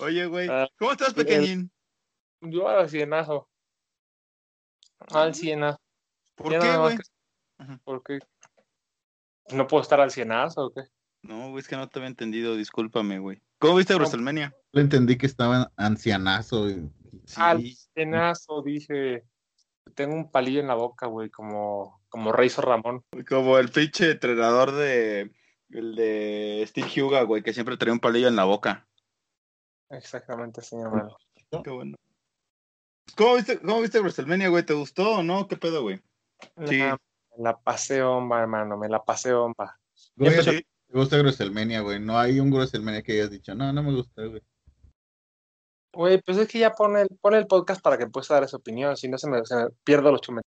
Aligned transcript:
Oye, 0.00 0.26
güey, 0.26 0.48
Ah, 0.50 0.68
¿cómo 0.78 0.92
estás, 0.92 1.14
pequeñín? 1.14 1.70
Yo 2.40 2.68
al 2.68 2.88
cienazo. 2.88 3.48
Al 5.12 5.34
cienazo. 5.34 5.80
¿Por 6.36 6.52
Ya 6.52 6.60
qué, 6.60 6.76
güey? 6.76 6.96
que- 6.96 7.02
Ajá. 7.58 7.80
¿Por 7.84 8.02
qué? 8.04 8.18
¿No 9.52 9.66
puedo 9.66 9.82
estar 9.82 10.00
al 10.00 10.10
cienazo 10.10 10.66
o 10.66 10.72
qué? 10.72 10.82
No, 11.22 11.50
güey, 11.50 11.60
es 11.60 11.68
que 11.68 11.76
no 11.76 11.88
te 11.88 11.98
había 11.98 12.08
entendido, 12.08 12.54
discúlpame, 12.56 13.18
güey. 13.18 13.42
¿Cómo 13.58 13.76
viste 13.76 13.92
No. 13.94 13.98
WrestleMania? 13.98 14.54
Le 14.72 14.82
entendí 14.82 15.16
que 15.18 15.26
estaba 15.26 15.72
ancianazo. 15.76 16.68
y- 16.70 16.88
Al 17.36 17.60
Sí. 17.62 17.76
cienazo, 17.94 18.62
dije. 18.62 19.24
Tengo 19.94 20.14
un 20.14 20.30
palillo 20.30 20.60
en 20.60 20.68
la 20.68 20.74
boca, 20.74 21.06
güey, 21.06 21.30
como, 21.30 22.02
como 22.08 22.30
Razor 22.30 22.66
Ramón. 22.66 23.02
Como 23.28 23.58
el 23.58 23.70
pinche 23.70 24.12
entrenador 24.12 24.72
de 24.72 25.32
el 25.70 25.96
de 25.96 26.64
Steve 26.68 27.02
Huga, 27.02 27.22
güey, 27.22 27.42
que 27.42 27.52
siempre 27.52 27.76
traía 27.76 27.92
un 27.94 28.00
palillo 28.00 28.28
en 28.28 28.36
la 28.36 28.44
boca. 28.44 28.87
Exactamente, 29.90 30.62
señor 30.62 30.94
Melo. 30.94 31.16
Qué 31.64 31.70
bueno. 31.70 31.96
¿Cómo 33.16 33.36
viste, 33.36 33.58
cómo 33.60 33.80
viste 33.80 34.00
WrestleMania, 34.00 34.48
güey? 34.48 34.64
¿Te 34.64 34.74
gustó 34.74 35.18
o 35.18 35.22
no? 35.22 35.48
¿Qué 35.48 35.56
pedo, 35.56 35.82
güey? 35.82 36.00
Sí. 36.66 36.78
Me 36.80 36.96
la 37.38 37.58
pasé 37.58 38.02
bomba, 38.02 38.40
hermano, 38.40 38.76
me 38.76 38.88
la 38.88 39.02
pasé 39.02 39.32
bomba. 39.32 39.78
Güey, 40.16 40.30
empezó- 40.32 40.50
¿te 40.52 40.64
gusta 40.92 41.16
WrestleMania, 41.18 41.80
güey? 41.80 42.00
No 42.00 42.18
hay 42.18 42.38
un 42.38 42.52
WrestleMania 42.52 43.02
que 43.02 43.12
hayas 43.12 43.30
dicho, 43.30 43.54
no, 43.54 43.72
no 43.72 43.82
me 43.82 43.92
gusta, 43.94 44.24
güey. 44.24 44.42
Güey, 45.94 46.20
pues 46.22 46.36
es 46.38 46.48
que 46.48 46.58
ya 46.58 46.74
pone 46.74 47.02
el, 47.02 47.08
pone 47.20 47.38
el 47.38 47.46
podcast 47.46 47.80
para 47.80 47.96
que 47.96 48.06
puedas 48.06 48.28
dar 48.28 48.44
esa 48.44 48.58
opinión, 48.58 48.96
si 48.96 49.08
no 49.08 49.16
se 49.18 49.28
me, 49.28 49.44
se 49.44 49.56
me 49.56 49.70
pierdo 49.84 50.12
los 50.12 50.20
chumetos. 50.20 50.50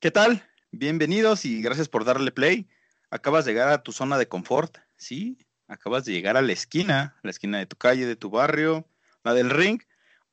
¿Qué 0.00 0.10
tal? 0.10 0.42
Bienvenidos 0.72 1.44
y 1.44 1.62
gracias 1.62 1.88
por 1.88 2.04
darle 2.04 2.32
play. 2.32 2.68
Acabas 3.10 3.44
de 3.44 3.52
llegar 3.52 3.68
a 3.68 3.82
tu 3.82 3.92
zona 3.92 4.16
de 4.18 4.26
confort, 4.26 4.78
¿sí? 4.96 5.38
Acabas 5.72 6.04
de 6.04 6.12
llegar 6.12 6.36
a 6.36 6.42
la 6.42 6.52
esquina, 6.52 7.16
la 7.22 7.30
esquina 7.30 7.58
de 7.58 7.64
tu 7.64 7.76
calle, 7.76 8.04
de 8.04 8.14
tu 8.14 8.28
barrio, 8.28 8.86
la 9.24 9.32
del 9.32 9.48
ring, 9.48 9.80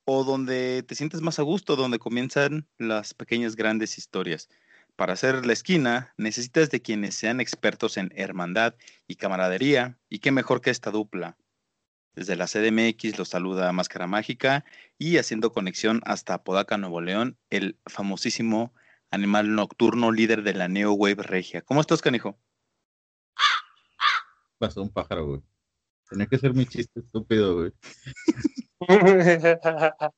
o 0.03 0.25
donde 0.25 0.83
te 0.83 0.95
sientes 0.95 1.21
más 1.21 1.39
a 1.39 1.43
gusto, 1.43 1.77
donde 1.77 1.97
comienzan 1.97 2.67
las 2.77 3.13
pequeñas 3.13 3.55
grandes 3.55 3.97
historias. 3.97 4.49
Para 4.97 5.13
hacer 5.13 5.45
la 5.45 5.53
esquina, 5.53 6.13
necesitas 6.17 6.69
de 6.71 6.81
quienes 6.81 7.15
sean 7.15 7.39
expertos 7.39 7.95
en 7.95 8.11
hermandad 8.15 8.75
y 9.07 9.15
camaradería, 9.15 9.97
y 10.09 10.19
qué 10.19 10.31
mejor 10.31 10.59
que 10.59 10.71
esta 10.71 10.91
dupla. 10.91 11.37
Desde 12.15 12.35
la 12.35 12.47
CDMX 12.47 13.17
los 13.17 13.29
saluda 13.29 13.71
Máscara 13.71 14.07
Mágica 14.07 14.65
y 14.97 15.19
haciendo 15.19 15.53
conexión 15.53 16.01
hasta 16.03 16.33
Apodaca, 16.33 16.77
Nuevo 16.77 16.99
León, 16.99 17.37
el 17.49 17.77
famosísimo 17.85 18.73
animal 19.09 19.55
nocturno 19.55 20.11
líder 20.11 20.43
de 20.43 20.53
la 20.53 20.67
Neo 20.67 20.91
Wave 20.91 21.23
Regia. 21.23 21.61
¿Cómo 21.61 21.79
estás, 21.79 22.01
canijo? 22.01 22.37
Pasó 24.59 24.81
un 24.83 24.89
pájaro, 24.89 25.25
güey. 25.25 25.41
Tenía 26.09 26.27
que 26.27 26.37
ser 26.37 26.53
mi 26.53 26.65
chiste 26.65 26.99
estúpido, 26.99 27.55
güey. 27.55 27.71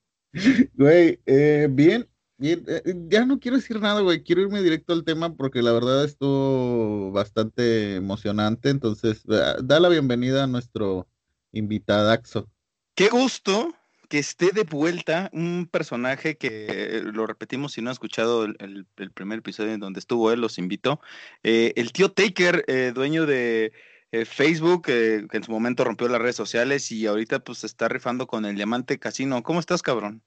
Güey, 0.76 1.20
eh, 1.26 1.68
bien, 1.70 2.08
bien. 2.38 2.64
eh, 2.68 2.82
ya 3.10 3.26
no 3.26 3.38
quiero 3.40 3.58
decir 3.58 3.80
nada, 3.82 4.00
güey. 4.00 4.24
Quiero 4.24 4.42
irme 4.42 4.64
directo 4.64 4.94
al 4.94 5.04
tema 5.04 5.36
porque 5.36 5.62
la 5.62 5.74
verdad 5.74 6.06
estuvo 6.06 7.12
bastante 7.12 7.96
emocionante. 7.96 8.70
Entonces, 8.70 9.24
eh, 9.30 9.56
da 9.62 9.80
la 9.82 9.90
bienvenida 9.90 10.44
a 10.44 10.48
nuestro 10.48 11.08
invitadaxo. 11.52 12.50
Qué 12.96 13.10
gusto 13.10 13.76
que 14.08 14.20
esté 14.20 14.52
de 14.52 14.64
vuelta 14.64 15.30
un 15.34 15.68
personaje 15.70 16.38
que 16.38 17.02
lo 17.14 17.28
repetimos 17.28 17.74
si 17.74 17.82
no 17.82 17.90
han 17.90 17.94
escuchado 17.94 18.46
el, 18.46 18.56
el- 18.60 18.88
el 18.98 19.12
primer 19.12 19.40
episodio 19.40 19.74
en 19.74 19.80
donde 19.82 20.00
estuvo 20.00 20.32
él, 20.32 20.40
los 20.40 20.58
invito. 20.58 21.02
Eh, 21.44 21.74
el 21.76 21.92
tío 21.92 22.12
Taker, 22.14 22.66
dueño 22.94 23.26
de 23.26 23.74
eh, 24.12 24.26
Facebook, 24.26 24.84
eh, 24.88 25.26
que 25.30 25.38
en 25.38 25.44
su 25.44 25.52
momento 25.52 25.84
rompió 25.84 26.08
las 26.08 26.22
redes 26.22 26.36
sociales 26.36 26.92
y 26.92 27.08
ahorita 27.08 27.40
pues 27.40 27.60
se 27.60 27.68
está 27.68 27.88
rifando 27.88 28.28
con 28.28 28.46
el 28.46 28.56
Diamante 28.56 29.00
Casino. 29.00 29.42
¿Cómo 29.44 29.60
estás, 29.60 29.82
cabrón? 29.82 30.22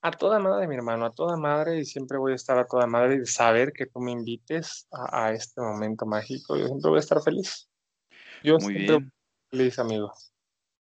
A 0.00 0.12
toda 0.12 0.38
madre, 0.38 0.68
mi 0.68 0.76
hermano, 0.76 1.06
a 1.06 1.12
toda 1.12 1.36
madre, 1.36 1.80
y 1.80 1.84
siempre 1.84 2.18
voy 2.18 2.32
a 2.32 2.36
estar 2.36 2.56
a 2.56 2.66
toda 2.66 2.86
madre 2.86 3.20
y 3.22 3.26
saber 3.26 3.72
que 3.72 3.86
tú 3.86 3.98
me 3.98 4.12
invites 4.12 4.86
a, 4.92 5.26
a 5.26 5.32
este 5.32 5.60
momento 5.60 6.06
mágico. 6.06 6.56
Yo 6.56 6.66
siempre 6.66 6.88
voy 6.88 6.98
a 6.98 7.00
estar 7.00 7.20
feliz. 7.20 7.68
Yo 8.44 8.58
Muy 8.58 8.74
siempre 8.74 8.98
bien. 8.98 9.12
feliz, 9.50 9.78
amigo. 9.80 10.12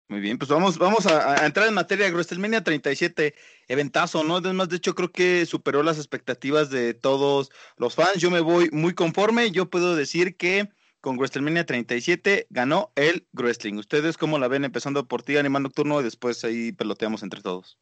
Muy 0.09 0.22
bien, 0.22 0.38
pues 0.38 0.49
vamos, 0.49 0.77
vamos 0.77 1.05
a, 1.07 1.41
a 1.41 1.45
entrar 1.47 1.67
en 1.67 1.73
materia. 1.73 2.09
WrestleMania 2.09 2.63
37, 2.63 3.33
eventazo, 3.67 4.23
¿no? 4.23 4.38
Además, 4.38 4.69
de 4.69 4.77
hecho, 4.77 4.93
creo 4.93 5.11
que 5.11 5.45
superó 5.47 5.81
las 5.83 5.97
expectativas 5.97 6.69
de 6.69 6.93
todos 6.93 7.49
los 7.75 7.95
fans. 7.95 8.17
Yo 8.17 8.29
me 8.29 8.39
voy 8.39 8.69
muy 8.72 8.93
conforme. 8.93 9.51
Yo 9.51 9.69
puedo 9.69 9.95
decir 9.95 10.38
que 10.38 10.69
con 11.02 11.18
WrestleMania 11.18 11.66
37 11.66 12.47
ganó 12.50 12.91
el 12.96 13.28
wrestling. 13.34 13.75
¿Ustedes 13.75 14.18
cómo 14.18 14.40
la 14.40 14.47
ven? 14.47 14.66
Empezando 14.66 15.08
por 15.08 15.24
ti, 15.24 15.38
Animal 15.38 15.63
Nocturno, 15.63 16.00
y 16.00 16.03
después 16.03 16.44
ahí 16.44 16.72
peloteamos 16.72 17.24
entre 17.24 17.41
todos. 17.41 17.78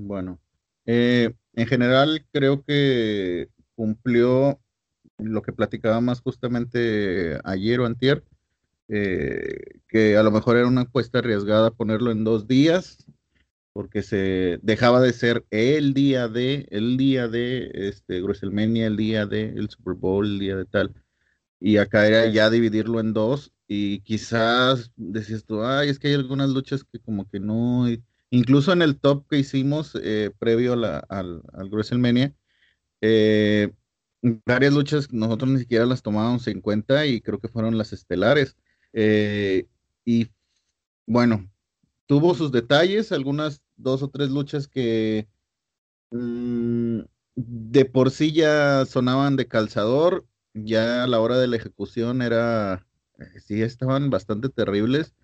Bueno, 0.00 0.38
eh, 0.86 1.34
en 1.54 1.66
general 1.66 2.24
creo 2.32 2.62
que 2.62 3.48
cumplió 3.74 4.60
lo 5.18 5.42
que 5.42 5.52
platicaba 5.52 6.00
más 6.00 6.20
justamente 6.20 7.40
ayer 7.44 7.80
o 7.80 7.86
antier, 7.86 8.24
eh, 8.88 9.80
que 9.88 10.16
a 10.16 10.22
lo 10.22 10.30
mejor 10.30 10.56
era 10.56 10.66
una 10.66 10.82
apuesta 10.82 11.18
arriesgada 11.18 11.72
ponerlo 11.72 12.10
en 12.10 12.24
dos 12.24 12.46
días, 12.46 13.04
porque 13.72 14.02
se 14.02 14.58
dejaba 14.62 15.00
de 15.00 15.12
ser 15.12 15.44
el 15.50 15.94
día 15.94 16.28
de, 16.28 16.66
el 16.70 16.96
día 16.96 17.28
de 17.28 17.70
este 17.74 18.22
WrestleMania, 18.22 18.86
el 18.86 18.96
día 18.96 19.26
de 19.26 19.50
el 19.50 19.68
Super 19.70 19.94
Bowl, 19.94 20.26
el 20.26 20.38
día 20.38 20.56
de 20.56 20.64
tal, 20.64 20.94
y 21.60 21.78
acá 21.78 22.06
era 22.06 22.26
ya 22.28 22.50
dividirlo 22.50 23.00
en 23.00 23.12
dos, 23.12 23.52
y 23.66 24.00
quizás 24.00 24.92
decías 24.96 25.44
tú, 25.44 25.62
ay, 25.64 25.88
es 25.90 25.98
que 25.98 26.08
hay 26.08 26.14
algunas 26.14 26.50
luchas 26.50 26.84
que 26.84 27.00
como 27.00 27.28
que 27.28 27.40
no, 27.40 27.88
y- 27.90 28.02
incluso 28.30 28.72
en 28.72 28.82
el 28.82 28.98
top 29.00 29.26
que 29.28 29.38
hicimos 29.38 29.96
eh, 30.02 30.30
previo 30.38 30.74
a 30.74 30.76
la- 30.76 30.98
al, 31.08 31.42
al 31.52 31.68
WrestleMania, 31.70 32.34
eh, 33.00 33.72
varias 34.46 34.72
luchas 34.74 35.12
nosotros 35.12 35.50
ni 35.50 35.58
siquiera 35.60 35.86
las 35.86 36.02
tomábamos 36.02 36.46
en 36.48 36.60
cuenta 36.60 37.06
y 37.06 37.20
creo 37.20 37.38
que 37.40 37.48
fueron 37.48 37.78
las 37.78 37.92
estelares. 37.92 38.56
Eh, 38.92 39.66
y 40.04 40.28
bueno, 41.06 41.50
tuvo 42.06 42.34
sus 42.34 42.52
detalles, 42.52 43.12
algunas 43.12 43.62
dos 43.76 44.02
o 44.02 44.10
tres 44.10 44.30
luchas 44.30 44.68
que 44.68 45.28
mm, 46.12 47.00
de 47.36 47.86
por 47.86 48.12
sí 48.12 48.32
ya 48.32 48.84
sonaban 48.86 49.36
de 49.36 49.48
calzador, 49.48 50.26
ya 50.54 51.04
a 51.04 51.06
la 51.06 51.20
hora 51.20 51.38
de 51.38 51.48
la 51.48 51.56
ejecución 51.56 52.22
era, 52.22 52.86
eh, 53.18 53.40
sí 53.40 53.62
estaban 53.62 54.10
bastante 54.10 54.48
terribles. 54.48 55.14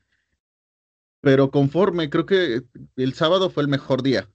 Pero 1.21 1.51
conforme, 1.51 2.11
creo 2.11 2.27
que 2.27 2.62
el 2.97 3.15
sábado 3.15 3.49
fue 3.51 3.62
el 3.62 3.69
mejor 3.69 4.03
día, 4.03 4.31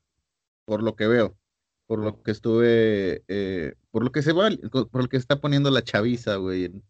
por 0.66 0.81
lo 0.81 0.95
que 0.95 1.07
veo, 1.07 1.38
por 1.85 2.00
lo 2.00 2.23
que 2.23 2.31
estuve, 2.31 3.23
eh, 3.27 3.75
por 3.91 4.03
lo 4.03 4.11
que 4.11 4.23
se 4.23 4.33
va, 4.33 4.50
por 4.72 5.03
lo 5.03 5.07
que 5.07 5.17
está 5.17 5.39
poniendo 5.39 5.69
la 5.69 5.83
chaviza, 5.83 6.38
güey, 6.38 6.66
en, 6.66 6.83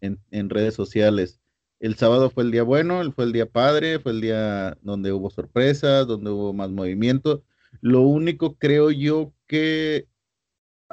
en, 0.00 0.20
en, 0.30 0.50
redes 0.50 0.74
sociales. 0.74 1.40
El 1.80 1.96
sábado 1.96 2.30
fue 2.30 2.44
el 2.44 2.50
día 2.50 2.62
bueno, 2.64 3.10
fue 3.12 3.24
el 3.24 3.32
día 3.32 3.46
padre, 3.46 3.98
fue 3.98 4.12
el 4.12 4.20
día 4.20 4.76
donde 4.82 5.12
hubo 5.12 5.30
sorpresas, 5.30 6.06
donde 6.06 6.30
hubo 6.30 6.52
más 6.52 6.70
movimiento. 6.70 7.42
Lo 7.80 8.02
único 8.02 8.56
creo 8.56 8.90
yo 8.90 9.32
que 9.46 10.06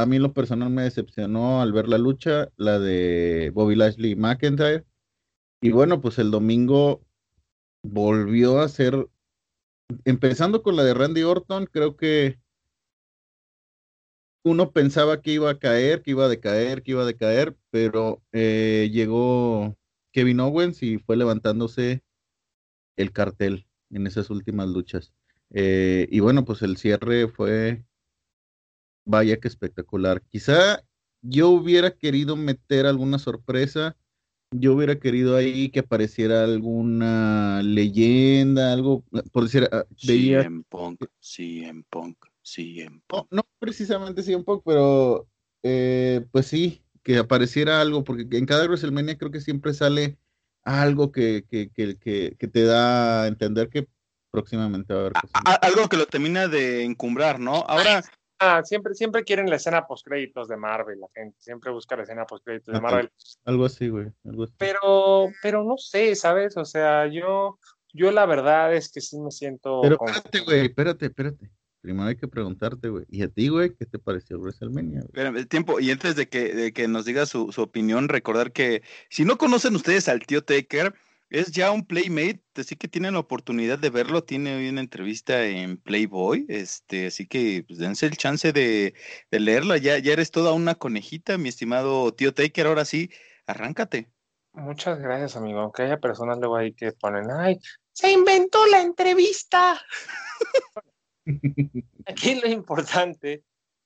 a 0.01 0.06
mí 0.06 0.19
lo 0.19 0.34
personal 0.34 0.69
me 0.69 0.84
decepcionó 0.84 1.62
al 1.62 1.73
ver 1.73 1.88
la 1.88 1.97
lucha, 1.97 2.50
la 2.57 2.79
de 2.79 3.51
Bobby 3.53 3.75
Lashley 3.75 4.12
y 4.12 4.16
McIntyre. 4.16 4.85
Y 5.62 5.72
bueno, 5.72 6.01
pues 6.01 6.19
el 6.19 6.31
domingo 6.31 7.01
volvió 7.84 8.59
a 8.59 8.67
ser, 8.67 9.07
empezando 10.06 10.63
con 10.63 10.75
la 10.75 10.84
de 10.84 10.94
Randy 10.94 11.23
Orton, 11.23 11.67
creo 11.67 11.95
que 11.95 12.39
uno 14.44 14.72
pensaba 14.72 15.22
que 15.22 15.34
iba 15.34 15.51
a 15.51 15.59
caer, 15.59 16.01
que 16.01 16.12
iba 16.12 16.25
a 16.25 16.29
decaer, 16.29 16.81
que 16.83 16.91
iba 16.91 17.03
a 17.03 17.06
decaer, 17.06 17.56
pero 17.69 18.23
eh, 18.31 18.89
llegó 18.91 19.78
Kevin 20.12 20.39
Owens 20.39 20.81
y 20.83 20.97
fue 20.97 21.16
levantándose 21.18 22.03
el 22.97 23.12
cartel 23.12 23.68
en 23.92 24.07
esas 24.07 24.30
últimas 24.30 24.68
luchas. 24.69 25.13
Eh, 25.51 26.07
y 26.09 26.19
bueno, 26.21 26.45
pues 26.45 26.62
el 26.62 26.77
cierre 26.77 27.27
fue, 27.27 27.83
vaya 29.06 29.38
que 29.38 29.48
espectacular. 29.48 30.21
Quizá 30.21 30.83
yo 31.21 31.50
hubiera 31.50 31.92
querido 31.92 32.36
meter 32.36 32.86
alguna 32.86 33.19
sorpresa, 33.19 33.95
yo 34.53 34.74
hubiera 34.74 35.00
querido 35.00 35.36
ahí 35.38 35.69
que 35.69 35.80
apareciera 35.80 36.44
alguna 36.44 37.62
leyenda, 37.63 38.74
algo, 38.74 39.03
por 39.31 39.44
decir, 39.44 39.69
ah, 39.71 39.86
veía 40.06 40.42
CM 40.42 40.63
Punk, 40.68 41.06
CM 41.19 41.83
Punk, 41.89 42.18
CM 42.44 42.95
no, 42.98 43.01
Punk. 43.07 43.27
no 43.31 43.42
precisamente 43.59 44.24
sí 44.24 44.36
un 44.36 44.44
poco, 44.44 44.63
pero 44.65 45.27
eh, 45.63 46.25
pues 46.31 46.47
sí, 46.47 46.83
que 47.04 47.18
apareciera 47.18 47.81
algo, 47.81 48.04
porque 48.04 48.25
en 48.38 48.45
cada 48.45 48.65
WrestleMania 48.65 49.18
creo 49.18 49.31
que 49.31 49.42
siempre 49.42 49.74
sale 49.74 50.18
algo 50.63 51.12
que, 51.12 51.45
que, 51.47 51.69
que, 51.69 51.97
que, 51.97 52.36
que 52.38 52.47
te 52.47 52.63
da 52.63 53.24
a 53.24 53.27
entender 53.27 53.69
que 53.69 53.88
próximamente 54.31 54.94
va 54.94 55.00
a 55.00 55.01
haber. 55.04 55.13
A- 55.45 55.54
algo 55.56 55.88
que 55.88 55.97
lo 55.97 56.06
termina 56.07 56.47
de 56.47 56.83
encumbrar, 56.83 57.39
¿no? 57.39 57.56
Ahora, 57.68 58.04
Ah, 58.44 58.64
siempre, 58.64 58.96
siempre 58.96 59.24
quieren 59.24 59.50
la 59.50 59.58
escena 59.58 59.86
post 59.86 60.06
créditos 60.06 60.48
de 60.48 60.58
Marvel, 60.58 61.00
la 61.00 61.08
gente. 61.14 61.38
Siempre 61.40 61.72
busca 61.72 61.96
la 61.96 62.04
escena 62.04 62.26
post 62.26 62.44
créditos 62.44 62.74
de 62.74 62.80
Ajá. 62.80 62.82
Marvel. 62.82 63.12
Algo 63.46 63.66
así, 63.66 63.88
güey. 63.88 64.08
Algo 64.26 64.46
así. 64.46 64.54
Pero, 64.58 65.28
pero 65.44 65.64
no 65.64 65.78
sé, 65.78 66.16
¿sabes? 66.16 66.58
O 66.58 66.66
sea, 66.66 67.06
yo 67.06 67.60
yo 67.94 68.12
la 68.12 68.26
verdad 68.26 68.74
es 68.74 68.92
que 68.92 69.02
sí 69.02 69.20
me 69.20 69.32
siento. 69.32 69.82
Pero 69.82 69.98
espérate, 70.06 70.40
güey, 70.40 70.66
espérate, 70.66 71.06
espérate. 71.06 71.52
Primero 71.82 72.10
hay 72.10 72.16
que 72.16 72.28
preguntarte, 72.28 72.90
güey. 72.90 73.06
¿Y 73.10 73.24
a 73.24 73.28
ti, 73.28 73.48
güey, 73.48 73.76
qué 73.76 73.86
te 73.86 73.98
pareció 73.98 74.40
WrestleMania? 74.40 75.00
Espérame, 75.00 75.46
tiempo. 75.48 75.80
Y 75.80 75.90
antes 75.90 76.16
de 76.16 76.28
que, 76.30 76.54
de 76.54 76.74
que 76.74 76.88
nos 76.88 77.06
diga 77.06 77.26
su, 77.26 77.52
su, 77.52 77.62
opinión, 77.62 78.08
recordar 78.08 78.52
que 78.52 78.84
si 79.10 79.26
no 79.26 79.38
conocen 79.38 79.76
ustedes 79.76 80.08
al 80.08 80.20
tío 80.20 80.44
Taker, 80.44 80.94
es 81.31 81.51
ya 81.51 81.72
un 81.72 81.86
Playmate, 81.86 82.44
así 82.57 82.75
que 82.75 82.89
tienen 82.89 83.13
la 83.13 83.19
oportunidad 83.19 83.80
de 83.80 83.89
verlo. 83.89 84.24
Tiene 84.24 84.56
hoy 84.56 84.68
una 84.68 84.81
entrevista 84.81 85.45
en 85.45 85.78
Playboy, 85.78 86.45
este, 86.50 87.07
así 87.07 87.25
que 87.25 87.63
pues, 87.66 87.80
dense 87.80 88.06
el 88.06 88.18
chance 88.18 88.51
de, 88.51 88.94
de 89.31 89.39
leerla. 89.39 89.78
Ya, 89.78 89.98
ya 89.98 90.12
eres 90.12 90.30
toda 90.30 90.51
una 90.54 90.75
conejita, 90.75 91.38
mi 91.38 91.48
estimado 91.48 92.13
tío 92.13 92.33
Taker. 92.33 92.68
Ahora 92.68 92.83
sí, 92.83 93.10
arráncate. 93.48 94.10
Muchas 94.51 95.00
gracias, 95.00 95.38
amigo. 95.38 95.62
Aunque 95.62 95.83
haya 95.83 95.98
personas 95.98 96.38
luego 96.38 96.57
ahí 96.57 96.74
que 96.74 96.92
ponen, 96.92 97.31
ay, 97.31 97.60
se 97.94 98.12
inventó 98.12 98.66
la 98.68 98.81
entrevista. 98.81 99.81
Aquí 102.06 102.42
lo 102.42 102.50
importante 102.50 103.44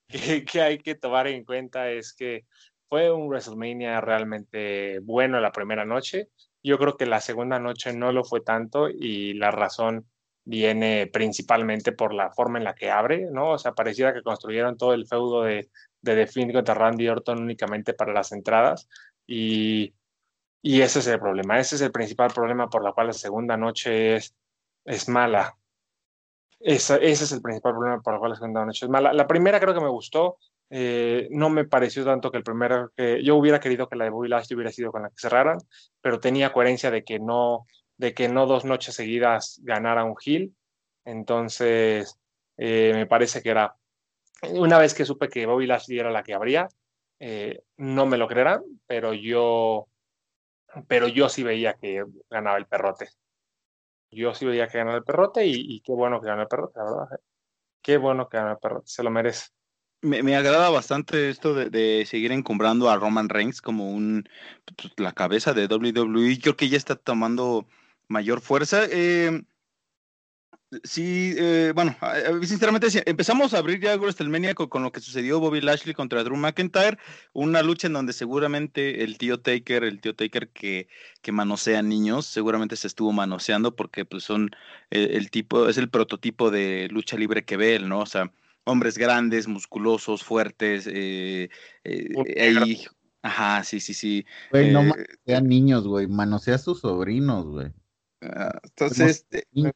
que, 0.07 0.43
que, 0.43 0.61
hay 0.61 0.79
que 0.79 0.95
tomar 0.95 1.27
en 1.27 1.45
cuenta 1.45 1.91
es 1.91 2.11
que 2.11 2.45
fue 2.89 3.11
un 3.11 3.27
WrestleMania 3.27 4.01
realmente 4.01 4.97
bueno 4.99 5.39
la 5.39 5.51
primera 5.51 5.85
noche. 5.85 6.29
Yo 6.65 6.77
creo 6.77 6.97
que 6.97 7.05
la 7.05 7.21
segunda 7.21 7.59
noche 7.59 7.93
no 7.93 8.11
lo 8.11 8.23
fue 8.23 8.41
tanto 8.41 8.89
y 8.89 9.33
la 9.33 9.51
razón 9.51 10.05
viene 10.43 11.07
principalmente 11.07 11.91
por 11.91 12.13
la 12.13 12.31
forma 12.31 12.57
en 12.57 12.63
la 12.65 12.75
que 12.75 12.91
abre, 12.91 13.29
¿no? 13.31 13.51
O 13.51 13.57
sea, 13.57 13.73
pareciera 13.73 14.13
que 14.13 14.21
construyeron 14.23 14.77
todo 14.77 14.93
el 14.93 15.07
feudo 15.07 15.43
de, 15.43 15.69
de 16.01 16.15
The 16.15 16.27
Fiend 16.27 16.53
contra 16.53 16.75
Randy 16.75 17.07
Orton 17.09 17.41
únicamente 17.41 17.93
para 17.93 18.13
las 18.13 18.31
entradas 18.31 18.87
y 19.27 19.93
y 20.67 20.81
ese 20.81 20.97
es 20.97 21.05
el 21.05 21.19
problema, 21.19 21.59
ese 21.59 21.75
es 21.75 21.81
el 21.81 21.91
principal 21.91 22.31
problema 22.33 22.67
por 22.71 22.83
la 22.83 22.91
cual 22.91 23.05
la 23.05 23.13
segunda 23.13 23.55
noche 23.55 24.15
es, 24.15 24.35
es 24.83 25.07
mala. 25.07 25.55
ese 26.59 26.95
es 27.03 27.31
el 27.31 27.41
principal 27.43 27.73
problema 27.73 28.01
por 28.01 28.15
el 28.15 28.19
cual 28.19 28.31
la 28.31 28.37
segunda 28.37 28.65
noche 28.65 28.87
es 28.87 28.89
mala. 28.89 29.13
La 29.13 29.27
primera 29.27 29.59
creo 29.59 29.75
que 29.75 29.79
me 29.79 29.89
gustó, 29.89 30.39
eh, 30.69 31.27
no 31.31 31.49
me 31.49 31.65
pareció 31.65 32.03
tanto 32.05 32.31
que 32.31 32.37
el 32.37 32.43
primero, 32.43 32.91
que 32.95 33.23
yo 33.23 33.35
hubiera 33.35 33.59
querido 33.59 33.87
que 33.87 33.95
la 33.95 34.05
de 34.05 34.09
Bobby 34.11 34.29
Lashley 34.29 34.55
hubiera 34.55 34.71
sido 34.71 34.91
con 34.91 35.03
la 35.03 35.09
que 35.09 35.15
cerraran, 35.17 35.57
pero 36.01 36.19
tenía 36.19 36.53
coherencia 36.53 36.91
de 36.91 37.03
que 37.03 37.19
no, 37.19 37.65
de 37.97 38.13
que 38.13 38.29
no 38.29 38.45
dos 38.45 38.65
noches 38.65 38.95
seguidas 38.95 39.59
ganara 39.63 40.03
un 40.03 40.15
Hill. 40.23 40.55
Entonces, 41.05 42.19
eh, 42.57 42.91
me 42.93 43.05
parece 43.05 43.41
que 43.41 43.49
era, 43.49 43.75
una 44.51 44.79
vez 44.79 44.93
que 44.93 45.05
supe 45.05 45.29
que 45.29 45.45
Bobby 45.45 45.67
Lashley 45.67 45.99
era 45.99 46.11
la 46.11 46.23
que 46.23 46.33
habría, 46.33 46.67
eh, 47.19 47.61
no 47.77 48.05
me 48.05 48.17
lo 48.17 48.27
creerán, 48.27 48.63
pero 48.87 49.13
yo 49.13 49.87
pero 50.87 51.07
yo 51.07 51.29
sí 51.29 51.43
veía 51.43 51.75
que 51.75 52.03
ganaba 52.29 52.57
el 52.57 52.67
perrote. 52.67 53.09
Yo 54.11 54.33
sí 54.33 54.45
veía 54.45 54.67
que 54.67 54.77
ganaba 54.77 54.97
el 54.97 55.03
perrote 55.03 55.45
y, 55.45 55.81
qué 55.81 55.91
bueno 55.93 56.21
que 56.21 56.27
ganó 56.27 56.43
el 56.43 56.47
perrote, 56.47 56.79
la 56.79 56.85
verdad. 56.85 57.07
Eh. 57.13 57.23
Qué 57.81 57.97
bueno 57.97 58.29
que 58.29 58.37
ganó 58.37 58.51
el 58.51 58.57
perrote, 58.59 58.87
se 58.87 59.03
lo 59.03 59.11
merece. 59.11 59.47
Me, 60.05 60.23
me 60.23 60.35
agrada 60.35 60.69
bastante 60.69 61.29
esto 61.29 61.53
de, 61.53 62.05
seguir 62.05 62.31
encumbrando 62.31 62.89
a 62.89 62.97
Roman 62.97 63.29
Reigns 63.29 63.61
como 63.61 63.91
un 63.91 64.29
pues, 64.75 64.93
la 64.97 65.13
cabeza 65.13 65.53
de 65.53 65.67
WWE. 65.67 66.39
Creo 66.41 66.55
que 66.55 66.69
ya 66.69 66.77
está 66.77 66.95
tomando 66.95 67.67
mayor 68.07 68.41
fuerza. 68.41 68.83
Eh, 68.89 69.41
Sí, 70.83 71.33
eh, 71.37 71.71
bueno, 71.75 71.95
sinceramente, 72.43 72.87
empezamos 73.05 73.53
a 73.53 73.59
abrir 73.59 73.79
ya 73.79 73.95
WrestleMania 73.97 74.55
con, 74.55 74.67
con, 74.67 74.83
lo 74.83 74.91
que 74.91 74.99
sucedió 74.99 75.39
Bobby 75.39 75.61
Lashley 75.61 75.93
contra 75.93 76.23
Drew 76.23 76.35
McIntyre, 76.35 76.97
una 77.33 77.61
lucha 77.61 77.87
en 77.87 77.93
donde 77.93 78.13
seguramente 78.13 79.03
el 79.03 79.17
tío 79.17 79.39
Taker, 79.39 79.83
el 79.83 80.01
tío 80.01 80.15
Taker 80.15 80.49
que, 80.49 80.87
que 81.21 81.31
manosea 81.31 81.81
niños, 81.81 82.25
seguramente 82.25 82.75
se 82.75 82.87
estuvo 82.87 83.11
manoseando 83.11 83.75
porque 83.75 84.05
pues 84.05 84.23
son 84.23 84.51
el, 84.89 85.11
el 85.11 85.29
tipo, 85.29 85.69
es 85.69 85.77
el 85.77 85.89
prototipo 85.89 86.51
de 86.51 86.87
lucha 86.89 87.15
libre 87.17 87.45
que 87.45 87.57
ve 87.57 87.75
él, 87.75 87.87
¿no? 87.87 87.99
O 87.99 88.05
sea, 88.05 88.31
hombres 88.65 88.97
grandes, 88.97 89.47
musculosos, 89.47 90.23
fuertes, 90.23 90.87
eh, 90.91 91.49
eh, 91.83 92.09
ahí, 92.41 92.85
ajá, 93.21 93.63
sí, 93.63 93.79
sí, 93.79 93.93
sí. 93.93 94.25
Güey, 94.51 94.71
no 94.71 94.83
manosea 94.83 95.41
niños, 95.41 95.87
güey, 95.87 96.07
manosea 96.07 96.55
a 96.55 96.59
sus 96.59 96.81
sobrinos, 96.81 97.45
güey. 97.45 97.67
Uh, 98.21 98.57
entonces, 98.63 99.25
niños, 99.51 99.73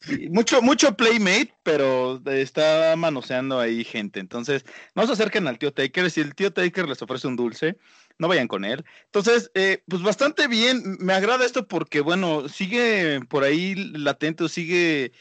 mucho, 0.30 0.62
mucho 0.62 0.96
Playmate, 0.96 1.54
pero 1.62 2.22
está 2.26 2.94
manoseando 2.96 3.58
ahí 3.58 3.84
gente. 3.84 4.20
Entonces, 4.20 4.64
no 4.94 5.06
se 5.06 5.12
acerquen 5.12 5.46
al 5.46 5.58
tío 5.58 5.72
Taker. 5.72 6.10
Si 6.10 6.20
el 6.20 6.34
tío 6.34 6.52
Taker 6.52 6.88
les 6.88 7.02
ofrece 7.02 7.26
un 7.26 7.36
dulce, 7.36 7.76
no 8.18 8.28
vayan 8.28 8.48
con 8.48 8.64
él. 8.64 8.84
Entonces, 9.06 9.50
eh, 9.54 9.82
pues 9.88 10.02
bastante 10.02 10.48
bien. 10.48 10.96
Me 11.00 11.12
agrada 11.12 11.44
esto 11.44 11.66
porque, 11.66 12.00
bueno, 12.00 12.48
sigue 12.48 13.20
por 13.28 13.44
ahí 13.44 13.74
latente 13.74 14.48
sigue 14.48 15.12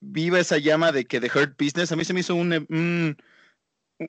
viva 0.00 0.40
esa 0.40 0.58
llama 0.58 0.92
de 0.92 1.04
que 1.04 1.20
The 1.20 1.30
Hurt 1.34 1.58
Business. 1.58 1.92
A 1.92 1.96
mí 1.96 2.04
se 2.04 2.12
me 2.12 2.20
hizo 2.20 2.34
un, 2.34 2.52
un, 2.68 3.16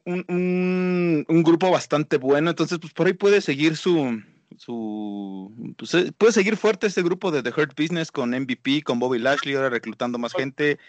un, 0.05 1.25
un 1.27 1.43
grupo 1.43 1.71
bastante 1.71 2.17
bueno. 2.17 2.49
Entonces, 2.49 2.79
pues 2.79 2.93
por 2.93 3.07
ahí 3.07 3.13
puede 3.13 3.41
seguir 3.41 3.77
su, 3.77 4.21
su 4.57 5.75
pues, 5.77 5.93
eh, 5.93 6.11
puede 6.17 6.33
seguir 6.33 6.57
fuerte 6.57 6.87
este 6.87 7.03
grupo 7.03 7.31
de 7.31 7.43
The 7.43 7.49
Hurt 7.49 7.79
Business 7.79 8.11
con 8.11 8.31
MVP, 8.31 8.83
con 8.83 8.99
Bobby 8.99 9.19
Lashley, 9.19 9.55
ahora 9.55 9.69
reclutando 9.69 10.17
más 10.17 10.33
gente. 10.33 10.79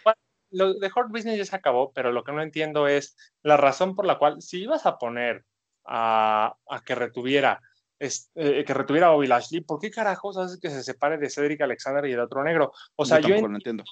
Lo 0.50 0.74
de 0.74 0.86
Hurt 0.86 1.10
Business 1.10 1.38
ya 1.38 1.44
se 1.44 1.56
acabó, 1.56 1.92
pero 1.92 2.12
lo 2.12 2.22
que 2.22 2.32
no 2.32 2.42
entiendo 2.42 2.86
es 2.86 3.16
la 3.42 3.56
razón 3.56 3.96
por 3.96 4.06
la 4.06 4.18
cual, 4.18 4.40
si 4.40 4.62
ibas 4.62 4.86
a 4.86 4.98
poner 4.98 5.44
a, 5.84 6.56
a 6.68 6.84
que 6.84 6.94
retuviera 6.94 7.60
es, 7.98 8.30
eh, 8.34 8.64
que 8.64 8.74
retuviera 8.74 9.08
a 9.08 9.10
Bobby 9.10 9.26
Lashley, 9.26 9.62
¿por 9.62 9.80
qué 9.80 9.90
carajos 9.90 10.36
haces 10.36 10.60
que 10.60 10.70
se 10.70 10.82
separe 10.82 11.18
de 11.18 11.30
Cedric 11.30 11.60
Alexander 11.60 12.04
y 12.06 12.12
el 12.12 12.20
otro 12.20 12.44
negro? 12.44 12.72
O 12.96 13.04
sea, 13.04 13.20
yo, 13.20 13.28
yo 13.28 13.48
no 13.48 13.56
entiendo 13.56 13.84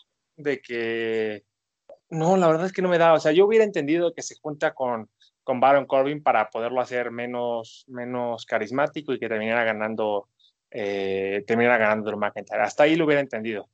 de 0.42 0.60
que 0.60 1.44
no, 2.10 2.36
la 2.36 2.46
verdad 2.48 2.66
es 2.66 2.72
que 2.72 2.82
no 2.82 2.88
me 2.88 2.98
da, 2.98 3.14
o 3.14 3.20
sea, 3.20 3.32
yo 3.32 3.46
hubiera 3.46 3.64
entendido 3.64 4.12
que 4.12 4.22
se 4.22 4.36
junta 4.40 4.74
con 4.74 5.08
con 5.44 5.60
Baron 5.60 5.86
Corbin 5.86 6.22
para 6.22 6.50
poderlo 6.50 6.80
hacer 6.80 7.10
menos, 7.10 7.84
menos 7.88 8.46
carismático 8.46 9.12
y 9.12 9.18
que 9.18 9.28
terminara 9.28 9.64
ganando, 9.64 10.28
eh, 10.70 11.44
terminara 11.46 11.78
ganando 11.78 12.10
Drew 12.10 12.18
McIntyre. 12.18 12.62
Hasta 12.62 12.84
ahí 12.84 12.96
lo 12.96 13.04
hubiera 13.04 13.20
entendido. 13.20 13.68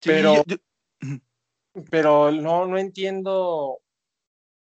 Sí, 0.00 0.10
pero, 0.10 0.44
yo... 0.46 0.56
pero 1.90 2.30
no, 2.30 2.66
no 2.66 2.78
entiendo, 2.78 3.80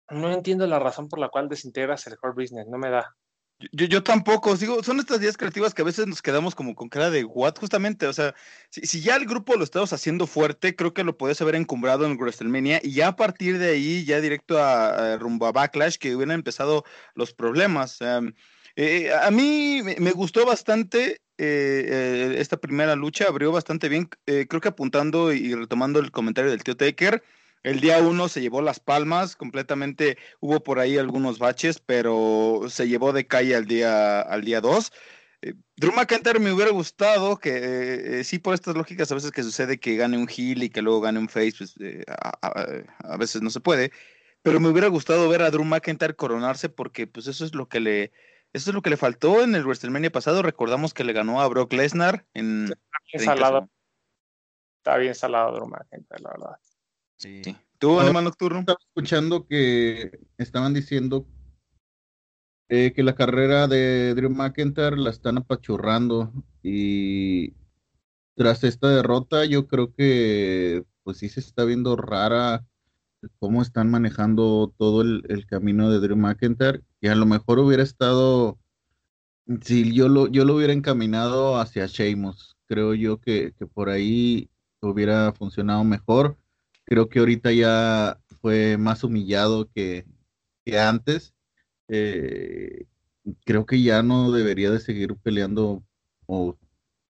no 0.10 0.32
entiendo 0.32 0.66
la 0.68 0.80
razón 0.80 1.10
por 1.10 1.20
la 1.20 1.30
cual 1.30 1.50
desintegras 1.50 2.08
el 2.08 2.18
core 2.18 2.34
business, 2.36 2.68
no 2.68 2.78
me 2.78 2.90
da. 2.90 3.16
Yo, 3.72 3.86
yo 3.86 4.04
tampoco, 4.04 4.58
digo, 4.58 4.84
son 4.84 5.00
estas 5.00 5.22
ideas 5.22 5.38
creativas 5.38 5.74
que 5.74 5.82
a 5.84 5.86
veces 5.86 6.06
nos 6.06 6.22
quedamos 6.22 6.54
como 6.54 6.76
con 6.76 6.90
cara 6.90 7.10
de 7.10 7.24
what, 7.24 7.56
justamente, 7.58 8.08
o 8.08 8.14
sea, 8.14 8.36
si, 8.70 8.82
si 8.82 9.02
ya 9.02 9.16
el 9.16 9.26
grupo 9.26 9.56
lo 9.56 9.64
estamos 9.64 9.94
haciendo 9.94 10.28
fuerte, 10.28 10.76
creo 10.76 10.94
que 10.94 11.06
lo 11.06 11.18
podías 11.18 11.42
haber 11.42 11.56
encumbrado 11.56 12.06
en 12.06 12.18
WrestleMania 12.18 12.82
y 12.84 12.94
ya 12.94 13.10
a 13.10 13.16
partir 13.16 13.60
de 13.60 13.70
ahí, 13.70 14.04
ya 14.04 14.20
directo 14.20 14.60
a, 14.60 15.14
a 15.14 15.18
rumbo 15.18 15.46
a 15.46 15.54
Backlash, 15.54 15.96
que 15.96 16.14
hubieran 16.16 16.36
empezado 16.36 16.84
los 17.16 17.34
problemas. 17.34 18.00
Eh, 18.76 19.12
a 19.14 19.30
mí 19.30 19.82
me, 19.84 20.12
gustó 20.12 20.46
bastante 20.46 21.22
eh, 21.38 21.86
eh, 21.88 22.36
esta 22.40 22.58
primera 22.58 22.96
lucha, 22.96 23.28
abrió 23.28 23.52
bastante 23.52 23.88
bien, 23.88 24.10
creo 24.26 24.62
que 24.62 24.68
apuntando 24.68 25.32
y 25.32 25.54
retomando 25.54 26.00
el 26.00 26.12
comentario 26.12 26.50
del 26.50 26.64
tío 26.64 26.76
Taker, 26.76 27.24
el 27.64 27.80
día 27.80 28.00
uno 28.00 28.28
se 28.28 28.42
llevó 28.42 28.62
las 28.62 28.80
palmas 28.80 29.36
completamente, 29.36 30.18
hubo 30.40 30.62
por 30.62 30.80
ahí 30.80 30.98
algunos 30.98 31.40
baches, 31.40 31.80
pero 31.80 32.64
se 32.70 32.88
llevó 32.88 33.14
de 33.14 33.26
calle 33.26 33.56
al 33.56 33.66
día, 33.66 34.22
al 34.22 34.44
día 34.44 34.62
dos. 34.62 34.92
Eh, 35.42 35.54
Drew 35.78 35.94
McIntyre 35.94 36.40
me 36.40 36.52
hubiera 36.52 36.72
gustado 36.72 37.38
que, 37.38 37.50
eh, 37.50 38.20
eh, 38.20 38.24
sí, 38.24 38.40
por 38.40 38.54
estas 38.54 38.76
lógicas 38.76 39.12
a 39.12 39.16
veces 39.16 39.32
que 39.32 39.44
sucede 39.44 39.80
que 39.80 39.96
gane 39.96 40.18
un 40.18 40.30
heel 40.30 40.64
y 40.64 40.70
que 40.70 40.82
luego 40.82 41.02
gane 41.02 41.20
un 41.20 41.30
face, 41.30 41.54
pues 41.58 41.76
eh, 41.80 42.04
a, 42.08 42.38
a, 42.42 43.14
a, 43.14 43.18
veces 43.18 43.42
no 43.42 43.50
se 43.50 43.60
puede, 43.60 43.92
pero 44.42 44.60
me 44.60 44.70
hubiera 44.70 44.88
gustado 44.88 45.30
ver 45.30 45.42
a 45.42 45.50
Drew 45.50 45.64
McIntyre 45.64 46.16
coronarse 46.16 46.70
porque 46.70 47.08
pues 47.08 47.28
eso 47.28 47.46
es 47.46 47.56
lo 47.56 47.68
que 47.68 47.80
le, 47.80 48.12
eso 48.54 48.70
es 48.70 48.74
lo 48.76 48.82
que 48.82 48.90
le 48.90 48.98
faltó 48.98 49.42
en 49.42 49.56
el 49.56 49.66
WrestleMania 49.66 50.12
pasado. 50.12 50.44
Recordamos 50.44 50.94
que 50.94 51.04
le 51.04 51.14
ganó 51.14 51.42
a 51.42 51.48
Brock 51.48 51.74
Lesnar 51.74 52.26
en. 52.34 52.66
Está 52.66 53.00
bien 53.12 53.26
salado. 53.26 53.70
Está 54.78 54.98
bien 54.98 55.16
salado 55.16 55.56
Drew 55.56 55.68
McIntyre, 55.68 56.22
la 56.22 56.30
verdad. 56.30 56.60
Sí. 57.18 57.42
¿Tú, 57.78 58.00
Animal 58.00 58.24
Nocturno? 58.26 58.60
Estaba 58.60 58.80
escuchando 58.80 59.46
que 59.46 60.20
estaban 60.38 60.74
diciendo 60.74 61.28
eh, 62.70 62.94
que 62.94 63.04
la 63.04 63.14
carrera 63.14 63.68
de 63.68 64.16
Drew 64.16 64.30
McIntyre 64.30 64.98
la 64.98 65.10
están 65.10 65.38
apachurrando 65.38 66.32
y 66.64 67.54
tras 68.36 68.64
esta 68.64 68.90
derrota 68.90 69.46
yo 69.46 69.68
creo 69.68 69.94
que 69.94 70.86
pues 71.04 71.18
sí 71.18 71.30
se 71.30 71.42
está 71.42 71.66
viendo 71.66 71.96
rara 71.96 72.66
cómo 73.38 73.62
están 73.62 73.92
manejando 73.92 74.74
todo 74.78 75.02
el, 75.02 75.24
el 75.30 75.46
camino 75.46 75.92
de 75.92 76.00
Drew 76.00 76.16
McIntyre 76.16 76.82
y 77.02 77.10
a 77.10 77.16
lo 77.16 77.26
mejor 77.26 77.60
hubiera 77.60 77.84
estado 77.84 78.58
si 79.62 79.94
yo 79.94 80.08
lo, 80.08 80.28
yo 80.28 80.46
lo 80.46 80.56
hubiera 80.56 80.74
encaminado 80.74 81.60
hacia 81.60 81.86
Sheamus 81.86 82.56
creo 82.68 82.94
yo 82.94 83.20
que, 83.20 83.54
que 83.60 83.68
por 83.68 83.90
ahí 83.90 84.50
hubiera 84.82 85.34
funcionado 85.34 85.84
mejor 85.84 86.38
creo 86.86 87.10
que 87.10 87.20
ahorita 87.20 87.52
ya 87.52 88.20
fue 88.42 88.78
más 88.78 89.04
humillado 89.04 89.70
que, 89.74 90.06
que 90.66 90.80
antes. 90.80 91.34
Eh, 91.88 92.86
creo 93.46 93.66
que 93.66 93.82
ya 93.82 94.04
no 94.04 94.32
debería 94.32 94.70
de 94.70 94.80
seguir 94.80 95.16
peleando 95.22 95.84
o 96.26 96.58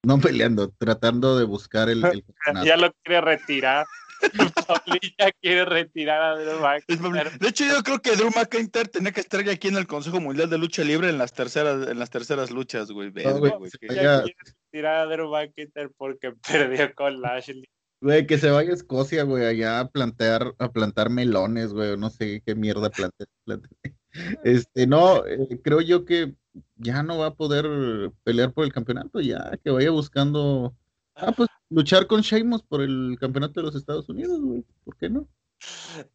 No 0.04 0.20
peleando, 0.22 0.70
tratando 0.78 1.38
de 1.38 1.46
buscar 1.46 1.90
el, 1.90 2.04
el 2.06 2.24
Ya 2.66 2.78
lo 2.78 2.94
quiere 3.04 3.22
retirar. 3.22 3.86
ya 5.20 5.32
quiere 5.42 5.66
retirar 5.66 6.22
a 6.22 6.36
Drew 6.36 6.60
McIntyre. 6.60 7.38
De 7.38 7.50
hecho, 7.50 7.66
yo 7.66 7.84
creo 7.84 8.02
que 8.02 8.16
Drew 8.16 8.32
McIntyre 8.36 8.90
tenía 8.90 9.12
que 9.12 9.20
estar 9.20 9.48
aquí 9.48 9.68
en 9.68 9.78
el 9.78 9.86
Consejo 9.86 10.20
Mundial 10.20 10.50
de 10.50 10.58
Lucha 10.58 10.84
Libre 10.84 11.10
en 11.10 11.20
las 11.20 11.34
terceras, 11.34 11.88
en 11.88 12.00
las 12.00 12.10
terceras 12.10 12.50
luchas, 12.50 12.90
güey. 12.90 13.12
No, 13.12 13.38
güey, 13.38 13.54
ya 13.82 14.24
quiere 14.24 14.36
retirar 14.72 14.96
a 14.96 15.06
Drew 15.06 15.30
McIntyre 15.30 15.90
porque 15.96 16.32
perdió 16.32 16.94
con 16.96 17.22
Lashley. 17.22 17.70
Güey, 18.00 18.28
que 18.28 18.38
se 18.38 18.52
vaya 18.52 18.72
a 18.72 18.74
Escocia, 18.74 19.24
güey, 19.24 19.46
allá 19.46 19.80
a 19.80 19.90
plantear, 19.90 20.54
a 20.60 20.72
plantar 20.72 21.10
melones, 21.10 21.74
güey, 21.74 21.98
no 21.98 22.10
sé 22.10 22.44
qué 22.46 22.56
mierda 22.56 22.90
plantea. 22.90 23.28
Este, 24.44 24.88
no, 24.88 25.28
eh, 25.28 25.60
creo 25.64 25.80
yo 25.80 26.04
que 26.04 26.34
ya 26.76 27.04
no 27.04 27.20
va 27.20 27.28
a 27.28 27.36
poder 27.36 28.12
pelear 28.24 28.52
por 28.52 28.66
el 28.66 28.74
campeonato, 28.74 29.22
ya 29.22 29.52
que 29.64 29.70
vaya 29.70 29.92
buscando, 29.92 30.76
ah, 31.16 31.32
pues 31.38 31.50
luchar 31.70 32.08
con 32.08 32.22
Sheamus 32.22 32.64
por 32.64 32.82
el 32.82 33.18
campeonato 33.20 33.60
de 33.60 33.68
los 33.68 33.76
Estados 33.76 34.10
Unidos, 34.10 34.42
güey, 34.42 34.66
¿por 34.84 34.98
qué 34.98 35.10
no? 35.10 35.28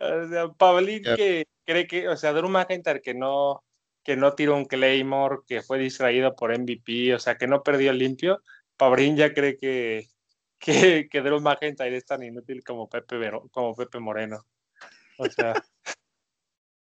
O 0.01 0.29
sea, 0.29 0.49
Pablín 0.53 1.03
que 1.03 1.47
cree 1.65 1.87
que, 1.87 2.09
o 2.09 2.17
sea, 2.17 2.33
Drew 2.33 2.49
McIntyre 2.49 3.03
que 3.03 3.15
no, 3.15 3.63
que 4.03 4.17
no 4.17 4.35
tiró 4.35 4.57
un 4.57 4.65
Claymore, 4.65 5.41
que 5.47 5.63
fue 5.63 5.79
distraído 5.79 6.35
por 6.35 6.57
MVP, 6.57 7.15
o 7.15 7.19
sea, 7.19 7.37
que 7.37 7.47
no 7.47 7.63
perdió 7.63 7.93
limpio, 7.93 8.43
Pablín 8.77 9.17
ya 9.17 9.33
cree 9.33 9.57
que 9.57 10.09
que, 10.63 11.09
que 11.11 11.21
Drew 11.21 11.41
McIntyre 11.41 11.97
es 11.97 12.07
tan 12.07 12.23
inútil 12.23 12.63
como 12.63 12.89
Pepe, 12.89 13.31
como 13.51 13.75
Pepe 13.75 13.99
Moreno. 13.99 14.47
O 15.19 15.27
sea. 15.27 15.55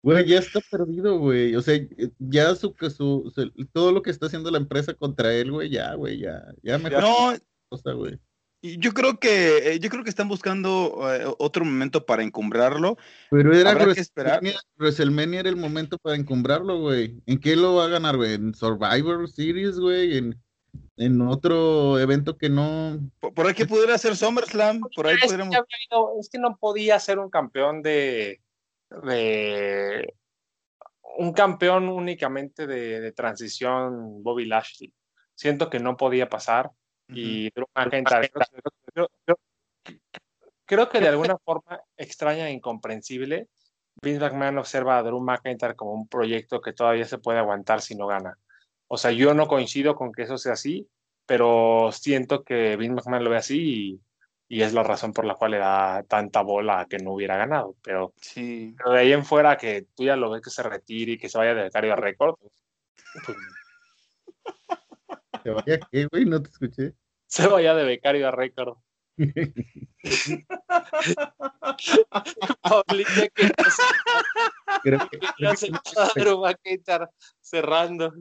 Güey, 0.03 0.27
ya 0.27 0.39
está 0.39 0.61
perdido, 0.71 1.19
güey. 1.19 1.55
O 1.55 1.63
sea, 1.63 1.79
ya 2.19 2.55
su, 2.55 2.75
su, 2.91 3.33
todo 3.73 3.93
lo 3.93 4.03
que 4.03 4.11
está 4.11 4.27
haciendo 4.27 4.51
la 4.51 4.59
empresa 4.59 4.95
contra 4.95 5.33
él, 5.35 5.53
güey, 5.53 5.71
ya, 5.71 5.95
güey, 5.95 6.19
ya, 6.19 6.43
ya 6.63 6.79
me 6.79 6.91
No, 6.91 7.35
güey. 7.97 8.19
Yo 8.63 8.93
creo 8.93 9.19
que 9.19 9.73
eh, 9.73 9.81
yo 9.81 9.91
creo 9.91 10.05
que 10.05 10.11
están 10.11 10.29
buscando 10.29 11.01
eh, 11.13 11.25
otro 11.39 11.65
momento 11.65 12.07
para 12.07 12.23
encumbrarlo. 12.23 12.97
Pero 13.31 13.57
era 13.57 13.75
WrestleMania, 13.75 14.61
WrestleMania 14.79 15.41
era 15.41 15.49
el 15.49 15.57
momento 15.57 15.99
para 15.99 16.15
encumbrarlo, 16.15 16.79
güey. 16.79 17.21
¿En 17.27 17.41
qué 17.41 17.57
lo 17.57 17.75
va 17.75 17.87
a 17.87 17.89
ganar, 17.89 18.17
güey? 18.17 18.35
¿En 18.35 18.55
Survivor 18.55 19.29
Series, 19.29 19.81
güey? 19.81 20.17
¿En, 20.17 20.41
en 20.97 21.21
otro 21.23 21.99
evento 21.99 22.37
que 22.37 22.49
no. 22.49 22.99
Por, 23.21 23.47
ahí 23.47 23.55
que 23.55 23.67
pudiera 23.67 23.97
ser 23.99 24.17
SummerSlam, 24.17 24.81
por 24.95 25.07
ahí 25.07 25.17
es, 25.23 25.33
que 25.33 25.43
es 26.21 26.29
que 26.31 26.39
no 26.39 26.57
podía 26.57 26.99
ser 26.99 27.19
un 27.19 27.31
campeón 27.31 27.83
de. 27.83 28.41
de 29.03 30.15
un 31.19 31.33
campeón 31.33 31.89
únicamente 31.89 32.67
de, 32.67 33.13
transición 33.13 34.23
Bobby 34.23 34.47
Lashley. 34.47 34.93
Siento 35.35 35.69
que 35.69 35.79
no 35.79 35.97
podía 35.97 36.29
pasar. 36.29 36.71
Y 37.09 37.51
Drew 37.51 37.67
McIntyre, 37.75 38.31
creo, 40.65 40.89
que 40.89 41.01
de 41.01 41.09
alguna 41.09 41.37
forma 41.45 41.83
extraña 41.97 42.49
e 42.49 42.53
incomprensible, 42.53 43.49
Vince 44.01 44.21
McMahon 44.21 44.57
observa 44.57 44.97
a 44.97 45.03
Drew 45.03 45.21
McIntyre 45.21 45.75
como 45.75 45.93
un 45.93 46.09
proyecto 46.09 46.63
que 46.63 46.73
todavía 46.73 47.05
se 47.05 47.19
puede 47.19 47.39
aguantar 47.39 47.83
si 47.83 47.95
no 47.95 48.07
gana. 48.07 48.39
O 48.95 48.99
sea, 48.99 49.11
yo 49.11 49.33
no 49.33 49.49
coincido 49.49 49.97
con 49.97 50.13
que 50.13 50.25
eso 50.25 50.37
sea 50.37 50.53
así, 50.53 50.87
pero 51.25 51.89
siento 51.93 52.45
que 52.45 52.77
Vince 52.77 52.93
McMahon 52.97 53.25
lo 53.25 53.31
ve 53.31 53.39
así 53.39 53.99
y, 54.51 54.61
es 54.61 54.75
la 54.75 54.83
razón 54.83 55.15
por 55.15 55.25
la 55.25 55.35
cual 55.35 55.53
le 55.53 55.59
da 55.59 56.03
tanta 56.03 56.43
bola 56.43 56.87
que 56.91 56.99
no 56.99 57.15
hubiera 57.15 57.39
ganado. 57.39 57.75
Pero, 57.83 58.13
sí. 58.21 58.75
pero 58.77 58.91
de 58.91 58.99
ahí 58.99 59.15
en 59.15 59.25
fuera 59.25 59.57
que 59.57 59.87
tú 59.97 60.05
ya 60.05 60.15
lo 60.15 60.29
ves 60.29 60.43
que 60.43 60.51
se 60.51 60.63
retire 60.63 61.13
y 61.13 61.17
que 61.17 61.31
se 61.31 61.39
vaya 61.39 61.55
de 61.55 61.63
becario 61.63 61.95
a 61.95 61.97
récord. 61.97 62.37
Pues, 63.25 63.39
¿Se 65.43 65.51
vaya 65.51 65.81
qué, 65.91 66.07
güey? 66.13 66.27
No 66.27 66.43
te 66.43 66.51
escuché. 66.51 66.93
Se 67.29 67.47
vaya 67.47 67.75
de 67.75 67.85
becario 67.85 68.29
a 68.29 68.31
récord. 68.31 68.77
Paulita 72.61 73.29
que 73.35 73.51
creo 74.83 75.09
que, 75.09 75.19
va 76.43 76.51
a 76.51 76.55
quedar 76.55 77.11
cerrando. 77.41 78.13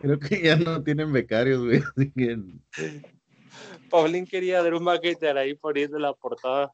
Creo 0.00 0.18
que 0.18 0.42
ya 0.42 0.56
no 0.56 0.82
tienen 0.82 1.12
becarios, 1.12 1.64
güey. 1.64 1.82
Paulín 3.90 4.26
quería 4.26 4.62
dar 4.62 4.74
un 4.74 4.84
McIntyre 4.84 5.38
ahí 5.38 5.54
poniendo 5.54 5.98
la 5.98 6.12
portada. 6.12 6.72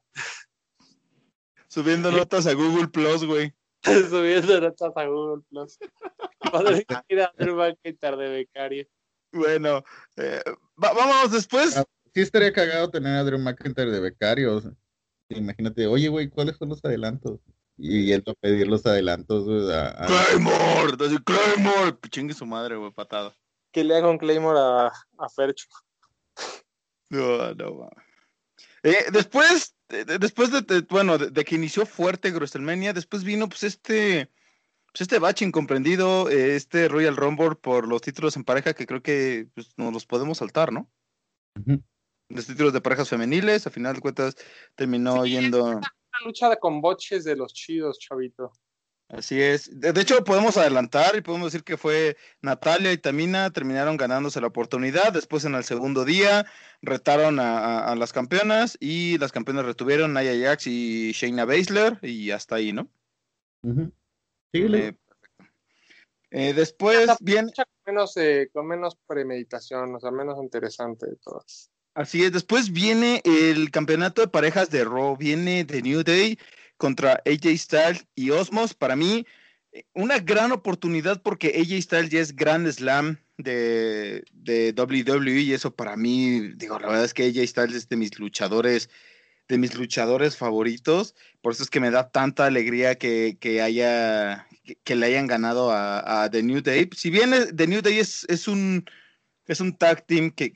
Subiendo 1.67 2.11
notas 2.11 2.45
a 2.47 2.53
Google 2.53 2.87
Plus, 2.87 3.25
güey. 3.25 3.53
Subiendo 3.83 4.59
notas 4.59 4.91
a 4.95 5.05
Google 5.05 5.43
Plus. 5.49 5.77
Paulín 6.51 6.83
quería 7.07 7.31
dar 7.37 7.49
un 7.49 7.57
McIntyre 7.57 8.17
de 8.17 8.29
becario. 8.29 8.87
Bueno, 9.33 9.83
eh, 10.15 10.43
vamos 10.75 11.31
después. 11.31 11.75
Ah, 11.75 11.85
sí 12.13 12.21
estaría 12.21 12.53
cagado 12.53 12.91
tener 12.91 13.15
a 13.15 13.23
Drew 13.23 13.39
McIntyre 13.39 13.91
de 13.91 13.99
becario. 13.99 14.61
Imagínate, 15.29 15.87
oye, 15.87 16.07
güey, 16.07 16.29
¿cuáles 16.29 16.57
son 16.57 16.69
los 16.69 16.85
adelantos? 16.85 17.39
Y 17.77 18.05
yendo 18.05 18.31
a 18.31 18.35
pedir 18.35 18.67
los 18.67 18.85
adelantos, 18.85 19.47
A, 19.71 20.05
Claymore, 20.05 20.97
Claymore. 21.23 21.97
Chingue 22.09 22.33
su 22.33 22.45
madre, 22.45 22.75
güey, 22.75 22.91
patada. 22.91 23.35
Que 23.71 23.83
le 23.83 23.95
haga 23.95 24.09
un 24.09 24.19
Claymore 24.19 24.59
a, 24.59 24.87
a 25.17 25.29
Fercho. 25.29 25.67
No, 27.09 27.53
no, 27.53 27.89
eh, 28.83 29.05
después, 29.13 29.75
después 29.87 30.51
de, 30.51 30.81
bueno, 30.89 31.17
de, 31.17 31.45
que 31.45 31.55
inició 31.55 31.85
fuerte 31.85 32.31
WrestleMania, 32.31 32.91
después 32.91 33.23
vino 33.23 33.47
pues 33.47 33.63
este, 33.63 34.29
pues 34.91 35.01
este 35.01 35.19
bache 35.19 35.45
incomprendido, 35.45 36.29
eh, 36.29 36.55
este 36.55 36.89
Royal 36.89 37.15
Rumble 37.15 37.55
por 37.55 37.87
los 37.87 38.01
títulos 38.01 38.35
en 38.35 38.43
pareja 38.43 38.73
que 38.73 38.85
creo 38.85 39.01
que 39.01 39.47
pues, 39.55 39.69
nos 39.77 39.93
los 39.93 40.05
podemos 40.05 40.39
saltar, 40.39 40.73
¿no? 40.73 40.89
Los 42.27 42.47
títulos 42.47 42.73
de 42.73 42.81
parejas 42.81 43.09
femeniles, 43.09 43.67
a 43.67 43.69
final 43.69 43.95
de 43.95 44.01
cuentas 44.01 44.35
terminó 44.75 45.25
yendo 45.25 45.79
lucha 46.25 46.49
de 46.49 46.57
comboches 46.57 47.23
de 47.23 47.35
los 47.35 47.53
chidos, 47.53 47.99
chavito. 47.99 48.51
Así 49.09 49.39
es. 49.39 49.69
De, 49.79 49.89
hecho, 50.01 50.23
podemos 50.23 50.57
adelantar 50.57 51.15
y 51.15 51.21
podemos 51.21 51.51
decir 51.51 51.63
que 51.63 51.77
fue 51.77 52.17
Natalia 52.41 52.91
y 52.91 52.97
Tamina 52.97 53.51
terminaron 53.51 53.95
ganándose 53.95 54.41
la 54.41 54.47
oportunidad. 54.47 55.13
Después, 55.13 55.45
en 55.45 55.53
el 55.53 55.63
segundo 55.63 56.03
día, 56.03 56.47
retaron 56.81 57.39
a, 57.39 57.93
las 57.95 58.11
campeonas 58.11 58.75
y 58.79 59.19
las 59.19 59.31
campeonas 59.31 59.65
retuvieron 59.65 60.13
Naya 60.13 60.33
Jax 60.35 60.65
y 60.67 61.11
Shayna 61.11 61.45
Baszler 61.45 61.99
y 62.01 62.31
hasta 62.31 62.55
ahí, 62.55 62.73
¿no? 62.73 62.89
Sí, 64.51 64.65
eh, 64.73 64.97
eh, 66.31 66.53
después, 66.53 67.11
bien. 67.21 67.51
Con 67.55 67.65
menos, 67.85 68.17
eh, 68.17 68.49
con 68.51 68.65
menos 68.65 68.97
premeditación, 69.05 69.93
o 69.95 69.99
sea, 69.99 70.09
menos 70.09 70.41
interesante 70.41 71.05
de 71.07 71.17
todas. 71.17 71.69
Así 71.95 72.23
es, 72.23 72.31
después 72.31 72.71
viene 72.71 73.21
el 73.23 73.69
campeonato 73.69 74.21
de 74.21 74.27
parejas 74.27 74.71
de 74.71 74.83
Raw, 74.83 75.15
viene 75.15 75.63
de 75.63 75.81
New 75.83 76.03
Day 76.03 76.39
contra 76.77 77.21
AJ 77.25 77.55
Styles 77.55 78.07
y 78.15 78.31
Osmos. 78.31 78.73
Para 78.73 78.95
mí, 78.95 79.27
una 79.93 80.17
gran 80.17 80.51
oportunidad 80.51 81.21
porque 81.21 81.49
AJ 81.49 81.83
Styles 81.83 82.09
ya 82.09 82.19
es 82.19 82.35
Grand 82.35 82.67
Slam 82.71 83.19
de, 83.37 84.25
de 84.31 84.73
WWE 84.75 85.41
y 85.41 85.53
eso 85.53 85.75
para 85.75 85.95
mí, 85.95 86.53
digo, 86.55 86.79
la 86.79 86.87
verdad 86.87 87.05
es 87.05 87.13
que 87.13 87.25
AJ 87.25 87.47
Styles 87.47 87.75
es 87.75 87.89
de 87.89 87.97
mis 87.97 88.17
luchadores, 88.17 88.89
de 89.47 89.59
mis 89.59 89.75
luchadores 89.75 90.35
favoritos. 90.35 91.13
Por 91.41 91.53
eso 91.53 91.61
es 91.61 91.69
que 91.69 91.79
me 91.79 91.91
da 91.91 92.09
tanta 92.09 92.47
alegría 92.47 92.95
que, 92.95 93.37
haya, 93.61 94.47
que, 94.83 94.95
le 94.95 95.05
hayan 95.05 95.27
ganado 95.27 95.71
a, 95.71 96.27
The 96.31 96.41
New 96.41 96.61
Day. 96.61 96.89
Si 96.95 97.11
bien 97.11 97.33
The 97.55 97.67
New 97.67 97.81
Day 97.81 97.99
es, 97.99 98.25
es 98.29 98.47
un 98.47 98.83
es 99.47 99.59
un 99.59 99.77
tag 99.77 100.05
team 100.05 100.31
que, 100.31 100.49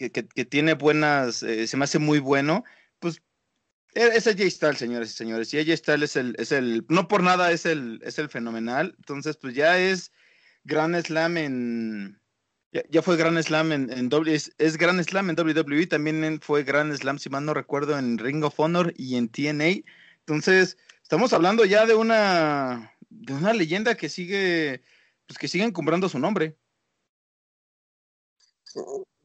tiene 0.50 0.74
buenas, 0.74 1.44
eh, 1.44 1.68
se 1.68 1.78
me 1.78 1.84
hace 1.84 2.00
muy 2.00 2.20
bueno, 2.20 2.64
pues 3.00 3.22
e, 3.94 4.08
es 4.16 4.28
AJ 4.28 4.50
Styles, 4.50 4.78
señores 4.78 5.12
y 5.12 5.14
señores. 5.14 5.54
Y 5.54 5.60
AJ 5.60 5.78
Styles 5.78 6.12
es 6.12 6.16
el, 6.16 6.36
es 6.38 6.52
el, 6.52 6.86
no 6.90 7.08
por 7.08 7.24
nada 7.24 7.52
es 7.52 7.66
el, 7.66 8.00
es 8.04 8.20
el 8.20 8.30
fenomenal. 8.30 8.96
Entonces, 8.98 9.38
pues 9.38 9.56
ya 9.56 9.78
es 9.80 10.12
Grand 10.64 10.96
Slam 11.02 11.38
en, 11.38 12.22
ya, 12.90 13.02
fue 13.02 13.18
Grand 13.18 13.42
Slam 13.42 13.72
en, 13.72 13.92
en 13.92 14.10
es, 14.28 14.54
Slam 14.58 15.30
en 15.30 15.36
WWE, 15.40 15.88
también 15.88 16.40
fue 16.42 16.64
Grand 16.64 16.94
Slam, 16.94 17.18
si 17.18 17.30
mal 17.30 17.46
no 17.46 17.54
recuerdo, 17.54 17.98
en 17.98 18.18
Ring 18.18 18.44
of 18.44 18.60
Honor 18.60 18.94
y 18.98 19.16
en 19.16 19.30
TNA. 19.30 19.84
Entonces, 20.20 20.78
estamos 21.02 21.34
hablando 21.34 21.66
ya 21.66 21.86
de 21.86 21.96
una, 21.96 22.94
de 23.10 23.34
una 23.34 23.54
leyenda 23.54 23.96
que 23.96 24.10
sigue, 24.10 24.84
pues 25.26 25.38
que 25.38 25.48
sigue 25.48 25.64
encumbrando 25.64 26.10
su 26.10 26.20
nombre. 26.20 26.58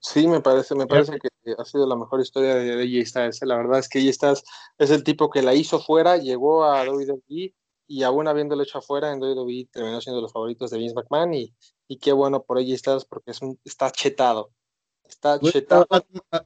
Sí, 0.01 0.27
me 0.27 0.41
parece, 0.41 0.75
me 0.75 0.87
parece 0.87 1.19
que 1.19 1.55
ha 1.57 1.65
sido 1.65 1.87
la 1.87 1.95
mejor 1.95 2.21
historia 2.21 2.57
de 2.57 2.73
AJ 2.83 3.07
Styles. 3.07 3.43
La 3.43 3.57
verdad 3.57 3.79
es 3.79 3.89
que 3.89 4.01
AJ 4.01 4.13
Styles 4.15 4.45
es 4.79 4.91
el 4.91 5.05
tipo 5.05 5.31
que 5.31 5.43
la 5.43 5.55
hizo 5.55 5.79
fuera, 5.79 6.17
llegó 6.17 6.65
a 6.65 6.83
WWE 6.83 7.55
y 7.87 8.03
aún 8.03 8.27
habiéndolo 8.27 8.63
hecho 8.63 8.79
afuera 8.79 9.13
en 9.13 9.23
WWE 9.23 9.69
terminó 9.71 10.01
siendo 10.01 10.21
los 10.21 10.33
favoritos 10.33 10.71
de 10.71 10.79
Vince 10.79 10.95
McMahon 10.95 11.35
y, 11.35 11.55
y 11.87 11.99
qué 11.99 12.13
bueno 12.13 12.43
por 12.43 12.59
AJ 12.59 12.79
Styles 12.79 13.05
porque 13.05 13.31
es 13.31 13.43
un, 13.43 13.59
está 13.65 13.91
chetado. 13.91 14.51
Está 15.05 15.39
chetado. 15.39 15.87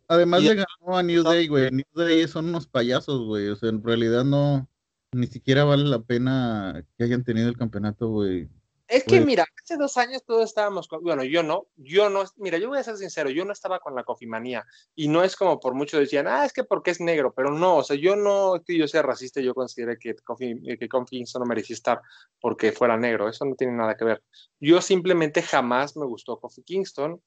además 0.08 0.42
le 0.42 0.54
ganó 0.56 0.96
a 0.96 1.02
New 1.02 1.22
Day, 1.22 1.46
güey. 1.46 1.70
New 1.70 1.84
Day 1.94 2.26
son 2.26 2.46
unos 2.48 2.66
payasos, 2.66 3.24
güey. 3.24 3.48
O 3.48 3.56
sea, 3.56 3.68
en 3.68 3.82
realidad 3.82 4.24
no, 4.24 4.68
ni 5.12 5.28
siquiera 5.28 5.64
vale 5.64 5.84
la 5.84 6.00
pena 6.00 6.84
que 6.98 7.04
hayan 7.04 7.24
tenido 7.24 7.48
el 7.48 7.56
campeonato, 7.56 8.08
güey. 8.08 8.48
Es 8.88 9.02
que 9.02 9.20
mira, 9.20 9.44
hace 9.62 9.76
dos 9.76 9.96
años 9.96 10.22
todos 10.24 10.44
estábamos 10.44 10.86
con, 10.86 11.02
bueno, 11.02 11.24
yo 11.24 11.42
no, 11.42 11.66
yo 11.76 12.08
no, 12.08 12.22
mira, 12.36 12.56
yo 12.58 12.68
voy 12.68 12.78
a 12.78 12.84
ser 12.84 12.96
sincero, 12.96 13.30
yo 13.30 13.44
no 13.44 13.52
estaba 13.52 13.80
con 13.80 13.96
la 13.96 14.04
cofimanía 14.04 14.64
y 14.94 15.08
no 15.08 15.24
es 15.24 15.34
como 15.34 15.58
por 15.58 15.74
muchos 15.74 15.98
decían, 15.98 16.28
ah, 16.28 16.44
es 16.44 16.52
que 16.52 16.62
porque 16.62 16.92
es 16.92 17.00
negro, 17.00 17.34
pero 17.34 17.50
no, 17.50 17.78
o 17.78 17.84
sea, 17.84 17.96
yo 17.96 18.14
no 18.14 18.56
es 18.56 18.62
que 18.64 18.78
yo 18.78 18.86
sea 18.86 19.02
racista, 19.02 19.40
yo 19.40 19.54
considero 19.54 19.96
que 19.98 20.14
Kofi, 20.14 20.60
que 20.78 20.88
Kofi 20.88 21.16
Kingston 21.16 21.40
no 21.40 21.46
merecía 21.46 21.74
estar 21.74 22.00
porque 22.40 22.70
fuera 22.70 22.96
negro, 22.96 23.28
eso 23.28 23.44
no 23.44 23.56
tiene 23.56 23.72
nada 23.72 23.96
que 23.96 24.04
ver. 24.04 24.22
Yo 24.60 24.80
simplemente 24.80 25.42
jamás 25.42 25.96
me 25.96 26.06
gustó 26.06 26.38
Kofi 26.38 26.62
Kingston, 26.62 27.20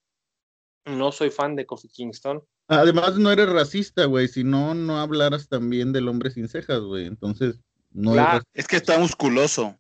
no 0.85 1.11
soy 1.11 1.29
fan 1.29 1.57
de 1.57 1.65
Kofi 1.65 1.89
Kingston. 1.89 2.41
Además 2.69 3.17
no 3.17 3.31
eres 3.31 3.49
racista, 3.49 4.05
güey, 4.05 4.29
si 4.29 4.45
no, 4.45 4.75
no 4.75 4.99
hablaras 4.99 5.49
también 5.49 5.91
del 5.91 6.07
hombre 6.07 6.31
sin 6.31 6.47
cejas, 6.47 6.79
güey, 6.79 7.05
entonces 7.05 7.59
no 7.91 8.13
es 8.53 8.67
que 8.67 8.77
está 8.77 8.97
musculoso. 8.97 9.75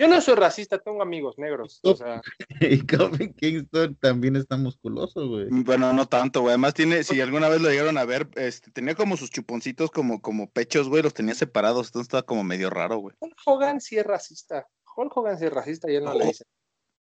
Yo 0.00 0.08
no 0.08 0.18
soy 0.22 0.34
racista, 0.34 0.78
tengo 0.78 1.02
amigos 1.02 1.36
negros. 1.36 1.78
O 1.82 1.94
sea. 1.94 2.22
y 2.62 2.86
Kofi 2.86 3.34
Kingston 3.34 3.94
también 3.96 4.34
está 4.34 4.56
musculoso, 4.56 5.28
güey. 5.28 5.48
Bueno, 5.50 5.92
no 5.92 6.06
tanto, 6.06 6.40
güey. 6.40 6.52
Además 6.52 6.72
tiene, 6.72 7.04
si 7.04 7.20
alguna 7.20 7.50
vez 7.50 7.60
lo 7.60 7.68
llegaron 7.68 7.98
a 7.98 8.06
ver, 8.06 8.26
este, 8.36 8.70
tenía 8.70 8.94
como 8.94 9.18
sus 9.18 9.30
chuponcitos 9.30 9.90
como, 9.90 10.22
como 10.22 10.48
pechos, 10.50 10.88
güey, 10.88 11.02
los 11.02 11.12
tenía 11.12 11.34
separados, 11.34 11.88
entonces 11.88 12.06
estaba 12.06 12.22
como 12.22 12.44
medio 12.44 12.70
raro, 12.70 12.96
güey. 12.96 13.14
Hulk 13.20 13.36
Hogan 13.44 13.82
sí 13.82 13.98
es 13.98 14.06
racista. 14.06 14.66
Hulk 14.96 15.14
Hogan 15.14 15.38
sí 15.38 15.44
es 15.44 15.52
racista 15.52 15.92
y 15.92 15.96
él 15.96 16.04
no 16.04 16.14
le 16.14 16.28
dice. 16.28 16.44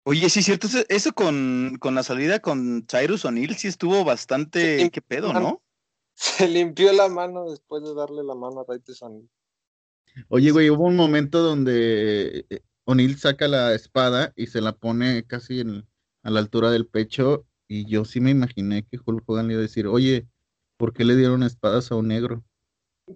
Oye, 0.03 0.29
sí, 0.29 0.43
cierto, 0.43 0.67
eso 0.89 1.13
con, 1.13 1.77
con 1.79 1.95
la 1.95 2.03
salida 2.03 2.41
con 2.41 2.85
Cyrus 2.85 3.23
O'Neill 3.23 3.55
sí 3.55 3.69
estuvo 3.69 4.03
bastante, 4.03 4.89
qué 4.91 5.01
pedo, 5.01 5.31
¿no? 5.31 5.61
Se 6.15 6.49
limpió 6.49 6.91
la 6.91 7.07
mano 7.07 7.49
después 7.49 7.81
de 7.81 7.95
darle 7.95 8.25
la 8.25 8.35
mano 8.35 8.59
a 8.59 8.65
Titus 8.65 9.01
O'Neill. 9.03 9.29
Oye, 10.27 10.51
güey, 10.51 10.69
hubo 10.69 10.85
un 10.85 10.97
momento 10.97 11.39
donde 11.39 12.45
eh, 12.49 12.61
O'Neill 12.89 13.19
saca 13.19 13.47
la 13.47 13.75
espada 13.75 14.33
y 14.35 14.47
se 14.47 14.61
la 14.61 14.71
pone 14.71 15.23
casi 15.27 15.61
a 16.23 16.29
la 16.31 16.39
altura 16.39 16.71
del 16.71 16.87
pecho. 16.87 17.45
Y 17.67 17.87
yo 17.87 18.03
sí 18.03 18.19
me 18.19 18.31
imaginé 18.31 18.83
que 18.83 18.97
Hulk 19.05 19.23
Hogan 19.27 19.47
le 19.47 19.53
iba 19.53 19.59
a 19.59 19.61
decir, 19.61 19.85
oye, 19.85 20.27
¿por 20.75 20.91
qué 20.91 21.05
le 21.05 21.15
dieron 21.15 21.43
espadas 21.43 21.91
a 21.91 21.95
un 21.95 22.07
negro? 22.07 22.43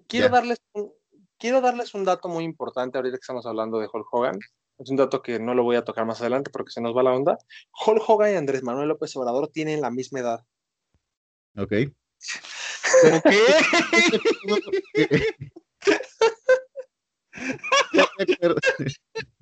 Quiero 0.06 0.28
darles 0.28 0.58
un, 0.74 0.92
quiero 1.38 1.60
darles 1.60 1.92
un 1.92 2.04
dato 2.04 2.28
muy 2.28 2.44
importante 2.44 2.98
ahorita 2.98 3.16
que 3.16 3.22
estamos 3.22 3.46
hablando 3.46 3.80
de 3.80 3.88
Hulk 3.92 4.06
Hogan. 4.12 4.38
Es 4.78 4.90
un 4.90 4.96
dato 4.96 5.22
que 5.22 5.40
no 5.40 5.54
lo 5.54 5.64
voy 5.64 5.74
a 5.74 5.82
tocar 5.82 6.06
más 6.06 6.20
adelante 6.20 6.52
porque 6.52 6.70
se 6.70 6.80
nos 6.80 6.96
va 6.96 7.02
la 7.02 7.12
onda. 7.12 7.36
Hulk 7.84 8.08
Hogan 8.08 8.32
y 8.32 8.36
Andrés 8.36 8.62
Manuel 8.62 8.90
López 8.90 9.16
Obrador 9.16 9.48
tienen 9.48 9.80
la 9.80 9.90
misma 9.90 10.20
edad. 10.20 10.44
Ok. 11.56 11.72
¿Ok? 13.12 13.26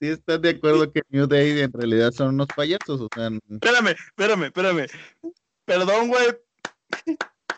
sí 0.00 0.08
estás 0.08 0.40
de 0.40 0.50
acuerdo 0.50 0.92
que 0.92 1.02
New 1.08 1.26
Day 1.26 1.60
en 1.60 1.72
realidad 1.72 2.12
son 2.12 2.28
unos 2.28 2.48
payasos, 2.48 3.00
o 3.00 3.08
sea... 3.14 3.30
Espérame, 3.50 3.94
espérame, 4.08 4.44
espérame. 4.44 4.86
Perdón, 5.64 6.08
güey. 6.08 6.26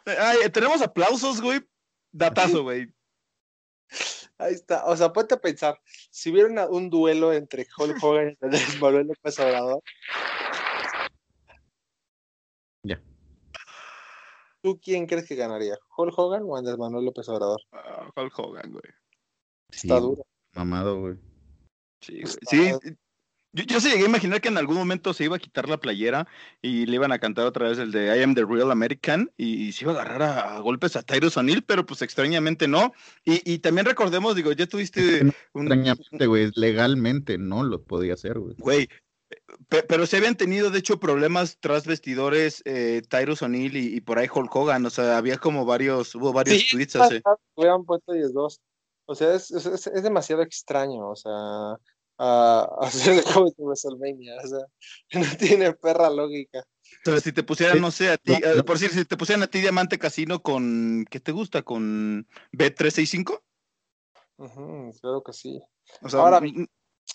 Ay, 0.07 0.49
tenemos 0.51 0.81
aplausos, 0.81 1.41
güey. 1.41 1.61
Datazo, 2.13 2.63
güey. 2.63 2.93
Ahí 4.39 4.55
está. 4.55 4.85
O 4.87 4.97
sea, 4.97 5.13
ponte 5.13 5.35
a 5.35 5.41
pensar. 5.41 5.81
Si 6.11 6.31
hubiera 6.31 6.69
un 6.69 6.89
duelo 6.89 7.33
entre 7.33 7.67
Hulk 7.77 8.03
Hogan 8.03 8.37
y 8.41 8.45
Andrés 8.45 8.63
Manuel 8.81 9.09
López 9.09 9.39
Obrador. 9.41 9.83
Ya. 12.85 13.03
¿Tú 14.63 14.79
quién 14.81 15.07
crees 15.07 15.27
que 15.27 15.35
ganaría? 15.35 15.77
¿Hulk 15.97 16.19
Hogan 16.19 16.43
o 16.47 16.57
Andrés 16.57 16.79
Manuel 16.79 17.05
López 17.05 17.29
Obrador? 17.29 17.61
Uh, 17.73 18.21
Hulk 18.21 18.39
Hogan, 18.39 18.73
güey. 18.73 18.95
Está 19.71 20.01
duro. 20.01 20.25
Mamado, 20.55 21.01
güey. 21.01 21.19
Sí, 22.01 22.23
sí. 22.49 22.73
Yo, 23.53 23.65
yo 23.65 23.81
se 23.81 23.89
llegué 23.89 24.05
a 24.05 24.09
imaginar 24.09 24.41
que 24.43 24.49
en 24.49 24.59
algún 24.59 24.77
momento 24.77 25.15
se 25.15 25.25
iba 25.25 25.37
a 25.37 25.39
quitar 25.39 25.69
la 25.69 25.81
playera 25.81 26.29
y 26.61 26.85
le 26.85 26.97
iban 26.97 27.13
a 27.13 27.19
cantar 27.19 27.47
otra 27.47 27.69
vez 27.69 27.79
el 27.79 27.93
de 27.93 28.17
I 28.17 28.23
am 28.23 28.35
the 28.35 28.45
real 28.45 28.71
American 28.71 29.33
y, 29.39 29.73
se 29.73 29.85
iba 29.85 29.93
a 29.93 30.03
agarrar 30.03 30.23
a, 30.23 30.59
golpes 30.61 30.97
a 30.97 31.03
Tyrus 31.03 31.37
O'Neill, 31.39 31.63
pero 31.63 31.87
pues 31.87 32.03
extrañamente 32.03 32.69
no. 32.69 32.93
Y, 33.25 33.41
y 33.51 33.59
también 33.61 33.87
recordemos, 33.87 34.37
digo, 34.37 34.53
ya 34.53 34.67
tuviste 34.67 35.23
un... 35.55 35.67
Extrañamente, 35.67 36.27
güey, 36.27 36.51
legalmente 36.55 37.39
no 37.39 37.63
lo 37.65 37.83
podía 37.83 38.15
hacer, 38.15 38.39
güey. 38.39 38.55
Güey, 38.59 38.89
pero 39.89 40.07
se 40.07 40.17
habían 40.17 40.37
tenido, 40.37 40.71
de 40.71 40.79
hecho, 40.79 41.01
problemas 41.01 41.59
tras 41.61 41.87
vestidores 41.87 42.63
eh, 42.65 43.03
Tyrus 43.09 43.43
O'Neill 43.43 43.77
y, 43.77 44.01
por 44.01 44.19
ahí 44.19 44.29
Hulk 44.33 44.55
Hogan, 44.55 44.87
o 44.87 44.91
sea, 44.91 45.17
había 45.19 45.39
como 45.39 45.65
varios, 45.65 46.15
hubo 46.15 46.33
varios 46.33 46.69
tweets 46.71 46.97
así. 46.97 47.23
Hubieran 47.55 47.85
puesto 47.85 48.13
10-2. 48.13 48.59
O 49.11 49.15
sea, 49.15 49.35
es, 49.35 49.51
es, 49.51 49.87
es, 49.87 50.03
demasiado 50.03 50.43
extraño, 50.43 51.09
o 51.09 51.17
sea, 51.17 51.33
a, 52.19 52.69
hacer 52.83 53.25
como 53.25 53.51
WrestleMania, 53.57 54.37
o 54.45 54.47
sea, 54.47 54.67
no 55.15 55.37
tiene 55.39 55.73
perra 55.73 56.11
lógica. 56.11 56.63
Pero 57.05 57.19
si 57.19 57.33
te 57.33 57.43
pusieran, 57.43 57.81
no 57.81 57.91
sé, 57.91 58.11
a 58.11 58.19
ti, 58.19 58.35
por 58.67 58.79
decir, 58.79 58.91
si 58.91 59.07
te 59.07 59.17
pusieran 59.17 59.43
a 59.43 59.47
ti 59.47 59.61
Diamante 59.61 59.99
Casino 59.99 60.43
con, 60.43 61.07
¿qué 61.11 61.21
te 61.21 61.33
gusta? 61.33 61.63
¿Con 61.63 62.27
B365? 62.53 63.41
Uh 64.37 64.93
claro 65.01 65.23
que 65.23 65.33
sí. 65.33 65.59
O 66.03 66.11
sea, 66.11 66.21
ahora 66.21 66.41
bien, 66.41 66.69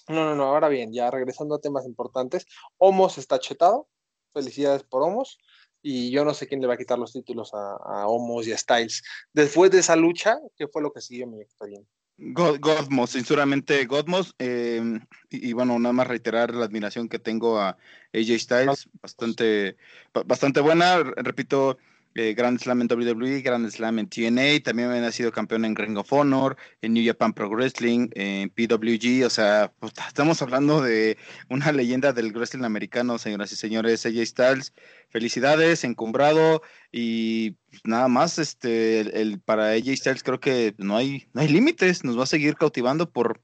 no, 0.08 0.26
no, 0.26 0.36
no, 0.36 0.46
ahora 0.46 0.70
bien, 0.70 0.92
ya 0.92 1.12
regresando 1.12 1.54
a 1.54 1.62
temas 1.62 1.86
importantes, 1.86 2.48
Homos 2.78 3.20
está 3.20 3.40
chetado, 3.40 3.88
felicidades 4.34 4.84
por 4.84 5.04
Homos, 5.04 5.38
y 5.84 6.10
yo 6.10 6.26
no 6.26 6.34
sé 6.34 6.48
quién 6.48 6.62
le 6.62 6.68
va 6.68 6.74
a 6.74 6.78
quitar 6.78 6.98
los 6.98 7.14
títulos 7.14 7.54
a, 7.54 7.76
a 7.76 8.08
Homos 8.08 8.48
y 8.48 8.54
a 8.54 8.58
Styles. 8.58 9.04
Después 9.34 9.70
de 9.70 9.80
esa 9.80 9.96
lucha, 9.96 10.40
¿qué 10.58 10.68
fue 10.68 10.82
lo 10.82 10.92
que 10.92 11.02
siguió 11.02 11.28
mi 11.28 11.42
experiencia? 11.42 11.94
Godmos, 12.18 13.10
sinceramente 13.10 13.86
Godmos, 13.86 14.36
em, 14.38 15.06
y, 15.30 15.52
bueno, 15.54 15.78
nada 15.80 15.94
más 15.94 16.08
reiterar 16.08 16.54
la 16.54 16.66
admiración 16.66 17.10
que 17.10 17.20
tengo 17.20 17.60
a 17.60 17.78
AJ 18.14 18.40
Styles, 18.40 18.90
bastante, 19.02 19.78
bastante 20.26 20.62
buena, 20.62 21.00
repito, 21.18 21.78
eh, 22.16 22.34
Grand 22.34 22.60
Slam 22.60 22.82
en 22.82 22.88
WWE, 22.92 23.42
Grand 23.42 23.70
Slam 23.70 24.00
en 24.00 24.08
TNA, 24.08 24.64
también 24.64 24.92
ha 24.92 25.12
sido 25.12 25.32
campeón 25.32 25.66
en 25.66 25.76
Ring 25.76 25.98
of 25.98 26.12
Honor, 26.14 26.58
en 26.82 26.94
New 26.94 27.06
Japan 27.06 27.34
Pro 27.34 27.50
Wrestling, 27.50 28.10
en 28.14 28.50
PWG, 28.50 29.26
o 29.26 29.30
sea, 29.30 29.74
estamos 30.08 30.42
hablando 30.42 30.82
de 30.82 31.18
una 31.50 31.72
leyenda 31.72 32.14
del 32.14 32.32
wrestling 32.32 32.64
americano, 32.64 33.18
señoras 33.18 33.52
y 33.52 33.56
señores, 33.56 34.06
AJ 34.06 34.26
Styles, 34.26 34.74
felicidades, 35.10 35.84
encumbrado, 35.84 36.62
y 36.92 37.58
nada 37.84 38.08
más, 38.08 38.38
este, 38.38 39.00
el, 39.20 39.40
para 39.40 39.72
AJ 39.72 39.98
Styles 39.98 40.24
creo 40.24 40.40
que 40.40 40.76
no 40.78 40.96
hay, 40.96 41.28
no 41.34 41.42
hay 41.42 41.48
límites, 41.48 42.04
nos 42.04 42.18
va 42.18 42.24
a 42.24 42.28
seguir 42.28 42.56
cautivando 42.56 43.10
por, 43.10 43.42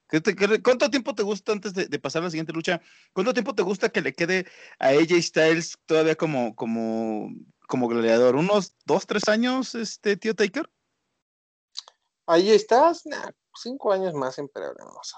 ¿cuánto 0.64 0.90
tiempo 0.92 1.16
te 1.16 1.24
gusta 1.24 1.52
antes 1.52 1.74
de, 1.74 2.00
pasar 2.00 2.22
a 2.22 2.26
la 2.26 2.32
siguiente 2.32 2.54
lucha? 2.54 2.82
¿Cuánto 3.14 3.34
tiempo 3.34 3.56
te 3.56 3.64
gusta 3.64 3.90
que 3.90 4.02
le 4.02 4.14
quede 4.14 4.46
a 4.78 4.90
AJ 4.90 5.22
Styles 5.22 5.78
todavía 5.88 6.16
como, 6.16 6.56
como 6.56 7.34
como 7.70 7.88
gladiador? 7.88 8.36
¿Unos 8.36 8.76
dos, 8.86 9.06
tres 9.06 9.30
años, 9.30 9.76
este 9.76 10.18
tío 10.18 10.36
Taker? 10.36 10.70
Ahí 12.26 12.50
estás, 12.50 13.04
cinco 13.56 13.94
años 13.94 14.14
más 14.14 14.40
en 14.40 14.50
vamos 14.54 15.16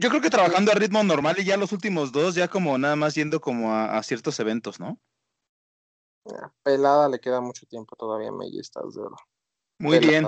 Yo 0.00 0.08
creo 0.08 0.20
que 0.20 0.30
trabajando 0.30 0.70
a 0.70 0.76
ritmo 0.76 1.02
normal 1.02 1.36
y 1.38 1.44
ya 1.44 1.56
los 1.56 1.72
últimos 1.72 2.12
dos, 2.12 2.36
ya 2.36 2.48
como 2.48 2.78
nada 2.78 2.94
más 2.96 3.16
yendo 3.16 3.40
como 3.40 3.74
a, 3.74 4.02
ciertos 4.02 4.38
eventos, 4.40 4.80
¿no? 4.80 4.98
pelada 6.62 7.08
le 7.08 7.20
queda 7.20 7.40
mucho 7.42 7.66
tiempo 7.66 7.96
todavía, 7.96 8.32
me 8.32 8.46
estás 8.58 8.94
de 8.94 9.02
oro. 9.02 9.16
Muy 9.78 9.98
bien, 9.98 10.26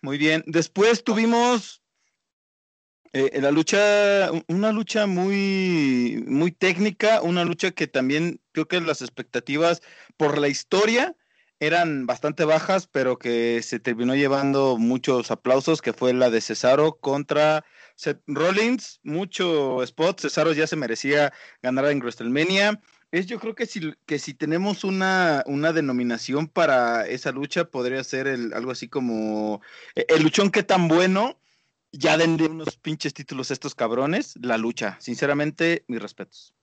muy 0.00 0.18
bien. 0.18 0.42
Después 0.46 1.04
tuvimos 1.04 1.81
eh, 3.12 3.40
la 3.40 3.50
lucha, 3.50 4.30
una 4.48 4.72
lucha 4.72 5.06
muy, 5.06 6.24
muy 6.26 6.50
técnica, 6.50 7.20
una 7.22 7.44
lucha 7.44 7.72
que 7.72 7.86
también 7.86 8.40
creo 8.52 8.68
que 8.68 8.80
las 8.80 9.02
expectativas 9.02 9.82
por 10.16 10.38
la 10.38 10.48
historia 10.48 11.14
eran 11.60 12.06
bastante 12.06 12.44
bajas, 12.44 12.88
pero 12.88 13.18
que 13.18 13.60
se 13.62 13.78
terminó 13.78 14.16
llevando 14.16 14.78
muchos 14.78 15.30
aplausos, 15.30 15.80
que 15.80 15.92
fue 15.92 16.12
la 16.12 16.28
de 16.28 16.40
Cesaro 16.40 16.96
contra 16.96 17.64
Seth 17.94 18.20
Rollins, 18.26 18.98
mucho 19.04 19.82
spot, 19.82 20.20
Cesaro 20.20 20.52
ya 20.54 20.66
se 20.66 20.76
merecía 20.76 21.32
ganar 21.62 21.84
en 21.86 22.00
WrestleMania. 22.00 22.80
Es, 23.12 23.26
yo 23.26 23.38
creo 23.38 23.54
que 23.54 23.66
si, 23.66 23.92
que 24.06 24.18
si 24.18 24.34
tenemos 24.34 24.84
una, 24.84 25.44
una 25.46 25.72
denominación 25.72 26.48
para 26.48 27.06
esa 27.06 27.30
lucha, 27.30 27.66
podría 27.66 28.02
ser 28.02 28.26
el, 28.26 28.54
algo 28.54 28.72
así 28.72 28.88
como 28.88 29.60
eh, 29.94 30.06
el 30.08 30.22
luchón 30.22 30.50
que 30.50 30.62
tan 30.62 30.88
bueno 30.88 31.38
ya 31.92 32.16
denle 32.16 32.46
unos 32.46 32.76
pinches 32.76 33.14
títulos 33.14 33.50
a 33.50 33.54
estos 33.54 33.74
cabrones, 33.74 34.34
la 34.40 34.58
lucha. 34.58 34.96
Sinceramente, 35.00 35.84
mis 35.86 36.00
respetos. 36.00 36.54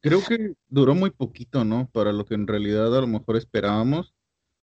Creo 0.00 0.22
que 0.24 0.54
duró 0.68 0.94
muy 0.94 1.10
poquito, 1.10 1.64
¿no? 1.64 1.88
Para 1.92 2.12
lo 2.12 2.24
que 2.24 2.34
en 2.34 2.46
realidad 2.46 2.96
a 2.96 3.00
lo 3.00 3.06
mejor 3.06 3.36
esperábamos. 3.36 4.14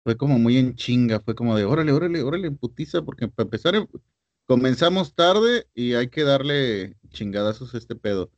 Fue 0.03 0.17
como 0.17 0.39
muy 0.39 0.57
en 0.57 0.75
chinga, 0.75 1.19
fue 1.19 1.35
como 1.35 1.55
de 1.55 1.65
órale, 1.65 1.91
órale, 1.91 2.23
órale, 2.23 2.49
putiza, 2.51 3.01
porque 3.03 3.27
para 3.27 3.45
empezar 3.45 3.87
comenzamos 4.45 5.13
tarde 5.13 5.67
y 5.73 5.93
hay 5.93 6.09
que 6.09 6.23
darle 6.23 6.95
chingadazos 7.09 7.75
a 7.75 7.77
este 7.77 7.95
pedo. 7.95 8.31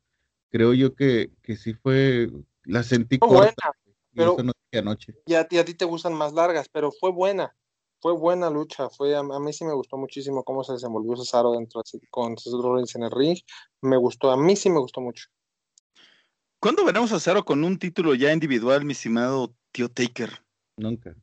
Creo 0.49 0.73
yo 0.73 0.95
que, 0.95 1.31
que 1.43 1.55
sí 1.55 1.75
fue, 1.75 2.31
la 2.63 2.81
sentí 2.81 3.19
corta. 3.19 3.71
Buena, 4.11 4.51
pero 4.71 4.79
anoche. 4.79 5.13
Y 5.27 5.35
a, 5.35 5.47
ti, 5.47 5.59
a 5.59 5.65
ti 5.65 5.75
te 5.75 5.85
gustan 5.85 6.13
más 6.13 6.33
largas, 6.33 6.67
pero 6.67 6.91
fue 6.91 7.11
buena. 7.11 7.55
Fue 8.01 8.13
buena 8.13 8.49
lucha, 8.49 8.89
fue 8.89 9.15
a, 9.15 9.23
mí 9.23 9.53
sí 9.53 9.65
me 9.65 9.73
gustó 9.73 9.97
muchísimo 9.97 10.43
cómo 10.43 10.63
se 10.63 10.73
desenvolvió 10.73 11.15
Cesaro 11.15 11.51
dentro 11.51 11.81
con 12.09 12.37
Cesaro 12.37 12.61
Rollins 12.61 12.95
en 12.95 13.03
el 13.03 13.11
ring, 13.11 13.37
me 13.81 13.97
gustó, 13.97 14.31
a 14.31 14.37
mí 14.37 14.55
sí 14.55 14.69
me 14.69 14.79
gustó 14.79 15.01
mucho. 15.01 15.25
¿Cuándo 16.61 16.83
veremos 16.83 17.11
a 17.11 17.15
Cesaro 17.15 17.45
con 17.45 17.63
un 17.63 17.79
título 17.79 18.15
ya 18.15 18.33
individual, 18.33 18.83
mi 18.83 18.93
estimado 18.93 19.53
tío 19.71 19.89
Taker? 19.89 20.29
Nunca. 20.77 21.15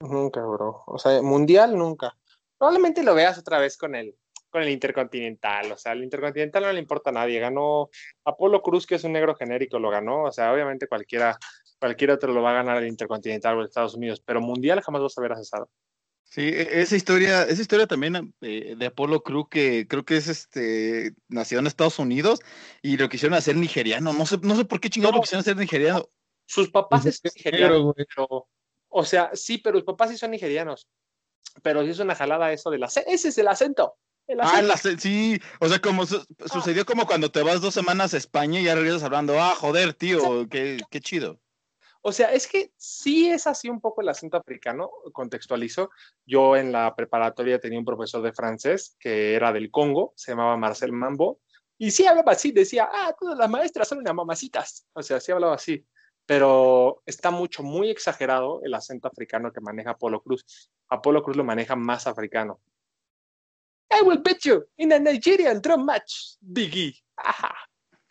Nunca, 0.00 0.40
bro. 0.44 0.82
O 0.86 0.98
sea, 0.98 1.20
mundial 1.22 1.76
nunca. 1.76 2.16
Probablemente 2.58 3.02
lo 3.02 3.14
veas 3.14 3.38
otra 3.38 3.58
vez 3.58 3.76
con 3.76 3.94
el, 3.94 4.16
con 4.50 4.62
el 4.62 4.70
Intercontinental. 4.70 5.72
O 5.72 5.76
sea, 5.76 5.92
el 5.92 6.04
Intercontinental 6.04 6.62
no 6.62 6.72
le 6.72 6.78
importa 6.78 7.10
a 7.10 7.12
nadie. 7.12 7.40
Ganó 7.40 7.90
Apolo 8.24 8.62
Cruz, 8.62 8.86
que 8.86 8.94
es 8.96 9.04
un 9.04 9.12
negro 9.12 9.34
genérico, 9.34 9.78
lo 9.78 9.90
ganó. 9.90 10.24
O 10.24 10.32
sea, 10.32 10.52
obviamente 10.52 10.88
cualquiera, 10.88 11.38
cualquier 11.84 12.12
otro 12.12 12.32
lo 12.32 12.40
va 12.40 12.52
a 12.52 12.62
ganar 12.62 12.78
el 12.78 12.88
Intercontinental 12.88 13.58
o 13.58 13.60
el 13.60 13.66
Estados 13.66 13.94
Unidos, 13.94 14.22
pero 14.24 14.40
mundial 14.40 14.80
jamás 14.80 15.02
vas 15.02 15.18
a 15.18 15.20
ver 15.20 15.32
a 15.32 15.36
Cesaro. 15.36 15.68
Sí, 16.22 16.40
e, 16.40 16.80
esa 16.80 16.96
historia, 16.96 17.42
esa 17.42 17.60
historia 17.60 17.86
también 17.86 18.34
eh, 18.40 18.74
de 18.74 18.86
Apolo 18.86 19.22
Cruz 19.22 19.48
que 19.50 19.86
creo 19.86 20.02
que 20.02 20.16
es 20.16 20.28
este 20.28 21.12
nació 21.28 21.58
en 21.58 21.66
Estados 21.66 21.98
Unidos 21.98 22.40
y 22.80 22.96
lo 22.96 23.10
quisieron 23.10 23.36
hacer 23.36 23.56
nigeriano. 23.56 24.14
No 24.14 24.24
sé, 24.24 24.38
no 24.40 24.56
sé 24.56 24.64
por 24.64 24.80
qué 24.80 24.88
chingados 24.88 25.16
lo 25.16 25.20
quisieron 25.20 25.40
hacer 25.40 25.58
nigeriano. 25.58 26.08
Sus 26.46 26.70
papás 26.70 27.02
son 27.02 27.12
nigerianos, 27.36 27.94
pero, 27.94 28.48
o 28.88 29.04
sea, 29.04 29.30
sí, 29.34 29.58
pero 29.58 29.74
los 29.74 29.84
papás 29.84 30.08
sí 30.08 30.16
son 30.16 30.30
nigerianos. 30.30 30.88
Pero 31.62 31.84
sí 31.84 31.90
es 31.90 31.98
una 31.98 32.14
jalada 32.14 32.50
eso 32.50 32.70
de 32.70 32.78
la 32.78 32.86
ese 32.86 33.28
es 33.28 33.36
el 33.36 33.48
acento. 33.48 33.98
Ah, 34.40 34.62
sí, 34.98 35.38
o 35.60 35.68
sea, 35.68 35.80
como 35.80 36.04
ah. 36.04 36.48
sucedió 36.50 36.86
como 36.86 37.06
cuando 37.06 37.30
te 37.30 37.42
vas 37.42 37.60
dos 37.60 37.74
semanas 37.74 38.14
a 38.14 38.16
España 38.16 38.58
y 38.58 38.64
ya 38.64 38.74
regresas 38.74 39.02
hablando, 39.02 39.38
ah, 39.38 39.54
joder, 39.54 39.92
tío, 39.92 40.48
qué, 40.48 40.80
qué, 40.90 41.00
chido. 41.00 41.38
O 42.06 42.12
sea, 42.12 42.34
es 42.34 42.46
que 42.46 42.70
sí 42.76 43.30
es 43.30 43.46
así 43.46 43.70
un 43.70 43.80
poco 43.80 44.02
el 44.02 44.10
acento 44.10 44.36
africano, 44.36 44.90
contextualizo. 45.14 45.88
Yo 46.26 46.54
en 46.54 46.70
la 46.70 46.94
preparatoria 46.94 47.58
tenía 47.58 47.78
un 47.78 47.84
profesor 47.86 48.20
de 48.20 48.34
francés 48.34 48.94
que 49.00 49.34
era 49.34 49.54
del 49.54 49.70
Congo, 49.70 50.12
se 50.14 50.32
llamaba 50.32 50.58
Marcel 50.58 50.92
Mambo, 50.92 51.40
y 51.78 51.90
sí 51.92 52.06
hablaba 52.06 52.32
así, 52.32 52.52
decía, 52.52 52.90
ah, 52.92 53.16
todas 53.18 53.38
las 53.38 53.48
maestras 53.48 53.88
son 53.88 53.98
unas 53.98 54.14
mamacitas. 54.14 54.86
O 54.92 55.02
sea, 55.02 55.18
sí 55.18 55.32
hablaba 55.32 55.54
así, 55.54 55.86
pero 56.26 57.02
está 57.06 57.30
mucho, 57.30 57.62
muy 57.62 57.88
exagerado 57.88 58.60
el 58.62 58.74
acento 58.74 59.08
africano 59.08 59.50
que 59.50 59.62
maneja 59.62 59.92
Apolo 59.92 60.22
Cruz. 60.22 60.44
Apolo 60.90 61.22
Cruz 61.22 61.38
lo 61.38 61.44
maneja 61.44 61.74
más 61.74 62.06
africano. 62.06 62.60
I 63.90 64.02
will 64.04 64.20
bet 64.22 64.44
you 64.44 64.62
in 64.76 64.92
a 64.92 64.98
Nigerian 64.98 65.58
drum 65.62 65.86
match, 65.86 66.36
Biggie. 66.42 67.02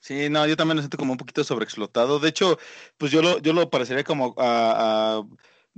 Sí, 0.04 0.30
no, 0.30 0.46
yo 0.46 0.58
también 0.58 0.76
lo 0.76 0.82
siento 0.82 0.98
como 0.98 1.14
un 1.14 1.18
poquito 1.18 1.46
sobreexplotado. 1.46 2.20
De 2.20 2.28
hecho, 2.28 2.58
pues 2.98 3.10
yo 3.10 3.22
lo, 3.22 3.40
yo 3.40 3.54
lo 3.54 3.70
parecería 3.70 4.04
como 4.04 4.36
a, 4.38 5.24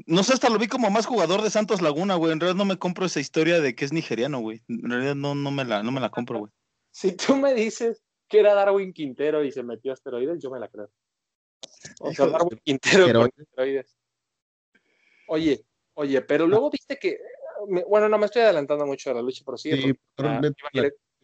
no 0.07 0.23
sé, 0.23 0.33
hasta 0.33 0.49
lo 0.49 0.57
vi 0.57 0.67
como 0.67 0.89
más 0.89 1.05
jugador 1.05 1.43
de 1.43 1.51
Santos 1.51 1.79
Laguna, 1.79 2.15
güey. 2.15 2.31
En 2.31 2.39
realidad 2.39 2.57
no 2.57 2.65
me 2.65 2.79
compro 2.79 3.05
esa 3.05 3.19
historia 3.19 3.61
de 3.61 3.75
que 3.75 3.85
es 3.85 3.93
nigeriano, 3.93 4.39
güey. 4.39 4.63
En 4.67 4.89
realidad 4.89 5.13
no, 5.13 5.35
no, 5.35 5.51
me, 5.51 5.63
la, 5.63 5.83
no 5.83 5.91
me 5.91 6.01
la 6.01 6.09
compro, 6.09 6.39
güey. 6.39 6.51
Si 6.91 7.15
tú 7.15 7.35
me 7.35 7.53
dices 7.53 8.01
que 8.27 8.39
era 8.39 8.55
Darwin 8.55 8.93
Quintero 8.93 9.43
y 9.43 9.51
se 9.51 9.61
metió 9.61 9.91
a 9.91 9.93
esteroides, 9.93 10.41
yo 10.41 10.49
me 10.49 10.59
la 10.59 10.69
creo. 10.69 10.89
O 11.99 12.11
sea, 12.11 12.25
Darwin 12.25 12.59
Quintero 12.63 13.13
con 13.13 13.29
esteroides. 13.37 13.95
Oye, 15.27 15.65
oye, 15.93 16.21
pero 16.21 16.47
luego 16.47 16.71
viste 16.71 16.97
que 16.97 17.19
bueno, 17.87 18.09
no 18.09 18.17
me 18.17 18.25
estoy 18.25 18.41
adelantando 18.41 18.87
mucho 18.87 19.09
de 19.11 19.15
la 19.17 19.21
lucha, 19.21 19.43
pero 19.45 19.57
sí. 19.57 19.71
sí 19.71 19.93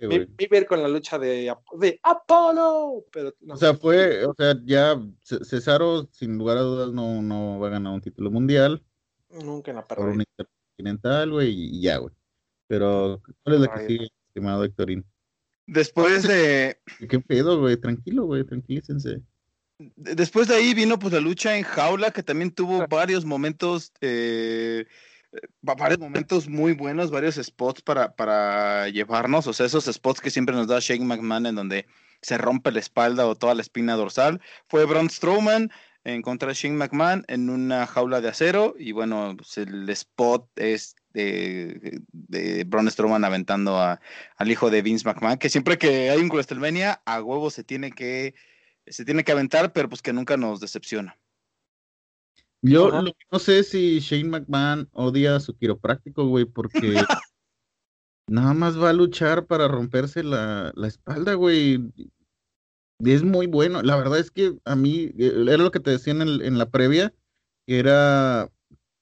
ver 0.07 0.65
con 0.65 0.81
la 0.81 0.87
lucha 0.87 1.19
de, 1.19 1.53
de 1.79 1.99
Apolo. 2.03 3.05
Pero 3.11 3.33
o 3.49 3.55
sea, 3.55 3.73
fue, 3.73 4.25
o 4.25 4.33
sea, 4.33 4.55
ya 4.63 4.99
Cesaro, 5.21 6.07
sin 6.11 6.37
lugar 6.37 6.57
a 6.57 6.61
dudas, 6.61 6.91
no, 6.91 7.21
no 7.21 7.59
va 7.59 7.67
a 7.67 7.71
ganar 7.71 7.93
un 7.93 8.01
título 8.01 8.31
mundial. 8.31 8.83
Nunca 9.29 9.71
en 9.71 9.77
la 9.77 9.87
Por 9.87 9.99
un 10.09 10.21
intercontinental, 10.21 11.31
güey, 11.31 11.49
y 11.51 11.81
ya, 11.81 11.97
güey. 11.97 12.13
Pero, 12.67 13.21
¿cuál 13.43 13.55
es 13.55 13.61
la 13.61 13.73
que 13.73 13.87
sigue, 13.87 14.07
estimado 14.27 14.63
Héctorín? 14.63 15.05
Después 15.67 16.23
de. 16.23 16.79
¿Qué 17.07 17.19
pedo, 17.19 17.59
güey? 17.59 17.77
Tranquilo, 17.77 18.25
güey, 18.25 18.43
tranquilícense. 18.43 19.21
Después 19.95 20.47
de 20.47 20.55
ahí 20.55 20.73
vino 20.73 20.99
pues 20.99 21.13
la 21.13 21.19
lucha 21.19 21.57
en 21.57 21.63
jaula, 21.63 22.11
que 22.11 22.23
también 22.23 22.51
tuvo 22.51 22.85
varios 22.87 23.25
momentos 23.25 23.91
eh, 24.01 24.85
varios 25.61 25.99
momentos 25.99 26.47
muy 26.47 26.73
buenos, 26.73 27.11
varios 27.11 27.35
spots 27.35 27.81
para, 27.81 28.15
para 28.15 28.89
llevarnos, 28.89 29.47
o 29.47 29.53
sea, 29.53 29.65
esos 29.65 29.85
spots 29.85 30.21
que 30.21 30.31
siempre 30.31 30.55
nos 30.55 30.67
da 30.67 30.79
Shane 30.79 31.05
McMahon 31.05 31.45
en 31.45 31.55
donde 31.55 31.85
se 32.21 32.37
rompe 32.37 32.71
la 32.71 32.79
espalda 32.79 33.27
o 33.27 33.35
toda 33.35 33.55
la 33.55 33.61
espina 33.61 33.95
dorsal. 33.95 34.41
Fue 34.67 34.85
Braun 34.85 35.09
Strowman 35.09 35.71
en 36.03 36.21
contra 36.21 36.49
de 36.49 36.55
Shane 36.55 36.75
McMahon 36.75 37.25
en 37.27 37.49
una 37.49 37.87
jaula 37.87 38.21
de 38.21 38.29
acero 38.29 38.75
y 38.77 38.91
bueno, 38.91 39.35
pues 39.37 39.57
el 39.57 39.89
spot 39.89 40.47
es 40.55 40.95
de, 41.13 42.01
de 42.11 42.63
Braun 42.65 42.89
Strowman 42.89 43.23
aventando 43.23 43.79
al 43.79 44.51
hijo 44.51 44.69
de 44.69 44.81
Vince 44.81 45.07
McMahon, 45.07 45.37
que 45.37 45.49
siempre 45.49 45.77
que 45.77 46.09
hay 46.09 46.19
un 46.19 46.29
WrestleMania 46.29 47.01
a 47.05 47.21
huevo 47.21 47.49
se 47.49 47.63
tiene 47.63 47.91
que 47.91 48.33
se 48.87 49.05
tiene 49.05 49.23
que 49.23 49.31
aventar, 49.31 49.73
pero 49.73 49.89
pues 49.89 50.01
que 50.01 50.13
nunca 50.13 50.37
nos 50.37 50.59
decepciona. 50.59 51.17
Yo 52.61 52.91
no 53.31 53.39
sé 53.39 53.63
si 53.63 53.99
Shane 53.99 54.29
McMahon 54.29 54.87
odia 54.93 55.35
a 55.35 55.39
su 55.39 55.55
quiropráctico, 55.55 56.27
güey, 56.27 56.45
porque 56.45 56.77
nada 58.27 58.53
más 58.53 58.79
va 58.79 58.91
a 58.91 58.93
luchar 58.93 59.47
para 59.47 59.67
romperse 59.67 60.23
la, 60.23 60.71
espalda, 60.83 61.33
güey. 61.33 61.91
Es 62.99 63.23
muy 63.23 63.47
bueno. 63.47 63.81
La 63.81 63.95
verdad 63.95 64.19
es 64.19 64.29
que 64.29 64.57
a 64.63 64.75
mí, 64.75 65.11
eh, 65.17 65.45
era 65.47 65.57
lo 65.57 65.71
que 65.71 65.79
te 65.79 65.91
decía 65.91 66.13
en, 66.13 66.21
en 66.21 66.57
la 66.57 66.69
previa, 66.69 67.13
que 67.65 67.79
era 67.79 68.51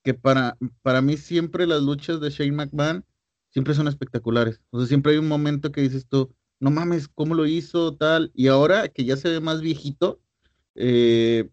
que 0.04 0.14
para, 0.14 0.58
para 0.82 1.02
mí 1.02 1.18
siempre 1.18 1.68
las 1.68 1.82
luchas 1.82 2.22
de 2.22 2.30
Shane 2.30 2.54
McMahon 2.54 3.06
siempre 3.50 3.74
son 3.74 3.88
espectaculares. 3.88 4.62
O 4.70 4.80
sea, 4.80 4.88
siempre 4.88 5.14
hay 5.14 5.18
un 5.18 5.28
momento 5.28 5.72
que 5.72 5.82
dices 5.82 6.08
tú, 6.08 6.34
no 6.60 6.72
mames, 6.72 7.08
¿cómo 7.08 7.36
lo 7.36 7.46
hizo? 7.46 7.96
Tal. 7.96 8.32
Y 8.34 8.48
ahora 8.48 8.88
que 8.90 9.06
ya 9.06 9.18
se 9.18 9.30
ve 9.30 9.40
más 9.40 9.62
viejito, 9.62 10.22
eh, 10.76 11.50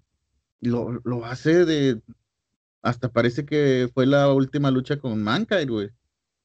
lo, 0.60 1.00
lo 1.04 1.24
hace 1.24 1.64
de. 1.64 2.00
Hasta 2.82 3.10
parece 3.10 3.44
que 3.44 3.90
fue 3.92 4.06
la 4.06 4.32
última 4.32 4.70
lucha 4.70 4.98
con 4.98 5.22
Mankind, 5.22 5.70
güey. 5.70 5.86
O 5.86 5.92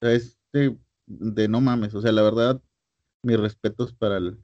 sea, 0.01 0.13
es 0.13 0.37
de, 0.51 1.47
no 1.47 1.61
mames. 1.61 1.93
O 1.93 2.01
sea, 2.01 2.11
la 2.11 2.23
verdad, 2.23 2.61
mis 3.21 3.39
respetos 3.39 3.93
para 3.93 4.17
el, 4.17 4.37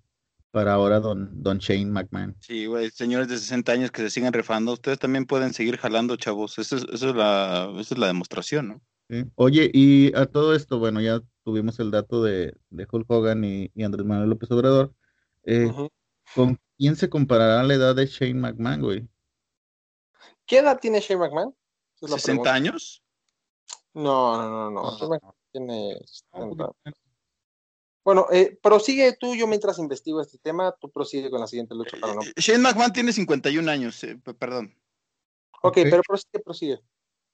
para 0.51 0.73
ahora 0.73 0.99
don, 0.99 1.41
don 1.41 1.57
Shane 1.57 1.87
McMahon. 1.87 2.35
Sí, 2.39 2.65
güey, 2.65 2.89
señores 2.91 3.27
de 3.27 3.37
60 3.37 3.71
años 3.71 3.91
que 3.91 4.01
se 4.01 4.09
sigan 4.09 4.33
refando, 4.33 4.73
ustedes 4.73 4.99
también 4.99 5.25
pueden 5.25 5.53
seguir 5.53 5.77
jalando, 5.77 6.15
chavos. 6.17 6.59
Esa 6.59 6.75
es, 6.75 6.85
es, 6.91 7.01
la, 7.01 7.71
esa 7.77 7.95
es 7.95 7.99
la 7.99 8.07
demostración, 8.07 8.67
¿no? 8.67 8.81
Oye, 9.35 9.71
y 9.73 10.13
a 10.15 10.25
todo 10.25 10.53
esto, 10.53 10.79
bueno, 10.79 10.99
ya 10.99 11.21
tuvimos 11.43 11.79
el 11.79 11.91
dato 11.91 12.23
de, 12.23 12.53
de 12.69 12.87
Hulk 12.91 13.09
Hogan 13.09 13.43
y, 13.45 13.71
Andrés 13.81 14.05
Manuel 14.05 14.29
López 14.29 14.51
Obrador. 14.51 14.93
Eh, 15.43 15.71
¿Con 16.35 16.59
quién 16.77 16.97
se 16.97 17.09
comparará 17.09 17.63
la 17.63 17.73
edad 17.73 17.95
de 17.95 18.05
Shane 18.05 18.33
McMahon, 18.33 18.81
güey? 18.81 19.07
¿Qué 20.47 20.59
edad 20.59 20.79
tiene 20.79 21.01
Shane 21.01 21.19
McMahon? 21.19 21.53
¿60 22.01 22.47
años? 22.47 23.03
No, 23.93 24.37
no, 24.37 24.71
no, 24.71 24.97
no. 24.97 25.35
tiene 25.51 25.99
Bueno, 28.03 28.27
eh, 28.31 28.57
prosigue 28.61 29.17
tú, 29.19 29.35
yo 29.35 29.45
mientras 29.45 29.77
investigo 29.77 30.21
este 30.21 30.37
tema, 30.37 30.73
tú 30.79 30.89
prosigue 30.89 31.29
con 31.29 31.41
la 31.41 31.47
siguiente 31.47 31.75
lucha 31.75 31.97
para 31.99 32.15
no. 32.15 32.21
Eh, 32.21 32.33
Shane 32.37 32.59
McMahon 32.59 32.93
tiene 32.93 33.11
51 33.11 33.69
años, 33.69 34.01
eh, 34.03 34.17
perdón. 34.39 34.73
Ok, 35.61 35.79
pero 35.83 36.01
prosigue, 36.07 36.39
prosigue. 36.39 36.79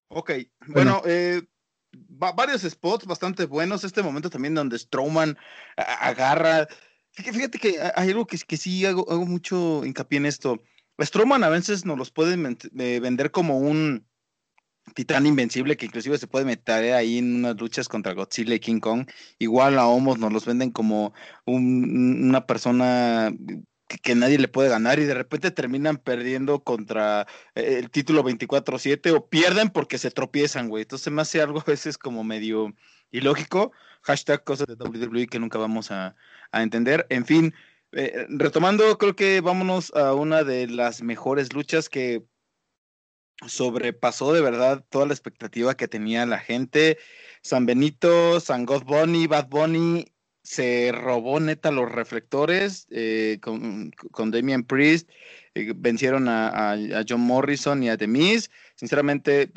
Ok, 0.08 0.32
bueno, 0.68 1.02
eh, 1.06 1.44
varios 1.92 2.62
spots 2.64 3.06
bastante 3.06 3.46
buenos. 3.46 3.84
Este 3.84 4.02
momento 4.02 4.30
también 4.30 4.56
donde 4.56 4.80
Strowman 4.80 5.38
agarra. 5.76 6.68
Fíjate 7.12 7.60
que 7.60 7.80
hay 7.96 8.10
algo 8.10 8.26
que, 8.26 8.38
que 8.40 8.58
sí 8.58 8.86
hago, 8.86 9.06
hago 9.12 9.26
mucho 9.26 9.86
hincapié 9.86 10.18
en 10.18 10.26
esto. 10.26 10.58
Strowman 11.06 11.44
a 11.44 11.50
veces 11.50 11.86
nos 11.86 11.98
los 11.98 12.12
pueden 12.12 12.58
eh, 12.80 13.00
vender 13.02 13.32
como 13.32 13.58
un 13.60 14.06
titán 14.96 15.26
invencible 15.26 15.78
que 15.78 15.86
inclusive 15.86 16.18
se 16.18 16.28
puede 16.28 16.46
meter 16.46 16.94
ahí 16.94 17.18
en 17.18 17.38
unas 17.38 17.56
luchas 17.60 17.88
contra 17.88 18.14
Godzilla 18.14 18.56
y 18.56 18.60
King 18.60 18.80
Kong. 18.80 19.08
Igual 19.40 19.80
a 19.80 19.88
Homos 19.88 20.20
nos 20.20 20.32
los 20.34 20.46
venden 20.46 20.72
como 20.72 21.14
una 21.46 22.46
persona 22.46 23.34
que, 23.88 24.16
nadie 24.16 24.38
le 24.40 24.48
puede 24.48 24.70
ganar 24.70 25.00
y 25.00 25.06
de 25.06 25.14
repente 25.14 25.52
terminan 25.52 25.98
perdiendo 25.98 26.64
contra 26.64 27.28
eh, 27.56 27.80
el 27.80 27.90
título 27.92 28.24
24-7 28.24 29.16
o 29.16 29.28
pierden 29.28 29.70
porque 29.70 29.98
se 29.98 30.12
tropiezan, 30.12 30.70
güey. 30.70 30.84
Entonces 30.84 31.12
me 31.14 31.22
hace 31.22 31.42
algo 31.42 31.60
a 31.60 31.64
veces 31.66 31.98
como 31.98 32.24
medio 32.24 32.74
ilógico. 33.12 33.72
Hashtag 34.02 34.44
cosas 34.44 34.68
de 34.68 34.76
WWE 34.76 35.28
que 35.28 35.40
nunca 35.40 35.58
vamos 35.58 35.92
a 35.92 36.16
entender. 36.52 37.08
En 37.10 37.26
fin, 37.26 37.54
eh, 37.96 38.26
retomando, 38.30 38.98
creo 38.98 39.16
que 39.16 39.42
vámonos 39.42 39.92
a 39.96 40.14
una 40.14 40.44
de 40.44 40.68
las 40.68 41.02
mejores 41.02 41.54
luchas 41.54 41.90
que 41.90 42.24
sobrepasó 43.48 44.34
de 44.34 44.42
verdad 44.42 44.86
toda 44.90 45.06
la 45.06 45.14
expectativa 45.14 45.76
que 45.76 45.88
tenía 45.88 46.26
la 46.26 46.40
gente. 46.40 46.98
San 47.42 47.66
Benito, 47.66 48.40
San 48.40 48.66
God 48.66 48.84
Bunny, 48.84 49.28
Bad 49.28 49.50
Bunny 49.50 50.14
se 50.44 50.92
robó 50.92 51.40
neta 51.40 51.72
los 51.72 51.92
reflectores 51.92 52.86
eh, 52.92 53.40
con, 53.42 53.92
con 54.12 54.32
Priest, 54.68 55.10
eh, 55.56 55.74
vencieron 55.76 56.28
a, 56.28 56.76
John 57.08 57.22
Morrison 57.22 57.82
y 57.82 57.90
a 57.90 57.98
The 57.98 58.08
Sinceramente, 58.76 59.52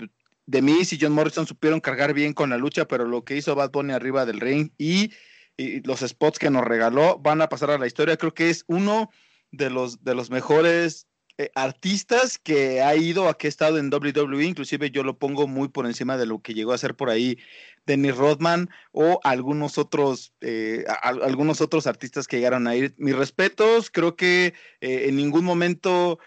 mí 0.63 0.79
y 0.89 0.99
John 1.01 1.13
Morrison 1.13 1.47
supieron 1.47 1.81
cargar 1.81 2.15
bien 2.15 2.33
con 2.33 2.51
la 2.51 2.57
lucha, 2.57 2.87
pero 2.87 3.05
lo 3.05 3.25
que 3.25 3.37
hizo 3.37 3.55
Bad 3.55 3.73
Bunny 3.73 3.93
arriba 3.93 4.25
del 4.25 4.41
ring 4.41 4.71
y, 4.79 5.13
los 5.57 6.01
spots 6.01 6.39
que 6.39 6.51
nos 6.51 6.65
regaló 6.65 7.19
van 7.19 7.41
a 7.43 7.49
pasar 7.49 7.71
a 7.71 7.79
la 7.79 7.87
historia. 7.87 8.17
Creo 8.17 8.35
que 8.35 8.51
es 8.51 8.65
uno 8.67 9.11
de 9.51 9.71
los, 9.71 10.05
de 10.05 10.15
los 10.15 10.31
mejores 10.31 11.07
eh, 11.39 11.51
artistas 11.55 12.39
que 12.39 12.81
ha 12.81 12.97
ido 12.97 13.29
a 13.29 13.37
que 13.37 13.47
ha 13.47 13.51
estado 13.51 13.77
en 13.77 13.93
WWE, 13.93 14.45
inclusive 14.45 14.91
yo 14.91 15.03
lo 15.03 15.19
pongo 15.19 15.47
muy 15.47 15.69
por 15.69 15.85
encima 15.85 16.17
de 16.17 16.25
lo 16.25 16.41
que 16.41 16.55
llegó 16.55 16.73
a 16.73 16.79
ser 16.79 16.95
por 16.95 17.11
ahí 17.11 17.37
Dennis 17.85 18.17
Rodman 18.17 18.71
o 18.93 19.21
algunos 19.23 19.77
otros, 19.77 20.33
eh, 20.41 20.87
algunos 21.03 21.61
otros 21.61 21.87
artistas 21.87 22.27
que 22.27 22.39
llegaron 22.39 22.67
a 22.67 22.75
ir. 22.75 22.95
Mis 22.97 23.15
respetos, 23.15 23.91
creo 23.91 24.17
que 24.17 24.55
eh, 24.81 25.09
en 25.09 25.17
ningún 25.17 25.45
momento 25.45 26.19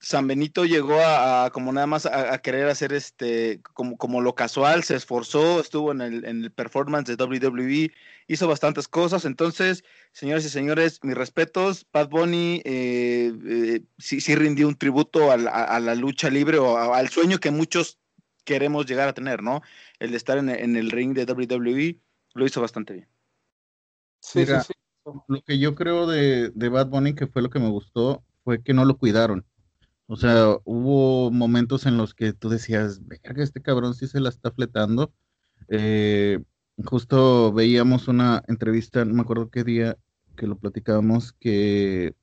San 0.00 0.28
Benito 0.28 0.64
llegó 0.64 1.00
a, 1.00 1.50
como 1.52 1.72
nada 1.72 1.88
más 1.88 2.06
a, 2.06 2.38
querer 2.38 2.68
hacer 2.68 2.92
este 2.92 3.60
como, 3.74 3.96
como 3.96 4.20
lo 4.20 4.34
casual, 4.34 4.84
se 4.84 4.94
esforzó, 4.94 5.60
estuvo 5.60 5.90
en 5.90 6.00
el, 6.00 6.24
en 6.24 6.44
el 6.44 6.52
performance 6.52 7.08
de 7.08 7.22
WWE, 7.22 7.90
hizo 8.28 8.46
bastantes 8.46 8.86
cosas. 8.86 9.24
Entonces, 9.24 9.82
señores 10.12 10.44
y 10.44 10.50
señores, 10.50 11.00
mis 11.02 11.16
respetos, 11.16 11.84
Bad 11.92 12.10
Bunny 12.10 12.62
eh, 12.64 13.32
eh, 13.44 13.82
sí, 13.98 14.20
sí 14.20 14.36
rindió 14.36 14.68
un 14.68 14.76
tributo 14.76 15.32
a 15.32 15.36
la, 15.36 15.94
lucha 15.96 16.30
libre 16.30 16.58
o 16.58 16.94
al 16.94 17.08
sueño 17.08 17.38
que 17.38 17.50
muchos 17.50 17.98
queremos 18.44 18.86
llegar 18.86 19.08
a 19.08 19.14
tener, 19.14 19.42
¿no? 19.42 19.62
El 19.98 20.12
de 20.12 20.16
estar 20.16 20.38
en, 20.38 20.48
el 20.48 20.90
ring 20.92 21.12
de 21.12 21.24
WWE, 21.24 21.98
lo 22.34 22.46
hizo 22.46 22.60
bastante 22.60 22.92
bien. 22.92 23.08
Sí, 24.20 24.46
sí, 24.46 24.52
sí. 24.64 24.72
Lo 25.26 25.42
que 25.42 25.58
yo 25.58 25.74
creo 25.74 26.06
de, 26.06 26.50
de 26.50 26.68
Bad 26.68 26.86
Bunny, 26.86 27.14
que 27.14 27.26
fue 27.26 27.42
lo 27.42 27.50
que 27.50 27.58
me 27.58 27.68
gustó, 27.68 28.22
fue 28.44 28.62
que 28.62 28.74
no 28.74 28.84
lo 28.84 28.96
cuidaron 28.96 29.44
o 30.08 30.16
sea, 30.16 30.56
hubo 30.64 31.30
momentos 31.30 31.84
en 31.84 31.98
los 31.98 32.14
que 32.14 32.32
tú 32.32 32.48
decías, 32.48 33.00
que 33.22 33.42
este 33.42 33.60
cabrón 33.60 33.94
sí 33.94 34.06
se 34.08 34.20
la 34.20 34.30
está 34.30 34.50
fletando. 34.50 35.12
Eh, 35.68 36.42
justo 36.84 37.52
veíamos 37.52 38.08
una 38.08 38.42
entrevista, 38.48 39.04
no 39.04 39.12
me 39.14 39.20
acuerdo 39.20 39.50
qué 39.50 39.64
día 39.64 39.98
que 40.34 40.46
lo 40.46 40.56
platicábamos, 40.56 41.32
que 41.34 42.14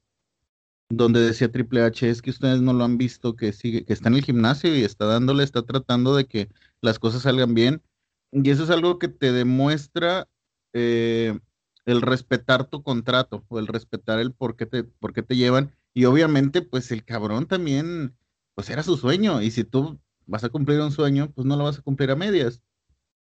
donde 0.89 1.19
decía 1.19 1.51
Triple 1.51 1.83
H, 1.83 2.09
es 2.09 2.23
que 2.23 2.31
ustedes 2.31 2.59
no 2.59 2.73
lo 2.73 2.83
han 2.83 2.97
visto, 2.97 3.35
que 3.35 3.53
sigue, 3.53 3.85
que 3.85 3.93
está 3.93 4.09
en 4.09 4.15
el 4.15 4.25
gimnasio 4.25 4.75
y 4.75 4.83
está 4.83 5.05
dándole, 5.05 5.43
está 5.43 5.61
tratando 5.63 6.15
de 6.15 6.25
que 6.25 6.49
las 6.81 6.97
cosas 6.97 7.21
salgan 7.21 7.53
bien. 7.53 7.83
Y 8.31 8.49
eso 8.49 8.63
es 8.63 8.71
algo 8.71 8.97
que 8.97 9.09
te 9.09 9.31
demuestra 9.31 10.27
eh, 10.73 11.37
el 11.85 12.01
respetar 12.01 12.65
tu 12.65 12.81
contrato 12.81 13.45
o 13.47 13.59
el 13.59 13.67
respetar 13.67 14.19
el 14.19 14.33
por 14.33 14.55
qué 14.55 14.65
te, 14.65 14.83
por 14.83 15.13
qué 15.13 15.21
te 15.21 15.35
llevan 15.35 15.75
y 15.95 16.03
obviamente, 16.03 16.61
pues 16.61 16.91
el 16.91 17.05
cabrón 17.05 17.47
también, 17.47 18.13
pues 18.53 18.69
era 18.69 18.83
su 18.83 18.97
sueño. 18.97 19.41
Y 19.41 19.49
si 19.49 19.63
tú 19.63 19.97
vas 20.27 20.43
a 20.43 20.49
cumplir 20.49 20.81
un 20.81 20.91
sueño, 20.91 21.31
pues 21.31 21.47
no 21.47 21.55
lo 21.55 21.63
vas 21.63 21.79
a 21.79 21.81
cumplir 21.81 22.11
a 22.11 22.17
medias. 22.17 22.61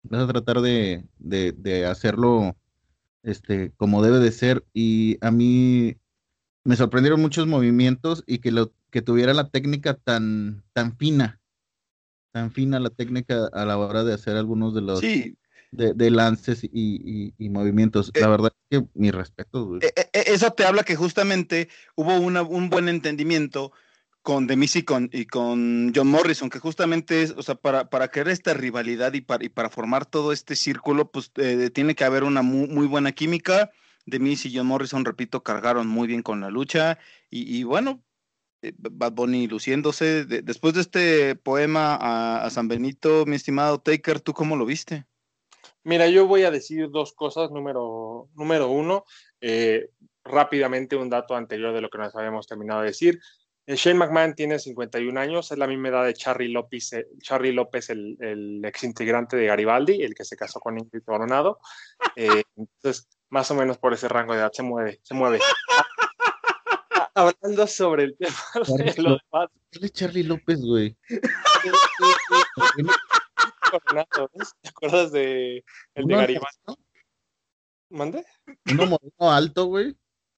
Vas 0.03 0.23
a 0.23 0.27
tratar 0.27 0.59
de, 0.59 1.05
de, 1.17 1.85
hacerlo 1.85 2.57
este, 3.23 3.71
como 3.77 4.03
debe 4.03 4.19
de 4.19 4.29
ser. 4.33 4.65
Y 4.73 5.17
a 5.21 5.31
mí 5.31 5.95
me 6.65 6.75
sorprendieron 6.75 7.21
muchos 7.21 7.47
movimientos 7.47 8.25
y 8.27 8.39
que, 8.39 8.51
lo, 8.51 8.73
que 8.91 9.01
tuviera 9.01 9.33
la 9.33 9.47
técnica 9.47 9.93
tan, 9.93 10.61
tan 10.73 10.97
fina, 10.97 11.39
tan 12.33 12.51
fina 12.51 12.81
la 12.81 12.89
técnica 12.89 13.47
a 13.53 13.63
la 13.63 13.77
hora 13.77 14.03
de 14.03 14.13
hacer 14.13 14.35
algunos 14.35 14.75
de 14.75 14.81
los, 14.81 14.99
sí 14.99 15.37
de, 15.75 16.11
lances 16.11 16.63
y, 16.63 17.33
movimientos. 17.49 18.11
la 18.15 18.27
eh, 18.27 18.29
verdad 18.29 18.51
es 18.69 18.79
que 18.79 18.87
mi 18.93 19.11
respeto. 19.11 19.77
Eh, 19.81 19.91
eh, 19.95 20.23
eso 20.27 20.51
te 20.51 20.65
habla 20.65 20.83
que 20.83 20.95
justamente 20.95 21.69
hubo 21.95 22.15
un 22.15 22.69
buen 22.69 22.89
entendimiento 22.89 23.71
con 24.21 24.47
Demis 24.47 24.75
y 24.75 24.83
con, 24.83 25.09
y 25.13 25.25
con 25.25 25.93
John 25.95 26.07
Morrison, 26.07 26.49
que 26.49 26.57
justamente 26.57 27.21
es, 27.21 27.31
o 27.37 27.43
sea, 27.43 27.55
para, 27.55 27.89
para 27.91 28.07
crear 28.07 28.29
esta 28.29 28.55
rivalidad 28.55 29.13
y 29.13 29.21
para, 29.21 29.45
y 29.45 29.49
para 29.49 29.69
formar 29.69 30.07
todo 30.07 30.31
este 30.31 30.55
círculo, 30.55 31.11
pues 31.11 31.31
tiene 31.73 31.93
que 31.93 32.03
haber 32.03 32.23
una 32.23 32.41
muy, 32.41 32.87
buena 32.87 33.11
química. 33.11 33.71
Demis 34.07 34.45
y 34.45 34.55
John 34.55 34.67
Morrison, 34.67 35.05
repito, 35.05 35.43
cargaron 35.43 35.87
muy 35.87 36.07
bien 36.07 36.23
con 36.23 36.41
la 36.41 36.49
lucha 36.49 36.97
y, 37.29 37.63
bueno, 37.63 38.03
Bad 38.61 39.13
Bunny 39.13 39.47
luciéndose. 39.47 40.25
después 40.25 40.73
de 40.73 40.81
este 40.81 41.35
poema 41.35 41.95
a, 41.95 42.45
a, 42.45 42.49
San 42.49 42.67
Benito, 42.67 43.25
mi 43.27 43.35
estimado 43.35 43.79
Taker, 43.79 44.21
¿tú 44.21 44.33
cómo 44.33 44.55
lo 44.55 44.65
viste? 44.65 45.05
Mira, 45.85 46.07
yo 46.07 46.25
voy 46.25 46.43
a 46.43 46.51
decir 46.51 46.89
dos 46.89 47.13
cosas. 47.13 47.51
Número, 47.51 48.27
número 48.33 48.69
uno, 48.69 49.05
eh, 49.39 49.91
rápidamente 50.23 50.95
un 50.95 51.11
dato 51.11 51.35
anterior 51.35 51.73
de 51.73 51.81
lo 51.81 51.91
que 51.91 51.99
nos 51.99 52.15
habíamos 52.15 52.47
terminado 52.47 52.81
de 52.81 52.87
decir. 52.87 53.19
Eh, 53.67 53.75
Shane 53.75 53.99
McMahon 53.99 54.33
tiene 54.33 54.57
51 54.57 55.19
años, 55.19 55.51
es 55.51 55.59
la 55.59 55.67
misma 55.67 55.89
edad 55.89 56.05
de 56.05 56.15
Charlie 56.15 56.51
López, 56.51 56.91
eh, 56.93 57.05
Charlie 57.21 57.51
López 57.51 57.91
el, 57.91 58.17
el 58.19 58.65
ex 58.65 58.83
integrante 58.83 59.37
de 59.37 59.45
Garibaldi, 59.45 60.01
el 60.01 60.15
que 60.15 60.25
se 60.25 60.35
casó 60.35 60.59
con 60.59 60.79
Ingrid 60.79 61.03
Coronado. 61.03 61.59
entonces, 62.15 63.07
más 63.29 63.51
o 63.51 63.55
menos 63.55 63.77
por 63.77 63.93
ese 63.93 64.07
rango 64.07 64.33
de 64.33 64.39
edad 64.39 64.51
se 64.51 64.63
mueve, 64.63 64.99
se 65.03 65.13
mueve. 65.13 65.39
Hablando 67.13 67.67
sobre 67.67 68.05
el 68.05 68.17
tema 68.17 68.35
de 68.75 69.03
los 69.03 69.21
¿Qué 69.69 69.85
es 69.85 69.93
Charlie 69.93 70.23
López, 70.23 70.61
güey? 70.61 70.97
¿Te 74.61 74.69
acuerdas 74.69 75.11
de 75.11 75.63
el 75.95 76.05
de 76.05 76.15
Garibaldi? 76.15 76.85
¿Mande? 77.89 78.25
Uno 78.71 78.85
moreno 78.85 79.31
alto, 79.31 79.65
güey. 79.65 79.95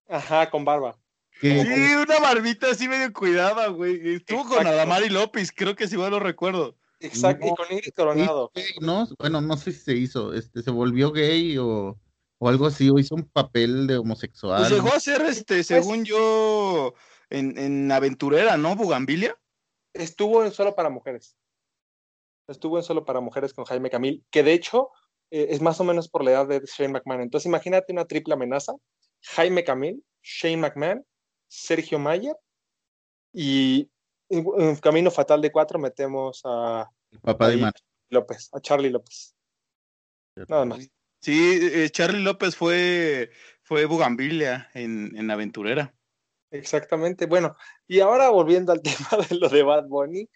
Ajá, 0.10 0.50
con 0.50 0.66
barba. 0.66 0.98
Sí, 1.42 1.50
una 1.50 2.20
barbita 2.20 2.72
así 2.72 2.88
medio 2.88 3.14
cuidada, 3.14 3.68
güey. 3.68 4.16
Estuvo 4.16 4.48
con 4.48 4.66
Adamari 4.66 5.10
López, 5.10 5.52
creo 5.56 5.76
que 5.76 5.88
si 5.88 5.98
mal 5.98 6.12
lo 6.12 6.20
recuerdo. 6.20 6.76
Exacto, 7.00 7.46
y 7.46 7.56
con 7.56 7.66
Ingrid 7.70 7.94
Coronado. 7.94 8.52
no, 8.82 9.08
bueno, 9.20 9.40
no 9.42 9.56
sé 9.56 9.72
si 9.72 9.80
se 9.80 9.94
hizo, 9.94 10.34
este, 10.34 10.64
se 10.64 10.72
volvió 10.72 11.12
gay 11.12 11.56
o, 11.60 11.96
o 12.40 12.50
algo 12.50 12.66
así, 12.66 12.90
o 12.90 12.98
hizo 12.98 13.14
un 13.14 13.30
papel 13.30 13.86
de 13.86 13.98
homosexual. 13.98 14.62
Pues 14.62 14.72
llegó 14.72 14.94
a 14.94 15.00
ser, 15.00 15.22
este, 15.22 15.56
pues 15.56 15.68
según 15.68 16.06
yo, 16.06 16.96
en, 17.30 17.58
en 17.58 17.92
Aventurera, 17.92 18.58
¿no? 18.58 18.76
Bugambilia. 18.76 19.38
Estuvo 19.94 20.44
en 20.44 20.52
Solo 20.52 20.76
para 20.76 20.90
Mujeres 20.90 21.38
estuvo 22.48 22.78
en 22.78 22.84
Solo 22.84 23.06
para 23.06 23.20
Mujeres 23.20 23.54
con 23.54 23.66
Jaime 23.66 23.90
Camil, 23.90 24.26
que 24.32 24.44
de 24.44 24.54
hecho 24.54 24.90
eh, 25.32 25.48
es 25.50 25.62
más 25.62 25.80
o 25.80 25.84
menos 25.84 26.10
por 26.10 26.24
la 26.24 26.32
edad 26.32 26.48
de 26.48 26.62
Shane 26.66 26.94
McMahon. 26.94 27.22
Entonces 27.22 27.48
imagínate 27.48 27.92
una 27.94 28.06
triple 28.06 28.34
amenaza, 28.34 28.74
Jaime 29.22 29.64
Camil, 29.64 30.04
Shane 30.24 30.58
McMahon, 30.58 31.06
Sergio 31.48 32.00
Mayer 32.00 32.36
y 33.34 33.90
en, 34.30 34.76
Camino 34.78 35.12
Fatal 35.12 35.42
de 35.42 35.52
Cuatro 35.52 35.80
metemos 35.80 36.42
a... 36.46 36.90
papá 37.22 37.50
de 37.50 37.72
López, 38.10 38.50
a 38.54 38.60
Charlie 38.62 38.90
López. 38.90 39.36
Nada 40.48 40.66
más. 40.66 40.90
Sí, 41.20 41.60
eh, 41.62 41.90
Charlie 41.90 42.22
López 42.22 42.56
fue, 42.56 43.32
fue 43.64 43.86
Bugambilia 43.86 44.70
en, 44.74 45.18
en 45.18 45.32
Aventurera. 45.32 45.97
Exactamente. 46.52 47.26
Bueno, 47.26 47.56
y 47.88 48.00
ahora 48.00 48.30
volviendo 48.30 48.72
al 48.72 48.82
tema 49.10 49.26
de 49.30 49.36
lo 49.36 49.50
de 49.50 49.64
Bad 49.64 49.88
Bunny, 49.88 50.30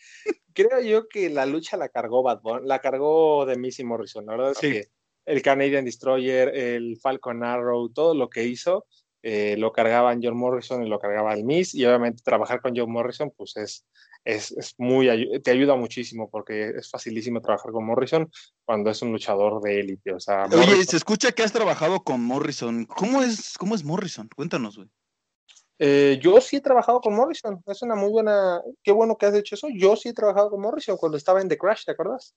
creo 0.53 0.81
yo 0.81 1.07
que 1.07 1.29
la 1.29 1.45
lucha 1.45 1.77
la 1.77 1.89
cargó 1.89 2.23
Bad 2.23 2.41
Bunny, 2.41 2.67
la 2.67 2.79
cargó 2.79 3.45
de 3.45 3.57
Missy 3.57 3.83
Morrison. 3.83 4.25
La 4.25 4.33
verdad 4.33 4.51
es 4.51 4.57
que 4.59 4.87
el 5.25 5.41
Canadian 5.41 5.85
Destroyer, 5.85 6.49
el 6.49 6.97
Falcon 6.97 7.43
Arrow, 7.43 7.89
todo 7.89 8.15
lo 8.15 8.29
que 8.29 8.45
hizo, 8.45 8.85
eh, 9.23 9.55
lo 9.57 9.71
cargaban 9.71 10.19
John 10.21 10.35
Morrison 10.35 10.83
y 10.83 10.89
lo 10.89 10.99
cargaba 10.99 11.33
el 11.33 11.43
Miss. 11.43 11.73
Y 11.75 11.85
obviamente 11.85 12.23
trabajar 12.23 12.61
con 12.61 12.75
John 12.75 12.91
Morrison, 12.91 13.31
pues 13.35 13.55
es, 13.55 13.85
es, 14.25 14.51
es, 14.51 14.75
muy, 14.77 15.41
te 15.41 15.51
ayuda 15.51 15.75
muchísimo 15.75 16.29
porque 16.29 16.73
es 16.77 16.89
facilísimo 16.89 17.41
trabajar 17.41 17.71
con 17.71 17.85
Morrison 17.85 18.29
cuando 18.65 18.89
es 18.89 19.01
un 19.01 19.11
luchador 19.11 19.61
de 19.61 19.79
élite. 19.79 20.13
O 20.13 20.19
sea, 20.19 20.45
Oye, 20.45 20.83
se 20.85 20.97
escucha 20.97 21.31
que 21.31 21.43
has 21.43 21.53
trabajado 21.53 22.03
con 22.03 22.21
Morrison. 22.21 22.85
¿Cómo 22.85 23.21
es, 23.21 23.57
cómo 23.57 23.75
es 23.75 23.83
Morrison? 23.83 24.27
Cuéntanos, 24.35 24.77
güey. 24.77 24.89
Eh, 25.83 26.19
yo 26.21 26.39
sí 26.41 26.57
he 26.57 26.61
trabajado 26.61 27.01
con 27.01 27.15
Morrison, 27.15 27.59
es 27.65 27.81
una 27.81 27.95
muy 27.95 28.11
buena, 28.11 28.61
qué 28.83 28.91
bueno 28.91 29.17
que 29.17 29.25
has 29.25 29.33
hecho 29.33 29.55
eso. 29.55 29.67
Yo 29.73 29.95
sí 29.95 30.09
he 30.09 30.13
trabajado 30.13 30.51
con 30.51 30.61
Morrison 30.61 30.95
cuando 30.95 31.17
estaba 31.17 31.41
en 31.41 31.49
The 31.49 31.57
Crash, 31.57 31.85
¿te 31.85 31.93
acuerdas? 31.93 32.35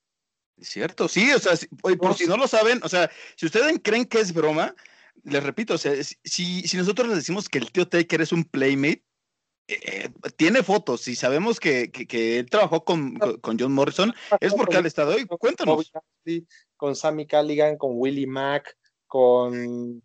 Cierto, 0.58 1.08
sí, 1.08 1.30
o 1.30 1.38
sea, 1.38 1.52
por 1.82 2.14
si 2.14 2.24
no 2.24 2.38
lo 2.38 2.48
saben, 2.48 2.80
o 2.82 2.88
sea, 2.88 3.10
si 3.36 3.44
ustedes 3.44 3.78
creen 3.82 4.06
que 4.06 4.20
es 4.20 4.32
broma, 4.32 4.74
les 5.24 5.42
repito, 5.42 5.74
o 5.74 5.78
sea, 5.78 5.92
si, 6.02 6.62
si 6.62 6.76
nosotros 6.78 7.06
les 7.08 7.18
decimos 7.18 7.50
que 7.50 7.58
el 7.58 7.70
tío 7.70 7.86
Taker 7.86 8.22
es 8.22 8.32
un 8.32 8.44
playmate, 8.44 9.04
eh, 9.68 10.08
tiene 10.36 10.62
fotos 10.62 11.06
y 11.08 11.14
sabemos 11.14 11.60
que, 11.60 11.90
que, 11.90 12.38
él 12.38 12.48
trabajó 12.48 12.82
con, 12.82 13.14
con, 13.42 13.58
John 13.58 13.72
Morrison, 13.74 14.14
es 14.40 14.54
porque 14.54 14.78
él 14.78 14.86
estado 14.86 15.12
ahí. 15.12 15.26
Cuéntanos. 15.26 15.92
Con 16.78 16.96
Sammy 16.96 17.26
Calligan, 17.26 17.76
con 17.76 17.90
Willie 17.94 18.26
Mack, 18.26 18.74
con, 19.06 20.02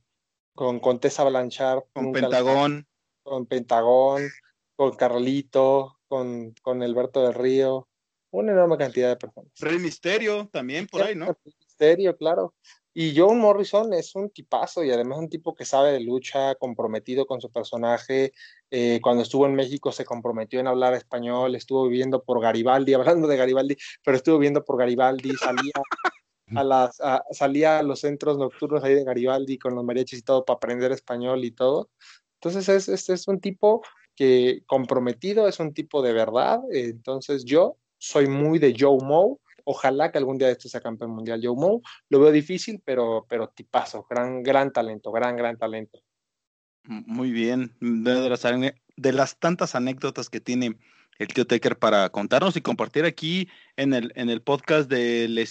con, 0.56 0.82
con 0.82 1.00
Tessa 1.00 1.24
Blanchard. 1.24 1.84
Con 1.94 2.12
Pentagón 2.12 2.86
con 3.30 3.46
Pentagón, 3.46 4.30
con 4.76 4.96
Carlito, 4.96 6.00
con, 6.08 6.54
con 6.62 6.82
Alberto 6.82 7.24
del 7.24 7.36
Río, 7.36 7.88
una 8.32 8.52
enorme 8.52 8.78
cantidad 8.78 9.10
de 9.10 9.18
personas. 9.18 9.52
Rey 9.60 9.80
Misterio 9.80 10.50
también 10.52 10.88
por 10.88 11.04
ahí, 11.04 11.16
¿no? 11.16 11.28
Rey 11.28 11.54
Misterio, 11.60 12.18
claro. 12.18 12.54
Y 12.94 13.18
John 13.18 13.40
Morrison 13.40 13.94
es 13.94 14.16
un 14.16 14.30
tipazo 14.30 14.84
y 14.84 14.92
además 14.92 15.20
un 15.20 15.30
tipo 15.30 15.54
que 15.54 15.64
sabe 15.64 15.92
de 15.92 16.00
lucha, 16.00 16.56
comprometido 16.56 17.26
con 17.26 17.40
su 17.40 17.52
personaje. 17.52 18.34
Eh, 18.72 19.00
cuando 19.02 19.24
estuvo 19.24 19.46
en 19.46 19.56
México 19.56 19.92
se 19.92 20.06
comprometió 20.06 20.60
en 20.60 20.68
hablar 20.68 20.96
español, 20.96 21.56
estuvo 21.56 21.88
viviendo 21.88 22.24
por 22.24 22.42
Garibaldi, 22.42 22.94
hablando 23.22 23.28
de 23.28 23.38
Garibaldi, 23.38 23.78
pero 24.04 24.18
estuvo 24.18 24.38
viviendo 24.38 24.66
por 24.66 24.78
Garibaldi, 24.78 25.34
salía 25.36 25.74
a, 26.56 26.64
las, 26.64 27.00
salía 27.32 27.80
a 27.80 27.84
los 27.84 28.00
centros 28.00 28.38
nocturnos 28.38 28.84
ahí 28.84 28.96
de 28.96 29.04
Garibaldi 29.04 29.58
con 29.60 29.76
los 29.76 29.84
mariachis 29.84 30.20
y 30.20 30.24
todo 30.24 30.44
para 30.44 30.58
aprender 30.58 30.92
español 30.92 31.46
y 31.46 31.52
todo. 31.52 31.90
Entonces 32.42 32.70
es, 32.70 32.90
es, 32.90 33.10
es 33.10 33.28
un 33.28 33.40
tipo 33.40 33.84
que 34.16 34.64
comprometido, 34.66 35.48
es 35.48 35.60
un 35.60 35.74
tipo 35.74 36.02
de 36.02 36.14
verdad. 36.14 36.60
Entonces 36.72 37.46
yo 37.46 37.78
soy 37.98 38.28
muy 38.28 38.60
de 38.60 38.76
Joe 38.78 38.98
Moe 39.04 39.38
Ojalá 39.72 40.12
que 40.12 40.18
algún 40.18 40.40
día 40.40 40.50
esto 40.50 40.68
sea 40.68 40.82
campeón 40.82 41.12
mundial 41.12 41.42
Joe 41.44 41.56
Moe. 41.56 41.82
Lo 42.10 42.20
veo 42.20 42.32
difícil, 42.32 42.82
pero, 42.84 43.28
pero 43.30 43.50
tipazo, 43.50 44.04
gran, 44.10 44.42
gran 44.42 44.74
talento, 44.74 45.12
gran, 45.12 45.38
gran 45.38 45.60
talento. 45.60 46.02
Muy 46.86 47.30
bien. 47.32 47.76
De 47.80 48.28
las, 48.30 48.42
de 48.42 49.14
las 49.14 49.38
tantas 49.38 49.76
anécdotas 49.76 50.32
que 50.32 50.40
tiene 50.40 50.76
el 51.20 51.28
tío 51.28 51.46
Tecker 51.46 51.78
para 51.78 52.10
contarnos 52.10 52.56
y 52.56 52.62
compartir 52.62 53.06
aquí 53.06 53.48
en 53.76 53.94
el, 53.94 54.12
en 54.16 54.32
el 54.32 54.42
podcast 54.42 54.90
de 54.90 55.28
la 55.30 55.44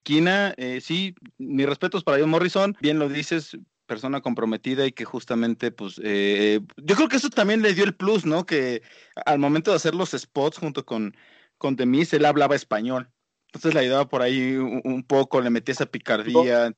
esquina. 0.00 0.54
Eh, 0.56 0.80
sí, 0.80 1.14
mis 1.36 1.66
respetos 1.66 2.04
para 2.04 2.18
John 2.18 2.30
Morrison. 2.30 2.74
Bien 2.80 2.98
lo 2.98 3.10
dices, 3.10 3.58
persona 3.92 4.22
comprometida 4.22 4.86
y 4.86 4.92
que 4.92 5.04
justamente, 5.04 5.70
pues, 5.70 6.00
eh, 6.02 6.60
yo 6.76 6.96
creo 6.96 7.08
que 7.08 7.16
eso 7.16 7.28
también 7.28 7.60
le 7.60 7.74
dio 7.74 7.84
el 7.84 7.94
plus, 7.94 8.24
¿no? 8.24 8.46
Que 8.46 8.82
al 9.26 9.38
momento 9.38 9.70
de 9.70 9.76
hacer 9.76 9.94
los 9.94 10.12
spots 10.12 10.56
junto 10.56 10.86
con 10.86 11.14
con 11.62 11.76
Demis, 11.76 12.12
él 12.12 12.24
hablaba 12.24 12.56
español. 12.56 13.08
Entonces 13.46 13.72
le 13.72 13.80
ayudaba 13.80 14.08
por 14.08 14.20
ahí 14.20 14.56
un, 14.56 15.04
poco, 15.06 15.40
le 15.40 15.48
metía 15.48 15.74
esa 15.74 15.86
picardía. 15.86 16.72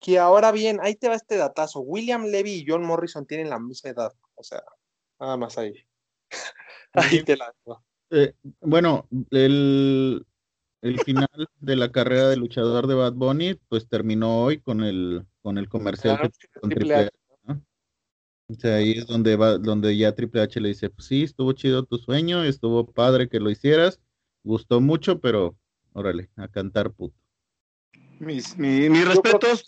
Que 0.00 0.18
ahora 0.18 0.50
bien, 0.50 0.80
ahí 0.82 0.96
te 0.96 1.08
va 1.08 1.14
este 1.14 1.36
datazo. 1.36 1.80
William 1.80 2.24
Levy 2.24 2.54
y 2.54 2.64
John 2.66 2.84
Morrison 2.84 3.24
tienen 3.24 3.50
la 3.50 3.60
misma 3.60 3.90
edad. 3.90 4.12
O 4.34 4.42
sea, 4.42 4.64
nada 5.20 5.36
más 5.36 5.56
ahí. 5.58 5.86
ahí 6.94 7.22
te 7.22 7.36
la 7.36 7.54
eh, 8.10 8.34
bueno, 8.60 9.06
el, 9.30 10.26
el 10.84 11.00
final 11.00 11.28
de 11.60 11.76
la 11.76 11.90
carrera 11.90 12.28
de 12.28 12.36
luchador 12.36 12.86
de 12.86 12.94
Bad 12.94 13.14
Bunny, 13.14 13.54
pues 13.68 13.88
terminó 13.88 14.42
hoy 14.44 14.60
con 14.60 14.82
el, 14.82 15.24
con 15.40 15.56
el 15.56 15.66
comercial 15.66 16.30
con 16.60 16.70
Triple 16.70 17.08
o 18.46 18.54
sea, 18.54 18.76
ahí 18.76 18.92
es 18.92 19.06
donde 19.06 19.36
va, 19.36 19.56
donde 19.56 19.96
ya 19.96 20.14
Triple 20.14 20.42
H 20.42 20.60
le 20.60 20.68
dice, 20.68 20.90
pues 20.90 21.06
sí, 21.06 21.22
estuvo 21.22 21.52
chido 21.54 21.84
tu 21.84 21.96
sueño, 21.96 22.44
estuvo 22.44 22.86
padre 22.86 23.30
que 23.30 23.40
lo 23.40 23.48
hicieras, 23.48 24.00
gustó 24.42 24.82
mucho, 24.82 25.18
pero 25.18 25.56
órale, 25.94 26.28
a 26.36 26.48
cantar 26.48 26.92
puto. 26.92 27.16
Mis, 28.20 28.58
mis 28.58 29.08
respetos. 29.08 29.64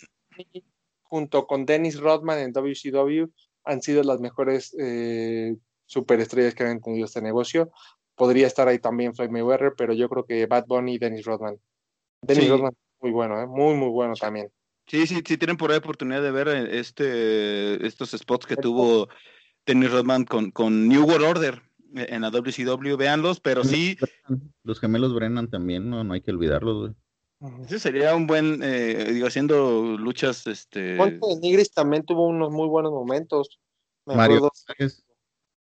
Junto 1.00 1.46
con 1.46 1.64
Dennis 1.64 1.98
Rodman 1.98 2.38
en 2.40 2.52
WCW 2.52 3.30
han 3.64 3.80
sido 3.80 4.02
las 4.02 4.20
mejores 4.20 4.76
eh, 4.78 5.56
superestrellas 5.86 6.54
que 6.54 6.64
han 6.64 6.82
tenido 6.82 7.06
este 7.06 7.22
negocio. 7.22 7.70
Podría 8.16 8.46
estar 8.46 8.66
ahí 8.66 8.78
también 8.78 9.14
Floyd 9.14 9.30
Mayweather, 9.30 9.74
pero 9.76 9.92
yo 9.92 10.08
creo 10.08 10.24
que 10.24 10.46
Bad 10.46 10.66
Bunny 10.66 10.94
y 10.94 10.98
Dennis 10.98 11.24
Rodman. 11.24 11.58
Dennis 12.22 12.48
Rodman, 12.48 12.72
muy 13.00 13.10
bueno, 13.12 13.40
¿eh? 13.40 13.46
muy, 13.46 13.74
muy 13.74 13.90
bueno 13.90 14.14
también. 14.14 14.50
Sí, 14.86 15.06
sí, 15.06 15.20
sí 15.26 15.36
tienen 15.36 15.56
por 15.56 15.70
ahí 15.70 15.78
oportunidad 15.78 16.22
de 16.22 16.30
ver 16.30 16.48
eh, 16.48 16.78
este, 16.78 17.86
estos 17.86 18.12
spots 18.12 18.46
que 18.46 18.56
tuvo 18.56 19.08
Dennis 19.66 19.90
Rodman 19.90 20.24
con, 20.24 20.50
con 20.50 20.88
New 20.88 21.04
World 21.04 21.26
Order 21.26 21.62
eh, 21.96 22.06
en 22.10 22.22
la 22.22 22.30
WCW, 22.30 22.96
véanlos, 22.96 23.40
pero 23.40 23.64
sí. 23.64 23.96
Los 24.62 24.80
gemelos 24.80 25.14
Brennan 25.14 25.50
también, 25.50 25.90
no, 25.90 26.04
no 26.04 26.14
hay 26.14 26.20
que 26.20 26.30
olvidarlos, 26.30 26.92
Ese 27.64 27.80
sería 27.80 28.14
un 28.14 28.26
buen, 28.26 28.60
eh, 28.62 29.10
digo, 29.12 29.26
haciendo 29.26 29.98
luchas, 29.98 30.46
este... 30.46 30.94
De 30.94 31.20
Nigris 31.40 31.72
también 31.72 32.04
tuvo 32.04 32.28
unos 32.28 32.52
muy 32.52 32.68
buenos 32.68 32.92
momentos. 32.92 33.60
Mario 34.06 34.48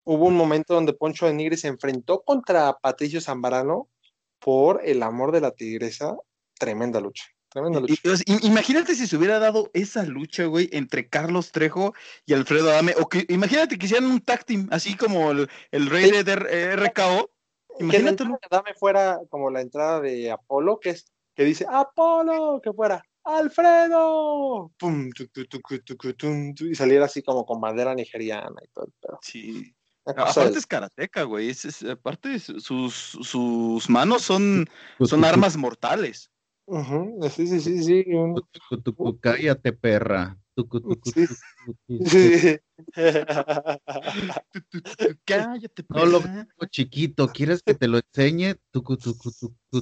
Hubo 0.06 0.26
un 0.26 0.36
momento 0.36 0.74
donde 0.74 0.94
Poncho 0.94 1.26
de 1.26 1.34
Nigris 1.34 1.62
se 1.62 1.68
enfrentó 1.68 2.22
contra 2.24 2.78
Patricio 2.80 3.20
Zambrano 3.20 3.89
por 4.39 4.82
el 4.86 5.04
amor 5.04 5.32
de 5.32 5.41
la 5.41 5.52
tigresa. 5.52 6.15
Tremenda 6.58 7.02
lucha 7.02 7.26
imagínate 8.41 8.96
si 8.96 9.08
se 9.08 9.15
hubiera 9.15 9.39
dado 9.39 9.70
esa 9.74 10.04
lucha, 10.04 10.46
güey, 10.46 10.70
entre 10.72 11.08
Carlos 11.08 11.52
Trejo 11.52 11.94
y 12.26 12.34
Alfredo 12.34 12.70
Adame. 12.70 12.94
O 13.00 13.08
que 13.08 13.26
imagínate 13.30 13.78
que 13.78 13.86
hicieran 13.86 14.10
un 14.10 14.22
tag 14.22 14.46
team, 14.46 14.68
así 14.72 14.96
como 14.96 15.32
el, 15.32 15.48
rey 15.72 16.12
de 16.12 16.76
RKO. 16.76 17.30
Imagínate 17.80 18.24
que 18.24 18.48
Adame 18.50 18.74
fuera 18.74 19.20
como 19.30 19.50
la 19.50 19.62
entrada 19.62 20.02
de 20.02 20.32
Apolo, 20.32 20.80
que 20.80 20.91
es 20.91 21.06
que 21.36 21.44
dice 21.44 21.65
Apolo, 21.70 22.62
que 22.63 22.72
fuera 22.74 23.04
Alfredo, 23.24 24.72
y 26.60 26.76
saliera 26.76 27.06
así 27.06 27.24
como 27.24 27.46
con 27.46 27.60
bandera 27.60 27.96
nigeriana 27.96 28.62
y 28.63 28.68
todo. 28.68 29.20
Sí. 29.22 29.75
Aparte 30.06 30.60
es 30.60 30.68
karateca, 30.68 31.24
güey. 31.24 31.52
aparte 31.91 32.39
sus, 32.39 32.94
sus 32.94 33.89
manos 33.89 34.22
son, 34.22 34.70
son 35.04 35.26
armas 35.26 35.58
mortales. 35.58 36.30
Sí, 36.68 37.48
sí, 37.48 37.60
sí, 37.60 37.84
sí. 37.84 38.06
Cállate, 39.20 39.74
perra. 39.74 40.38
Cállate, 45.26 45.84
perra. 45.84 46.00
No 46.00 46.06
lo 46.06 46.22
chiquito, 46.70 47.28
¿quieres 47.28 47.62
que 47.62 47.76
te 47.76 47.88
lo 47.88 48.00
enseñe? 48.00 48.56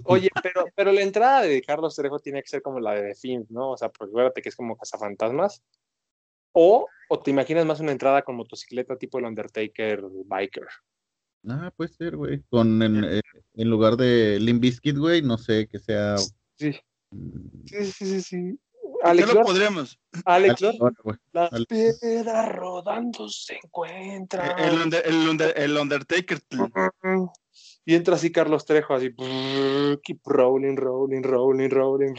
Oye, 0.06 0.30
pero, 0.42 0.66
pero 0.76 0.92
la 0.92 1.02
entrada 1.02 1.42
de 1.42 1.62
Carlos 1.62 1.96
Trejo 1.96 2.20
tiene 2.20 2.42
que 2.42 2.50
ser 2.50 2.62
como 2.62 2.80
la 2.80 2.96
de 2.96 3.14
The 3.14 3.46
¿no? 3.50 3.72
O 3.72 3.78
sea, 3.78 3.90
porque 3.90 4.12
acuérdate 4.12 4.42
que 4.42 4.50
es 4.50 4.56
como 4.56 4.76
cazafantasmas. 4.76 5.64
O, 6.54 6.88
o 7.10 7.20
te 7.20 7.32
imaginas 7.32 7.66
más 7.66 7.80
una 7.80 7.92
entrada 7.92 8.22
con 8.22 8.36
motocicleta 8.36 8.98
tipo 8.98 9.20
el 9.20 9.26
Undertaker 9.26 10.02
Biker. 10.26 10.68
Ah, 11.48 11.72
puede 11.76 11.92
ser, 11.92 12.16
güey. 12.16 12.42
Con 12.50 12.82
en, 12.82 13.04
eh, 13.04 13.22
en 13.56 13.70
lugar 13.70 13.98
de 13.98 14.40
Limp 14.40 14.64
güey, 14.98 15.22
no 15.22 15.38
sé, 15.38 15.68
que 15.68 15.80
sea 15.80 16.16
Sí. 16.18 16.80
Sí, 17.66 17.86
sí, 17.86 17.92
sí, 17.92 18.22
sí. 18.22 18.60
Alex, 19.04 19.34
lo 19.34 19.42
podríamos? 19.42 20.00
Alex, 20.26 20.62
las 21.34 21.66
piedras 21.66 22.56
rodando 22.56 23.28
se 23.28 23.60
encuentran. 23.62 24.58
El, 24.58 24.94
el, 24.94 25.42
el, 25.56 25.78
Undertaker. 25.78 26.40
Y 27.86 27.96
entra 27.96 28.16
así 28.16 28.32
Carlos 28.32 28.66
Trejo, 28.66 28.94
así. 28.94 29.14
Keep 30.04 30.22
rolling, 30.26 30.78
rolling, 30.78 31.22
rolling, 31.22 31.70
rolling. 31.70 32.14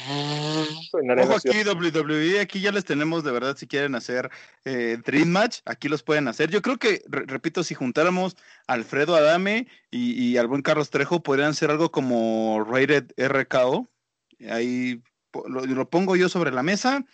Ojo 1.22 1.36
aquí, 1.36 1.62
WWE, 1.64 2.40
aquí 2.40 2.60
ya 2.60 2.70
les 2.70 2.84
tenemos 2.84 3.24
de 3.24 3.32
verdad, 3.32 3.56
si 3.56 3.66
quieren 3.66 3.94
hacer 3.94 4.30
eh, 4.64 4.98
Dream 5.04 5.28
Match, 5.28 5.60
aquí 5.64 5.88
los 5.88 6.02
pueden 6.02 6.28
hacer. 6.28 6.50
Yo 6.50 6.60
creo 6.60 6.78
que, 6.78 7.02
repito, 7.08 7.64
si 7.64 7.74
juntáramos 7.74 8.36
a 8.66 8.74
Alfredo 8.74 9.16
Adame 9.16 9.66
y, 9.90 10.12
y 10.12 10.36
al 10.36 10.48
buen 10.48 10.62
Carlos 10.62 10.90
Trejo, 10.90 11.22
podrían 11.22 11.54
ser 11.54 11.70
algo 11.70 11.90
como 11.90 12.62
Rated 12.64 13.12
RKO 13.16 13.88
Ahí 14.50 15.02
lo, 15.48 15.88
pongo 15.88 16.16
yo 16.16 16.28
sobre 16.28 16.50
la 16.50 16.62
mesa 16.62 17.04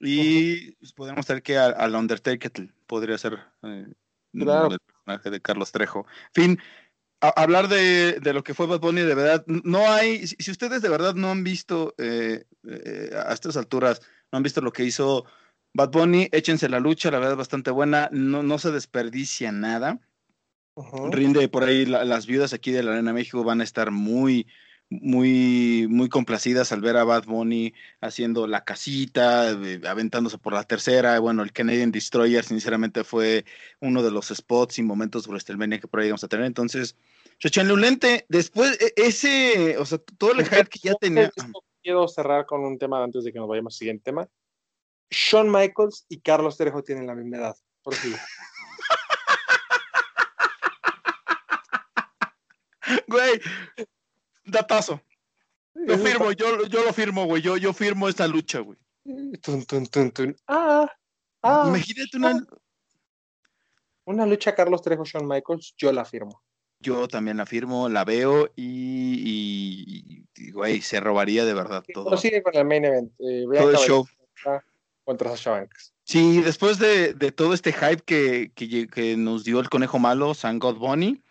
y 0.00 0.72
pues, 0.72 0.92
podemos 0.92 1.26
tener 1.26 1.42
que 1.42 1.56
al 1.56 1.94
Undertaker 1.94 2.52
podría 2.86 3.18
ser 3.18 3.38
eh, 3.62 3.86
el 4.32 4.78
personaje 4.78 5.30
de 5.30 5.40
Carlos 5.40 5.72
Trejo. 5.72 6.06
Fin, 6.32 6.58
hablar 7.28 7.68
de, 7.68 8.20
lo 8.32 8.44
que 8.44 8.54
fue 8.54 8.66
Bad 8.66 8.80
Bunny, 8.80 9.02
de 9.02 9.14
verdad, 9.14 9.44
no 9.46 9.90
hay, 9.90 10.26
si, 10.26 10.50
ustedes 10.50 10.82
de 10.82 10.88
verdad 10.88 11.14
no 11.14 11.30
han 11.30 11.44
visto 11.44 11.94
eh, 11.98 12.44
eh, 12.68 13.10
a 13.14 13.32
estas 13.32 13.56
alturas, 13.56 14.00
no 14.32 14.38
han 14.38 14.42
visto 14.42 14.60
lo 14.60 14.72
que 14.72 14.84
hizo 14.84 15.24
Bad 15.74 15.90
Bunny, 15.90 16.28
échense 16.32 16.68
la 16.68 16.80
lucha, 16.80 17.10
la 17.10 17.18
verdad 17.18 17.32
es 17.32 17.38
bastante 17.38 17.70
buena, 17.70 18.08
no, 18.12 18.42
no 18.42 18.58
se 18.58 18.70
desperdicia 18.70 19.52
nada. 19.52 20.00
Rinde 21.10 21.48
por 21.48 21.62
ahí 21.62 21.86
las 21.86 22.26
viudas 22.26 22.52
aquí 22.52 22.72
de 22.72 22.82
la 22.82 22.92
Arena 22.92 23.12
México 23.12 23.44
van 23.44 23.60
a 23.60 23.64
estar 23.64 23.92
muy, 23.92 24.48
muy, 24.90 25.86
muy 25.88 26.08
complacidas 26.08 26.72
al 26.72 26.80
ver 26.80 26.96
a 26.96 27.04
Bad 27.04 27.24
Bunny 27.24 27.74
haciendo 28.00 28.46
la 28.46 28.64
casita, 28.64 29.50
aventándose 29.88 30.38
por 30.38 30.52
la 30.52 30.64
tercera. 30.64 31.18
Bueno, 31.18 31.42
el 31.42 31.52
Canadian 31.52 31.92
Destroyer, 31.92 32.44
sinceramente, 32.44 33.04
fue 33.04 33.44
uno 33.80 34.02
de 34.02 34.10
los 34.10 34.28
spots 34.28 34.78
y 34.78 34.82
momentos 34.82 35.24
de 35.24 35.30
WrestleMania 35.30 35.80
que 35.80 35.88
por 35.88 36.00
ahí 36.00 36.08
vamos 36.08 36.24
a 36.24 36.28
tener. 36.28 36.46
Entonces, 36.46 36.96
un 37.72 37.80
lente. 37.80 38.26
Después, 38.28 38.78
e, 38.80 38.92
ese, 38.96 39.76
o 39.78 39.84
sea, 39.84 39.98
todo 40.18 40.32
el 40.32 40.44
hype 40.44 40.66
que 40.66 40.80
ya 40.82 40.94
tenía. 40.94 41.30
Quiero 41.82 42.08
cerrar 42.08 42.46
con 42.46 42.64
un 42.64 42.78
tema 42.78 43.02
antes 43.02 43.24
de 43.24 43.32
que 43.32 43.38
nos 43.38 43.48
vayamos 43.48 43.74
al 43.74 43.78
siguiente 43.78 44.04
tema. 44.04 44.28
Shawn 45.10 45.50
Michaels 45.50 46.06
y 46.08 46.20
Carlos 46.20 46.56
Trejo 46.56 46.82
tienen 46.82 47.06
la 47.06 47.14
misma 47.14 47.36
edad. 47.36 47.56
Por 47.82 47.94
si 47.94 48.12
Güey, 53.06 53.40
Datazo. 54.44 55.00
Lo 55.74 55.98
firmo, 55.98 56.32
yo, 56.32 56.66
yo 56.66 56.84
lo 56.84 56.92
firmo, 56.92 57.26
güey. 57.26 57.42
Yo, 57.42 57.56
yo 57.56 57.72
firmo 57.72 58.08
esta 58.08 58.26
lucha, 58.26 58.60
güey. 58.60 58.78
Ah, 60.46 60.90
ah, 61.42 61.64
Imagínate 61.68 62.16
una. 62.16 62.46
Una 64.06 64.26
lucha 64.26 64.54
Carlos 64.54 64.82
Trejo, 64.82 65.04
Shawn 65.04 65.26
Michaels, 65.26 65.74
yo 65.76 65.92
la 65.92 66.04
firmo. 66.04 66.42
Yo 66.84 67.08
también 67.08 67.38
la 67.38 67.46
firmo, 67.46 67.88
la 67.88 68.04
veo 68.04 68.50
y, 68.54 70.26
güey, 70.52 70.82
se 70.82 71.00
robaría 71.00 71.44
de 71.44 71.54
verdad 71.54 71.82
todo. 71.92 72.16
sigue 72.16 72.42
con 72.42 72.54
el 72.54 72.64
main 72.64 72.84
event. 72.84 73.12
Eh, 73.18 73.46
todo 73.52 73.70
el 73.70 73.76
show. 73.78 74.06
Contra 75.04 75.30
Sasha 75.30 75.50
Banks. 75.50 75.92
Sí, 76.04 76.42
después 76.42 76.78
de, 76.78 77.14
todo 77.32 77.54
este 77.54 77.72
hype 77.72 78.02
que, 78.04 78.52
que, 78.54 79.16
nos 79.16 79.44
dio 79.44 79.60
el 79.60 79.70
conejo 79.70 79.98
malo, 79.98 80.34
San 80.34 80.58
God 80.58 80.76
Bunny, 80.76 81.22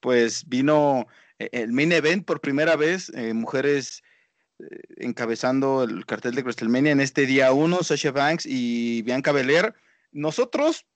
pues 0.00 0.48
vino 0.48 1.06
eh, 1.38 1.48
el 1.52 1.72
main 1.72 1.92
event 1.92 2.24
por 2.24 2.40
primera 2.40 2.76
vez, 2.76 3.10
eh, 3.14 3.34
mujeres 3.34 4.02
encabezando 4.96 5.82
el 5.82 6.06
cartel 6.06 6.36
de 6.36 6.42
WrestleMania 6.42 6.92
en 6.92 7.00
este 7.00 7.26
día 7.26 7.52
uno, 7.52 7.82
Sasha 7.82 8.12
Banks 8.12 8.46
y 8.46 9.02
Bianca 9.02 9.32
Belair. 9.32 9.74
Nosotros, 10.12 10.86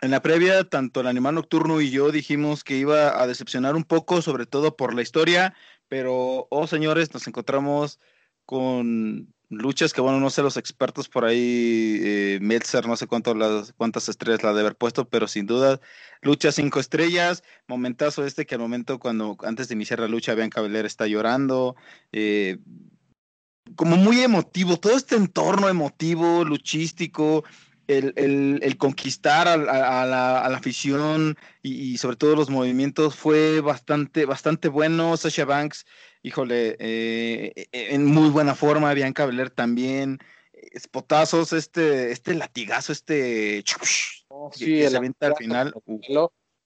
en 0.00 0.10
la 0.10 0.22
previa, 0.22 0.64
tanto 0.64 1.00
el 1.00 1.06
animal 1.06 1.34
nocturno 1.34 1.80
y 1.80 1.90
yo 1.90 2.10
dijimos 2.10 2.64
que 2.64 2.76
iba 2.76 3.20
a 3.20 3.26
decepcionar 3.26 3.76
un 3.76 3.84
poco, 3.84 4.22
sobre 4.22 4.46
todo 4.46 4.76
por 4.76 4.94
la 4.94 5.02
historia, 5.02 5.54
pero, 5.88 6.46
oh 6.50 6.66
señores, 6.66 7.12
nos 7.12 7.26
encontramos 7.26 7.98
con 8.46 9.32
luchas 9.50 9.92
que, 9.92 10.00
bueno, 10.00 10.20
no 10.20 10.30
sé 10.30 10.42
los 10.42 10.56
expertos 10.56 11.08
por 11.08 11.24
ahí, 11.24 12.00
eh, 12.02 12.38
Meltzer, 12.40 12.86
no 12.86 12.96
sé 12.96 13.06
cuánto 13.06 13.34
cuántas 13.76 14.08
estrellas 14.08 14.42
la 14.42 14.54
de 14.54 14.60
haber 14.60 14.76
puesto, 14.76 15.08
pero 15.08 15.26
sin 15.26 15.46
duda, 15.46 15.80
lucha 16.22 16.52
cinco 16.52 16.80
estrellas, 16.80 17.42
momentazo 17.66 18.24
este 18.24 18.46
que 18.46 18.54
al 18.54 18.60
momento 18.60 18.98
cuando, 18.98 19.36
antes 19.42 19.68
de 19.68 19.74
iniciar 19.74 20.00
la 20.00 20.08
lucha, 20.08 20.34
Bianca 20.34 20.60
Belair 20.60 20.86
está 20.86 21.06
llorando, 21.06 21.74
eh, 22.12 22.58
como 23.74 23.96
muy 23.96 24.20
emotivo, 24.20 24.78
todo 24.78 24.96
este 24.96 25.16
entorno 25.16 25.68
emotivo, 25.68 26.44
luchístico, 26.44 27.44
el, 27.98 28.76
conquistar 28.78 29.48
a, 29.48 29.56
la, 29.56 30.38
afición 30.46 31.36
y, 31.62 31.96
sobre 31.98 32.16
todo 32.16 32.36
los 32.36 32.50
movimientos 32.50 33.16
fue 33.16 33.60
bastante, 33.60 34.24
bastante 34.24 34.68
bueno. 34.68 35.16
Sasha 35.16 35.44
Banks, 35.44 35.86
híjole, 36.22 36.76
eh, 36.78 37.52
e, 37.72 37.94
en 37.94 38.06
muy 38.06 38.30
buena 38.30 38.54
forma. 38.54 38.94
Bianca 38.94 39.26
Belair 39.26 39.50
también. 39.50 40.18
Espotazos, 40.52 41.52
este, 41.52 42.12
este 42.12 42.34
latigazo, 42.34 42.92
este. 42.92 43.64
Oh, 44.28 44.50
sí, 44.52 44.82
el 44.82 45.14
al 45.20 45.36
final. 45.36 45.74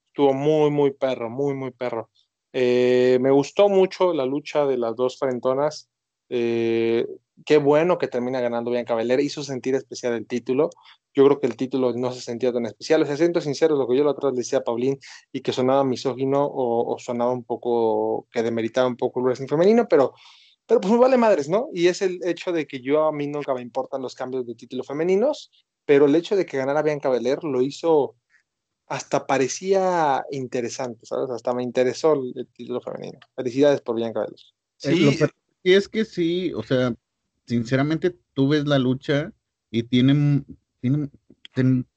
Estuvo 0.07 0.33
muy, 0.33 0.69
muy 0.71 0.91
perro, 0.91 1.29
muy, 1.29 1.53
muy 1.53 1.71
perro. 1.71 2.09
Eh, 2.53 3.17
me 3.19 3.31
gustó 3.31 3.67
mucho 3.67 4.13
la 4.13 4.25
lucha 4.25 4.65
de 4.65 4.77
las 4.77 4.95
dos 4.95 5.17
frentonas. 5.19 5.89
Eh, 6.29 7.05
qué 7.45 7.57
bueno 7.57 7.97
que 7.97 8.07
termina 8.07 8.39
ganando 8.39 8.71
Bianca 8.71 8.95
Belair, 8.95 9.19
hizo 9.19 9.43
sentir 9.43 9.75
especial 9.75 10.13
el 10.13 10.25
título. 10.25 10.69
Yo 11.15 11.23
creo 11.25 11.39
que 11.39 11.47
el 11.47 11.55
título 11.55 11.93
no 11.93 12.11
se 12.11 12.21
sentía 12.21 12.51
tan 12.51 12.65
especial. 12.65 13.01
O 13.01 13.05
sea, 13.05 13.15
siento 13.15 13.39
sincero, 13.39 13.75
lo 13.75 13.87
que 13.87 13.97
yo 13.97 14.03
la 14.03 14.11
otra 14.11 14.29
vez 14.29 14.35
le 14.35 14.41
decía 14.41 14.59
a 14.59 14.63
Paulín 14.63 14.99
y 15.31 15.41
que 15.41 15.53
sonaba 15.53 15.83
misógino 15.83 16.45
o, 16.45 16.97
sonaba 16.99 17.31
un 17.31 17.43
poco, 17.43 18.27
que 18.31 18.43
demeritaba 18.43 18.87
un 18.87 18.97
poco 18.97 19.19
el 19.19 19.25
wrestling 19.25 19.47
femenino, 19.47 19.87
pero, 19.87 20.13
pero 20.65 20.81
pues 20.81 20.93
me 20.93 20.99
vale 20.99 21.17
madres, 21.17 21.47
¿no? 21.47 21.69
Y 21.73 21.87
es 21.87 22.01
el 22.01 22.19
hecho 22.25 22.51
de 22.51 22.67
que 22.67 22.81
yo 22.81 23.05
a 23.05 23.13
mí 23.13 23.27
nunca 23.27 23.53
me 23.53 23.61
importan 23.61 24.01
los 24.01 24.13
cambios 24.13 24.45
de 24.45 24.55
título 24.55 24.83
femeninos, 24.83 25.51
pero 25.85 26.05
el 26.05 26.15
hecho 26.15 26.35
de 26.35 26.45
que 26.45 26.57
ganara 26.57 26.81
Bianca 26.81 27.09
Belair 27.09 27.43
lo 27.43 27.61
hizo 27.61 28.15
hasta 28.87 29.25
parecía 29.25 30.23
interesante, 30.31 31.05
¿sabes? 31.05 31.29
Hasta 31.29 31.53
me 31.53 31.63
interesó 31.63 32.13
el, 32.13 32.47
título 32.53 32.81
femenino. 32.81 33.19
Felicidades 33.35 33.81
por 33.81 33.95
Bianca 33.95 34.19
Belair. 34.21 34.39
Sí, 34.77 35.17
y 35.63 35.73
es 35.73 35.87
que 35.87 36.05
sí, 36.05 36.53
o 36.53 36.61
sea, 36.61 36.93
sinceramente 37.47 38.15
tú 38.33 38.49
ves 38.49 38.65
la 38.67 38.77
lucha 38.77 39.31
y 39.71 39.83
tienen, 39.83 40.45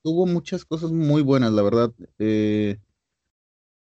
tuvo 0.02 0.26
muchas 0.26 0.64
cosas 0.64 0.92
muy 0.92 1.22
buenas, 1.22 1.52
la 1.52 1.62
verdad. 1.62 1.92
Eh, 2.18 2.78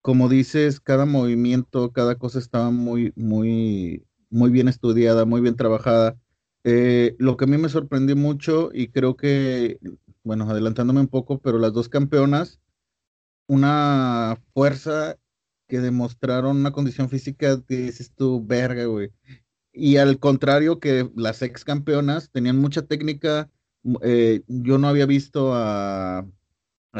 como 0.03 0.29
dices, 0.29 0.81
cada 0.81 1.05
movimiento, 1.07 1.93
cada 1.93 2.17
cosa 2.17 2.39
estaba 2.39 2.71
muy, 2.71 3.13
muy, 3.17 4.05
muy 4.31 4.51
bien 4.51 4.69
estudiada, 4.69 5.25
muy 5.25 5.41
bien 5.41 5.57
trabajada. 5.57 6.17
Eh, 6.65 7.17
lo 7.19 7.37
que 7.37 7.45
a 7.45 7.49
mí 7.49 7.59
me 7.59 7.69
sorprendió 7.69 8.17
mucho 8.17 8.71
y 8.73 8.89
creo 8.89 9.17
que, 9.17 9.79
bueno, 10.25 10.49
adelantándome 10.51 11.01
un 11.01 11.09
poco, 11.09 11.39
pero 11.41 11.59
las 11.59 11.73
dos 11.73 11.89
campeonas, 11.89 12.61
una 13.47 14.41
fuerza 14.55 15.17
que 15.69 15.81
demostraron 15.81 16.59
una 16.59 16.73
condición 16.73 17.09
física 17.09 17.63
que 17.67 17.77
dices 17.77 18.13
tú, 18.15 18.45
verga, 18.45 18.85
güey. 18.87 19.11
Y 19.73 19.99
al 19.99 20.19
contrario 20.19 20.81
que 20.81 21.11
las 21.15 21.43
ex 21.43 21.65
campeonas 21.65 22.31
tenían 22.31 22.59
mucha 22.59 22.83
técnica, 22.83 23.51
eh, 24.03 24.43
yo 24.47 24.79
no 24.79 24.89
había 24.89 25.07
visto 25.07 25.53
a, 25.55 26.27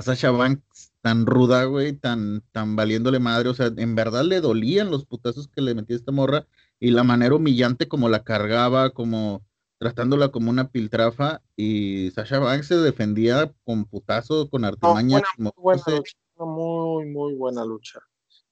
Sasha 0.03 0.31
Banks 0.31 0.93
tan 1.01 1.27
ruda, 1.27 1.65
güey, 1.65 1.95
tan, 1.95 2.43
tan 2.53 2.77
valiéndole 2.77 3.19
madre, 3.19 3.49
o 3.49 3.55
sea, 3.55 3.73
en 3.77 3.95
verdad 3.95 4.25
le 4.25 4.41
dolían 4.41 4.91
los 4.91 5.05
putazos 5.05 5.49
que 5.49 5.63
le 5.63 5.75
metía 5.75 5.97
esta 5.97 6.13
morra 6.13 6.47
y 6.79 6.93
la 6.93 7.03
manera 7.03 7.35
humillante 7.35 7.89
como 7.89 8.09
la 8.09 8.23
cargaba, 8.23 8.91
como 8.91 9.43
tratándola 9.79 10.29
como 10.29 10.51
una 10.51 10.69
piltrafa 10.69 11.43
y 11.57 12.11
Sasha 12.13 12.39
Banks 12.39 12.67
se 12.67 12.77
defendía 12.77 13.53
con 13.65 13.87
putazo, 13.87 14.49
con 14.49 14.65
artimaña. 14.65 15.23
muy, 15.39 15.53
buena 15.57 15.83
lucha, 15.89 16.17
muy, 16.37 17.07
muy 17.07 17.35
buena 17.35 17.65
lucha. 17.65 18.01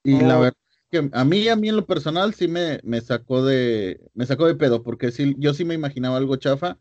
Y 0.02 0.18
la 0.20 0.38
verdad 0.38 0.56
que 0.90 1.10
a 1.12 1.24
mí, 1.24 1.48
a 1.48 1.56
mí 1.56 1.68
en 1.68 1.76
lo 1.76 1.86
personal 1.86 2.34
sí 2.34 2.48
me, 2.48 2.80
me 2.82 3.00
sacó 3.00 3.44
de, 3.44 4.00
me 4.14 4.26
sacó 4.26 4.46
de 4.46 4.54
pedo, 4.54 4.82
porque 4.82 5.12
sí, 5.12 5.36
yo 5.38 5.52
sí 5.54 5.64
me 5.64 5.74
imaginaba 5.74 6.16
algo 6.16 6.36
chafa 6.36 6.78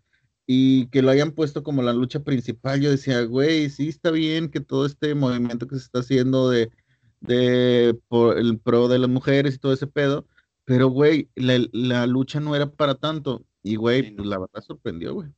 y 0.47 0.87
que 0.87 1.01
lo 1.01 1.11
hayan 1.11 1.31
puesto 1.31 1.61
como 1.61 1.83
la 1.83 1.93
lucha 1.93 2.23
principal. 2.23 2.79
Yo 2.81 2.89
decía, 2.89 3.21
güey, 3.23 3.69
sí 3.69 3.89
está 3.89 4.09
bien 4.09 4.49
que 4.49 4.61
todo 4.61 4.85
este 4.85 5.13
movimiento 5.13 5.67
que 5.67 5.75
se 5.75 5.83
está 5.83 5.99
haciendo 5.99 6.49
de, 6.49 6.71
de 7.19 7.95
por 8.07 8.39
el 8.39 8.57
pro 8.57 8.87
de 8.87 8.97
las 8.97 9.09
mujeres 9.09 9.55
y 9.55 9.59
todo 9.59 9.73
ese 9.73 9.87
pedo, 9.87 10.25
pero 10.63 10.87
güey, 10.87 11.29
la, 11.35 11.59
la 11.73 12.07
lucha 12.07 12.39
no 12.39 12.55
era 12.55 12.71
para 12.71 12.95
tanto. 12.95 13.45
Y 13.61 13.75
güey, 13.75 14.15
pues 14.15 14.27
la 14.27 14.39
verdad 14.39 14.63
sorprendió, 14.65 15.13
güey. 15.13 15.29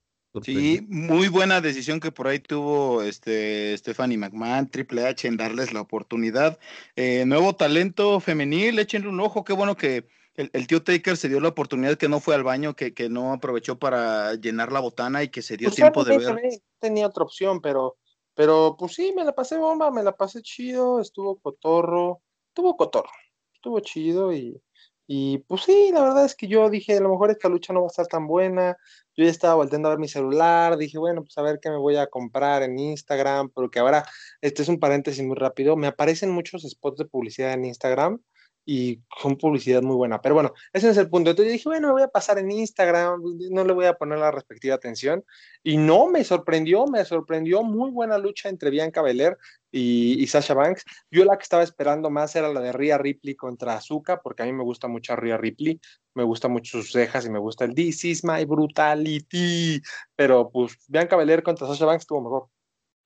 Sí, 0.44 0.86
muy 0.88 1.28
buena 1.28 1.60
decisión 1.60 2.00
que 2.00 2.12
por 2.12 2.28
ahí 2.28 2.38
tuvo 2.38 3.02
este 3.02 3.76
Stephanie 3.76 4.18
McMahon, 4.18 4.70
Triple 4.70 5.08
H 5.08 5.28
en 5.28 5.38
darles 5.38 5.74
la 5.74 5.82
oportunidad. 5.82 6.60
Eh, 6.96 7.24
nuevo 7.26 7.56
talento 7.56 8.20
femenil, 8.20 8.78
échenle 8.78 9.10
un 9.10 9.20
ojo, 9.20 9.44
qué 9.44 9.54
bueno 9.54 9.76
que 9.76 10.08
el, 10.40 10.68
tío 10.68 10.82
Taker 10.82 11.18
se 11.18 11.28
dio 11.28 11.42
la 11.42 11.50
oportunidad 11.50 11.98
que 11.98 12.08
no 12.08 12.22
fue 12.22 12.34
al 12.34 12.44
baño, 12.44 12.74
que, 12.74 12.94
que 12.94 13.10
no 13.10 13.34
aprovechó 13.34 13.78
para 13.78 14.36
llenar 14.36 14.72
la 14.72 14.80
botana 14.80 15.22
y 15.22 15.30
que 15.30 15.42
se 15.42 15.58
dio 15.58 15.68
pues 15.68 15.76
tiempo 15.76 16.06
de 16.06 16.18
ver. 16.18 16.40
Tenía 16.80 17.08
otra 17.08 17.26
opción, 17.26 17.60
pero, 17.60 17.98
pero 18.36 18.78
pues 18.80 18.94
sí, 18.94 19.14
me 19.16 19.26
la 19.26 19.36
pasé 19.36 19.58
bomba, 19.58 19.92
me 19.92 20.02
la 20.02 20.16
pasé 20.16 20.42
chido, 20.42 21.02
estuvo 21.02 21.40
cotorro, 21.40 22.22
estuvo 22.48 22.78
cotorro, 22.78 23.12
estuvo 23.54 23.82
chido 23.82 24.32
y, 24.32 24.62
y 25.08 25.40
pues 25.40 25.64
sí, 25.64 25.92
la 25.94 26.04
verdad 26.04 26.24
es 26.24 26.36
que 26.36 26.48
yo 26.48 26.70
dije, 26.70 26.98
a 26.98 27.02
lo 27.02 27.10
mejor 27.10 27.32
esta 27.32 27.50
lucha 27.50 27.74
no 27.74 27.82
va 27.82 27.88
a 27.88 27.92
estar 27.92 28.08
tan 28.08 28.26
buena. 28.26 28.78
Yo 29.18 29.26
ya 29.26 29.32
estaba 29.32 29.56
volviendo 29.56 29.90
a 29.90 29.92
ver 29.92 30.00
mi 30.00 30.08
celular, 30.08 30.78
dije, 30.78 30.98
bueno, 30.98 31.22
pues 31.22 31.38
a 31.38 31.42
ver 31.42 31.60
qué 31.62 31.70
me 31.70 31.78
voy 31.78 31.98
a 31.98 32.08
comprar 32.08 32.64
en 32.64 32.80
Instagram, 32.80 33.50
porque 33.50 33.80
ahora, 33.80 34.06
este 34.40 34.62
es 34.62 34.70
un 34.70 34.80
paréntesis 34.80 35.26
muy 35.26 35.36
rápido, 35.36 35.76
me 35.76 35.88
aparecen 35.88 36.32
muchos 36.32 36.62
spots 36.62 36.98
de 36.98 37.06
publicidad 37.06 37.52
en 37.52 37.66
Instagram 37.66 38.22
y 38.66 39.02
con 39.22 39.36
publicidad 39.38 39.82
muy 39.82 39.96
buena. 39.96 40.22
Pero 40.22 40.36
bueno, 40.36 40.54
ese 40.74 40.90
es 40.90 40.98
el 40.98 41.10
punto. 41.10 41.32
Entonces 41.32 41.54
dije, 41.54 41.68
bueno, 41.68 41.88
me 41.88 41.94
voy 41.94 42.04
a 42.04 42.08
pasar 42.08 42.38
en 42.38 42.52
Instagram, 42.52 43.22
no 43.50 43.64
le 43.64 43.74
voy 43.74 43.86
a 43.86 43.96
poner 43.96 44.20
la 44.20 44.32
respectiva 44.32 44.76
atención. 44.76 45.24
Y 45.64 45.78
no, 45.78 46.08
me 46.08 46.24
sorprendió, 46.24 46.86
me 46.86 47.04
sorprendió. 47.06 47.64
Muy 47.64 47.92
buena 47.92 48.18
lucha 48.18 48.50
entre 48.50 48.70
Bianca 48.70 49.02
Belair 49.02 49.38
y, 49.72 50.26
Sasha 50.28 50.54
Banks. 50.54 50.84
Yo 51.12 51.26
la 51.26 51.38
que 51.38 51.44
estaba 51.44 51.64
esperando 51.64 52.10
más 52.10 52.36
era 52.36 52.50
la 52.50 52.60
de 52.62 52.72
Rhea 52.72 52.98
Ripley 52.98 53.36
contra 53.36 53.76
Azuka, 53.76 54.22
porque 54.22 54.44
a 54.44 54.46
mí 54.46 54.54
me 54.54 54.64
gusta 54.64 54.88
mucho 54.88 55.14
a 55.14 55.16
Rhea 55.16 55.38
Ripley, 55.38 55.80
me 56.14 56.24
gusta 56.24 56.48
mucho 56.48 56.80
sus 56.80 56.92
cejas 56.92 57.26
y 57.26 57.30
me 57.30 57.40
gusta 57.40 57.66
el 57.66 57.74
This 57.74 58.06
is 58.06 58.24
my 58.24 58.46
brutality. 58.46 59.82
Pero 60.16 60.50
pues 60.50 60.74
Bianca 60.88 61.16
Belair 61.16 61.44
contra 61.44 61.68
Sasha 61.68 61.86
Banks 61.86 62.04
estuvo 62.04 62.22
mejor. 62.22 62.50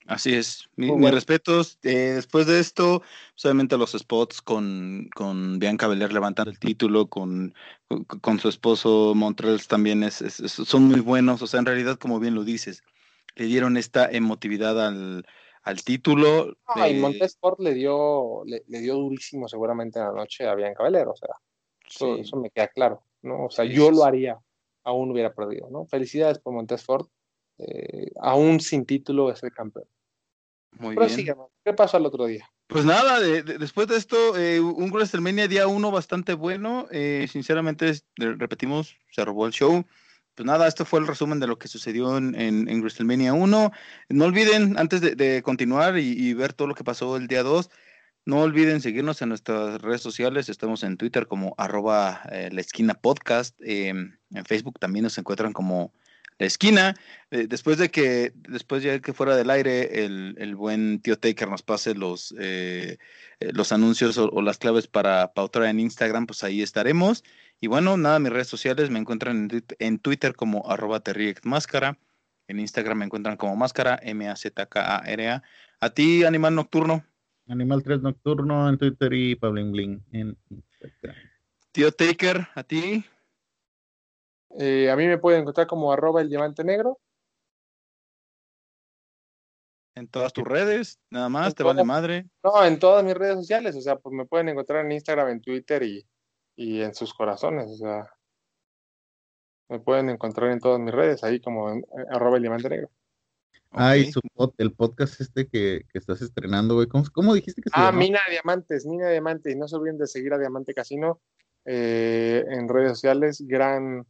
Así 0.08 0.34
es. 0.34 0.70
mis 0.76 1.12
respetos. 1.12 1.80
Eh, 1.84 2.14
después 2.16 2.48
de 2.48 2.60
esto, 2.60 3.02
solamente 3.36 3.78
los 3.78 3.92
spots 3.94 4.42
con, 4.42 5.10
con 5.16 5.60
Bianca 5.60 5.88
Belair 5.88 6.12
levantando 6.12 6.52
el 6.52 6.60
título, 6.60 7.08
con, 7.08 7.54
con, 8.22 8.40
su 8.40 8.50
esposo 8.50 9.14
Montreal 9.16 9.66
también 9.68 10.04
es, 10.04 10.16
son 10.16 10.84
muy 10.84 11.00
buenos. 11.00 11.42
O 11.42 11.48
sea, 11.48 11.60
en 11.60 11.66
realidad, 11.66 11.98
como 11.98 12.20
bien 12.20 12.36
lo 12.36 12.44
dices, 12.44 12.84
le 13.36 13.46
dieron 13.46 13.78
esta 13.78 14.10
emotividad 14.10 14.86
al, 14.86 15.26
al 15.64 15.84
título. 15.84 16.58
Ah, 16.66 16.90
y 16.90 17.00
Montesport 17.00 17.60
le 17.60 17.74
dio, 17.74 18.44
le, 18.46 18.64
dio 18.68 18.96
durísimo 18.96 19.48
seguramente 19.48 20.00
en 20.00 20.06
la 20.06 20.12
noche 20.12 20.48
a 20.48 20.56
Bianca 20.56 20.84
Belair. 20.84 21.08
O 21.08 21.16
sea, 21.16 21.30
eso, 22.20 22.38
me 22.38 22.50
queda 22.50 22.68
claro. 22.68 23.04
¿no? 23.22 23.46
O 23.46 23.50
sea, 23.50 23.66
yo 23.66 23.90
lo 23.90 24.04
haría, 24.04 24.38
aún 24.84 25.12
hubiera 25.12 25.34
perdido. 25.34 25.70
¿no? 25.70 25.86
Felicidades 25.86 26.40
por 26.40 26.54
Montesport. 26.54 27.10
Eh, 27.60 28.12
aún 28.20 28.60
sin 28.60 28.86
título 28.86 29.32
es 29.32 29.42
el 29.44 29.52
campeón. 29.52 29.86
Muy 30.80 30.96
bien. 30.96 31.36
¿Qué 31.64 31.74
pasó 31.74 31.98
el 31.98 32.06
otro 32.06 32.26
día? 32.26 32.50
Pues 32.68 32.86
nada, 32.86 33.20
después 33.20 33.88
de 33.88 33.98
esto, 33.98 34.38
eh, 34.38 34.60
un 34.60 34.90
WrestleMania 34.90 35.48
día 35.48 35.68
uno 35.68 35.92
bastante 35.92 36.34
bueno. 36.34 36.88
Eh, 36.92 37.28
sinceramente, 37.32 37.94
repetimos, 38.16 38.98
se 39.12 39.24
robó 39.24 39.46
el 39.46 39.54
show. 39.54 39.86
Pues 40.36 40.48
nada, 40.48 40.68
esto 40.68 40.84
fue 40.84 41.00
el 41.00 41.06
resumen 41.08 41.40
de 41.40 41.46
lo 41.46 41.60
que 41.60 41.68
sucedió 41.68 42.18
en, 42.18 42.34
en, 42.36 42.80
WrestleMania 42.80 43.34
1. 43.34 43.72
No 44.10 44.26
olviden, 44.26 44.80
antes 44.80 45.02
de, 45.02 45.44
continuar 45.44 46.00
y, 46.00 46.34
ver 46.34 46.54
todo 46.54 46.68
lo 46.68 46.74
que 46.74 46.84
pasó 46.84 47.16
el 47.18 47.28
día 47.28 47.44
2, 47.44 47.70
No 48.26 48.42
olviden 48.42 48.82
seguirnos 48.82 49.22
en 49.22 49.30
nuestras 49.30 49.82
redes 49.82 50.02
sociales. 50.02 50.50
Estamos 50.50 50.84
en 50.84 50.98
Twitter 50.98 51.28
como 51.28 51.54
arroba 51.58 52.24
eh, 52.32 52.50
la 52.52 52.62
esquina 52.62 52.96
podcast. 52.96 53.56
Em, 53.62 54.18
en 54.32 54.46
Facebook 54.46 54.80
también 54.80 55.04
nos 55.04 55.18
encuentran 55.18 55.54
como 55.54 55.94
la 56.44 56.48
esquina. 56.48 56.96
Eh, 57.32 57.48
después 57.48 57.78
de 57.78 57.90
que, 57.90 58.34
después 58.36 58.84
ya 58.84 59.00
que 59.00 59.14
fuera 59.14 59.36
del 59.36 59.50
aire, 59.50 60.04
el, 60.04 60.56
buen 60.56 61.00
tío 61.00 61.18
Taker 61.18 61.48
nos 61.48 61.64
pase 61.64 61.96
los, 61.96 62.36
eh, 62.38 62.98
los 63.40 63.72
anuncios 63.72 64.18
o, 64.18 64.42
las 64.42 64.58
claves 64.58 64.88
para 64.88 65.34
pautar 65.34 65.64
en 65.64 65.80
Instagram, 65.80 66.28
pues 66.28 66.44
ahí 66.44 66.62
estaremos. 66.62 67.24
Y 67.62 67.68
bueno, 67.68 67.96
nada, 67.96 68.20
mis 68.20 68.34
redes 68.34 68.48
sociales 68.48 68.90
me 68.90 69.00
encuentran 69.00 69.48
en, 69.80 70.00
Twitter 70.00 70.36
como 70.36 70.70
arroba 70.70 71.02
máscara. 71.44 71.98
En 72.50 72.60
Instagram 72.60 72.98
me 72.98 73.06
encuentran 73.06 73.38
como 73.38 73.56
máscara, 73.56 73.98
M-A-Z-K-A-R-A. 74.04 75.44
A 75.80 75.90
ti, 75.92 76.26
Animal 76.26 76.56
Nocturno. 76.56 77.06
Animal 77.48 77.84
3 77.84 78.02
Nocturno 78.02 78.70
en 78.70 78.78
Twitter 78.78 79.14
y 79.14 79.36
Pablo 79.36 79.66
Bling 79.70 80.02
en 80.12 80.38
Instagram. 80.50 81.16
Tío 81.72 81.92
Taker, 81.92 82.48
¿a 82.54 82.64
ti? 82.64 83.06
Eh, 84.60 84.90
a 84.90 84.96
mí 84.96 85.08
me 85.08 85.18
pueden 85.18 85.42
encontrar 85.42 85.68
como 85.68 85.92
arroba 85.92 86.22
el 86.22 86.30
diamante 86.30 86.64
negro. 86.64 87.00
En 89.96 90.08
todas 90.08 90.34
tus 90.34 90.44
redes, 90.44 91.00
nada 91.12 91.30
más, 91.30 91.54
te 91.54 91.64
van 91.64 91.78
de 91.78 91.84
madre. 91.84 92.28
No, 92.44 92.66
en 92.66 92.80
todas 92.80 93.04
mis 93.04 93.14
redes 93.14 93.36
sociales, 93.36 93.76
o 93.76 93.82
sea, 93.82 93.98
pues 93.98 94.14
me 94.14 94.26
pueden 94.26 94.50
encontrar 94.50 94.86
en 94.86 94.92
Instagram, 94.92 95.30
en 95.30 95.42
Twitter 95.42 95.84
y, 95.84 96.04
y 96.56 96.82
en 96.82 96.96
sus 96.96 97.14
corazones, 97.14 97.68
o 97.70 97.76
sea, 97.76 98.10
me 99.70 99.80
pueden 99.80 100.10
encontrar 100.10 100.52
en 100.52 100.60
todas 100.60 100.80
mis 100.80 100.94
redes, 100.94 101.24
ahí 101.24 101.40
como 101.40 101.72
en, 101.72 101.80
eh, 101.80 102.06
arroba 102.10 102.38
el 102.38 102.44
diamante 102.44 102.70
negro. 102.70 102.90
Ah, 103.72 103.98
y 103.98 104.12
su 104.12 104.22
el 104.58 104.74
podcast 104.74 105.20
este 105.20 105.48
que, 105.48 105.82
estás 105.94 106.22
estrenando, 106.22 106.76
güey. 106.76 106.88
¿Cómo, 106.88 107.34
dijiste 107.34 107.62
que 107.62 107.70
se 107.70 107.76
Ah, 107.76 107.92
Mina 107.92 108.20
Diamantes, 108.30 108.86
Mina 108.86 109.10
Diamantes. 109.10 109.56
Y 109.56 109.58
no 109.58 109.68
se 109.68 109.76
olviden 109.76 109.98
de 109.98 110.06
seguir 110.06 110.32
a 110.34 110.38
Diamante 110.38 110.76
Casino 110.76 111.22
eh, 111.66 112.46
en 112.50 112.70
redes 112.70 112.92
sociales. 112.92 113.44
Gran, 113.48 114.06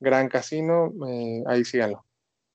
gran 0.00 0.28
casino. 0.28 0.92
Eh, 1.06 1.42
ahí 1.46 1.64
síganlo. 1.64 2.04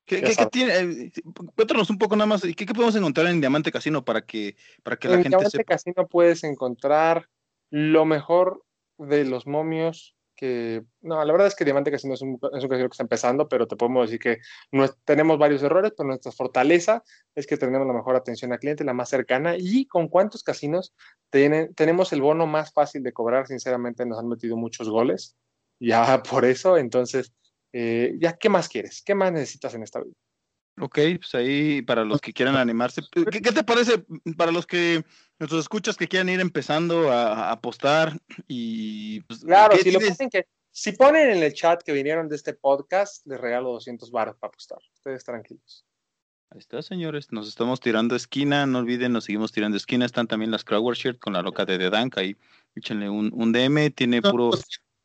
¿Qué, 0.06 0.20
qué, 0.22 0.46
tiene? 0.52 0.74
Eh, 0.74 1.12
cuéntanos 1.54 1.88
un 1.88 1.98
poco 1.98 2.14
nada 2.14 2.26
más. 2.26 2.42
¿Qué, 2.42 2.54
¿Qué, 2.54 2.66
podemos 2.66 2.94
encontrar 2.94 3.26
en 3.28 3.40
Diamante 3.40 3.72
Casino 3.72 4.04
para 4.04 4.22
que, 4.22 4.56
para 4.82 4.96
que 4.96 5.08
la 5.08 5.14
gente 5.14 5.30
sepa? 5.30 5.36
En 5.36 5.50
Diamante 5.50 5.64
Casino 5.64 6.06
puedes 6.08 6.44
encontrar 6.44 7.28
lo 7.70 8.04
mejor 8.04 8.64
de 8.98 9.24
los 9.24 9.46
momios 9.46 10.14
que, 10.34 10.84
no, 11.00 11.24
la 11.24 11.32
verdad 11.32 11.46
es 11.46 11.54
que 11.54 11.64
Diamante 11.64 11.90
Casino 11.90 12.14
es 12.14 12.22
un, 12.22 12.38
es 12.54 12.62
un 12.62 12.68
casino 12.68 12.88
que 12.88 12.94
está 12.94 13.02
empezando, 13.02 13.48
pero 13.48 13.66
te 13.66 13.76
podemos 13.76 14.08
decir 14.08 14.20
que 14.20 14.38
no 14.72 14.88
tenemos 15.04 15.38
varios 15.38 15.62
errores, 15.62 15.92
pero 15.96 16.08
nuestra 16.08 16.32
fortaleza 16.32 17.04
es 17.34 17.46
que 17.46 17.56
tenemos 17.56 17.86
la 17.86 17.92
mejor 17.92 18.16
atención 18.16 18.52
al 18.52 18.58
cliente, 18.58 18.84
la 18.84 18.94
más 18.94 19.08
cercana, 19.08 19.54
y 19.56 19.86
con 19.86 20.08
cuántos 20.08 20.42
casinos 20.42 20.92
tienen, 21.30 21.74
tenemos 21.74 22.12
el 22.12 22.20
bono 22.20 22.46
más 22.46 22.72
fácil 22.72 23.02
de 23.02 23.12
cobrar, 23.12 23.46
sinceramente 23.46 24.04
nos 24.06 24.18
han 24.18 24.28
metido 24.28 24.56
muchos 24.56 24.88
goles, 24.88 25.36
ya 25.80 26.22
por 26.30 26.44
eso, 26.44 26.76
entonces, 26.76 27.32
eh, 27.72 28.14
ya, 28.18 28.34
¿qué 28.36 28.48
más 28.48 28.68
quieres? 28.68 29.02
¿Qué 29.02 29.14
más 29.14 29.32
necesitas 29.32 29.74
en 29.74 29.82
esta 29.82 30.00
vida? 30.00 30.14
Ok, 30.80 30.98
pues 31.18 31.34
ahí 31.34 31.82
para 31.82 32.04
los 32.04 32.20
que 32.20 32.32
quieran 32.32 32.56
animarse. 32.56 33.00
¿Qué, 33.12 33.40
qué 33.40 33.52
te 33.52 33.62
parece 33.62 34.04
para 34.36 34.50
los 34.50 34.66
que 34.66 35.04
nuestros 35.38 35.60
escuchas 35.60 35.96
que 35.96 36.08
quieran 36.08 36.28
ir 36.28 36.40
empezando 36.40 37.12
a, 37.12 37.52
apostar 37.52 38.18
y... 38.48 39.20
Pues, 39.22 39.44
claro, 39.44 39.76
si, 39.76 39.92
lo 39.92 40.00
que, 40.00 40.46
si 40.70 40.92
ponen 40.92 41.30
en 41.30 41.42
el 41.42 41.54
chat 41.54 41.82
que 41.82 41.92
vinieron 41.92 42.28
de 42.28 42.34
este 42.34 42.54
podcast, 42.54 43.24
les 43.26 43.40
regalo 43.40 43.70
200 43.72 44.10
baros 44.10 44.36
para 44.36 44.48
apostar. 44.48 44.78
Ustedes 44.94 45.22
tranquilos. 45.22 45.84
Ahí 46.50 46.58
está, 46.58 46.82
señores. 46.82 47.30
Nos 47.30 47.48
estamos 47.48 47.80
tirando 47.80 48.16
esquina. 48.16 48.66
No 48.66 48.78
olviden, 48.78 49.12
nos 49.12 49.24
seguimos 49.24 49.52
tirando 49.52 49.76
esquina. 49.76 50.04
Están 50.06 50.26
también 50.26 50.50
las 50.50 50.64
Crowder 50.64 50.96
Shirt 50.96 51.18
con 51.20 51.32
la 51.32 51.42
loca 51.42 51.64
de 51.64 51.78
The 51.78 51.90
Dank. 51.90 52.18
Ahí 52.18 52.36
échenle 52.74 53.08
un, 53.08 53.30
un 53.32 53.52
DM. 53.52 53.90
Tiene 53.90 54.22
puro... 54.22 54.50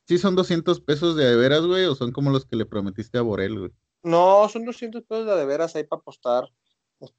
¿Sí 0.09 0.17
son 0.17 0.35
200 0.35 0.81
pesos 0.81 1.15
de 1.15 1.35
veras, 1.35 1.67
güey? 1.67 1.85
¿O 1.85 1.93
son 1.93 2.11
como 2.11 2.31
los 2.31 2.43
que 2.43 2.55
le 2.55 2.65
prometiste 2.65 3.19
a 3.19 3.21
Borel, 3.21 3.59
güey? 3.59 3.71
No, 4.01 4.49
son 4.49 4.65
200 4.65 5.03
pesos 5.03 5.27
de 5.27 5.45
veras 5.45 5.75
ahí 5.75 5.83
para 5.83 5.99
apostar. 5.99 6.49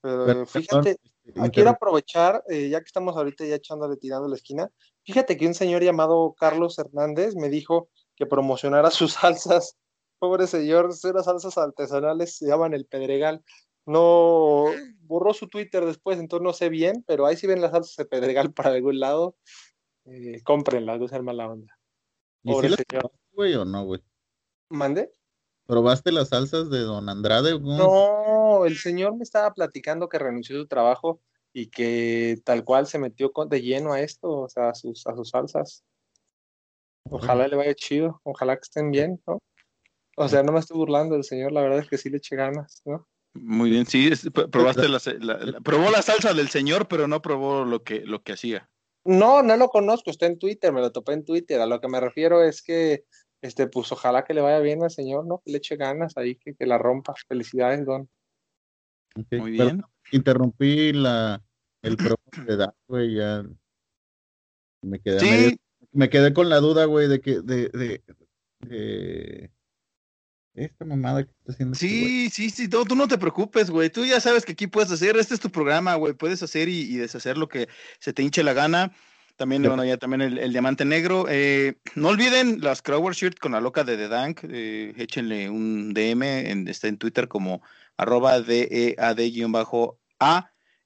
Pero, 0.01 0.45
fíjate, 0.45 0.97
este, 1.25 1.51
quiero 1.53 1.71
aprovechar, 1.71 2.43
eh, 2.49 2.69
ya 2.69 2.81
que 2.81 2.87
estamos 2.87 3.17
ahorita 3.17 3.47
ya 3.47 3.55
echándole 3.55 3.97
tirando 3.97 4.27
la 4.27 4.35
esquina, 4.35 4.73
fíjate 5.05 5.37
que 5.37 5.47
un 5.47 5.55
señor 5.55 5.85
llamado 5.85 6.35
Carlos 6.37 6.81
Hernández 6.81 7.37
me 7.37 7.49
dijo 7.49 7.91
que 8.17 8.27
promocionara 8.27 8.91
sus 8.91 9.13
salsas. 9.13 9.77
Pobre 10.19 10.49
señor, 10.49 10.89
las 10.89 11.25
salsas 11.27 11.59
artesanales 11.59 12.39
se 12.39 12.49
llaman 12.49 12.75
el 12.75 12.87
Pedregal. 12.87 13.45
No 13.87 14.65
borró 15.03 15.33
su 15.33 15.47
Twitter 15.47 15.85
después, 15.85 16.19
entonces 16.19 16.43
no 16.43 16.53
sé 16.53 16.69
bien, 16.71 17.05
pero 17.07 17.27
ahí 17.27 17.37
sí 17.37 17.47
ven 17.47 17.61
las 17.61 17.71
salsas 17.71 17.95
de 17.95 18.07
Pedregal 18.07 18.53
para 18.53 18.71
algún 18.71 18.99
lado. 18.99 19.37
Eh, 20.07 20.43
cómprenlas, 20.43 20.99
no 20.99 21.07
sean 21.07 21.25
mala 21.25 21.47
onda. 21.47 21.80
Pobre 22.43 22.71
señor. 22.71 23.13
güey, 23.33 23.55
o 23.55 23.65
no, 23.65 23.85
güey? 23.85 24.03
¿Mande? 24.71 25.11
¿Probaste 25.67 26.11
las 26.11 26.31
salsas 26.31 26.71
de 26.71 26.81
Don 26.81 27.09
Andrade? 27.09 27.59
No, 27.61 28.65
el 28.67 28.77
señor 28.77 29.17
me 29.17 29.23
estaba 29.23 29.53
platicando 29.55 30.09
que 30.09 30.19
renunció 30.19 30.57
a 30.57 30.63
su 30.63 30.67
trabajo 30.67 31.21
y 31.53 31.67
que 31.69 32.41
tal 32.45 32.65
cual 32.65 32.87
se 32.87 32.99
metió 32.99 33.33
de 33.49 33.63
lleno 33.63 33.93
a 33.93 34.01
esto, 34.01 34.31
o 34.31 34.49
sea, 34.49 34.71
a 34.71 34.75
sus, 34.75 35.07
a 35.07 35.15
sus 35.15 35.31
salsas. 35.31 35.85
Ojalá 37.05 37.49
le 37.49 37.57
vaya 37.57 37.75
chido, 37.75 38.21
ojalá 38.25 38.57
que 38.57 38.63
estén 38.63 38.91
bien, 38.91 39.21
¿no? 39.27 39.39
O 40.17 40.29
sea, 40.29 40.43
no 40.43 40.53
me 40.53 40.61
estoy 40.61 40.77
burlando 40.77 41.15
del 41.15 41.25
señor, 41.25 41.53
la 41.53 41.63
verdad 41.63 41.81
es 41.81 41.89
que 41.89 41.99
sí 41.99 42.11
le 42.11 42.19
eché 42.19 42.37
ganas, 42.37 42.83
¿no? 42.85 43.07
Muy 43.35 43.71
bien, 43.71 43.87
sí, 43.87 44.11
probaste 44.51 44.89
la, 44.89 44.99
probó 45.63 45.91
la 45.91 46.03
salsa 46.03 46.35
del 46.35 46.49
señor, 46.49 46.89
pero 46.89 47.07
no 47.07 47.23
probó 47.23 47.65
lo 47.65 47.85
que, 47.85 48.01
lo 48.01 48.23
que 48.23 48.33
hacía. 48.33 48.69
No, 49.11 49.43
no 49.43 49.57
lo 49.57 49.71
conozco, 49.71 50.11
está 50.11 50.27
en 50.27 50.39
Twitter, 50.39 50.73
me 50.73 50.81
lo 50.81 50.93
topé 50.93 51.15
en 51.15 51.25
Twitter. 51.25 51.61
A 51.61 51.67
lo 51.67 51.81
que 51.81 51.89
me 51.89 51.99
refiero 51.99 52.45
es 52.45 52.63
que 52.63 53.05
este, 53.43 53.67
pues 53.67 53.91
ojalá 53.91 54.25
que 54.25 54.35
le 54.35 54.41
vaya 54.41 54.61
bien 54.61 54.85
al 54.85 54.91
señor, 54.91 55.27
¿no? 55.27 55.43
Que 55.45 55.51
le 55.51 55.59
eche 55.59 55.75
ganas 55.75 56.17
ahí, 56.17 56.37
que, 56.37 56.55
que 56.55 56.65
la 56.65 56.79
rompa. 56.79 57.15
Felicidades, 57.27 57.85
Don. 57.85 58.09
Muy 59.33 59.51
bien. 59.51 59.83
interrumpí 60.13 60.93
la, 60.93 61.43
el 61.83 61.97
programa 61.97 62.47
de 62.47 62.55
edad, 62.55 62.75
güey, 62.87 63.17
ya 63.17 63.43
me 64.83 65.01
quedé, 65.01 65.59
me 65.91 66.09
quedé 66.09 66.33
con 66.33 66.49
la 66.49 66.61
duda, 66.61 66.85
güey, 66.85 67.09
de 67.09 67.21
que, 67.21 67.41
de, 67.41 67.69
de, 67.71 68.03
de, 68.61 69.51
esta 70.65 70.85
mamada 70.85 71.25
que 71.25 71.31
está 71.31 71.53
haciendo. 71.53 71.73
Este 71.75 71.87
sí, 71.87 72.31
sí, 72.31 72.51
sí, 72.51 72.69
tú, 72.69 72.85
no 72.95 73.09
te 73.09 73.19
preocupes, 73.19 73.71
güey. 73.71 73.91
Tú 73.91 74.05
ya 74.05 74.21
sabes 74.21 74.45
que 74.45 74.53
aquí 74.53 74.67
puedes 74.67 74.91
hacer, 74.91 75.17
este 75.17 75.35
es 75.35 75.41
tu 75.41 75.51
programa, 75.51 75.95
güey. 75.95 76.13
Puedes 76.13 76.43
hacer 76.43 76.69
y, 76.69 76.83
y, 76.83 76.97
deshacer 76.97 77.39
lo 77.39 77.49
que 77.49 77.69
se 77.99 78.13
te 78.13 78.23
hinche 78.23 78.43
la 78.43 78.53
gana. 78.53 78.93
También, 79.37 79.63
bueno, 79.63 79.85
ya 79.87 79.97
también 79.97 80.21
el, 80.21 80.53
diamante 80.53 80.85
negro. 80.85 81.25
Eh, 81.29 81.79
no 81.95 82.09
olviden 82.09 82.61
las 82.61 82.83
Crower 82.83 83.15
Shirt 83.15 83.39
con 83.39 83.53
la 83.53 83.61
loca 83.63 83.85
de 83.85 83.97
The 83.97 84.09
Dank. 84.09 84.41
Eh, 84.45 84.93
échenle 84.99 85.49
un 85.49 85.95
DM, 85.95 86.23
en, 86.23 86.69
está 86.69 86.89
en 86.89 86.99
Twitter 86.99 87.27
como 87.27 87.63
arroba 87.97 88.41
DEAD-A 88.43 89.15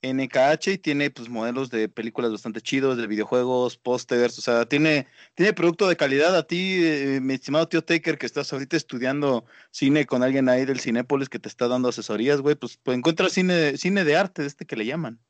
NKH 0.05 0.72
y 0.72 0.78
tiene 0.78 1.11
pues 1.11 1.28
modelos 1.28 1.70
de 1.70 1.88
películas 1.88 2.30
bastante 2.30 2.61
chidos, 2.61 2.96
de 2.96 3.07
videojuegos, 3.07 3.76
pósters, 3.78 4.38
o 4.38 4.42
sea, 4.42 4.66
tiene, 4.66 5.07
tiene 5.34 5.52
producto 5.52 5.88
de 5.88 5.96
calidad. 5.96 6.36
A 6.36 6.46
ti, 6.46 6.80
eh, 6.84 7.20
mi 7.22 7.34
estimado 7.34 7.68
tío 7.68 7.82
Taker, 7.82 8.18
que 8.18 8.26
estás 8.26 8.52
ahorita 8.52 8.76
estudiando 8.76 9.44
cine 9.70 10.07
con 10.07 10.22
alguien 10.22 10.48
ahí 10.48 10.64
del 10.64 10.80
Cinépolis 10.80 11.28
que 11.28 11.38
te 11.38 11.48
está 11.48 11.68
dando 11.68 11.88
asesorías, 11.88 12.40
güey, 12.40 12.55
pues, 12.55 12.78
pues 12.82 12.96
encuentras 12.96 13.32
cine, 13.32 13.76
cine 13.76 14.05
de 14.05 14.16
arte, 14.16 14.44
este 14.44 14.66
que 14.66 14.76
le 14.76 14.86
llaman. 14.86 15.20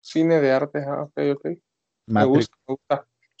Cine 0.00 0.40
de 0.40 0.52
arte, 0.52 0.84
ah, 0.86 1.02
ok, 1.02 1.18
ok. 1.36 1.58
Me 2.06 2.24
gusta, 2.24 2.56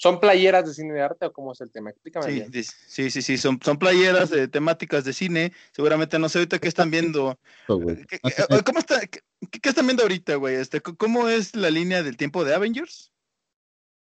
¿Son 0.00 0.20
playeras 0.20 0.64
de 0.64 0.74
cine 0.74 0.94
de 0.94 1.02
arte 1.02 1.26
o 1.26 1.32
cómo 1.32 1.52
es 1.52 1.60
el 1.60 1.72
tema? 1.72 1.90
Explícame. 1.90 2.46
Sí, 2.52 2.62
sí, 2.86 3.10
sí, 3.10 3.20
sí, 3.20 3.36
son, 3.36 3.58
son 3.60 3.80
playeras 3.80 4.30
de 4.30 4.46
temáticas 4.46 5.04
de 5.04 5.12
cine. 5.12 5.52
Seguramente 5.72 6.20
no 6.20 6.28
sé 6.28 6.38
ahorita 6.38 6.60
qué 6.60 6.68
están 6.68 6.88
viendo. 6.88 7.36
¿Qué, 7.66 8.20
¿Cómo 8.64 8.78
está, 8.78 9.00
qué, 9.08 9.68
están 9.68 9.86
viendo 9.86 10.04
ahorita, 10.04 10.36
güey? 10.36 10.54
Este, 10.54 10.80
¿Cómo 10.80 11.28
es 11.28 11.56
la 11.56 11.68
línea 11.68 12.04
del 12.04 12.16
tiempo 12.16 12.44
de 12.44 12.54
Avengers? 12.54 13.12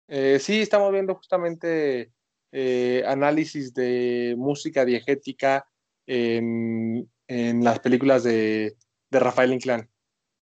Eh, 0.07 0.37
sí, 0.39 0.61
estamos 0.61 0.91
viendo 0.91 1.15
justamente 1.15 2.11
eh, 2.51 3.03
análisis 3.07 3.73
de 3.73 4.35
música 4.37 4.85
diegética 4.85 5.67
en, 6.05 7.09
en 7.27 7.63
las 7.63 7.79
películas 7.79 8.23
de, 8.23 8.77
de 9.09 9.19
Rafael 9.19 9.51
Inclán. 9.51 9.89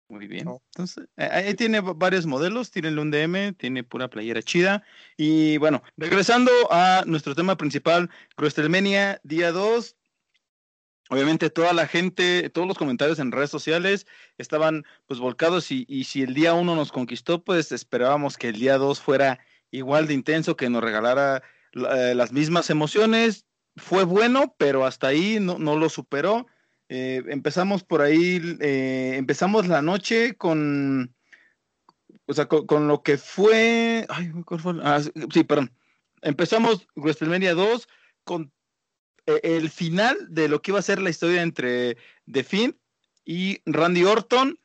Muy 0.10 0.28
bien. 0.28 0.48
Entonces, 0.72 1.06
ahí 1.18 1.54
tiene 1.56 1.82
varios 1.82 2.26
modelos, 2.26 2.72
tiene 2.72 2.88
el 2.88 3.00
UNDM, 3.00 3.54
tiene 3.56 3.84
pura 3.84 4.10
playera 4.10 4.42
chida. 4.42 4.84
Y 5.18 5.58
bueno, 5.58 5.84
regresando 5.98 6.52
a 6.72 7.04
nuestro 7.06 7.36
tema 7.36 7.58
principal, 7.58 8.10
WrestleMania 8.38 9.20
día 9.24 9.52
2. 9.52 9.96
Obviamente 11.10 11.50
toda 11.50 11.74
la 11.74 11.88
gente, 11.88 12.50
todos 12.50 12.68
los 12.68 12.78
comentarios 12.78 13.20
en 13.20 13.32
redes 13.32 13.50
sociales 13.50 14.08
estaban 14.38 14.86
pues 15.06 15.22
volcados 15.22 15.72
y, 15.72 15.86
y 15.88 16.04
si 16.04 16.22
el 16.22 16.34
día 16.34 16.54
1 16.54 16.76
nos 16.76 16.92
conquistó, 16.92 17.44
pues 17.44 17.72
esperábamos 17.72 18.38
que 18.38 18.50
el 18.50 18.60
día 18.60 18.78
2 18.78 19.00
fuera 19.02 19.40
igual 19.72 20.08
de 20.08 20.14
intenso, 20.14 20.56
que 20.58 20.70
nos 20.70 20.84
regalara 20.84 21.44
eh, 21.74 22.14
las 22.16 22.32
mismas 22.32 22.70
emociones. 22.70 23.46
Fue 23.76 24.04
bueno, 24.04 24.56
pero 24.58 24.86
hasta 24.86 25.08
ahí 25.08 25.40
no, 25.40 25.58
no 25.60 25.78
lo 25.78 25.90
superó. 25.90 26.48
Eh, 26.90 27.24
empezamos 27.28 27.84
por 27.84 28.02
ahí, 28.02 28.42
eh, 28.62 29.16
empezamos 29.18 29.68
la 29.68 29.82
noche 29.82 30.36
con, 30.36 31.14
o 32.28 32.34
sea, 32.34 32.48
con, 32.48 32.88
lo 32.88 33.04
que 33.04 33.18
fue. 33.18 34.06
Ay. 34.10 34.32
Ah, 34.84 35.02
sí, 35.34 35.44
perdón. 35.44 35.72
Empezamos 36.22 36.88
WrestleMania 36.96 37.54
2 37.54 37.88
con 38.24 38.52
eh, 39.26 39.40
el 39.44 39.70
final 39.70 40.18
de 40.30 40.48
lo 40.48 40.62
que 40.62 40.72
iba 40.72 40.80
a 40.80 40.84
ser 40.84 41.02
la 41.02 41.10
historia 41.10 41.42
entre 41.42 41.98
The 42.32 42.44
Finn 42.44 42.78
y 43.26 43.60
Randy 43.66 44.04
Orton, 44.04 44.60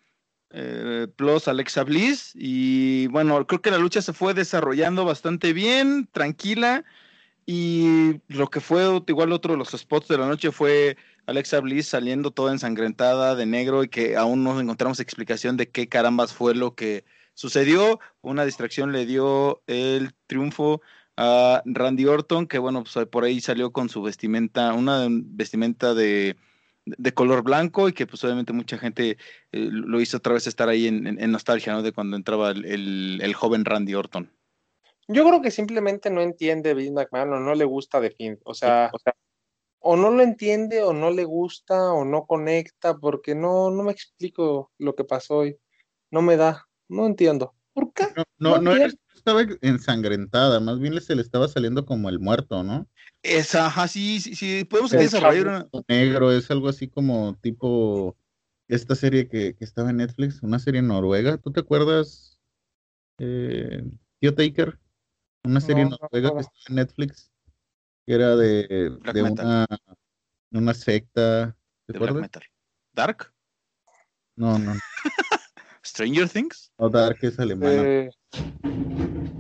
eh, 0.50 1.08
plus 1.16 1.48
Alexa 1.48 1.84
Bliss. 1.84 2.32
Y 2.34 3.08
bueno, 3.08 3.46
creo 3.46 3.62
que 3.62 3.70
la 3.70 3.78
lucha 3.78 4.02
se 4.02 4.12
fue 4.12 4.34
desarrollando 4.34 5.04
bastante 5.04 5.52
bien, 5.52 6.08
tranquila. 6.12 6.84
Y 7.44 8.20
lo 8.28 8.48
que 8.50 8.60
fue 8.60 9.02
igual 9.08 9.32
otro 9.32 9.52
de 9.52 9.58
los 9.58 9.70
spots 9.70 10.08
de 10.08 10.18
la 10.18 10.28
noche 10.28 10.52
fue 10.52 10.96
Alexa 11.26 11.60
Bliss 11.60 11.88
saliendo 11.88 12.30
toda 12.30 12.52
ensangrentada 12.52 13.34
de 13.34 13.46
negro 13.46 13.84
y 13.84 13.88
que 13.88 14.16
aún 14.16 14.42
no 14.42 14.58
encontramos 14.60 15.00
explicación 15.00 15.56
de 15.56 15.68
qué 15.70 15.88
carambas 15.88 16.32
fue 16.32 16.54
lo 16.54 16.74
que 16.74 17.04
sucedió. 17.34 18.00
Una 18.20 18.44
distracción 18.44 18.92
le 18.92 19.06
dio 19.06 19.62
el 19.66 20.14
triunfo 20.26 20.82
a 21.16 21.62
Randy 21.64 22.06
Orton, 22.06 22.46
que 22.46 22.58
bueno, 22.58 22.84
pues 22.84 23.06
por 23.06 23.24
ahí 23.24 23.40
salió 23.40 23.72
con 23.72 23.88
su 23.88 24.02
vestimenta, 24.02 24.72
una 24.72 25.06
vestimenta 25.08 25.94
de, 25.94 26.36
color 27.14 27.42
blanco 27.42 27.88
y 27.88 27.92
que 27.92 28.06
pues 28.06 28.24
obviamente 28.24 28.52
mucha 28.52 28.78
gente 28.78 29.10
eh, 29.52 29.68
lo 29.70 30.00
hizo 30.00 30.16
otra 30.16 30.34
vez 30.34 30.46
estar 30.46 30.68
ahí 30.68 30.86
en, 30.88 31.30
nostalgia, 31.30 31.72
¿no? 31.72 31.82
De 31.82 31.92
cuando 31.92 32.16
entraba 32.16 32.50
el, 32.50 33.34
joven 33.34 33.64
Randy 33.64 33.94
Orton. 33.94 34.30
Yo 35.08 35.24
creo 35.24 35.42
que 35.42 35.50
simplemente 35.50 36.10
no 36.10 36.22
entiende 36.22 36.74
Vince 36.74 36.92
McMahon 36.92 37.32
o 37.34 37.40
no 37.40 37.54
le 37.54 37.64
gusta 37.64 38.00
de 38.00 38.10
fin, 38.10 38.38
o 38.44 38.54
sea, 38.54 38.90
o 38.92 38.98
sea, 38.98 39.14
o 39.82 39.96
no 39.96 40.10
lo 40.10 40.22
entiende 40.22 40.82
o 40.82 40.92
no 40.92 41.10
le 41.10 41.24
gusta 41.24 41.92
o 41.92 42.04
no 42.04 42.26
conecta 42.26 42.96
porque 42.98 43.34
no, 43.34 43.70
no 43.70 43.82
me 43.82 43.92
explico 43.92 44.70
lo 44.78 44.94
que 44.94 45.04
pasó 45.04 45.38
hoy. 45.38 45.58
No 46.10 46.22
me 46.22 46.36
da, 46.36 46.68
no 46.88 47.06
entiendo. 47.06 47.54
¿Por 47.72 47.92
qué? 47.92 48.04
No, 48.38 48.58
no, 48.58 48.72
estaba 49.14 49.42
ensangrentada, 49.60 50.60
más 50.60 50.78
bien 50.78 51.00
se 51.00 51.14
le 51.14 51.22
estaba 51.22 51.48
saliendo 51.48 51.86
como 51.86 52.08
el 52.08 52.18
muerto, 52.18 52.62
¿no? 52.62 52.86
Ajá, 53.54 53.88
sí, 53.88 54.20
sí, 54.20 54.34
sí, 54.34 54.64
podemos 54.64 54.90
desarrollar 54.90 55.68
Negro, 55.88 56.32
es 56.32 56.50
algo 56.50 56.68
así 56.68 56.88
como 56.88 57.36
tipo 57.40 58.16
esta 58.68 58.94
serie 58.94 59.28
que, 59.28 59.56
estaba 59.60 59.90
en 59.90 59.98
Netflix, 59.98 60.42
una 60.42 60.58
serie 60.58 60.82
noruega, 60.82 61.38
¿tú 61.38 61.52
te 61.52 61.60
acuerdas? 61.60 62.40
Eh, 63.18 63.82
Tío 64.18 64.34
Taker, 64.34 64.78
una 65.44 65.60
serie 65.60 65.84
noruega 65.84 66.32
que 66.34 66.40
estaba 66.40 66.64
en 66.68 66.74
Netflix, 66.74 67.31
que 68.06 68.14
era 68.14 68.36
de, 68.36 68.90
de 69.12 69.22
una, 69.22 69.66
una 70.50 70.74
secta, 70.74 71.56
¿te 71.86 71.96
acuerdas? 71.96 72.30
¿Dark? 72.92 73.32
No, 74.36 74.58
no. 74.58 74.74
¿Stranger 75.84 76.28
Things? 76.28 76.72
O 76.76 76.88
Dark 76.88 77.18
es 77.22 77.38
alemana. 77.38 77.82
Eh, 77.82 78.10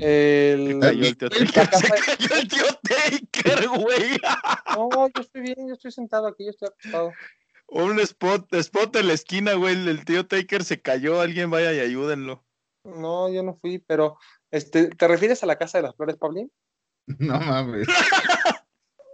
el... 0.00 0.80
cayó 0.80 1.06
el 1.06 1.16
tío 1.16 1.30
Taker. 1.30 1.68
Se 1.74 1.88
cayó 1.88 2.34
el 2.34 2.48
tío 2.48 2.64
Taker, 2.82 3.68
güey. 3.68 4.20
No, 4.76 5.08
yo 5.14 5.20
estoy 5.20 5.42
bien, 5.42 5.68
yo 5.68 5.74
estoy 5.74 5.92
sentado 5.92 6.26
aquí, 6.26 6.44
yo 6.44 6.50
estoy 6.50 6.68
acostado. 6.68 7.12
Un 7.68 8.00
spot, 8.00 8.52
spot 8.54 8.96
en 8.96 9.08
la 9.08 9.12
esquina, 9.12 9.54
güey. 9.54 9.74
El 9.88 10.04
tío 10.04 10.26
Taker 10.26 10.64
se 10.64 10.80
cayó. 10.80 11.20
Alguien 11.20 11.50
vaya 11.50 11.72
y 11.72 11.80
ayúdenlo. 11.80 12.44
No, 12.84 13.32
yo 13.32 13.42
no 13.42 13.54
fui, 13.54 13.78
pero 13.78 14.18
este, 14.50 14.88
¿te 14.88 15.08
refieres 15.08 15.42
a 15.42 15.46
la 15.46 15.56
casa 15.56 15.78
de 15.78 15.82
las 15.82 15.94
flores, 15.94 16.16
Pablín? 16.16 16.50
No 17.18 17.38
mames. 17.40 17.86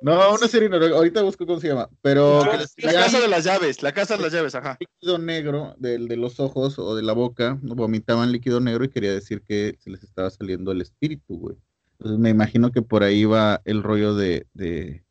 No, 0.01 0.34
una 0.34 0.46
serie 0.46 0.68
ahorita 0.68 1.22
busco 1.22 1.44
cómo 1.44 1.59
se 1.59 1.68
llama, 1.68 1.88
pero... 2.03 2.44
la 2.44 2.92
casa 2.92 3.20
de 3.20 3.28
las 3.28 3.44
llaves, 3.44 3.82
la 3.82 3.92
casa 3.92 4.16
de 4.16 4.22
las 4.22 4.32
llaves, 4.32 4.55
ajá. 4.55 4.78
Líquido 4.78 5.18
negro 5.18 5.74
del 5.78 6.07
de 6.07 6.16
los 6.16 6.38
ojos 6.38 6.78
o 6.78 6.94
de 6.94 7.03
la 7.03 7.14
boca, 7.14 7.59
vomitaban 7.62 8.30
líquido 8.30 8.61
negro 8.61 8.84
y 8.84 8.90
quería 8.90 9.12
decir 9.12 9.42
que 9.42 9.76
se 9.80 9.90
les 9.90 10.05
estaba 10.05 10.30
saliendo 10.30 10.70
el 10.70 10.82
espíritu, 10.82 11.36
güey. 11.38 11.57
Entonces 11.99 12.20
me 12.20 12.30
imagino 12.30 12.70
que 12.70 12.82
por 12.82 13.03
ahí 13.03 13.24
va 13.24 13.61
el 13.64 13.82
rollo 13.82 14.14
de... 14.14 14.46
de... 14.55 15.05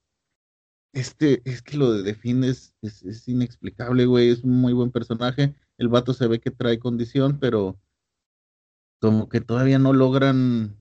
Este, 0.94 1.42
es 1.44 1.62
que 1.62 1.78
lo 1.78 1.92
de 1.92 2.04
Defin 2.04 2.44
es, 2.46 2.74
es, 2.82 3.28
inexplicable, 3.28 4.06
güey, 4.06 4.30
es 4.30 4.44
un 4.44 4.52
muy 4.52 4.74
buen 4.74 4.92
personaje. 4.92 5.54
El 5.78 5.90
vato 5.90 6.14
se 6.14 6.28
ve 6.28 6.40
que 6.40 6.50
trae 6.50 6.80
condición, 6.80 7.40
pero 7.40 7.78
como 9.00 9.30
que 9.30 9.42
todavía 9.42 9.78
no 9.80 9.94
logran 9.94 10.78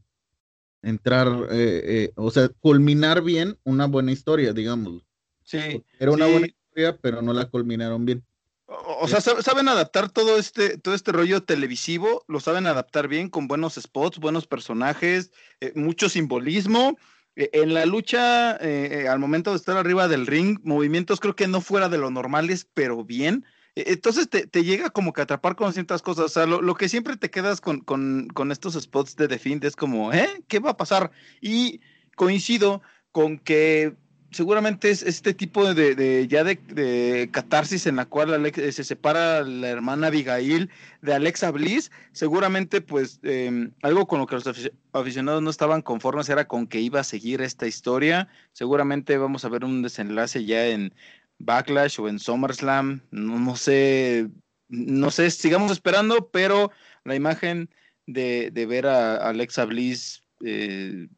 entrar, 0.86 1.26
eh, 1.50 1.82
eh, 1.84 2.12
o 2.14 2.30
sea, 2.30 2.48
culminar 2.60 3.22
bien 3.22 3.58
una 3.64 3.86
buena 3.86 4.12
historia, 4.12 4.52
digamos. 4.52 5.02
Sí. 5.42 5.82
Era 5.98 6.12
una 6.12 6.26
buena 6.26 6.46
historia, 6.46 6.96
pero 7.00 7.22
no 7.22 7.32
la 7.32 7.46
culminaron 7.46 8.04
bien. 8.04 8.24
O, 8.66 9.06
sea, 9.06 9.20
saben 9.20 9.68
adaptar 9.68 10.10
todo 10.10 10.38
este, 10.38 10.78
todo 10.78 10.94
este 10.94 11.12
rollo 11.12 11.42
televisivo, 11.42 12.24
lo 12.26 12.40
saben 12.40 12.66
adaptar 12.66 13.06
bien 13.06 13.28
con 13.28 13.46
buenos 13.46 13.74
spots, 13.74 14.18
buenos 14.18 14.46
personajes, 14.46 15.30
eh, 15.60 15.72
mucho 15.74 16.08
simbolismo. 16.08 16.96
en 17.36 17.74
la 17.74 17.84
lucha, 17.84 18.52
al 18.52 19.18
momento 19.18 19.50
de 19.50 19.56
estar 19.56 19.76
arriba 19.76 20.08
del 20.08 20.26
ring, 20.26 20.58
movimientos 20.62 21.20
creo 21.20 21.36
que 21.36 21.46
no 21.46 21.60
fuera 21.60 21.90
de 21.90 21.98
lo 21.98 22.10
normales, 22.10 22.66
pero 22.72 23.04
bien. 23.04 23.44
E-, 23.76 23.92
entonces 23.92 24.28
te, 24.28 24.64
llega 24.64 24.90
como 24.90 25.12
que 25.12 25.22
atrapar 25.22 25.54
con 25.54 25.72
ciertas 25.72 26.02
cosas. 26.02 26.24
O 26.24 26.28
sea, 26.28 26.46
lo, 26.46 26.74
que 26.74 26.88
siempre 26.88 27.16
te 27.16 27.30
quedas 27.30 27.60
con, 27.60 28.50
estos 28.50 28.74
spots 28.74 29.14
de 29.16 29.28
Defint 29.28 29.64
es 29.64 29.76
como, 29.76 30.12
¿eh? 30.12 30.42
¿Qué 30.48 30.58
va 30.58 30.70
a 30.70 30.76
pasar? 30.76 31.12
Y 31.40 31.80
coincido 32.16 32.82
con 33.12 33.38
que 33.38 33.94
seguramente 34.30 34.90
es 34.90 35.02
este 35.02 35.32
tipo 35.32 35.72
de, 35.72 36.26
ya 36.28 36.44
de, 36.44 37.28
catarsis 37.32 37.86
en 37.86 37.96
la 37.96 38.06
cual 38.06 38.44
eh, 38.44 38.72
se 38.72 38.84
separa 38.84 39.42
la 39.42 39.68
hermana 39.68 40.08
Abigail 40.08 40.68
de 41.00 41.14
Alexa 41.14 41.50
Bliss, 41.50 41.90
seguramente 42.12 42.80
pues 42.80 43.20
em, 43.22 43.72
algo 43.82 44.06
con 44.06 44.18
lo 44.18 44.26
que 44.26 44.34
los 44.34 44.70
aficionados 44.92 45.42
no 45.42 45.48
estaban 45.48 45.80
conformes 45.80 46.28
era 46.28 46.46
con 46.46 46.66
que 46.66 46.80
iba 46.80 47.00
a 47.00 47.04
seguir 47.04 47.40
esta 47.40 47.66
historia, 47.66 48.28
seguramente 48.52 49.16
vamos 49.16 49.44
a 49.44 49.48
ver 49.48 49.64
un 49.64 49.80
desenlace 49.82 50.44
ya 50.44 50.66
en 50.66 50.92
Backlash 51.38 52.00
o 52.00 52.08
en 52.08 52.18
SummerSlam, 52.18 53.02
no, 53.10 53.56
sé, 53.56 54.28
no 54.68 55.10
sé, 55.10 55.30
sigamos 55.30 55.70
esperando, 55.72 56.30
pero 56.30 56.70
la 57.04 57.14
imagen 57.14 57.70
de, 58.06 58.50
ver 58.68 58.86
a 58.86 59.16
Alexa 59.28 59.64
Bliss, 59.64 60.22
eh, 60.44 61.08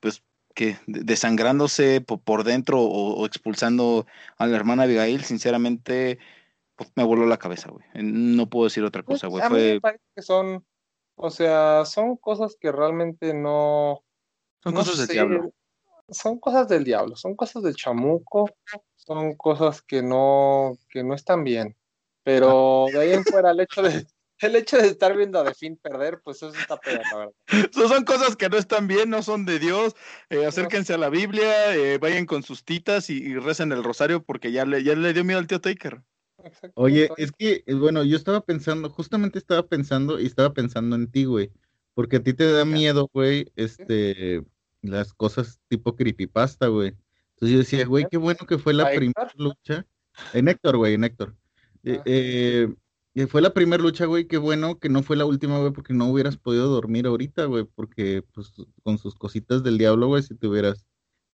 pues 0.00 0.22
que 0.54 0.76
desangrándose 0.86 2.00
por, 2.00 2.44
dentro 2.44 2.82
o, 2.82 3.24
expulsando 3.24 4.06
a 4.36 4.46
la 4.46 4.56
hermana 4.56 4.82
Abigail, 4.82 5.24
sinceramente, 5.24 6.18
pues, 6.76 6.92
me 6.96 7.04
voló 7.04 7.24
la 7.26 7.38
cabeza, 7.38 7.70
güey. 7.70 7.84
No 7.94 8.50
puedo 8.50 8.64
decir 8.64 8.84
otra 8.84 9.02
cosa, 9.02 9.28
güey. 9.28 9.42
Pues, 9.48 9.74
me 9.74 9.80
parece 9.80 10.04
que 10.14 10.22
son, 10.22 10.64
o 11.14 11.30
sea, 11.30 11.84
son 11.86 12.16
cosas 12.16 12.56
que 12.60 12.72
realmente 12.72 13.32
no. 13.32 14.04
Son 14.62 14.74
cosas 14.74 14.98
del 14.98 15.08
diablo. 15.08 15.52
Son 16.10 16.38
cosas 16.38 16.68
del 16.68 16.84
diablo, 16.84 17.16
son 17.16 17.36
cosas 17.36 17.62
del 17.62 17.76
chamuco, 17.76 18.50
son 18.96 19.34
cosas 19.36 19.82
que 19.82 20.02
no, 20.02 20.76
que 20.88 21.02
no 21.02 21.14
están 21.14 21.44
bien. 21.44 21.76
Pero 22.22 22.86
de 22.92 23.00
ahí 23.00 23.12
en 23.12 23.24
fuera, 23.24 23.50
el 23.50 23.60
hecho 23.60 23.82
de, 23.82 24.06
el 24.40 24.56
hecho 24.56 24.78
de 24.78 24.88
estar 24.88 25.16
viendo 25.16 25.38
a 25.38 25.44
Defin 25.44 25.76
perder, 25.76 26.20
pues 26.22 26.38
eso 26.38 26.52
está 26.54 26.76
peor, 26.78 27.00
la 27.12 27.18
verdad. 27.18 27.70
son 27.72 28.04
cosas 28.04 28.36
que 28.36 28.48
no 28.48 28.56
están 28.56 28.86
bien, 28.86 29.10
no 29.10 29.22
son 29.22 29.44
de 29.46 29.58
Dios. 29.58 29.94
Eh, 30.28 30.46
acérquense 30.46 30.94
a 30.94 30.98
la 30.98 31.10
Biblia, 31.10 31.74
eh, 31.74 31.98
vayan 31.98 32.26
con 32.26 32.42
sus 32.42 32.64
titas 32.64 33.10
y, 33.10 33.36
recen 33.38 33.72
el 33.72 33.84
rosario 33.84 34.22
porque 34.22 34.52
ya 34.52 34.64
le, 34.64 34.82
ya 34.82 34.94
le 34.94 35.12
dio 35.12 35.24
miedo 35.24 35.38
al 35.38 35.46
tío 35.46 35.60
Taker. 35.60 36.02
Oye, 36.74 37.10
es 37.18 37.32
que, 37.32 37.64
eh, 37.66 37.74
bueno, 37.74 38.02
yo 38.02 38.16
estaba 38.16 38.40
pensando, 38.40 38.88
justamente 38.88 39.38
estaba 39.38 39.66
pensando 39.66 40.18
y 40.18 40.26
estaba 40.26 40.52
pensando 40.54 40.96
en 40.96 41.10
ti, 41.10 41.24
güey, 41.24 41.50
porque 41.94 42.16
a 42.16 42.22
ti 42.22 42.32
te 42.32 42.50
da 42.50 42.64
miedo, 42.64 43.10
güey, 43.12 43.52
este, 43.56 44.42
las 44.82 45.12
cosas 45.14 45.60
tipo 45.68 45.96
creepypasta, 45.96 46.68
güey. 46.68 46.96
Entonces 47.34 47.52
yo 47.52 47.58
decía, 47.58 47.86
güey, 47.86 48.06
qué 48.10 48.16
bueno 48.16 48.46
que 48.46 48.58
fue 48.58 48.74
la 48.74 48.90
primera 48.90 49.32
lucha. 49.36 49.86
En 50.34 50.48
Héctor, 50.48 50.76
güey, 50.76 50.94
en 50.94 51.04
Héctor. 51.04 51.36
Eh, 51.82 52.02
eh, 52.04 53.26
fue 53.26 53.40
la 53.42 53.52
primera 53.54 53.82
lucha, 53.82 54.06
güey, 54.06 54.26
qué 54.26 54.38
bueno 54.38 54.78
que 54.78 54.88
no 54.88 55.02
fue 55.02 55.16
la 55.16 55.24
última, 55.24 55.58
güey, 55.58 55.72
porque 55.72 55.94
no 55.94 56.08
hubieras 56.08 56.36
podido 56.36 56.68
dormir 56.68 57.06
ahorita, 57.06 57.44
güey, 57.46 57.64
porque 57.64 58.22
pues 58.32 58.52
con 58.82 58.98
sus 58.98 59.14
cositas 59.14 59.62
del 59.62 59.78
diablo, 59.78 60.08
güey, 60.08 60.22
si 60.22 60.34
te 60.34 60.46
hubieras 60.46 60.86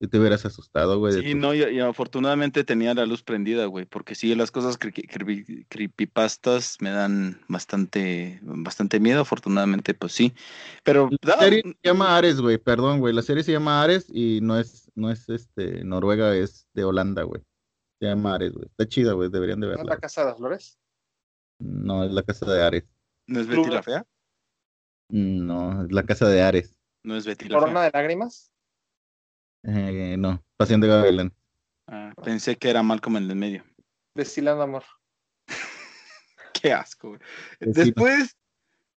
si 0.03 0.09
te 0.09 0.19
hubieras 0.19 0.45
asustado, 0.45 0.99
güey. 0.99 1.13
Sí, 1.13 1.33
no, 1.33 1.53
y, 1.53 1.79
afortunadamente 1.79 2.65
tenía 2.65 2.93
la 2.93 3.05
luz 3.05 3.23
prendida, 3.23 3.67
güey, 3.67 3.85
porque 3.85 4.15
sí, 4.15 4.35
las 4.35 4.51
cosas 4.51 4.77
creepypastas 4.77 6.75
me 6.81 6.89
dan 6.89 7.39
bastante, 7.47 8.41
bastante 8.41 8.99
miedo, 8.99 9.21
afortunadamente, 9.21 9.93
pues 9.93 10.11
sí. 10.11 10.33
Pero... 10.83 11.09
La 11.21 11.39
serie 11.39 11.61
se 11.63 11.77
llama 11.81 12.17
Ares, 12.17 12.41
güey, 12.41 12.57
perdón, 12.57 12.99
güey, 12.99 13.13
la 13.13 13.21
serie 13.21 13.43
se 13.43 13.53
llama 13.53 13.81
Ares 13.81 14.07
y 14.09 14.41
no 14.41 14.59
es, 14.59 14.91
no 14.93 15.09
es, 15.09 15.29
este, 15.29 15.85
Noruega, 15.85 16.35
es 16.35 16.67
de 16.73 16.83
Holanda, 16.83 17.23
güey. 17.23 17.41
Se 18.01 18.07
llama 18.07 18.35
Ares, 18.35 18.51
güey. 18.51 18.65
Está 18.65 18.85
chida, 18.85 19.13
güey, 19.13 19.29
deberían 19.29 19.61
de 19.61 19.67
verla. 19.67 19.83
¿No 19.83 19.89
es 19.89 19.95
la 19.95 20.01
Casa 20.01 20.21
de 20.23 20.27
las 20.27 20.37
Flores? 20.37 20.77
No, 21.59 22.03
es 22.03 22.11
la 22.11 22.23
Casa 22.23 22.45
de 22.45 22.61
Ares. 22.61 22.83
¿No 23.27 23.39
es 23.39 23.47
Betty 23.47 23.69
la 23.69 23.83
Fea? 23.83 24.05
No, 25.07 25.85
es 25.85 25.93
la 25.93 26.03
Casa 26.03 26.27
de 26.27 26.41
Ares. 26.41 26.77
¿No 27.03 27.15
es 27.15 27.25
Betty 27.25 27.47
la 27.47 27.59
¿Corona 27.59 27.83
de 27.83 27.91
lágrimas? 27.93 28.52
Eh, 29.63 30.15
no, 30.17 30.43
Pasión 30.57 30.81
de 30.81 30.87
Gavilán. 30.87 31.33
Ah, 31.87 32.13
pensé 32.23 32.57
que 32.57 32.69
era 32.69 32.83
Malcolm 32.83 33.17
en 33.17 33.29
el 33.29 33.35
medio. 33.35 33.63
Destilando 34.15 34.63
amor. 34.63 34.83
Qué 36.61 36.71
asco, 36.71 37.17
Después, 37.59 38.37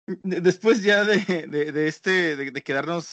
Después 0.05 0.84
ya 0.84 1.05
de, 1.05 1.47
de, 1.47 1.88
este, 1.88 2.36
de, 2.36 2.61
quedarnos 2.61 3.11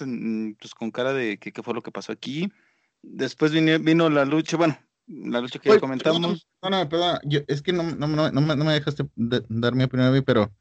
pues, 0.59 0.75
con 0.75 0.91
cara 0.91 1.13
de 1.13 1.39
qué 1.39 1.63
fue 1.63 1.75
lo 1.75 1.83
que 1.83 1.93
pasó 1.93 2.11
aquí, 2.11 2.51
después 3.01 3.53
vino, 3.53 3.79
vino 3.79 4.11
la 4.11 4.25
lucha, 4.25 4.57
bueno, 4.57 4.77
la 5.07 5.41
lucha 5.41 5.61
que 5.61 5.69
ya 5.69 5.79
comentamos. 5.79 6.49
No, 6.61 6.71
no, 6.71 6.89
perdón, 6.89 7.21
es 7.47 7.63
que 7.63 7.73
no, 7.73 7.85
no, 7.85 8.09
no, 8.09 8.31
no, 8.33 8.41
me 8.41 8.73
dejaste 8.73 9.05
dar 9.15 9.75
mi 9.77 9.85
opinión 9.85 10.09
a 10.09 10.13
mí, 10.13 10.21
pero... 10.21 10.53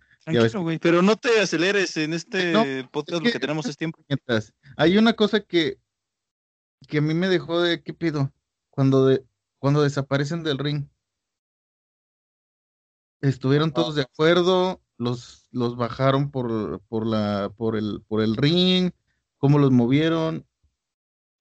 pero 0.79 1.01
no 1.01 1.15
te 1.15 1.41
aceleres 1.41 1.97
en 1.97 2.13
este 2.13 2.83
podcast, 2.91 3.23
lo 3.23 3.31
que 3.31 3.39
tenemos 3.39 3.65
es 3.65 3.75
tiempo. 3.75 3.99
Hay 4.77 4.99
una 4.99 5.13
cosa 5.13 5.39
que, 5.39 5.79
que 6.87 6.99
a 6.99 7.01
mí 7.01 7.13
me 7.13 7.27
dejó 7.27 7.61
de, 7.61 7.81
¿qué 7.83 7.93
pido? 7.93 8.31
Cuando, 8.69 9.05
de, 9.05 9.25
cuando 9.57 9.81
desaparecen 9.81 10.43
del 10.43 10.57
ring. 10.57 10.87
Estuvieron 13.21 13.73
todos 13.73 13.95
de 13.95 14.03
acuerdo, 14.03 14.81
los, 14.97 15.47
los 15.51 15.75
bajaron 15.75 16.31
por, 16.31 16.81
por, 16.87 17.05
la, 17.05 17.51
por, 17.55 17.75
el, 17.75 18.01
por 18.07 18.21
el 18.21 18.37
ring, 18.37 18.91
cómo 19.37 19.59
los 19.59 19.71
movieron. 19.71 20.45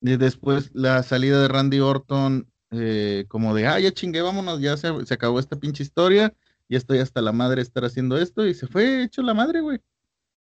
Y 0.00 0.16
después 0.16 0.70
la 0.74 1.02
salida 1.02 1.40
de 1.40 1.48
Randy 1.48 1.80
Orton, 1.80 2.50
eh, 2.70 3.26
como 3.28 3.54
de, 3.54 3.66
ah, 3.66 3.78
ya 3.80 3.92
chingué, 3.92 4.22
vámonos, 4.22 4.60
ya 4.60 4.76
se, 4.76 5.06
se, 5.06 5.14
acabó 5.14 5.38
esta 5.40 5.58
pinche 5.58 5.82
historia, 5.82 6.34
ya 6.68 6.78
estoy 6.78 6.98
hasta 6.98 7.22
la 7.22 7.32
madre 7.32 7.62
estar 7.62 7.84
haciendo 7.84 8.18
esto, 8.18 8.46
y 8.46 8.54
se 8.54 8.66
fue 8.66 9.02
hecho 9.02 9.22
la 9.22 9.34
madre, 9.34 9.60
güey. 9.60 9.80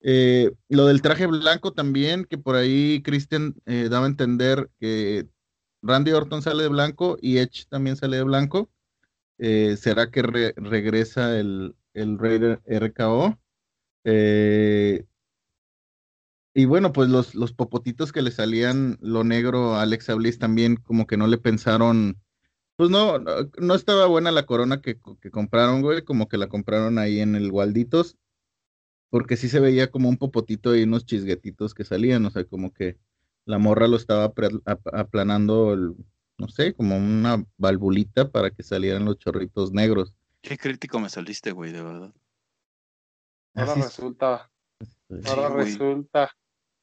Eh, 0.02 0.50
lo 0.68 0.86
del 0.86 1.02
traje 1.02 1.26
blanco 1.26 1.72
también, 1.72 2.24
que 2.24 2.38
por 2.38 2.56
ahí 2.56 3.02
Christian 3.02 3.54
eh, 3.66 3.88
daba 3.90 4.06
a 4.06 4.08
entender 4.08 4.70
que 4.80 5.28
Randy 5.82 6.12
Orton 6.12 6.42
sale 6.42 6.62
de 6.62 6.68
blanco 6.68 7.18
y 7.20 7.38
Edge 7.38 7.66
también 7.68 7.96
sale 7.96 8.16
de 8.16 8.24
blanco. 8.24 8.70
¿Será 9.38 10.10
que 10.10 10.20
regresa 10.20 11.38
el, 11.38 11.74
el 11.94 12.18
Raider 12.18 12.60
RKO. 12.66 13.38
Eh, 14.04 15.04
y 16.54 16.64
bueno, 16.64 16.92
pues 16.92 17.08
los, 17.08 17.34
los 17.34 17.52
popotitos 17.52 18.12
que 18.12 18.22
le 18.22 18.30
salían 18.30 18.98
lo 19.00 19.24
negro 19.24 19.74
a 19.74 19.82
Alexa 19.82 20.14
Bliss 20.14 20.38
también 20.38 20.76
como 20.76 21.06
que 21.06 21.16
no 21.16 21.26
le 21.26 21.38
pensaron, 21.38 22.20
pues 22.76 22.90
no, 22.90 23.18
no, 23.18 23.74
estaba 23.74 24.06
buena 24.06 24.32
la 24.32 24.46
corona 24.46 24.80
que, 24.80 24.98
que, 25.20 25.30
compraron, 25.30 25.82
güey, 25.82 26.02
como 26.02 26.28
que 26.28 26.38
la 26.38 26.48
compraron 26.48 26.98
ahí 26.98 27.20
en 27.20 27.36
el 27.36 27.52
Walditos, 27.52 28.16
porque 29.10 29.36
sí 29.36 29.48
se 29.48 29.60
veía 29.60 29.90
como 29.90 30.08
un 30.08 30.16
popotito 30.16 30.74
y 30.74 30.84
unos 30.84 31.04
chisguetitos 31.04 31.74
que 31.74 31.84
salían, 31.84 32.24
o 32.24 32.30
sea, 32.30 32.44
como 32.44 32.72
que 32.72 32.96
la 33.44 33.58
morra 33.58 33.88
lo 33.88 33.96
estaba 33.96 34.32
aplanando, 34.92 35.76
no 36.38 36.48
sé, 36.48 36.74
como 36.74 36.96
una 36.96 37.44
valvulita 37.58 38.30
para 38.30 38.50
que 38.50 38.62
salieran 38.62 39.04
los 39.04 39.18
chorritos 39.18 39.72
negros. 39.72 40.14
Qué 40.40 40.56
crítico 40.56 41.00
me 41.00 41.10
saliste, 41.10 41.50
güey, 41.50 41.72
de 41.72 41.82
verdad. 41.82 42.14
Ahora 43.54 43.74
resulta. 43.74 44.50
Ahora 45.26 45.48
resulta. 45.50 46.30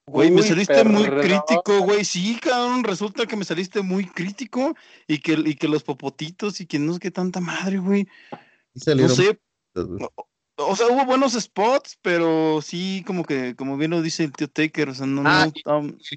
Güey, 0.06 0.32
me 0.32 0.42
saliste 0.42 0.84
muy 0.84 1.06
crítico, 1.06 1.82
güey. 1.82 2.06
Sí, 2.06 2.40
cabrón, 2.42 2.84
resulta 2.84 3.26
que 3.26 3.36
me 3.36 3.44
saliste 3.44 3.82
muy 3.82 4.06
crítico 4.06 4.76
y 5.08 5.20
que, 5.20 5.34
y 5.34 5.56
que 5.56 5.68
los 5.68 5.84
popotitos 5.84 6.62
y 6.62 6.66
que 6.66 6.80
no 6.80 6.94
sé 6.94 7.00
qué 7.00 7.12
tanta 7.12 7.42
madre, 7.42 7.78
güey. 7.78 8.08
No 8.86 9.10
sé. 9.10 9.40
O, 10.60 10.76
sea, 10.76 10.88
hubo 10.88 11.06
buenos 11.06 11.34
spots, 11.34 12.00
pero 12.02 12.62
sí, 12.64 13.04
como 13.06 13.24
que, 13.24 13.56
como 13.56 13.78
bien 13.78 13.92
lo 13.92 14.02
dice 14.02 14.24
el 14.24 14.32
tío 14.32 14.50
Taker, 14.50 14.90
o 14.90 14.94
sea, 14.96 15.06
no. 15.06 15.22
Ah, 15.24 15.52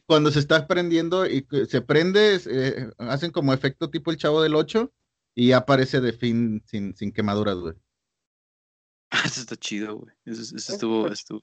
cuando 0.07 0.30
se 0.30 0.38
está 0.38 0.66
prendiendo 0.66 1.26
y 1.26 1.47
se 1.68 1.82
prende, 1.82 2.41
eh, 2.47 2.91
hacen 2.99 3.32
como 3.32 3.53
efecto 3.53 3.91
tipo 3.91 4.11
el 4.11 4.16
chavo 4.16 4.43
del 4.43 4.55
8 4.55 4.91
y 5.34 5.53
aparece 5.53 6.01
de 6.01 6.14
fin 6.14 6.62
sin, 6.64 6.97
sin 6.97 7.12
quemaduras, 7.12 7.57
güey. 7.57 7.74
Eso 9.26 9.41
está 9.43 9.57
chido, 9.57 9.97
güey. 9.99 10.14
Eso, 10.24 10.57
estuvo, 10.57 11.09
estuvo, 11.09 11.43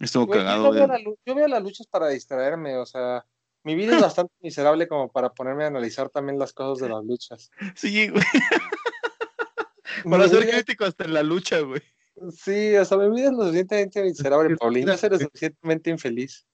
estuvo 0.00 0.28
cagado, 0.28 0.74
yo, 0.74 0.88
veo 0.88 1.16
yo 1.24 1.34
veo 1.34 1.46
las 1.46 1.62
luchas 1.62 1.86
para 1.86 2.08
distraerme, 2.08 2.76
o 2.76 2.86
sea, 2.86 3.24
mi 3.62 3.76
vida 3.76 3.94
es 3.94 4.02
bastante 4.02 4.34
miserable 4.40 4.88
como 4.88 5.12
para 5.12 5.32
ponerme 5.32 5.62
a 5.62 5.68
analizar 5.68 6.08
también 6.10 6.40
las 6.40 6.52
cosas 6.52 6.82
de 6.82 6.92
las 6.92 7.04
luchas. 7.04 7.50
Sí, 7.76 8.08
güey. 8.08 8.24
para 10.10 10.28
ser 10.28 10.48
crítico 10.48 10.84
hasta 10.84 11.04
en 11.04 11.14
la 11.14 11.22
lucha, 11.22 11.60
güey. 11.60 11.82
Sí, 12.30 12.76
o 12.76 12.84
sea, 12.84 12.98
mi 12.98 13.08
vida 13.14 13.28
es 13.28 13.32
lo 13.32 13.44
suficientemente 13.44 14.02
miserable, 14.02 14.56
Paulina, 14.56 14.96
ser 14.96 15.12
lo 15.12 15.18
suficientemente 15.18 15.90
infeliz. 15.90 16.46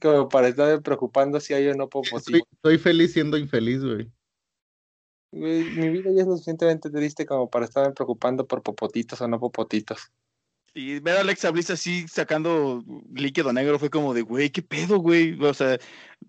Como 0.00 0.28
para 0.28 0.48
estar 0.48 0.82
preocupando 0.82 1.38
si 1.40 1.54
hay 1.54 1.68
o 1.68 1.74
no 1.74 1.88
puedo 1.88 2.04
estoy, 2.16 2.42
estoy 2.52 2.78
feliz 2.78 3.12
siendo 3.12 3.36
infeliz, 3.36 3.84
güey 3.84 4.10
mi 5.34 5.88
vida 5.88 6.10
ya 6.12 6.22
es 6.22 6.26
lo 6.26 6.34
suficientemente 6.34 6.90
triste 6.90 7.26
como 7.26 7.50
para 7.50 7.64
estarme 7.64 7.92
preocupando 7.92 8.46
por 8.46 8.62
popotitos 8.62 9.20
o 9.20 9.28
no 9.28 9.40
popotitos. 9.40 10.12
Y 10.76 10.98
ver 10.98 11.16
a 11.16 11.20
Alexa 11.20 11.50
Bliss 11.50 11.70
así 11.70 12.06
sacando 12.08 12.82
líquido 13.12 13.52
negro 13.52 13.78
fue 13.78 13.90
como 13.90 14.12
de, 14.12 14.22
güey, 14.22 14.50
¿qué 14.50 14.60
pedo, 14.60 14.98
güey? 14.98 15.40
O 15.40 15.54
sea, 15.54 15.78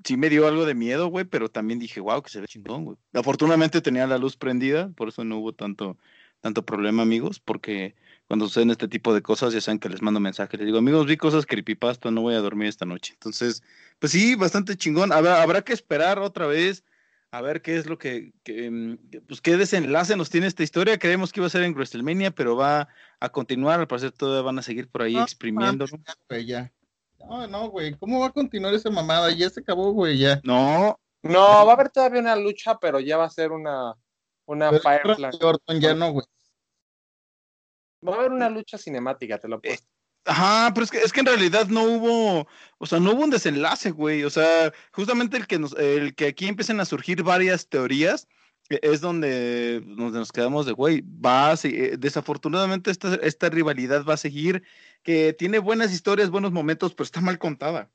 sí 0.04 0.18
me 0.18 0.30
dio 0.30 0.48
algo 0.48 0.66
de 0.66 0.76
miedo, 0.76 1.08
güey, 1.08 1.26
pero 1.26 1.50
también 1.50 1.80
dije, 1.80 2.00
wow, 2.00 2.22
que 2.22 2.30
se 2.30 2.42
ve 2.42 2.48
chingón, 2.48 2.86
güey. 2.86 2.98
Afortunadamente 3.14 3.82
tenía 3.82 4.06
la 4.06 4.20
luz 4.20 4.38
prendida, 4.38 4.90
por 4.90 5.08
eso 5.08 5.24
no 5.24 5.40
hubo 5.40 5.54
tanto, 5.54 5.98
tanto 6.46 6.64
problema, 6.64 7.02
amigos, 7.02 7.40
porque 7.40 7.96
cuando 8.28 8.46
suceden 8.46 8.70
este 8.70 8.88
tipo 8.88 9.16
de 9.16 9.24
cosas, 9.24 9.52
ya 9.52 9.62
saben 9.62 9.80
que 9.80 9.90
les 9.90 10.04
mando 10.04 10.20
mensajes. 10.20 10.60
Les 10.60 10.68
digo, 10.68 10.78
amigos, 10.78 11.08
vi 11.08 11.18
cosas 11.18 11.48
creepypasta, 11.48 12.12
no 12.12 12.22
voy 12.22 12.36
a 12.36 12.40
dormir 12.40 12.68
esta 12.68 12.86
noche. 12.86 13.14
Entonces, 13.14 13.64
pues 13.98 14.12
sí, 14.12 14.36
bastante 14.36 14.78
chingón. 14.78 15.12
Habrá, 15.12 15.42
habrá 15.42 15.64
que 15.64 15.74
esperar 15.74 16.20
otra 16.20 16.46
vez 16.46 16.84
a 17.32 17.42
ver 17.42 17.64
qué 17.64 17.78
es 17.78 17.88
lo 17.88 17.98
que, 17.98 18.32
mm, 18.48 19.24
pues 19.28 19.42
qué 19.42 19.58
desenlace 19.58 20.16
nos 20.16 20.30
tiene 20.30 20.46
esta 20.46 20.62
historia. 20.62 21.00
Creemos 21.00 21.34
que 21.34 21.40
iba 21.40 21.48
a 21.48 21.50
ser 21.50 21.64
en 21.64 21.74
WrestleMania, 21.74 22.30
pero 22.30 22.56
va 22.56 22.90
a 23.20 23.30
continuar. 23.30 23.80
Al 23.80 23.88
parecer 23.88 24.12
todavía 24.12 24.44
van 24.44 24.60
a 24.60 24.62
seguir 24.62 24.88
por 24.88 25.02
ahí 25.02 25.18
exprimiendo. 25.18 25.88
No, 27.28 27.48
no, 27.48 27.70
güey. 27.72 27.96
¿Cómo 27.96 28.20
va 28.20 28.28
a 28.28 28.32
continuar 28.32 28.76
esa 28.76 28.92
mamada? 28.92 29.32
Ya 29.32 29.50
se 29.50 29.62
acabó, 29.62 29.94
güey, 29.94 30.20
ya. 30.20 30.42
No. 30.44 31.00
No, 31.24 31.40
va 31.40 31.72
a 31.72 31.74
haber 31.74 31.90
todavía 31.90 32.22
una 32.22 32.36
lucha, 32.36 32.78
pero 32.78 33.00
ya 33.00 33.18
va 33.18 33.26
a 33.26 33.32
ser 33.32 33.52
una, 33.52 33.96
una 34.46 34.70
Fireplan. 34.70 35.32
ya 35.80 35.96
no, 35.96 36.12
güey. 36.12 36.26
Va 38.06 38.14
a 38.14 38.20
haber 38.20 38.32
una 38.32 38.50
lucha 38.50 38.78
cinemática, 38.78 39.38
te 39.38 39.48
lo 39.48 39.62
puedo. 39.62 39.76
Ajá, 40.26 40.72
pero 40.74 40.84
es 40.84 40.92
que, 40.92 40.98
es 40.98 41.14
que 41.14 41.20
en 41.20 41.28
realidad 41.28 41.68
no 41.68 41.84
hubo, 41.84 42.48
o 42.80 42.86
sea, 42.86 43.00
no 43.00 43.12
hubo 43.12 43.24
un 43.24 43.30
desenlace, 43.30 43.92
güey. 43.92 44.24
O 44.24 44.30
sea, 44.30 44.74
justamente 44.92 45.38
el 45.38 45.46
que 45.46 45.60
nos, 45.60 45.74
el 45.78 46.16
que 46.16 46.28
aquí 46.28 46.48
empiecen 46.48 46.80
a 46.80 46.86
surgir 46.86 47.22
varias 47.22 47.70
teorías 47.70 48.28
e, 48.70 48.80
es 48.82 49.02
donde, 49.02 49.84
nos 49.86 50.32
quedamos 50.32 50.66
de, 50.66 50.72
güey, 50.72 51.02
va 51.02 51.52
a 51.52 51.56
eh, 51.64 51.98
desafortunadamente 51.98 52.90
esta, 52.90 53.16
esta 53.16 53.50
rivalidad 53.50 54.04
va 54.04 54.16
a 54.16 54.18
seguir, 54.18 54.64
que 55.04 55.34
tiene 55.34 55.60
buenas 55.60 55.94
historias, 55.94 56.32
buenos 56.32 56.52
momentos, 56.52 56.96
pero 56.96 57.06
está 57.06 57.22
mal 57.22 57.38
contada. 57.38 57.92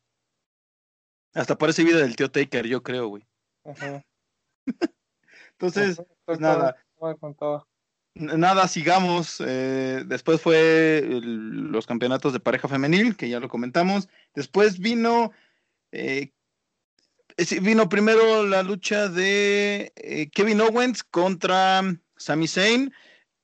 Hasta 1.35 1.59
parece 1.59 1.85
vida 1.85 1.99
del 1.99 2.17
tío 2.17 2.31
Taker, 2.31 2.67
yo 2.67 2.83
creo, 2.83 3.09
güey. 3.09 3.27
Ajá. 3.65 4.05
Entonces, 5.53 6.03
pues 6.25 6.41
nada. 6.41 6.77
Mal 7.01 7.19
contada. 7.19 7.67
Nada, 8.15 8.67
sigamos. 8.67 9.43
Eh, 9.47 10.03
después 10.07 10.41
fue 10.41 11.21
los 11.23 11.87
campeonatos 11.87 12.33
de 12.33 12.41
pareja 12.41 12.69
femenil, 12.69 13.17
que 13.17 13.29
ya 13.29 13.41
lo 13.41 13.49
comentamos. 13.49 14.09
Después 14.35 14.79
vino, 14.79 15.33
eh, 15.93 16.33
vino 17.63 17.89
primero 17.89 18.45
la 18.47 18.63
lucha 18.63 19.09
de 19.09 19.93
eh, 19.97 20.29
Kevin 20.31 20.61
Owens 20.61 21.05
contra 21.05 21.83
Sami 22.17 22.49
Zayn. 22.49 22.93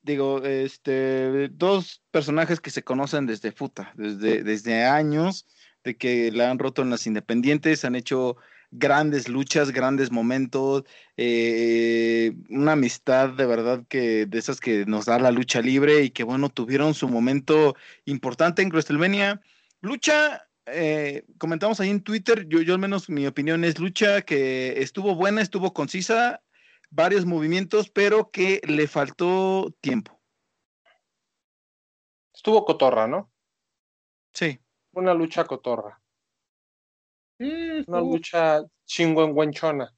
Digo, 0.02 0.44
este, 0.44 1.48
dos 1.48 2.02
personajes 2.10 2.60
que 2.60 2.70
se 2.70 2.82
conocen 2.82 3.26
desde 3.26 3.52
futa, 3.52 3.92
desde, 3.96 4.42
desde 4.42 4.84
años, 4.84 5.46
de 5.84 5.96
que 5.96 6.30
la 6.32 6.50
han 6.50 6.58
roto 6.58 6.82
en 6.82 6.90
las 6.90 7.06
independientes, 7.06 7.84
han 7.84 7.96
hecho 7.96 8.36
grandes 8.70 9.28
luchas, 9.28 9.70
grandes 9.70 10.10
momentos, 10.10 10.84
eh, 11.16 12.32
una 12.48 12.72
amistad 12.72 13.30
de 13.30 13.46
verdad 13.46 13.84
que 13.88 14.26
de 14.26 14.38
esas 14.38 14.60
que 14.60 14.84
nos 14.86 15.06
da 15.06 15.18
la 15.18 15.30
lucha 15.30 15.60
libre 15.60 16.02
y 16.02 16.10
que 16.10 16.24
bueno, 16.24 16.48
tuvieron 16.48 16.94
su 16.94 17.08
momento 17.08 17.74
importante 18.04 18.62
en 18.62 18.68
WrestleMania. 18.68 19.40
Lucha, 19.80 20.48
eh, 20.66 21.24
comentamos 21.38 21.80
ahí 21.80 21.90
en 21.90 22.02
Twitter, 22.02 22.46
yo, 22.48 22.60
yo 22.60 22.74
al 22.74 22.80
menos 22.80 23.08
mi 23.08 23.26
opinión 23.26 23.64
es 23.64 23.78
lucha 23.78 24.22
que 24.22 24.80
estuvo 24.82 25.14
buena, 25.14 25.42
estuvo 25.42 25.72
concisa, 25.72 26.42
varios 26.90 27.24
movimientos, 27.24 27.90
pero 27.90 28.30
que 28.30 28.60
le 28.66 28.88
faltó 28.88 29.74
tiempo. 29.80 30.20
Estuvo 32.34 32.64
cotorra, 32.64 33.06
¿no? 33.06 33.30
Sí. 34.32 34.60
Una 34.92 35.14
lucha 35.14 35.44
cotorra 35.44 36.00
una 37.38 38.00
lucha 38.00 38.64
chingüengüenchona, 38.86 39.92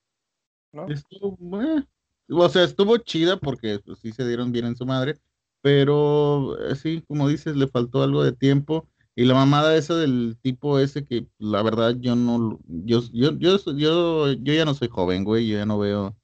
¿no? 0.72 0.88
Estuvo, 0.88 1.62
eh, 1.62 1.84
o 2.30 2.48
sea, 2.48 2.64
estuvo 2.64 2.96
chida 2.98 3.38
porque 3.38 3.80
pues, 3.84 3.98
sí 4.00 4.12
se 4.12 4.26
dieron 4.26 4.52
bien 4.52 4.66
en 4.66 4.76
su 4.76 4.86
madre, 4.86 5.18
pero 5.60 6.58
eh, 6.68 6.74
sí, 6.76 7.02
como 7.06 7.28
dices, 7.28 7.56
le 7.56 7.68
faltó 7.68 8.02
algo 8.02 8.22
de 8.24 8.32
tiempo. 8.32 8.88
Y 9.14 9.24
la 9.24 9.34
mamada 9.34 9.76
esa 9.76 9.96
del 9.96 10.38
tipo 10.42 10.78
ese 10.78 11.04
que 11.04 11.26
la 11.38 11.60
verdad 11.62 11.96
yo 11.98 12.14
no, 12.14 12.60
yo, 12.68 13.02
yo, 13.12 13.36
yo, 13.36 13.56
yo, 13.74 14.32
yo 14.32 14.52
ya 14.54 14.64
no 14.64 14.74
soy 14.74 14.86
joven, 14.86 15.24
güey, 15.24 15.48
yo 15.48 15.58
ya 15.58 15.66
no 15.66 15.76
veo 15.76 16.16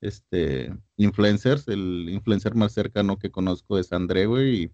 este 0.00 0.76
influencers, 0.96 1.68
el 1.68 2.08
influencer 2.10 2.56
más 2.56 2.72
cercano 2.72 3.18
que 3.18 3.30
conozco 3.30 3.78
es 3.78 3.92
André, 3.92 4.26
güey, 4.26 4.64
y 4.64 4.70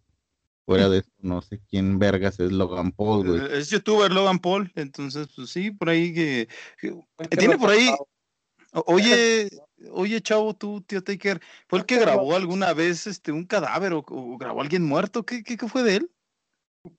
Fuera 0.67 0.89
de 0.91 0.99
eso, 0.99 1.11
no 1.19 1.41
sé 1.41 1.61
quién 1.71 1.99
vergas 1.99 2.39
es 2.41 2.53
Logan 2.53 2.93
Paul, 2.93 3.27
güey. 3.27 3.59
Es 3.59 3.71
youtuber 3.71 4.13
Logan 4.13 4.41
Paul, 4.41 4.71
entonces, 4.75 5.29
pues 5.35 5.51
sí, 5.51 5.71
por 5.71 5.89
ahí 5.89 6.13
que. 6.13 6.49
tiene 7.31 7.57
por 7.57 7.71
ahí. 7.71 7.91
Oye, 8.85 9.49
oye, 9.93 10.21
chavo, 10.21 10.55
tú, 10.55 10.83
tío 10.83 11.03
Taker, 11.03 11.41
¿fue 11.69 11.79
el 11.79 11.87
que 11.87 11.99
grabó 11.99 12.35
alguna 12.35 12.75
vez 12.75 13.07
este 13.07 13.33
un 13.33 13.45
cadáver 13.45 13.95
o, 13.95 14.05
grabó 14.39 14.61
a 14.61 14.63
alguien 14.63 14.85
muerto? 14.85 15.25
¿Qué, 15.25 15.43
¿Qué, 15.43 15.57
fue 15.57 15.83
de 15.83 15.97
él? 15.97 16.11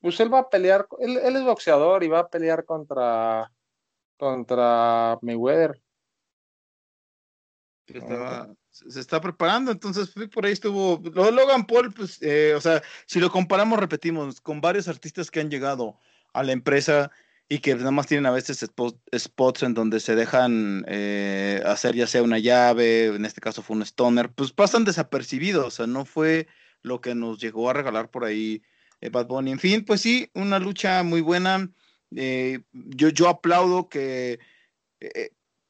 Pues 0.02 0.20
él 0.20 0.34
va 0.34 0.40
a 0.40 0.50
pelear, 0.50 0.88
él, 1.00 1.18
él 1.18 1.36
es 1.36 1.44
boxeador 1.44 2.04
y 2.04 2.08
va 2.08 2.20
a 2.20 2.30
pelear 2.30 2.66
contra 2.66 3.52
contra 4.18 5.20
Mayweather. 5.22 5.80
Se 8.88 9.00
está 9.00 9.22
preparando, 9.22 9.72
entonces 9.72 10.14
por 10.34 10.46
ahí 10.46 10.54
estuvo. 10.54 11.02
Logan 11.14 11.66
Paul, 11.66 11.94
pues, 11.94 12.22
eh, 12.22 12.54
o 12.56 12.62
sea, 12.62 12.82
si 13.06 13.20
lo 13.20 13.32
comparamos, 13.32 13.80
repetimos, 13.80 14.42
con 14.42 14.62
varios 14.62 14.88
artistas 14.88 15.32
que 15.32 15.40
han 15.40 15.50
llegado 15.50 16.00
a 16.34 16.44
la 16.44 16.52
empresa 16.52 17.12
y 17.50 17.60
que 17.60 17.76
nada 17.76 17.92
más 17.92 18.08
tienen 18.08 18.26
a 18.26 18.32
veces 18.32 18.66
spots 19.18 19.64
en 19.64 19.74
donde 19.74 20.00
se 20.00 20.16
dejan 20.16 20.84
eh, 20.88 21.62
hacer 21.66 21.96
ya 21.96 22.08
sea 22.08 22.24
una 22.24 22.40
llave, 22.40 23.08
en 23.08 23.26
este 23.26 23.42
caso 23.42 23.62
fue 23.62 23.78
un 23.78 23.84
stoner, 23.84 24.32
pues 24.32 24.52
pasan 24.52 24.84
desapercibidos, 24.84 25.66
o 25.66 25.72
sea, 25.72 25.88
no 25.88 26.06
fue 26.06 26.48
lo 26.82 27.00
que 27.00 27.16
nos 27.16 27.40
llegó 27.40 27.70
a 27.70 27.74
regalar 27.74 28.12
por 28.12 28.26
ahí 28.26 28.62
eh, 29.02 29.10
Bad 29.10 29.28
Bunny. 29.28 29.52
En 29.52 29.60
fin, 29.60 29.86
pues 29.86 30.02
sí, 30.02 30.30
una 30.34 30.60
lucha 30.60 31.04
muy 31.04 31.22
buena. 31.22 31.70
Eh, 32.16 32.60
yo, 32.74 33.10
yo 33.10 33.30
aplaudo 33.30 33.90
que, 33.90 34.40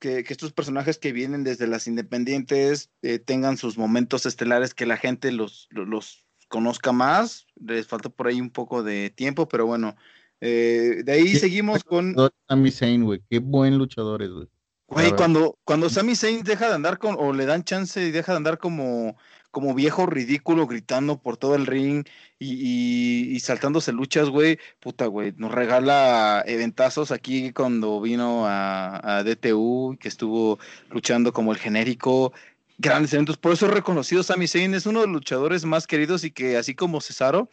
eh, 0.02 0.24
que, 0.24 0.34
estos 0.34 0.54
personajes 0.54 0.98
que 0.98 1.12
vienen 1.12 1.44
desde 1.44 1.68
las 1.68 1.88
independientes 1.88 2.90
eh, 3.02 3.20
tengan 3.20 3.58
sus 3.58 3.78
momentos 3.78 4.26
estelares, 4.26 4.74
que 4.74 4.86
la 4.86 4.98
gente 4.98 5.32
los, 5.32 5.68
los, 5.72 6.26
conozca 6.48 6.92
más. 6.92 7.48
Les 7.60 7.88
falta 7.88 8.10
por 8.10 8.28
ahí 8.28 8.40
un 8.40 8.52
poco 8.52 8.84
de 8.84 9.10
tiempo, 9.10 9.48
pero 9.48 9.66
bueno. 9.66 9.96
de 10.40 11.04
ahí 11.08 11.36
seguimos 11.36 11.84
con. 11.84 12.16
Sami 12.48 12.72
Zayn, 12.72 13.04
güey. 13.04 13.22
Qué 13.30 13.40
buen 13.40 13.78
luchador 13.78 14.22
es, 14.22 14.30
güey. 14.30 14.48
Güey, 14.90 15.12
cuando, 15.12 15.60
cuando 15.66 15.90
Sami 15.90 16.16
Zayn 16.16 16.44
deja 16.44 16.70
de 16.70 16.76
andar 16.76 16.98
con, 16.98 17.18
o 17.20 17.34
le 17.34 17.46
dan 17.46 17.66
chance 17.66 18.02
y 18.02 18.12
deja 18.12 18.32
de 18.32 18.38
andar 18.38 18.58
como 18.58 19.18
como 19.52 19.74
viejo 19.74 20.06
ridículo 20.06 20.68
gritando 20.68 21.20
por 21.20 21.38
todo 21.38 21.56
el 21.56 21.66
ring 21.66 22.06
y, 22.40 23.40
saltándose 23.40 23.92
luchas, 23.92 24.30
güey. 24.30 24.60
Puta, 24.80 25.08
güey, 25.08 25.34
nos 25.38 25.52
regala 25.52 26.44
eventazos 26.46 27.12
aquí 27.12 27.52
cuando 27.54 28.00
vino 28.02 28.44
a, 28.46 29.24
DTU, 29.24 29.98
que 30.00 30.08
estuvo 30.08 30.60
luchando 30.90 31.34
como 31.34 31.52
el 31.52 31.58
genérico. 31.58 32.34
Grandes 32.78 33.14
eventos, 33.14 33.38
por 33.38 33.54
eso 33.54 33.66
es 33.66 33.74
reconocido 33.74 34.22
Sami 34.22 34.48
Zayn, 34.48 34.76
es 34.76 34.86
uno 34.86 35.02
de 35.02 35.08
los 35.08 35.16
luchadores 35.16 35.66
más 35.66 35.88
queridos 35.88 36.24
y 36.24 36.30
que 36.30 36.58
así 36.58 36.76
como 36.76 37.02
Cesaro, 37.02 37.50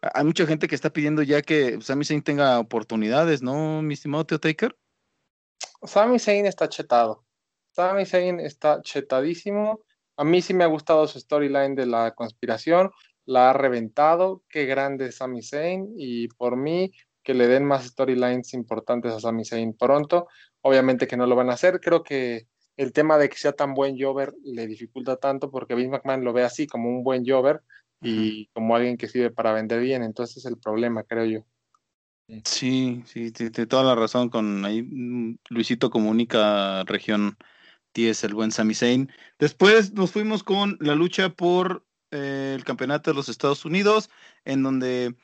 hay 0.00 0.24
mucha 0.24 0.46
gente 0.46 0.68
que 0.68 0.76
está 0.76 0.90
pidiendo 0.90 1.22
ya 1.24 1.42
que 1.42 1.80
Sami 1.80 2.04
Zayn 2.04 2.22
tenga 2.22 2.60
oportunidades, 2.60 3.42
¿no, 3.42 3.82
mi 3.82 3.94
estimado 3.94 4.24
Teo 4.24 4.38
Taker? 4.38 4.76
Sami 5.82 6.20
Zayn 6.20 6.46
está 6.46 6.68
chetado. 6.68 7.24
Sami 7.72 8.06
Zayn 8.06 8.38
está 8.40 8.80
chetadísimo. 8.82 9.80
A 10.18 10.24
mí 10.24 10.42
sí 10.42 10.52
me 10.52 10.64
ha 10.64 10.66
gustado 10.66 11.06
su 11.06 11.20
storyline 11.20 11.76
de 11.76 11.86
la 11.86 12.12
conspiración, 12.12 12.90
la 13.24 13.50
ha 13.50 13.52
reventado, 13.52 14.42
qué 14.48 14.66
grande 14.66 15.06
es 15.06 15.16
Sami 15.18 15.42
Zayn 15.42 15.94
y 15.96 16.26
por 16.26 16.56
mí 16.56 16.90
que 17.22 17.34
le 17.34 17.46
den 17.46 17.64
más 17.64 17.86
storylines 17.86 18.52
importantes 18.52 19.12
a 19.12 19.20
Sami 19.20 19.44
Zayn 19.44 19.74
pronto. 19.74 20.26
Obviamente 20.60 21.06
que 21.06 21.16
no 21.16 21.26
lo 21.26 21.36
van 21.36 21.50
a 21.50 21.52
hacer, 21.52 21.78
creo 21.78 22.02
que 22.02 22.48
el 22.76 22.92
tema 22.92 23.16
de 23.16 23.28
que 23.28 23.36
sea 23.36 23.52
tan 23.52 23.74
buen 23.74 23.96
Jover 23.96 24.34
le 24.42 24.66
dificulta 24.66 25.16
tanto 25.16 25.52
porque 25.52 25.76
Vince 25.76 25.90
McMahon 25.90 26.24
lo 26.24 26.32
ve 26.32 26.42
así 26.42 26.66
como 26.66 26.88
un 26.88 27.04
buen 27.04 27.24
Jover 27.24 27.60
y 28.00 28.46
como 28.48 28.74
alguien 28.74 28.96
que 28.96 29.06
sirve 29.06 29.30
para 29.30 29.52
vender 29.52 29.80
bien, 29.80 30.02
entonces 30.02 30.38
es 30.38 30.46
el 30.46 30.58
problema, 30.58 31.04
creo 31.04 31.24
yo. 31.26 31.46
Sí, 32.44 33.04
sí, 33.06 33.30
tiene 33.30 33.66
toda 33.66 33.84
la 33.84 33.94
razón 33.94 34.30
con 34.30 34.64
ahí 34.64 34.82
mm, 34.82 35.38
Luisito 35.48 35.90
Comunica 35.90 36.82
región 36.84 37.36
es 38.06 38.22
el 38.22 38.34
buen 38.34 38.52
Sami 38.52 38.74
Zayn. 38.74 39.10
Después 39.38 39.92
nos 39.92 40.12
fuimos 40.12 40.44
con 40.44 40.76
la 40.80 40.94
lucha 40.94 41.30
por 41.30 41.84
eh, 42.10 42.54
el 42.56 42.64
campeonato 42.64 43.10
de 43.10 43.16
los 43.16 43.28
Estados 43.28 43.64
Unidos, 43.64 44.10
en 44.44 44.62
donde 44.62 45.14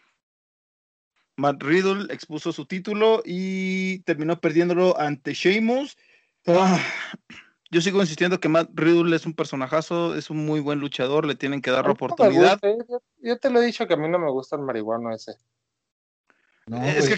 Matt 1.36 1.62
Riddle 1.62 2.12
expuso 2.12 2.52
su 2.52 2.66
título 2.66 3.22
y 3.24 4.00
terminó 4.00 4.40
perdiéndolo 4.40 4.98
ante 4.98 5.34
Sheamus. 5.34 5.96
Ah, 6.46 6.80
yo 7.70 7.80
sigo 7.80 8.00
insistiendo 8.00 8.40
que 8.40 8.48
Matt 8.48 8.70
Riddle 8.74 9.14
es 9.14 9.26
un 9.26 9.34
personajazo, 9.34 10.14
es 10.14 10.30
un 10.30 10.44
muy 10.44 10.60
buen 10.60 10.80
luchador, 10.80 11.26
le 11.26 11.34
tienen 11.34 11.62
que 11.62 11.70
dar 11.70 11.84
la 11.84 11.92
oportunidad. 11.92 12.58
¿eh? 12.62 12.76
yo, 13.22 13.38
te 13.38 13.50
lo 13.50 13.62
he 13.62 13.66
dicho 13.66 13.86
que 13.86 13.94
a 13.94 13.96
mí 13.96 14.08
no 14.08 14.18
me 14.18 14.30
gusta 14.30 14.56
el 14.56 14.62
marihuano 14.62 15.12
ese. 15.14 15.32
es 16.66 17.08
que 17.08 17.16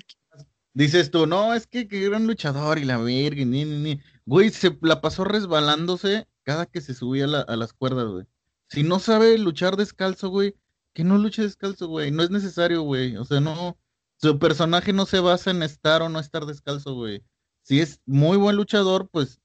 Dices 0.77 1.11
tú, 1.11 1.27
no, 1.27 1.55
es 1.55 1.67
que, 1.67 1.89
que 1.89 2.05
era 2.05 2.19
un 2.19 2.27
luchador 2.27 2.77
y 2.77 2.85
la 2.85 2.99
verga, 2.99 3.43
ni, 3.47 3.65
ni, 3.65 3.79
ni. 3.79 4.01
Güey, 4.27 4.51
se 4.51 4.77
la 4.83 5.01
pasó 5.01 5.25
resbalándose 5.25 6.27
cada 6.43 6.67
que 6.67 6.81
se 6.81 6.95
subía 6.95 7.25
a, 7.25 7.57
las 7.57 7.73
cuerdas, 7.73 8.09
güey. 8.09 8.27
Si 8.69 8.83
no 8.83 8.99
sabe 8.99 9.39
luchar 9.39 9.77
descalzo, 9.77 10.29
güey, 10.31 10.57
que 10.93 11.05
no 11.05 11.17
luche 11.17 11.43
descalzo, 11.43 11.87
güey. 11.87 12.11
No 12.11 12.25
es 12.25 12.31
necesario, 12.31 12.83
güey. 12.83 13.17
O 13.17 13.25
sea, 13.25 13.41
no. 13.41 13.79
Su 14.17 14.39
personaje 14.39 14.93
no 14.93 15.07
se 15.07 15.21
basa 15.21 15.51
en 15.51 15.63
estar 15.63 16.03
o 16.03 16.09
no 16.09 16.19
estar 16.19 16.45
descalzo, 16.45 16.95
güey. 16.95 17.23
Si 17.63 17.81
es 17.81 18.01
muy 18.07 18.37
buen 18.37 18.57
luchador, 18.57 19.09
pues 19.11 19.41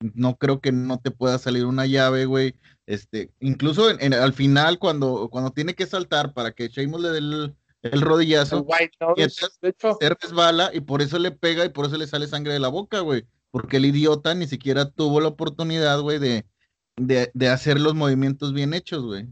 no 0.00 0.36
creo 0.36 0.60
que 0.60 0.72
no 0.72 0.98
te 0.98 1.10
pueda 1.10 1.38
salir 1.38 1.64
una 1.64 1.86
llave, 1.86 2.26
güey. 2.26 2.56
Este, 2.86 3.32
incluso 3.40 3.90
en, 3.90 4.12
al 4.12 4.32
final, 4.32 4.78
cuando, 4.78 5.28
cuando 5.30 5.52
tiene 5.52 5.74
que 5.74 5.86
saltar 5.86 6.34
para 6.34 6.52
que 6.52 6.68
Sheamus 6.68 7.00
le 7.00 7.08
dé 7.10 7.18
el, 7.18 7.56
el 7.82 8.00
rodillazo. 8.00 8.66
y 9.16 9.22
de 9.22 9.68
hecho. 9.68 9.96
Se 10.00 10.08
resbala 10.08 10.70
y 10.74 10.80
por 10.80 11.00
eso 11.00 11.18
le 11.18 11.30
pega 11.30 11.64
y 11.64 11.70
por 11.70 11.86
eso 11.86 11.96
le 11.96 12.06
sale 12.06 12.26
sangre 12.26 12.52
de 12.52 12.60
la 12.60 12.68
boca, 12.68 13.00
güey. 13.00 13.26
Porque 13.52 13.76
el 13.76 13.84
idiota 13.84 14.34
ni 14.34 14.46
siquiera 14.46 14.90
tuvo 14.90 15.20
la 15.20 15.28
oportunidad, 15.28 16.00
güey, 16.00 16.18
de, 16.18 16.46
de, 16.96 17.48
hacer 17.48 17.78
los 17.78 17.94
movimientos 17.94 18.54
bien 18.54 18.72
hechos, 18.72 19.04
güey. 19.04 19.28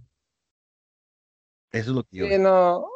Eso 1.73 1.91
es 1.91 1.97
lo 1.97 2.05
que 2.05 2.19
yo. 2.19 2.27
Sí, 2.27 2.39
no. 2.39 2.87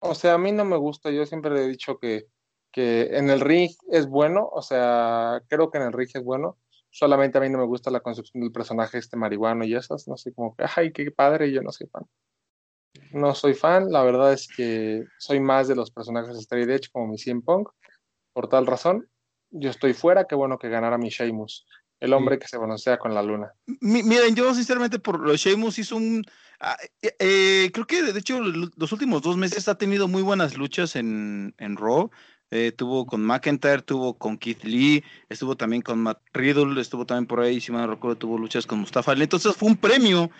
O 0.00 0.14
sea, 0.14 0.34
a 0.34 0.38
mí 0.38 0.52
no 0.52 0.66
me 0.66 0.76
gusta. 0.76 1.10
Yo 1.10 1.24
siempre 1.24 1.52
le 1.52 1.64
he 1.64 1.68
dicho 1.68 1.98
que, 1.98 2.26
que 2.70 3.16
en 3.16 3.30
el 3.30 3.40
ring 3.40 3.70
es 3.90 4.06
bueno. 4.06 4.46
O 4.52 4.60
sea, 4.60 5.42
creo 5.48 5.70
que 5.70 5.78
en 5.78 5.84
el 5.84 5.92
ring 5.94 6.10
es 6.12 6.22
bueno. 6.22 6.58
Solamente 6.90 7.38
a 7.38 7.40
mí 7.40 7.48
no 7.48 7.56
me 7.56 7.64
gusta 7.64 7.90
la 7.90 8.00
construcción 8.00 8.42
del 8.42 8.52
personaje 8.52 8.98
este 8.98 9.16
marihuano 9.16 9.64
y 9.64 9.74
esas. 9.74 10.06
No 10.06 10.18
sé, 10.18 10.34
como 10.34 10.54
que, 10.54 10.66
ay, 10.76 10.92
qué 10.92 11.10
padre, 11.10 11.50
yo 11.50 11.62
no 11.62 11.72
soy 11.72 11.86
fan. 11.86 12.04
No 13.12 13.34
soy 13.34 13.54
fan, 13.54 13.90
la 13.90 14.02
verdad 14.02 14.34
es 14.34 14.48
que 14.48 15.04
soy 15.18 15.40
más 15.40 15.66
de 15.66 15.76
los 15.76 15.90
personajes 15.90 16.34
de 16.34 16.40
Straight 16.40 16.68
Edge 16.68 16.90
como 16.92 17.06
mi 17.06 17.16
CM 17.16 17.40
Punk. 17.40 17.70
Por 18.34 18.48
tal 18.48 18.66
razón, 18.66 19.08
yo 19.52 19.70
estoy 19.70 19.94
fuera, 19.94 20.26
qué 20.26 20.34
bueno 20.34 20.58
que 20.58 20.68
ganara 20.68 20.98
mi 20.98 21.08
Sheamus, 21.08 21.66
el 22.00 22.12
hombre 22.12 22.38
que 22.38 22.48
se 22.48 22.58
balancea 22.58 22.98
con 22.98 23.14
la 23.14 23.22
luna. 23.22 23.52
miren, 23.80 24.34
yo 24.34 24.52
sinceramente 24.54 24.98
por 24.98 25.20
los 25.20 25.38
Sheamus 25.38 25.78
hizo 25.78 25.96
un... 25.96 26.24
Ah, 26.58 26.76
eh, 27.00 27.14
eh, 27.18 27.70
creo 27.72 27.86
que 27.86 28.02
de 28.02 28.18
hecho 28.18 28.40
los 28.40 28.92
últimos 28.92 29.22
dos 29.22 29.36
meses 29.36 29.68
ha 29.68 29.76
tenido 29.76 30.08
muy 30.08 30.22
buenas 30.22 30.56
luchas 30.56 30.96
en, 30.96 31.54
en 31.58 31.76
Raw. 31.76 32.10
Eh, 32.54 32.70
tuvo 32.70 33.06
con 33.06 33.24
McIntyre, 33.24 33.80
tuvo 33.80 34.18
con 34.18 34.36
Keith 34.36 34.62
Lee, 34.64 35.02
estuvo 35.30 35.56
también 35.56 35.80
con 35.80 35.98
Matt 35.98 36.20
Riddle, 36.34 36.78
estuvo 36.82 37.06
también 37.06 37.26
por 37.26 37.40
ahí, 37.40 37.62
si 37.62 37.72
me 37.72 37.86
recuerdo, 37.86 38.18
tuvo 38.18 38.36
luchas 38.36 38.66
con 38.66 38.80
Mustafa. 38.80 39.14
Entonces 39.14 39.56
fue 39.56 39.70
un 39.70 39.76
premio 39.76 40.30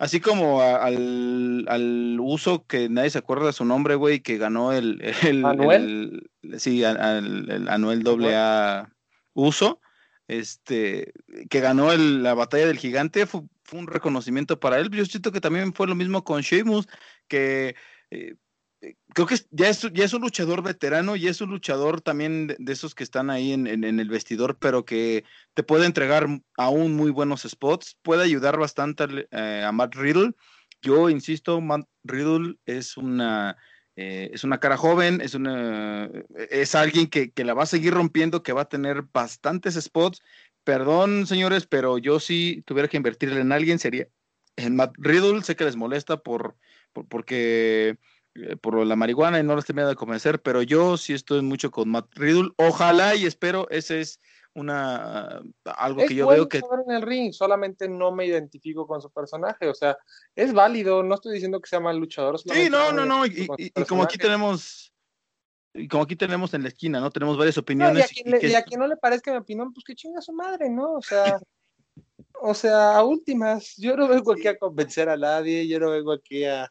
Así 0.00 0.18
como 0.18 0.62
al, 0.62 2.16
uso 2.18 2.64
que 2.66 2.88
nadie 2.88 3.10
se 3.10 3.18
acuerda 3.18 3.44
de 3.44 3.52
su 3.52 3.66
nombre, 3.66 3.96
güey, 3.96 4.20
que 4.20 4.38
ganó 4.38 4.72
el, 4.72 4.98
el, 5.22 5.44
¿Anuel? 5.44 6.30
sí, 6.56 6.82
el 6.82 7.68
Anuel 7.68 8.02
AA 8.06 8.90
uso, 9.34 9.78
este, 10.26 11.12
que 11.50 11.60
ganó 11.60 11.94
la 11.94 12.32
batalla 12.32 12.66
del 12.66 12.78
gigante, 12.78 13.26
fue, 13.26 13.42
un 13.72 13.86
reconocimiento 13.86 14.58
para 14.58 14.78
él. 14.78 14.90
Yo 14.90 15.04
siento 15.04 15.32
que 15.32 15.40
también 15.42 15.74
fue 15.74 15.86
lo 15.86 15.94
mismo 15.94 16.24
con 16.24 16.40
Sheamus, 16.40 16.88
que 17.28 17.76
eh, 18.10 18.36
creo 19.14 19.26
que 19.26 19.36
ya 19.50 19.68
es, 19.68 19.82
ya 19.92 20.04
es 20.04 20.14
un 20.14 20.22
luchador 20.22 20.62
veterano 20.62 21.16
y 21.16 21.28
es 21.28 21.40
un 21.40 21.50
luchador 21.50 22.00
también 22.00 22.48
de, 22.58 22.72
esos 22.72 22.94
que 22.94 23.04
están 23.04 23.30
ahí 23.30 23.52
en, 23.52 23.66
el 23.66 24.08
vestidor, 24.08 24.58
pero 24.58 24.84
que 24.84 25.24
te 25.54 25.62
puede 25.62 25.86
entregar 25.86 26.26
aún 26.56 26.94
muy 26.94 27.10
buenos 27.10 27.42
spots, 27.42 27.96
puede 28.02 28.24
ayudar 28.24 28.58
bastante 28.58 29.28
eh, 29.30 29.64
a 29.64 29.72
Matt 29.72 29.94
Riddle. 29.94 30.32
Yo 30.82 31.10
insisto, 31.10 31.60
Matt 31.60 31.86
Riddle 32.04 32.56
es 32.64 32.96
una, 32.96 33.56
eh, 33.96 34.30
es 34.32 34.44
una 34.44 34.58
cara 34.58 34.76
joven, 34.76 35.20
es, 35.20 35.34
una, 35.34 36.10
es 36.50 36.74
alguien 36.74 37.08
que, 37.08 37.32
que 37.32 37.44
la 37.44 37.54
va 37.54 37.64
a 37.64 37.66
seguir 37.66 37.92
rompiendo, 37.92 38.42
que 38.42 38.54
va 38.54 38.62
a 38.62 38.68
tener 38.68 39.04
bastantes 39.12 39.74
spots. 39.74 40.22
Perdón, 40.64 41.26
señores, 41.26 41.66
pero 41.66 41.98
yo 41.98 42.20
si 42.20 42.62
tuviera 42.66 42.88
que 42.88 42.96
invertirle 42.96 43.40
en 43.40 43.52
alguien 43.52 43.78
sería 43.78 44.08
en 44.56 44.76
Matt 44.76 44.94
Riddle. 44.98 45.42
Sé 45.42 45.56
que 45.56 45.64
les 45.64 45.76
molesta 45.76 46.18
por, 46.18 46.56
por 46.92 47.06
porque 47.08 47.90
eh, 47.90 47.96
por 48.60 48.86
la 48.86 48.96
marihuana 48.96 49.40
y 49.40 49.42
no 49.42 49.54
los 49.54 49.64
termina 49.64 49.88
de 49.88 49.96
convencer, 49.96 50.40
pero 50.40 50.62
yo 50.62 50.96
sí 50.96 51.12
estoy 51.12 51.42
mucho 51.42 51.70
con 51.70 51.88
Matt 51.88 52.06
Riddle. 52.14 52.50
Ojalá 52.56 53.14
y 53.14 53.26
espero, 53.26 53.68
ese 53.70 54.00
es 54.00 54.20
una 54.54 55.40
algo 55.64 56.04
que 56.06 56.14
yo 56.14 56.26
veo 56.26 56.48
que 56.48 56.58
en 56.58 56.94
el 56.94 57.02
ring, 57.02 57.32
solamente 57.32 57.88
no 57.88 58.12
me 58.12 58.26
identifico 58.26 58.86
con 58.86 59.00
su 59.00 59.10
personaje, 59.10 59.68
o 59.68 59.74
sea, 59.74 59.96
es 60.34 60.52
válido, 60.52 61.02
no 61.02 61.14
estoy 61.14 61.34
diciendo 61.34 61.60
que 61.60 61.68
sea 61.68 61.80
mal 61.80 61.96
luchador. 61.96 62.38
Sí, 62.38 62.68
no, 62.68 62.92
no, 62.92 63.06
no, 63.06 63.26
y, 63.26 63.46
como 63.88 64.02
aquí 64.02 64.18
tenemos 64.18 64.92
y 65.72 65.86
como 65.86 66.02
aquí 66.02 66.16
tenemos 66.16 66.52
en 66.54 66.62
la 66.62 66.68
esquina, 66.68 66.98
¿no? 66.98 67.10
Tenemos 67.10 67.38
varias 67.38 67.58
opiniones. 67.58 68.10
y, 68.24 68.54
a 68.54 68.62
quien, 68.64 68.80
no 68.80 68.88
le 68.88 68.96
parezca 68.96 69.30
mi 69.30 69.38
opinión, 69.38 69.72
pues 69.72 69.84
que 69.84 69.94
chinga 69.94 70.20
su 70.20 70.32
madre, 70.32 70.68
¿no? 70.68 70.94
O 70.94 71.02
sea, 71.02 71.38
o 72.42 72.54
sea, 72.54 72.96
a 72.96 73.04
últimas, 73.04 73.76
yo 73.76 73.96
no 73.96 74.08
vengo 74.08 74.32
aquí 74.32 74.48
a 74.48 74.58
convencer 74.58 75.08
a 75.08 75.16
nadie, 75.16 75.68
yo 75.68 75.78
no 75.78 75.90
vengo 75.90 76.12
aquí 76.12 76.44
a, 76.44 76.68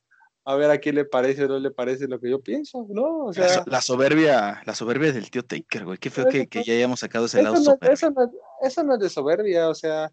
a 0.49 0.55
ver 0.55 0.71
a 0.71 0.79
quién 0.79 0.95
le 0.95 1.05
parece 1.05 1.45
o 1.45 1.47
no 1.47 1.59
le 1.59 1.69
parece 1.69 2.07
lo 2.07 2.19
que 2.19 2.27
yo 2.27 2.41
pienso, 2.41 2.87
¿no? 2.89 3.25
O 3.25 3.33
sea, 3.33 3.63
la 3.67 3.81
soberbia, 3.81 4.63
la 4.65 4.73
soberbia 4.73 5.11
del 5.11 5.29
tío 5.29 5.43
Taker, 5.43 5.85
güey. 5.85 5.99
Qué 5.99 6.09
feo 6.09 6.25
que, 6.25 6.47
que, 6.47 6.63
ya 6.63 6.73
hayamos 6.73 7.01
sacado 7.01 7.27
ese 7.27 7.43
lado 7.43 7.53
no, 7.53 7.59
eso, 7.61 7.77
no, 8.09 8.31
eso, 8.63 8.83
no, 8.83 8.95
es 8.95 8.99
de 8.99 9.09
soberbia, 9.09 9.69
o 9.69 9.75
sea, 9.75 10.11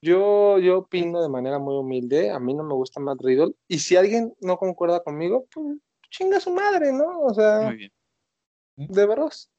yo, 0.00 0.58
yo 0.58 0.78
opino 0.78 1.20
de 1.20 1.28
manera 1.28 1.58
muy 1.58 1.74
humilde, 1.74 2.30
a 2.30 2.38
mí 2.38 2.54
no 2.54 2.64
me 2.64 2.72
gusta 2.72 2.98
más 2.98 3.18
Riddle, 3.20 3.52
y 3.68 3.78
si 3.78 3.94
alguien 3.94 4.34
no 4.40 4.56
concuerda 4.56 5.00
conmigo, 5.00 5.46
pues 5.52 5.76
chinga 6.08 6.40
su 6.40 6.50
madre, 6.50 6.90
¿no? 6.90 7.20
O 7.20 7.34
sea, 7.34 7.60
muy 7.64 7.76
bien. 7.76 7.92
de 8.76 9.06
veros. 9.06 9.50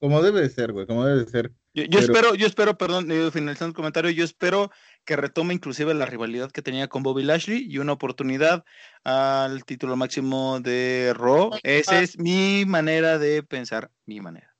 Como 0.00 0.20
debe 0.22 0.40
de 0.40 0.48
ser, 0.48 0.72
güey, 0.72 0.88
como 0.88 1.04
debe 1.04 1.24
de 1.24 1.30
ser. 1.30 1.52
Yo, 1.72 2.00
espero, 2.00 2.34
yo 2.34 2.48
espero, 2.48 2.76
perdón, 2.76 3.08
eh, 3.12 3.30
finalizando 3.30 3.68
el 3.68 3.76
comentario, 3.76 4.10
yo 4.10 4.24
espero 4.24 4.72
que 5.08 5.16
retome 5.16 5.54
inclusive 5.54 5.94
la 5.94 6.04
rivalidad 6.04 6.50
que 6.50 6.60
tenía 6.60 6.88
con 6.88 7.02
Bobby 7.02 7.22
Lashley 7.22 7.66
y 7.66 7.78
una 7.78 7.94
oportunidad 7.94 8.66
al 9.04 9.64
título 9.64 9.96
máximo 9.96 10.60
de 10.60 11.14
Raw. 11.16 11.52
Esa 11.62 12.02
es 12.02 12.18
mi 12.18 12.64
manera 12.66 13.18
de 13.18 13.42
pensar, 13.42 13.90
mi 14.04 14.20
manera. 14.20 14.54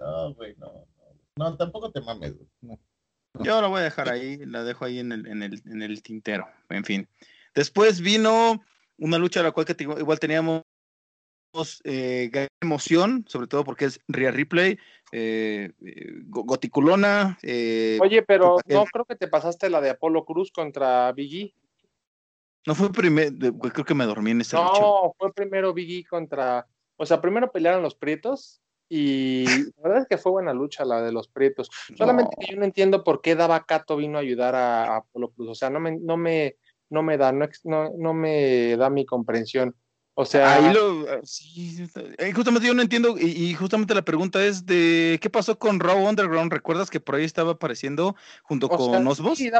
No, 0.00 0.34
güey, 0.34 0.56
no, 0.56 0.88
no. 1.36 1.56
tampoco 1.56 1.92
te 1.92 2.00
mames. 2.00 2.34
Yo 3.38 3.62
la 3.62 3.68
voy 3.68 3.82
a 3.82 3.84
dejar 3.84 4.08
ahí, 4.08 4.38
la 4.38 4.64
dejo 4.64 4.84
ahí 4.84 4.98
en 4.98 5.12
el, 5.12 5.28
en 5.28 5.44
el, 5.44 5.62
en 5.64 5.80
el 5.80 6.02
tintero. 6.02 6.48
En 6.70 6.84
fin. 6.84 7.08
Después 7.54 8.00
vino 8.00 8.64
una 8.98 9.18
lucha 9.18 9.38
a 9.38 9.42
la 9.44 9.52
cual 9.52 9.64
que 9.64 9.76
igual 9.80 10.18
teníamos 10.18 10.64
eh, 11.84 12.28
gran 12.32 12.48
emoción, 12.60 13.24
sobre 13.28 13.46
todo 13.46 13.64
porque 13.64 13.86
es 13.86 14.00
Ria 14.08 14.30
Ripley, 14.30 14.78
eh, 15.12 15.70
eh 15.84 16.12
Goticulona. 16.26 17.38
Eh, 17.42 17.98
Oye, 18.00 18.22
pero 18.22 18.56
no 18.66 18.84
creo 18.86 19.04
que 19.04 19.16
te 19.16 19.28
pasaste 19.28 19.70
la 19.70 19.80
de 19.80 19.90
Apolo 19.90 20.24
Cruz 20.24 20.50
contra 20.50 21.12
Biggie. 21.12 21.54
No 22.66 22.74
fue 22.74 22.90
primero, 22.90 23.36
creo 23.58 23.84
que 23.84 23.94
me 23.94 24.06
dormí 24.06 24.30
en 24.30 24.40
ese 24.40 24.56
No, 24.56 25.14
fue 25.18 25.32
primero 25.32 25.74
Biggie 25.74 26.04
contra, 26.04 26.66
o 26.96 27.04
sea, 27.04 27.20
primero 27.20 27.52
pelearon 27.52 27.82
los 27.82 27.94
Prietos 27.94 28.62
y 28.88 29.44
la 29.46 29.82
verdad 29.82 30.02
es 30.02 30.08
que 30.08 30.18
fue 30.18 30.32
buena 30.32 30.54
lucha 30.54 30.84
la 30.84 31.02
de 31.02 31.12
los 31.12 31.28
Prietos. 31.28 31.68
Solamente 31.94 32.36
que 32.40 32.52
yo 32.52 32.58
no 32.58 32.64
entiendo 32.64 33.04
por 33.04 33.20
qué 33.20 33.34
Dava 33.34 33.64
Cato 33.66 33.96
vino 33.96 34.18
a 34.18 34.22
ayudar 34.22 34.54
a, 34.54 34.96
Apolo 34.96 35.30
Cruz, 35.30 35.50
o 35.50 35.54
sea, 35.54 35.68
no 35.68 35.78
me, 35.78 35.98
no 35.98 36.16
me, 36.16 36.56
no 36.88 37.02
me 37.02 37.18
da, 37.18 37.32
no, 37.32 37.48
no 37.98 38.14
me 38.14 38.76
da 38.76 38.88
mi 38.88 39.04
comprensión. 39.04 39.76
O 40.16 40.24
sea, 40.24 40.54
ahí 40.54 40.72
lo, 40.72 41.06
ah, 41.10 41.20
sí, 41.24 41.84
eh, 42.18 42.32
justamente 42.32 42.68
yo 42.68 42.74
no 42.74 42.82
entiendo 42.82 43.16
y, 43.18 43.52
justamente 43.54 43.96
la 43.96 44.04
pregunta 44.04 44.44
es 44.44 44.64
de 44.64 45.18
qué 45.20 45.28
pasó 45.28 45.58
con 45.58 45.80
Raw 45.80 46.08
Underground. 46.08 46.52
¿Recuerdas 46.52 46.88
que 46.88 47.00
por 47.00 47.16
ahí 47.16 47.24
estaba 47.24 47.52
apareciendo 47.52 48.14
junto 48.44 48.68
con 48.68 49.04
Osbos? 49.08 49.38
Sí, 49.38 49.50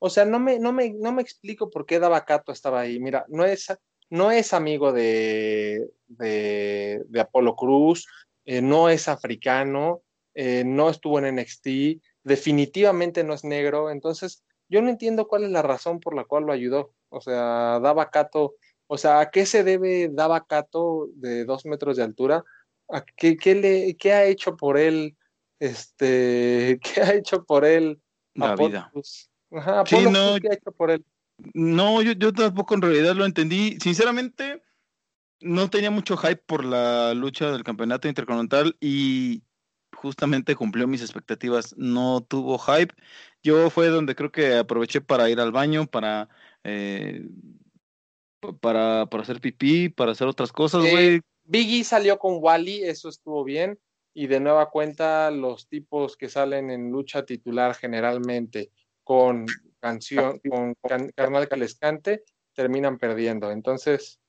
o 0.00 0.10
sea, 0.10 0.24
no 0.24 0.40
me, 0.40 0.58
no 0.58 0.72
me, 0.72 0.90
no 0.90 1.12
me 1.12 1.22
explico 1.22 1.70
por 1.70 1.86
qué 1.86 2.00
Dava 2.00 2.24
Cato 2.24 2.50
estaba 2.50 2.80
ahí. 2.80 2.98
Mira, 2.98 3.24
no 3.28 3.44
es, 3.44 3.72
no 4.10 4.32
es 4.32 4.52
amigo 4.52 4.92
de, 4.92 5.88
de, 6.08 7.04
de 7.06 7.20
Apolo 7.20 7.54
Cruz, 7.54 8.08
eh, 8.44 8.60
no 8.60 8.88
es 8.88 9.06
africano, 9.06 10.02
eh, 10.34 10.64
no 10.66 10.90
estuvo 10.90 11.20
en 11.20 11.36
NXT, 11.36 12.02
definitivamente 12.24 13.22
no 13.22 13.34
es 13.34 13.44
negro. 13.44 13.90
Entonces, 13.90 14.42
yo 14.68 14.82
no 14.82 14.90
entiendo 14.90 15.28
cuál 15.28 15.44
es 15.44 15.50
la 15.50 15.62
razón 15.62 16.00
por 16.00 16.16
la 16.16 16.24
cual 16.24 16.46
lo 16.46 16.52
ayudó. 16.52 16.92
O 17.08 17.20
sea, 17.20 17.78
Dava 17.78 18.10
Cato 18.10 18.54
o 18.92 18.98
sea, 18.98 19.20
¿a 19.20 19.30
qué 19.30 19.46
se 19.46 19.64
debe 19.64 20.10
Dava 20.12 20.44
Cato 20.44 21.08
de 21.14 21.46
dos 21.46 21.64
metros 21.64 21.96
de 21.96 22.02
altura? 22.02 22.44
¿A 22.90 23.02
qué, 23.02 23.54
le, 23.54 23.96
qué 23.96 24.12
ha 24.12 24.26
hecho 24.26 24.54
por 24.54 24.76
él? 24.76 25.16
Este, 25.58 26.78
¿qué 26.94 27.00
ha 27.00 27.14
hecho 27.14 27.42
por 27.42 27.64
él? 27.64 28.02
La 28.34 28.54
vida. 28.54 28.92
Ajá, 29.50 29.84
sí, 29.86 29.96
no, 30.10 30.36
¿qué 30.38 30.48
ha 30.50 30.54
hecho 30.56 30.72
por 30.72 30.90
él? 30.90 31.02
No, 31.54 32.02
yo, 32.02 32.12
yo 32.12 32.34
tampoco 32.34 32.74
en 32.74 32.82
realidad 32.82 33.14
lo 33.14 33.24
entendí. 33.24 33.78
Sinceramente, 33.80 34.62
no 35.40 35.70
tenía 35.70 35.90
mucho 35.90 36.18
hype 36.18 36.42
por 36.44 36.62
la 36.62 37.14
lucha 37.14 37.50
del 37.50 37.64
campeonato 37.64 38.08
intercontinental 38.08 38.76
y 38.78 39.42
justamente 39.96 40.54
cumplió 40.54 40.86
mis 40.86 41.00
expectativas. 41.00 41.74
No 41.78 42.20
tuvo 42.20 42.58
hype. 42.58 42.94
Yo 43.42 43.70
fue 43.70 43.88
donde 43.88 44.14
creo 44.14 44.30
que 44.30 44.58
aproveché 44.58 45.00
para 45.00 45.30
ir 45.30 45.40
al 45.40 45.50
baño, 45.50 45.86
para 45.86 46.28
eh, 46.62 47.26
para, 48.60 49.06
para 49.06 49.22
hacer 49.22 49.40
pipí, 49.40 49.88
para 49.88 50.12
hacer 50.12 50.26
otras 50.26 50.52
cosas, 50.52 50.82
güey. 50.82 51.20
Biggie 51.44 51.84
salió 51.84 52.18
con 52.18 52.38
Wally, 52.40 52.82
eso 52.82 53.08
estuvo 53.08 53.44
bien. 53.44 53.78
Y 54.14 54.26
de 54.26 54.40
nueva 54.40 54.70
cuenta, 54.70 55.30
los 55.30 55.68
tipos 55.68 56.16
que 56.16 56.28
salen 56.28 56.70
en 56.70 56.90
lucha 56.90 57.24
titular 57.24 57.74
generalmente 57.74 58.70
con 59.04 59.46
canción, 59.80 60.40
con 60.48 60.74
carnal 61.14 61.48
calescante, 61.48 62.22
terminan 62.54 62.98
perdiendo. 62.98 63.50
Entonces, 63.50 64.20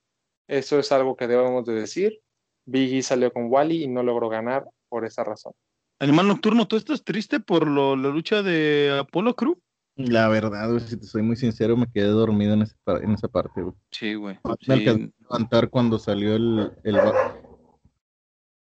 eso 0.48 0.80
es 0.80 0.92
algo 0.92 1.16
que 1.16 1.28
debemos 1.28 1.66
de 1.66 1.74
decir. 1.74 2.22
Biggie 2.66 3.04
salió 3.04 3.32
con 3.32 3.52
Wally 3.52 3.84
y 3.84 3.88
no 3.88 4.04
logró 4.04 4.30
ganar 4.30 4.66
por 4.88 5.06
esa 5.06 5.24
razón. 5.24 5.54
Animal 6.00 6.28
Nocturno, 6.28 6.68
¿tú 6.68 6.76
estás 6.76 7.04
triste 7.04 7.40
por 7.40 7.68
lo, 7.68 7.96
la 7.96 8.10
lucha 8.10 8.42
de 8.42 8.98
Apolo 9.00 9.36
Crew? 9.36 9.60
La 9.96 10.28
verdad, 10.28 10.80
si 10.80 10.98
te 10.98 11.06
soy 11.06 11.22
muy 11.22 11.36
sincero, 11.36 11.78
me 11.78 11.92
quedé 11.92 12.08
dormido 12.08 12.54
en, 12.54 12.64
en 13.04 13.12
esa 13.12 13.28
parte, 13.28 13.62
güey. 13.62 13.76
Sí, 13.92 14.16
güey. 14.16 14.40
Me 14.68 14.74
alcanzé 14.74 15.04
a 15.04 15.24
levantar 15.24 15.70
cuando 15.70 16.00
salió 16.00 16.36
el, 16.36 16.72
el 16.84 16.98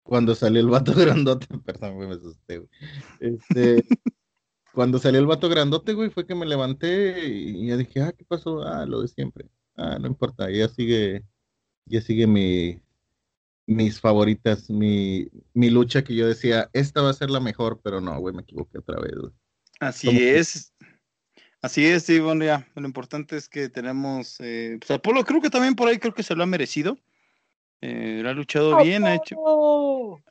cuando 0.03 0.35
salió 0.35 0.59
el 0.59 0.67
vato 0.67 0.93
grandote, 0.95 1.47
perdón, 1.59 1.95
güey, 1.95 2.09
me 2.09 2.15
asusté, 2.15 2.57
güey. 2.57 2.69
Este, 3.21 3.83
cuando 4.73 4.99
salió 4.99 5.21
el 5.21 5.25
vato 5.25 5.47
grandote, 5.47 5.93
güey, 5.93 6.09
fue 6.09 6.25
que 6.25 6.35
me 6.35 6.45
levanté 6.45 7.29
y 7.29 7.67
ya 7.67 7.77
dije, 7.77 8.01
ah, 8.01 8.11
¿qué 8.11 8.25
pasó? 8.25 8.63
Ah, 8.63 8.85
lo 8.85 9.01
de 9.01 9.07
siempre. 9.07 9.49
Ah, 9.77 9.97
no 9.99 10.07
importa, 10.07 10.51
ya 10.51 10.67
sigue, 10.67 11.23
ya 11.85 12.01
sigue 12.01 12.27
mi, 12.27 12.81
mis 13.67 14.01
favoritas, 14.01 14.69
mi, 14.69 15.29
mi 15.53 15.69
lucha 15.69 16.03
que 16.03 16.13
yo 16.13 16.27
decía, 16.27 16.69
esta 16.73 17.01
va 17.01 17.11
a 17.11 17.13
ser 17.13 17.29
la 17.29 17.39
mejor, 17.39 17.79
pero 17.81 18.01
no, 18.01 18.19
güey, 18.19 18.35
me 18.35 18.41
equivoqué 18.41 18.79
otra 18.79 18.99
vez, 18.99 19.15
güey. 19.15 19.31
Así 19.79 20.09
es. 20.09 20.73
Así 21.61 21.85
es, 21.85 22.03
sí, 22.03 22.19
bueno, 22.19 22.43
ya, 22.43 22.67
lo 22.73 22.87
importante 22.87 23.37
es 23.37 23.47
que 23.47 23.69
tenemos, 23.69 24.37
eh, 24.39 24.77
pues 24.79 24.89
Apolo 24.89 25.23
creo 25.23 25.41
que 25.41 25.51
también 25.51 25.75
por 25.75 25.87
ahí 25.87 25.99
creo 25.99 26.13
que 26.13 26.23
se 26.23 26.35
lo 26.35 26.41
ha 26.41 26.47
merecido. 26.47 26.97
Eh, 27.81 28.23
ha 28.25 28.33
luchado 28.33 28.77
bien, 28.77 29.05
ha 29.05 29.15
hecho, 29.15 29.37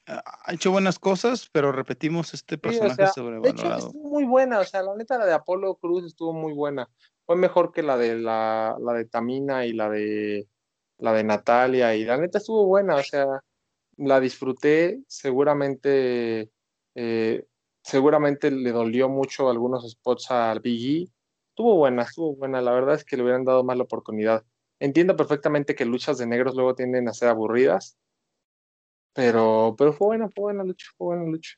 ha 0.07 0.53
hecho 0.53 0.73
buenas 0.73 0.99
cosas, 0.99 1.49
pero 1.53 1.71
repetimos, 1.71 2.35
este 2.35 2.59
personaje 2.59 3.07
sobrevalorado. 3.09 3.71
De 3.71 3.87
estuvo 3.87 4.09
muy 4.09 4.25
buena, 4.25 4.59
o 4.59 4.65
sea, 4.65 4.83
la 4.83 4.97
neta 4.97 5.19
la 5.19 5.27
de 5.27 5.33
Apolo 5.33 5.77
Cruz 5.77 6.05
estuvo 6.05 6.33
muy 6.33 6.53
buena. 6.53 6.89
Fue 7.27 7.37
mejor 7.37 7.73
que 7.73 7.83
la 7.83 7.97
de 7.97 8.17
la, 8.19 8.77
la 8.81 8.93
de 8.93 9.05
Tamina 9.05 9.67
y 9.67 9.73
la 9.73 9.89
de 9.89 10.49
la 10.99 11.13
de 11.13 11.25
Natalia, 11.25 11.95
y 11.95 12.05
la 12.05 12.17
neta 12.17 12.39
estuvo 12.39 12.67
buena, 12.67 12.97
o 12.97 13.03
sea, 13.03 13.27
la 13.97 14.21
disfruté, 14.21 15.01
seguramente, 15.07 16.51
eh, 16.97 17.47
seguramente 17.83 18.51
le 18.51 18.73
dolió 18.73 19.09
mucho 19.09 19.49
algunos 19.49 19.89
spots 19.89 20.31
al 20.33 20.61
Biggie 20.61 21.09
estuvo 21.51 21.77
buena, 21.77 22.03
estuvo 22.03 22.35
buena. 22.35 22.61
La 22.61 22.73
verdad 22.73 22.95
es 22.95 23.05
que 23.05 23.17
le 23.17 23.23
hubieran 23.23 23.45
dado 23.45 23.63
más 23.63 23.77
la 23.77 23.85
oportunidad. 23.85 24.45
Entiendo 24.79 25.17
perfectamente 25.17 25.75
que 25.75 25.85
luchas 25.85 26.19
de 26.19 26.27
negros 26.27 26.55
luego 26.55 26.75
tienden 26.75 27.09
a 27.09 27.13
ser 27.13 27.29
aburridas, 27.29 27.99
pero, 29.13 29.75
pero 29.77 29.93
fue 29.93 30.07
buena, 30.09 30.29
fue 30.29 30.45
buena 30.45 30.65
lucha, 30.65 30.87
fue 30.97 31.09
buena 31.09 31.31
lucha. 31.31 31.57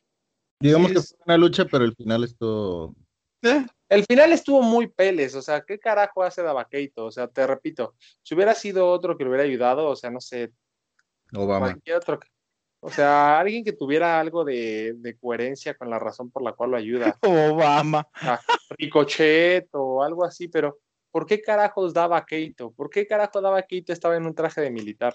Digamos 0.60 0.92
que 0.92 1.00
fue 1.00 1.18
una 1.26 1.36
lucha, 1.36 1.64
pero 1.66 1.84
el 1.84 1.94
final 1.94 2.24
estuvo. 2.24 2.96
¿Eh? 3.42 3.66
El 3.88 4.04
final 4.04 4.32
estuvo 4.32 4.62
muy 4.62 4.86
peles, 4.86 5.34
o 5.34 5.42
sea, 5.42 5.62
¿qué 5.62 5.78
carajo 5.78 6.22
hace 6.22 6.42
Davaqueito? 6.42 7.04
O 7.04 7.10
sea, 7.10 7.28
te 7.28 7.46
repito, 7.46 7.94
si 8.22 8.34
hubiera 8.34 8.54
sido 8.54 8.88
otro 8.88 9.16
que 9.16 9.24
le 9.24 9.30
hubiera 9.30 9.44
ayudado, 9.44 9.88
o 9.88 9.96
sea, 9.96 10.10
no 10.10 10.20
sé. 10.20 10.52
Obama. 11.34 11.66
Cualquier 11.66 11.96
otro 11.96 12.20
o 12.84 12.90
sea, 12.90 13.38
alguien 13.38 13.62
que 13.62 13.72
tuviera 13.72 14.18
algo 14.18 14.44
de, 14.44 15.16
coherencia 15.20 15.74
con 15.74 15.88
la 15.88 16.00
razón 16.00 16.32
por 16.32 16.42
la 16.42 16.52
cual 16.52 16.72
lo 16.72 16.76
ayuda. 16.76 17.16
Obama. 17.22 18.08
Ricochet 18.70 19.68
o 19.70 20.02
algo 20.02 20.24
así, 20.24 20.48
pero 20.48 20.80
¿por 21.12 21.24
qué 21.24 21.40
carajos 21.40 21.94
daba 21.94 22.26
Keito? 22.26 22.72
¿Por 22.72 22.90
qué 22.90 23.06
carajo 23.06 23.40
daba 23.40 23.62
Keito 23.62 23.92
estaba 23.92 24.16
en 24.16 24.26
un 24.26 24.34
traje 24.34 24.60
de 24.60 24.72
militar? 24.72 25.14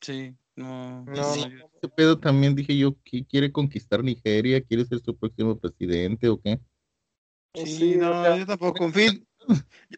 Sí, 0.00 0.34
no. 0.56 1.04
no. 1.04 1.34
Ese 1.34 1.88
pedo 1.94 2.18
también 2.18 2.54
dije 2.54 2.74
yo, 2.74 2.96
¿quiere 3.28 3.52
conquistar 3.52 4.02
Nigeria? 4.02 4.62
¿Quiere 4.62 4.86
ser 4.86 5.00
su 5.00 5.14
próximo 5.14 5.58
presidente 5.58 6.30
o 6.30 6.40
qué? 6.40 6.58
Sí, 7.52 7.96
no, 7.96 8.34
yo 8.34 8.46
tampoco. 8.46 8.82
En 8.82 8.94
fin, 8.94 9.28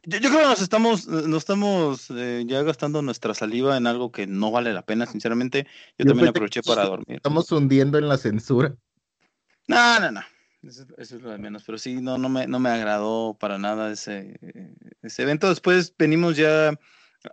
yo, 0.04 0.18
creo 0.18 0.38
que 0.38 0.42
nos 0.44 0.62
estamos, 0.62 1.06
nos 1.06 1.38
estamos 1.38 2.10
eh, 2.10 2.44
ya 2.46 2.62
gastando 2.62 3.02
nuestra 3.02 3.34
saliva 3.34 3.76
en 3.76 3.86
algo 3.86 4.12
que 4.12 4.26
no 4.26 4.50
vale 4.50 4.72
la 4.72 4.82
pena, 4.82 5.06
sinceramente. 5.06 5.66
Yo, 5.98 6.06
también 6.06 6.28
aproveché 6.28 6.62
para 6.62 6.84
dormir. 6.84 7.16
Estamos 7.16 7.50
hundiendo 7.52 7.98
en 7.98 8.08
la 8.08 8.18
censura. 8.18 8.74
No, 9.68 10.00
no, 10.00 10.10
no. 10.10 10.20
Eso, 10.62 10.84
es 10.98 11.12
lo 11.12 11.30
de 11.30 11.38
menos, 11.38 11.62
pero 11.64 11.78
sí, 11.78 12.00
no, 12.00 12.18
no 12.18 12.28
me, 12.28 12.46
no 12.46 12.58
me 12.58 12.70
agradó 12.70 13.36
para 13.38 13.58
nada 13.58 13.92
ese, 13.92 14.38
ese 15.02 15.22
evento. 15.22 15.48
Después 15.48 15.94
venimos 15.96 16.36
ya 16.36 16.76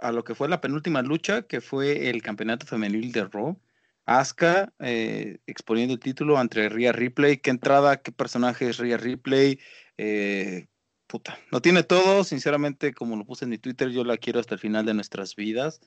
a 0.02 0.12
lo 0.12 0.24
que 0.24 0.36
fue 0.36 0.50
la 0.50 0.62
penúltima 0.62 1.02
lucha, 1.02 1.44
que 1.44 1.62
fue 1.62 2.10
el 2.10 2.22
campeonato 2.22 2.66
femenil 2.66 3.12
de 3.12 3.26
Raw. 3.26 3.60
Asuka 4.06 4.74
eh, 4.80 5.40
exponiendo 5.48 5.94
el 5.94 6.00
título 6.00 6.40
entre 6.40 6.70
Rhea 6.70 6.92
Ripley. 6.92 7.38
¿Qué 7.38 7.52
entrada, 7.52 8.02
qué 8.02 8.12
personaje 8.12 8.70
es 8.70 8.78
Rhea 8.78 8.98
Ripley? 8.98 9.60
Eh, 9.98 10.68
puta, 11.14 11.38
no 11.52 11.62
tiene 11.62 11.84
todo, 11.84 12.24
sinceramente, 12.24 12.92
como 12.92 13.16
lo 13.16 13.24
puse 13.24 13.46
en 13.46 13.52
mi 13.52 13.60
Twitter, 13.60 13.92
yo 13.92 14.04
la 14.04 14.18
quiero 14.18 14.40
hasta 14.40 14.56
el 14.56 14.60
final 14.60 14.84
de 14.84 14.96
nuestras 14.96 15.36
vidas. 15.36 15.80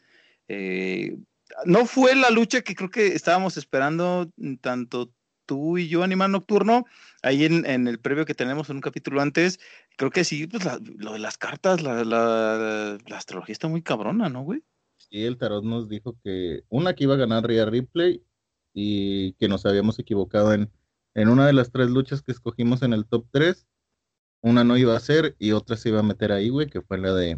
Eh, 0.47 1.18
no 1.64 1.85
fue 1.85 2.14
la 2.14 2.31
lucha 2.31 2.62
que 2.62 2.77
creo 2.77 2.91
que 2.91 3.09
estábamos 3.09 3.57
esperando 3.57 4.31
tanto 4.61 5.12
tú 5.45 5.79
y 5.79 5.89
yo, 5.89 6.05
Animal 6.05 6.31
Nocturno, 6.31 6.85
ahí 7.24 7.45
en, 7.45 7.89
el 7.89 7.99
previo 7.99 8.24
que 8.24 8.37
tenemos 8.37 8.70
en 8.70 8.77
un 8.77 8.83
capítulo 8.83 9.20
antes, 9.20 9.59
creo 9.97 10.12
que 10.12 10.22
sí, 10.22 10.47
pues 10.47 10.62
lo 10.64 11.14
de 11.14 11.18
las 11.18 11.39
cartas, 11.39 11.83
la, 11.83 12.05
la, 12.05 12.97
la 13.05 13.16
astrología 13.16 13.53
está 13.53 13.66
muy 13.66 13.83
cabrona, 13.83 14.29
¿no, 14.29 14.45
güey? 14.45 14.62
Sí, 14.97 15.24
el 15.24 15.39
tarot 15.39 15.64
nos 15.64 15.89
dijo 15.89 16.16
que 16.22 16.62
una 16.68 16.95
que 16.95 17.03
iba 17.03 17.14
a 17.14 17.18
ganar 17.18 17.45
Rhea 17.45 17.64
Ripley 17.64 18.22
y 18.72 19.33
que 19.33 19.49
nos 19.49 19.66
habíamos 19.66 19.99
equivocado 19.99 20.53
en, 20.53 20.70
en 21.14 21.29
una 21.29 21.49
de 21.49 21.53
las 21.53 21.72
tres 21.72 21.91
luchas 21.91 22.22
que 22.22 22.31
escogimos 22.31 22.83
en 22.83 22.93
el 22.93 23.07
top 23.07 23.27
3. 23.33 23.66
Una 24.47 24.63
no 24.63 24.77
iba 24.77 24.97
a 24.97 25.01
ser 25.01 25.35
y 25.41 25.51
otra 25.51 25.77
se 25.77 25.89
iba 25.89 25.99
a 25.99 26.05
meter 26.05 26.31
ahí, 26.31 26.51
güey, 26.51 26.69
que 26.69 26.81
fue 26.81 26.99
la 26.99 27.13
de 27.13 27.37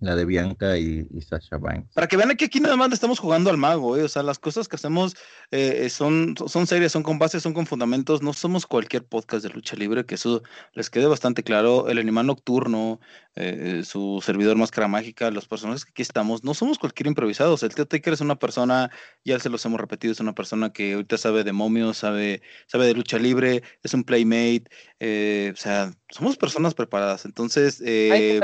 la 0.00 0.16
de 0.16 0.24
Bianca 0.24 0.78
y, 0.78 1.06
Sasha 1.20 1.58
Banks. 1.58 1.92
Para 1.94 2.06
que 2.06 2.16
vean 2.16 2.34
que 2.36 2.46
aquí 2.46 2.58
nada 2.58 2.76
más 2.76 2.92
estamos 2.92 3.18
jugando 3.18 3.50
al 3.50 3.58
mago, 3.58 3.96
¿eh? 3.96 4.02
o 4.02 4.08
sea, 4.08 4.22
las 4.22 4.38
cosas 4.38 4.66
que 4.66 4.76
hacemos 4.76 5.14
eh, 5.50 5.88
son, 5.90 6.34
son 6.46 6.66
serias, 6.66 6.92
son 6.92 7.02
con 7.02 7.18
bases, 7.18 7.42
son 7.42 7.52
con 7.52 7.66
fundamentos, 7.66 8.22
no 8.22 8.32
somos 8.32 8.66
cualquier 8.66 9.04
podcast 9.04 9.44
de 9.44 9.50
lucha 9.50 9.76
libre, 9.76 10.06
que 10.06 10.14
eso 10.14 10.42
les 10.72 10.88
quede 10.88 11.06
bastante 11.06 11.42
claro. 11.42 11.88
El 11.88 11.98
animal 11.98 12.26
nocturno, 12.26 13.00
eh, 13.36 13.82
su 13.84 14.22
servidor 14.24 14.56
Máscara 14.56 14.88
Mágica, 14.88 15.30
los 15.30 15.46
personajes 15.46 15.84
que 15.84 15.90
aquí 15.90 16.02
estamos, 16.02 16.44
no 16.44 16.54
somos 16.54 16.78
cualquier 16.78 17.06
improvisados. 17.08 17.62
El 17.62 17.74
tío 17.74 17.86
Taker 17.86 18.14
es 18.14 18.22
una 18.22 18.38
persona, 18.38 18.90
ya 19.24 19.38
se 19.38 19.50
los 19.50 19.64
hemos 19.66 19.80
repetido, 19.80 20.12
es 20.12 20.20
una 20.20 20.34
persona 20.34 20.72
que 20.72 20.94
ahorita 20.94 21.18
sabe 21.18 21.44
de 21.44 21.52
momios, 21.52 21.98
sabe, 21.98 22.40
sabe 22.66 22.86
de 22.86 22.94
lucha 22.94 23.18
libre, 23.18 23.62
es 23.82 23.92
un 23.92 24.04
playmate, 24.04 24.64
o 25.00 25.56
sea, 25.56 25.92
somos 26.10 26.36
personas 26.36 26.74
preparadas. 26.74 27.24
Entonces, 27.24 27.82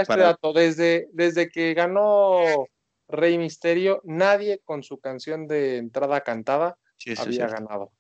para... 0.07 0.25
dato. 0.25 0.53
Desde, 0.53 1.09
desde 1.13 1.49
que 1.51 1.75
ganó 1.75 2.67
Rey 3.09 3.39
Misterio, 3.39 4.01
nadie 4.05 4.61
con 4.65 4.83
su 4.83 4.99
canción 4.99 5.47
de 5.47 5.77
entrada 5.79 6.23
cantada 6.23 6.79
había 7.19 7.47
ganado. 7.47 7.93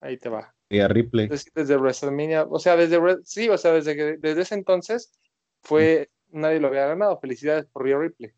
Ahí 0.00 0.16
te 0.16 0.28
va. 0.28 0.54
Y 0.68 0.80
a 0.80 0.88
Ripley. 0.88 1.28
Desde, 1.28 1.76
WrestleMania, 1.76 2.44
o 2.44 2.58
sea, 2.58 2.76
desde 2.76 3.00
sí, 3.24 3.48
o 3.48 3.56
sea, 3.56 3.72
desde 3.72 3.96
que 3.96 4.16
desde 4.18 4.42
ese 4.42 4.54
entonces 4.54 5.18
fue 5.62 6.10
nadie 6.30 6.60
lo 6.60 6.68
había 6.68 6.86
ganado. 6.86 7.18
Felicidades 7.18 7.66
por 7.66 7.84
Rhea 7.84 7.98
Ripley. 7.98 8.32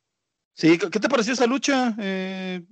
Sí, 0.53 0.79
¿qué 0.79 1.01
te 1.01 1.09
pareció 1.09 1.33
esa 1.33 1.47
lucha, 1.47 1.95
eh, 1.99 2.63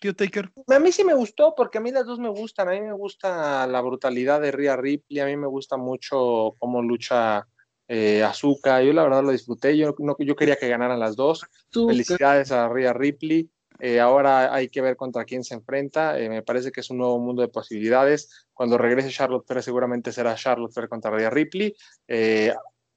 tío 0.00 0.14
Taker? 0.14 0.50
A 0.66 0.78
mí 0.78 0.92
sí 0.92 1.04
me 1.04 1.14
gustó, 1.14 1.54
porque 1.56 1.78
a 1.78 1.80
mí 1.80 1.90
las 1.90 2.04
dos 2.04 2.18
me 2.18 2.28
gustan. 2.28 2.68
A 2.68 2.72
mí 2.72 2.80
me 2.80 2.92
gusta 2.92 3.66
la 3.66 3.80
brutalidad 3.80 4.40
de 4.40 4.50
Rhea 4.50 4.76
Ripley, 4.76 5.20
a 5.20 5.26
mí 5.26 5.36
me 5.36 5.46
gusta 5.46 5.76
mucho 5.76 6.54
cómo 6.58 6.82
lucha 6.82 7.46
eh, 7.88 8.22
Azuka, 8.22 8.82
yo 8.82 8.92
la 8.92 9.02
verdad 9.02 9.22
lo 9.22 9.30
disfruté, 9.30 9.76
yo, 9.76 9.94
no, 9.98 10.14
yo 10.18 10.36
quería 10.36 10.56
que 10.56 10.68
ganaran 10.68 11.00
las 11.00 11.16
dos. 11.16 11.46
Felicidades 11.72 12.52
a 12.52 12.68
Rhea 12.68 12.92
Ripley. 12.92 13.50
Eh, 13.80 14.00
ahora 14.00 14.52
hay 14.52 14.68
que 14.68 14.82
ver 14.82 14.96
contra 14.96 15.24
quién 15.24 15.42
se 15.42 15.54
enfrenta. 15.54 16.18
Eh, 16.18 16.28
me 16.28 16.42
parece 16.42 16.70
que 16.70 16.80
es 16.80 16.90
un 16.90 16.98
nuevo 16.98 17.18
mundo 17.18 17.40
de 17.40 17.48
posibilidades. 17.48 18.46
Cuando 18.52 18.76
regrese 18.76 19.10
Charlotte 19.10 19.46
Flair, 19.46 19.62
seguramente 19.62 20.12
será 20.12 20.34
Charlotte 20.34 20.72
Flair 20.72 20.88
contra 20.88 21.10
Rhea 21.10 21.30
Ripley. 21.30 21.74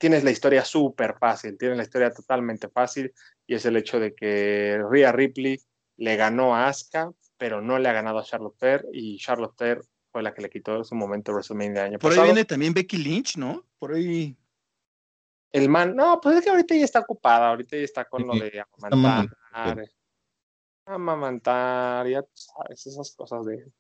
Tienes 0.02 0.24
la 0.24 0.32
historia 0.32 0.66
súper 0.66 1.16
fácil, 1.20 1.60
tienes 1.60 1.78
la 1.78 1.84
historia 1.84 2.12
totalmente 2.12 2.68
fácil 2.70 3.14
y 3.46 3.54
es 3.54 3.64
el 3.66 3.78
hecho 3.78 4.00
de 4.00 4.16
que 4.16 4.82
Rhea 4.90 5.12
Ripley 5.12 5.62
le 5.98 6.16
ganó 6.16 6.56
a 6.56 6.68
Asuka, 6.68 7.12
pero 7.38 7.62
no 7.62 7.78
le 7.78 7.88
ha 7.88 7.94
ganado 7.94 8.18
a 8.18 8.24
Charlotte 8.24 8.58
Flair 8.58 8.86
y 8.92 9.20
Charlotte 9.20 9.56
Flair 9.56 9.82
fue 10.12 10.24
la 10.24 10.34
que 10.34 10.42
le 10.42 10.50
quitó 10.50 10.84
su 10.84 10.96
momento 10.96 11.32
WrestleMania 11.32 11.74
de 11.74 11.82
año 11.82 12.00
Por 12.00 12.14
ahí 12.14 12.24
viene 12.24 12.46
también 12.46 12.74
Becky 12.74 12.98
Lynch, 12.98 13.38
¿no? 13.38 13.64
Por 13.78 13.94
ahí. 13.94 14.36
El 15.52 15.70
man, 15.70 15.96
no, 15.96 16.20
pues 16.20 16.38
es 16.38 16.44
que 16.44 16.50
ahorita 16.50 16.74
ya 16.74 16.86
está 16.86 17.02
ocupada, 17.02 17.50
ahorita 17.50 17.78
ya 17.78 17.84
está 17.84 18.06
con 18.06 18.26
lo 18.26 18.34
de 18.34 18.64
amamantar, 18.74 19.30
amamantar, 20.86 22.08
ya 22.08 22.26
sabes, 22.34 22.88
esas 22.88 23.16
cosas 23.16 23.46
de, 23.46 23.72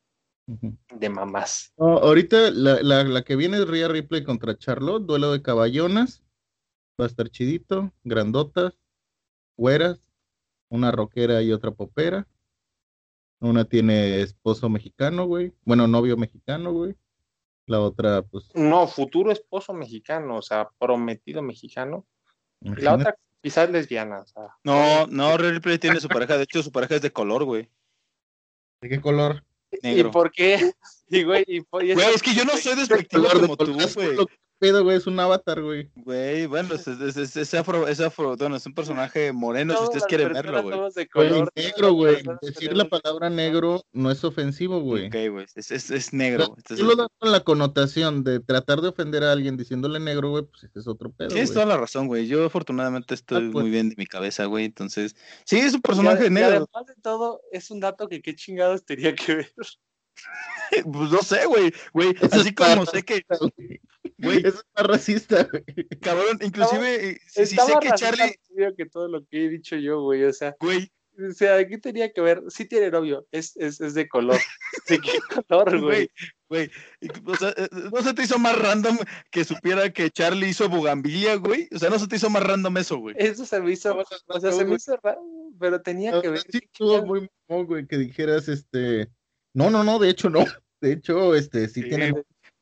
de 0.93 1.09
mamás. 1.09 1.73
ahorita 1.77 2.51
la, 2.51 2.81
la, 2.81 3.03
la, 3.03 3.21
que 3.23 3.35
viene 3.35 3.57
es 3.57 3.67
Rhea 3.67 3.87
Ripley 3.87 4.23
contra 4.23 4.57
Charlotte, 4.57 5.05
duelo 5.05 5.31
de 5.31 5.41
caballonas, 5.41 6.23
va 6.99 7.05
a 7.05 7.07
estar 7.07 7.29
chidito, 7.29 7.91
grandotas, 8.03 8.73
güeras, 9.57 10.01
una 10.69 10.91
rockera 10.91 11.41
y 11.41 11.51
otra 11.51 11.71
popera. 11.71 12.27
Una 13.39 13.65
tiene 13.65 14.21
esposo 14.21 14.69
mexicano, 14.69 15.25
güey. 15.25 15.53
Bueno, 15.65 15.87
novio 15.87 16.15
mexicano, 16.15 16.71
güey. 16.73 16.95
La 17.65 17.79
otra, 17.79 18.21
pues. 18.21 18.49
No, 18.53 18.87
futuro 18.87 19.31
esposo 19.31 19.73
mexicano, 19.73 20.37
o 20.37 20.41
sea, 20.41 20.69
prometido 20.77 21.41
mexicano. 21.41 22.05
la 22.59 22.95
otra 22.95 23.15
quizás 23.41 23.69
lesbiana, 23.69 24.21
o 24.21 24.25
sea. 24.25 24.43
No, 24.63 25.07
no, 25.07 25.37
Ripley 25.37 25.79
tiene 25.79 25.99
su 25.99 26.07
pareja, 26.07 26.37
de 26.37 26.43
hecho 26.43 26.61
su 26.61 26.71
pareja 26.71 26.95
es 26.95 27.01
de 27.01 27.11
color, 27.11 27.43
güey. 27.45 27.69
¿De 28.81 28.89
qué 28.89 29.01
color? 29.01 29.43
Negro. 29.81 30.09
¿Y 30.09 30.11
por 30.11 30.31
qué? 30.31 30.71
Y, 31.13 31.23
güey, 31.23 31.43
y, 31.45 31.59
güey, 31.59 32.13
es 32.15 32.21
que 32.21 32.33
yo 32.33 32.45
no 32.45 32.55
soy 32.55 32.73
despectivo 32.73 33.27
como 33.33 33.57
tú, 33.57 33.73
güey 33.73 34.15
pedo, 34.61 34.83
güey, 34.83 34.97
es 34.97 35.07
un 35.07 35.19
avatar, 35.19 35.59
güey. 35.59 35.89
Güey, 35.95 36.45
bueno, 36.45 36.75
es, 36.75 36.87
es, 36.87 37.35
es, 37.35 37.53
afro, 37.55 37.87
es 37.87 37.99
afro, 37.99 38.37
bueno, 38.37 38.55
es 38.55 38.65
un 38.67 38.75
personaje 38.75 39.31
moreno, 39.31 39.75
si 39.75 39.83
ustedes 39.85 40.05
quieren 40.05 40.33
verlo, 40.33 40.61
güey. 40.61 41.07
Güey, 41.13 41.43
negro, 41.55 41.93
güey. 41.93 42.23
Decir 42.43 42.77
la 42.77 42.87
palabra 42.87 43.31
negro 43.31 43.83
no 43.91 44.11
es 44.11 44.23
ofensivo, 44.23 44.79
güey. 44.79 45.07
Ok, 45.07 45.15
güey, 45.31 45.47
es, 45.55 45.71
es, 45.71 45.89
es 45.89 46.13
negro. 46.13 46.55
Si 46.67 46.83
lo 46.83 46.95
das 46.95 47.07
con 47.17 47.31
la 47.31 47.39
connotación 47.39 48.23
de 48.23 48.39
tratar 48.39 48.81
de 48.81 48.89
ofender 48.89 49.23
a 49.23 49.31
alguien 49.31 49.57
diciéndole 49.57 49.99
negro, 49.99 50.29
güey, 50.29 50.43
pues 50.43 50.65
ese 50.65 50.79
es 50.79 50.87
otro 50.87 51.11
pedo, 51.11 51.29
Tienes 51.29 51.51
toda 51.51 51.65
la 51.65 51.77
razón, 51.77 52.05
güey. 52.05 52.27
Yo 52.27 52.45
afortunadamente 52.45 53.15
estoy 53.15 53.47
ah, 53.47 53.49
pues. 53.51 53.63
muy 53.63 53.71
bien 53.71 53.89
de 53.89 53.95
mi 53.97 54.05
cabeza, 54.05 54.45
güey, 54.45 54.65
entonces... 54.65 55.15
Sí, 55.43 55.57
es 55.57 55.73
un 55.73 55.81
personaje 55.81 56.29
negro. 56.29 56.67
Además 56.71 56.85
de 56.85 57.01
todo, 57.01 57.41
es 57.51 57.71
un 57.71 57.79
dato 57.79 58.07
que 58.07 58.21
qué 58.21 58.35
chingados 58.35 58.85
tenía 58.85 59.15
que 59.15 59.35
ver. 59.37 59.53
pues 60.93 61.11
no 61.11 61.21
sé, 61.23 61.47
güey, 61.47 61.73
güey, 61.93 62.13
así 62.31 62.53
como 62.53 62.85
sé 62.85 63.01
que... 63.01 63.25
Güey, 64.21 64.39
eso 64.39 64.59
está 64.59 64.83
racista, 64.83 65.47
güey. 65.51 65.63
Cabrón, 66.01 66.39
inclusive, 66.41 67.09
eh, 67.09 67.21
si, 67.27 67.45
sé 67.45 67.73
que 67.81 67.91
Charlie. 67.95 68.35
que 68.77 68.85
todo 68.85 69.07
lo 69.07 69.25
que 69.25 69.45
he 69.45 69.49
dicho 69.49 69.75
yo, 69.75 70.01
güey, 70.01 70.23
o 70.23 70.33
sea. 70.33 70.55
Güey. 70.59 70.91
O 71.29 71.33
sea, 71.33 71.57
aquí 71.57 71.77
tenía 71.77 72.11
que 72.11 72.21
ver, 72.21 72.41
sí 72.47 72.65
tiene 72.65 72.89
novio, 72.89 73.27
es, 73.31 73.55
es, 73.57 73.81
es 73.81 73.93
de 73.93 74.07
color. 74.07 74.39
¿De 74.89 74.99
qué 74.99 75.11
color, 75.47 75.81
güey? 75.81 76.09
Güey, 76.47 76.71
o 77.25 77.35
sea, 77.35 77.53
eh, 77.57 77.67
¿no 77.71 78.01
se 78.01 78.13
te 78.13 78.23
hizo 78.23 78.39
más 78.39 78.57
random 78.57 78.97
que 79.29 79.43
supiera 79.43 79.91
que 79.91 80.09
Charlie 80.09 80.49
hizo 80.49 80.69
bugambilia, 80.69 81.35
güey? 81.35 81.67
O 81.75 81.79
sea, 81.79 81.89
¿no 81.89 81.99
se 81.99 82.07
te 82.07 82.15
hizo 82.15 82.29
más 82.29 82.43
random 82.43 82.77
eso, 82.77 82.97
güey? 82.97 83.15
Eso 83.19 83.45
se 83.45 83.59
me 83.59 83.71
hizo, 83.71 83.97
o 84.27 84.39
sea, 84.39 84.51
se 84.51 84.65
me 84.65 84.75
hizo 84.75 84.97
raro, 85.03 85.21
pero 85.59 85.81
tenía 85.81 86.19
que 86.21 86.29
ver. 86.29 86.39
Sí, 86.49 86.59
estuvo 86.63 87.05
muy 87.05 87.29
güey, 87.47 87.85
que 87.85 87.97
dijeras, 87.97 88.47
este, 88.47 89.09
no, 89.53 89.69
no, 89.69 89.83
no, 89.83 89.99
de 89.99 90.09
hecho 90.09 90.29
no. 90.29 90.45
De 90.79 90.93
hecho, 90.93 91.35
este, 91.35 91.67
sí, 91.67 91.83
sí 91.83 91.89
tiene 91.89 92.13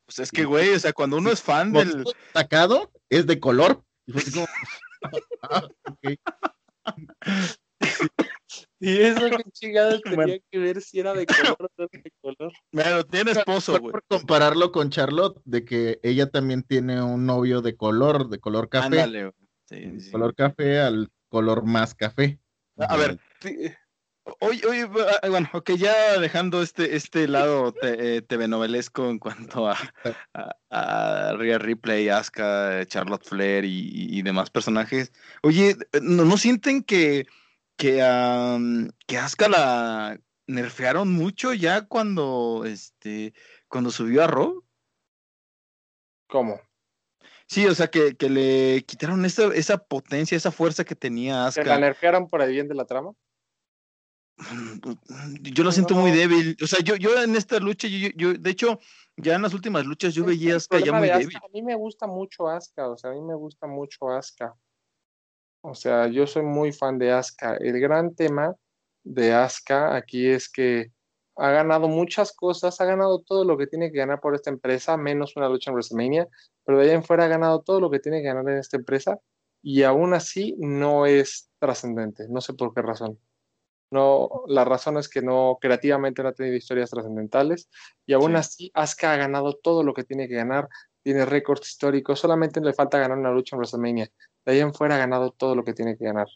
pues 0.09 0.17
es 0.17 0.31
que, 0.31 0.43
güey, 0.43 0.73
o 0.73 0.79
sea, 0.79 0.91
cuando 0.91 1.17
uno 1.17 1.29
es 1.29 1.39
fan 1.39 1.71
del. 1.71 2.03
Sacado 2.33 2.91
es 3.09 3.27
de 3.27 3.39
color. 3.39 3.83
Y 4.07 4.11
eso 9.01 9.29
que 9.29 9.43
chingados 9.51 10.01
tenía 10.25 10.39
que 10.49 10.57
ver 10.57 10.81
si 10.81 10.99
era 10.99 11.13
de 11.13 11.27
color 11.27 11.57
o 11.59 11.67
no 11.77 11.87
de 11.91 12.11
color. 12.21 12.51
Bueno, 12.71 13.03
tiene 13.03 13.33
esposo, 13.33 13.79
güey. 13.79 13.91
Por 13.91 14.03
compararlo 14.07 14.71
con 14.71 14.89
Charlotte, 14.89 15.39
de 15.45 15.63
que 15.63 15.99
ella 16.01 16.31
también 16.31 16.63
tiene 16.63 17.03
un 17.03 17.27
novio 17.27 17.61
de 17.61 17.77
color, 17.77 18.29
de 18.29 18.39
color 18.39 18.67
café. 18.67 19.01
Ándale, 19.01 19.31
sí, 19.65 20.09
Color 20.09 20.33
café 20.33 20.79
al 20.79 21.11
color 21.27 21.65
más 21.65 21.93
café. 21.93 22.39
A 22.77 22.97
ver, 22.97 23.19
Oye, 24.39 24.61
oye, 24.67 24.89
ah, 25.21 25.29
bueno, 25.29 25.49
ok, 25.53 25.71
ya 25.71 26.19
dejando 26.19 26.61
este, 26.61 26.95
este 26.95 27.27
lado 27.27 27.73
te, 27.73 28.21
TV 28.21 28.47
novelesco 28.47 29.09
en 29.09 29.19
cuanto 29.19 29.67
a, 29.67 29.77
a, 30.69 31.33
Rhea 31.37 31.57
Ripley, 31.57 32.09
Asuka, 32.09 32.85
Charlotte 32.85 33.25
Flair 33.25 33.65
y, 33.65 34.21
demás 34.21 34.49
personajes. 34.49 35.11
Oye, 35.43 35.75
¿no, 36.01 36.25
no 36.25 36.37
sienten 36.37 36.83
que, 36.83 37.27
que, 37.77 37.97
que 39.07 39.17
Asuka 39.17 39.49
la 39.49 40.19
nerfearon 40.47 41.11
mucho 41.11 41.53
ya 41.53 41.85
cuando, 41.85 42.63
este, 42.65 43.33
cuando 43.67 43.91
subió 43.91 44.23
a 44.23 44.27
Raw? 44.27 44.63
¿Cómo? 46.27 46.61
Sí, 47.47 47.65
o 47.65 47.73
sea, 47.73 47.87
que, 47.87 48.15
que 48.15 48.29
le 48.29 48.83
quitaron 48.83 49.25
esa, 49.25 49.45
esa 49.55 49.77
potencia, 49.79 50.37
esa 50.37 50.51
fuerza 50.51 50.83
que 50.83 50.95
tenía 50.95 51.47
Asuka. 51.47 51.63
¿Que 51.63 51.69
la 51.69 51.79
nerfearon 51.79 52.27
por 52.27 52.41
el 52.41 52.51
bien 52.51 52.67
de 52.67 52.75
la 52.75 52.85
trama? 52.85 53.13
Yo 55.41 55.63
lo 55.63 55.71
siento 55.71 55.95
muy 55.95 56.11
débil. 56.11 56.57
O 56.61 56.67
sea, 56.67 56.79
yo, 56.83 56.95
yo 56.95 57.21
en 57.21 57.35
esta 57.35 57.59
lucha, 57.59 57.87
yo, 57.87 58.09
yo, 58.15 58.33
de 58.33 58.49
hecho, 58.49 58.79
ya 59.17 59.35
en 59.35 59.41
las 59.41 59.53
últimas 59.53 59.85
luchas 59.85 60.13
yo 60.13 60.23
veía 60.23 60.53
a 60.53 60.57
Asuka 60.57 60.79
ya 60.79 60.93
muy 60.93 61.09
débil. 61.09 61.37
A 61.37 61.49
mí 61.51 61.61
me 61.61 61.75
gusta 61.75 62.07
mucho 62.07 62.47
Asuka, 62.47 62.89
o 62.89 62.97
sea, 62.97 63.11
a 63.11 63.13
mí 63.13 63.21
me 63.21 63.35
gusta 63.35 63.67
mucho 63.67 64.09
Asuka. 64.09 64.53
O 65.61 65.75
sea, 65.75 66.07
yo 66.07 66.25
soy 66.25 66.43
muy 66.43 66.71
fan 66.71 66.97
de 66.97 67.11
Asuka. 67.11 67.55
El 67.57 67.79
gran 67.79 68.15
tema 68.15 68.55
de 69.03 69.33
Asuka 69.33 69.95
aquí 69.95 70.27
es 70.27 70.49
que 70.49 70.91
ha 71.35 71.51
ganado 71.51 71.87
muchas 71.87 72.33
cosas, 72.33 72.79
ha 72.81 72.85
ganado 72.85 73.19
todo 73.19 73.45
lo 73.45 73.57
que 73.57 73.67
tiene 73.67 73.91
que 73.91 73.97
ganar 73.97 74.19
por 74.19 74.35
esta 74.35 74.49
empresa, 74.49 74.97
menos 74.97 75.35
una 75.35 75.47
lucha 75.47 75.71
en 75.71 75.75
WrestleMania, 75.75 76.27
pero 76.65 76.77
de 76.77 76.85
allá 76.85 76.93
en 76.93 77.03
fuera 77.03 77.25
ha 77.25 77.29
ganado 77.29 77.61
todo 77.61 77.79
lo 77.79 77.89
que 77.89 77.99
tiene 77.99 78.21
que 78.21 78.27
ganar 78.27 78.47
en 78.49 78.57
esta 78.57 78.77
empresa 78.77 79.19
y 79.61 79.83
aún 79.83 80.13
así 80.13 80.55
no 80.57 81.05
es 81.05 81.49
trascendente. 81.59 82.27
No 82.29 82.41
sé 82.41 82.53
por 82.53 82.73
qué 82.73 82.81
razón. 82.81 83.19
No, 83.91 84.43
la 84.47 84.65
razón 84.65 84.97
es 84.97 85.09
que 85.09 85.21
no, 85.21 85.57
creativamente 85.59 86.21
no 86.21 86.29
ha 86.29 86.33
tenido 86.33 86.55
historias 86.55 86.91
trascendentales 86.91 87.69
y 88.05 88.13
aún 88.13 88.35
así 88.35 88.69
Asuka 88.75 89.13
ha 89.13 89.17
ganado 89.17 89.53
todo 89.55 89.83
lo 89.83 89.93
que 89.95 90.03
tiene 90.03 90.27
que 90.27 90.35
ganar, 90.35 90.69
tiene 91.01 91.25
récords 91.25 91.67
históricos, 91.67 92.19
solamente 92.19 92.61
le 92.61 92.73
falta 92.73 92.99
ganar 92.99 93.17
una 93.17 93.31
lucha 93.31 93.55
en 93.55 93.59
WrestleMania. 93.59 94.11
De 94.45 94.51
ahí 94.51 94.59
en 94.59 94.73
fuera 94.73 94.95
ha 94.95 94.99
ganado 94.99 95.31
todo 95.31 95.55
lo 95.55 95.63
que 95.63 95.73
tiene 95.73 95.97
que 95.97 96.05
ganar. 96.05 96.27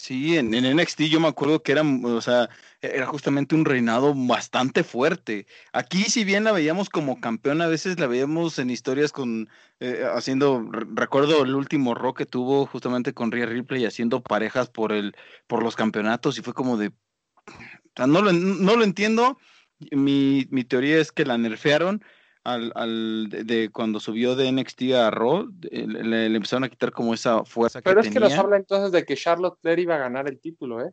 Sí, 0.00 0.38
en, 0.38 0.52
NXT 0.52 1.02
yo 1.10 1.20
me 1.20 1.28
acuerdo 1.28 1.62
que 1.62 1.72
era, 1.72 1.82
o 1.82 2.20
sea, 2.22 2.48
era 2.80 3.04
justamente 3.04 3.54
un 3.54 3.66
reinado 3.66 4.14
bastante 4.16 4.82
fuerte. 4.82 5.46
Aquí, 5.74 6.04
si 6.04 6.24
bien 6.24 6.42
la 6.44 6.52
veíamos 6.52 6.88
como 6.88 7.20
campeona, 7.20 7.66
a 7.66 7.68
veces 7.68 8.00
la 8.00 8.06
veíamos 8.06 8.58
en 8.58 8.70
historias 8.70 9.12
con, 9.12 9.50
eh, 9.78 10.06
haciendo, 10.14 10.66
recuerdo 10.94 11.42
el 11.44 11.54
último 11.54 11.94
rock 11.94 12.18
que 12.18 12.26
tuvo 12.26 12.64
justamente 12.64 13.12
con 13.12 13.30
Rhea 13.30 13.44
Ripley 13.44 13.84
haciendo 13.84 14.22
parejas 14.22 14.70
por 14.70 14.92
el, 14.92 15.14
por 15.46 15.62
los 15.62 15.76
campeonatos 15.76 16.38
y 16.38 16.42
fue 16.42 16.54
como 16.54 16.78
de, 16.78 16.92
no 17.98 18.22
lo, 18.22 18.32
no 18.32 18.76
lo 18.76 18.84
entiendo. 18.84 19.38
Mi, 19.92 20.46
mi 20.50 20.64
teoría 20.64 20.98
es 20.98 21.12
que 21.12 21.26
la 21.26 21.36
nerfearon 21.36 22.02
al, 22.44 22.72
al 22.74 23.28
de, 23.28 23.70
cuando 23.70 24.00
subió 24.00 24.34
de 24.34 24.50
NXT 24.50 24.82
a 24.94 25.10
Raw, 25.10 25.50
le, 25.60 26.04
le, 26.04 26.36
empezaron 26.36 26.64
a 26.64 26.68
quitar 26.68 26.92
como 26.92 27.12
esa 27.12 27.44
fuerza 27.44 27.80
Pero 27.82 28.00
que 28.00 28.08
es 28.08 28.14
tenía. 28.14 28.28
que 28.28 28.34
nos 28.34 28.38
habla 28.44 28.56
entonces 28.56 28.92
de 28.92 29.04
que 29.04 29.16
Charlotte 29.16 29.58
Flair 29.60 29.78
iba 29.78 29.96
a 29.96 29.98
ganar 29.98 30.28
el 30.28 30.40
título, 30.40 30.80
¿eh? 30.84 30.92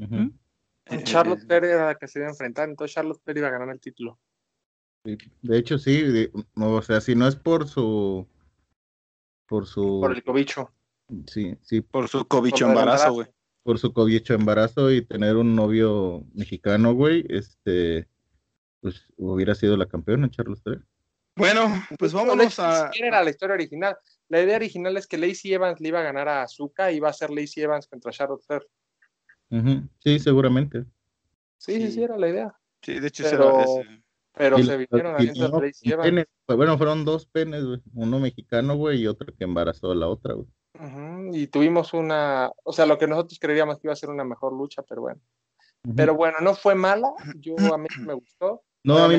Uh 0.00 0.04
-huh. 0.04 1.04
Charlotte 1.04 1.40
Flair 1.46 1.64
era 1.64 1.86
la 1.86 1.94
que 1.94 2.08
se 2.08 2.18
iba 2.18 2.26
a 2.28 2.32
enfrentar, 2.32 2.68
entonces 2.68 2.94
Charlotte 2.94 3.20
Flair 3.22 3.38
iba 3.38 3.48
a 3.48 3.52
ganar 3.52 3.70
el 3.70 3.80
título. 3.80 4.18
De 5.04 5.58
hecho, 5.58 5.78
sí, 5.78 6.02
de, 6.02 6.32
o 6.56 6.82
sea, 6.82 7.00
si 7.00 7.14
no 7.14 7.26
es 7.26 7.34
por 7.36 7.68
su 7.68 8.26
por 9.46 9.66
su 9.66 10.00
por 10.00 10.12
el 10.12 10.22
cobicho. 10.22 10.72
Sí, 11.26 11.56
sí, 11.62 11.80
por 11.80 12.08
su 12.08 12.26
cobicho 12.26 12.68
embarazo, 12.68 13.12
güey. 13.12 13.26
Por 13.64 13.78
su 13.78 13.92
cobicho 13.92 14.34
embarazo 14.34 14.90
y 14.90 15.04
tener 15.04 15.36
un 15.36 15.54
novio 15.54 16.24
mexicano, 16.34 16.94
güey, 16.94 17.24
este 17.28 18.08
pues 18.82 19.06
hubiera 19.16 19.54
sido 19.54 19.76
la 19.76 19.86
campeona 19.86 20.28
Charles 20.28 20.60
Flair. 20.60 20.84
Bueno, 21.36 21.72
pues 21.98 22.12
vámonos 22.12 22.58
a. 22.58 22.90
Ni 22.90 23.06
era 23.06 23.22
la 23.22 23.30
historia 23.30 23.54
original. 23.54 23.96
La 24.28 24.42
idea 24.42 24.56
original 24.56 24.96
es 24.96 25.06
que 25.06 25.16
Lacey 25.16 25.54
Evans 25.54 25.80
le 25.80 25.88
iba 25.88 26.00
a 26.00 26.02
ganar 26.02 26.28
a 26.28 26.42
Azuka 26.42 26.92
y 26.92 26.96
iba 26.96 27.08
a 27.08 27.12
ser 27.12 27.30
Lacey 27.30 27.62
Evans 27.62 27.86
contra 27.86 28.12
Charlotte 28.12 28.44
Flair. 28.44 28.66
Uh 29.50 29.56
-huh. 29.56 29.88
Sí, 30.00 30.18
seguramente. 30.18 30.84
Sí, 31.56 31.80
sí, 31.80 31.92
sí, 31.92 32.02
era 32.02 32.18
la 32.18 32.28
idea. 32.28 32.58
Sí, 32.82 32.98
de 32.98 33.06
hecho, 33.06 33.24
pero, 33.30 33.60
ese... 33.60 34.02
pero 34.32 34.58
y, 34.58 34.64
se 34.64 34.76
vinieron 34.76 35.14
a 35.14 35.18
no, 35.18 35.60
Lacey 35.60 35.92
Evans. 35.92 36.08
Penes, 36.08 36.26
pues, 36.44 36.56
bueno, 36.56 36.76
fueron 36.76 37.04
dos 37.04 37.26
penes, 37.26 37.64
güey. 37.64 37.80
Uno 37.94 38.18
mexicano, 38.18 38.76
güey, 38.76 39.02
y 39.02 39.06
otro 39.06 39.32
que 39.34 39.44
embarazó 39.44 39.92
a 39.92 39.94
la 39.94 40.08
otra, 40.08 40.34
güey. 40.34 40.48
Uh 40.74 40.84
-huh. 40.84 41.36
Y 41.36 41.46
tuvimos 41.46 41.94
una, 41.94 42.50
o 42.64 42.72
sea, 42.72 42.84
lo 42.84 42.98
que 42.98 43.06
nosotros 43.06 43.38
creíamos 43.38 43.78
que 43.78 43.86
iba 43.86 43.92
a 43.92 43.96
ser 43.96 44.10
una 44.10 44.24
mejor 44.24 44.52
lucha, 44.52 44.82
pero 44.82 45.02
bueno. 45.02 45.20
Uh 45.84 45.90
-huh. 45.90 45.94
Pero 45.96 46.14
bueno, 46.14 46.38
no 46.42 46.54
fue 46.54 46.74
mala. 46.74 47.08
Yo 47.36 47.54
a 47.72 47.78
mí 47.78 47.88
me 48.12 48.14
gustó. 48.14 48.64
No, 48.84 48.98
a 48.98 49.08
mí 49.08 49.18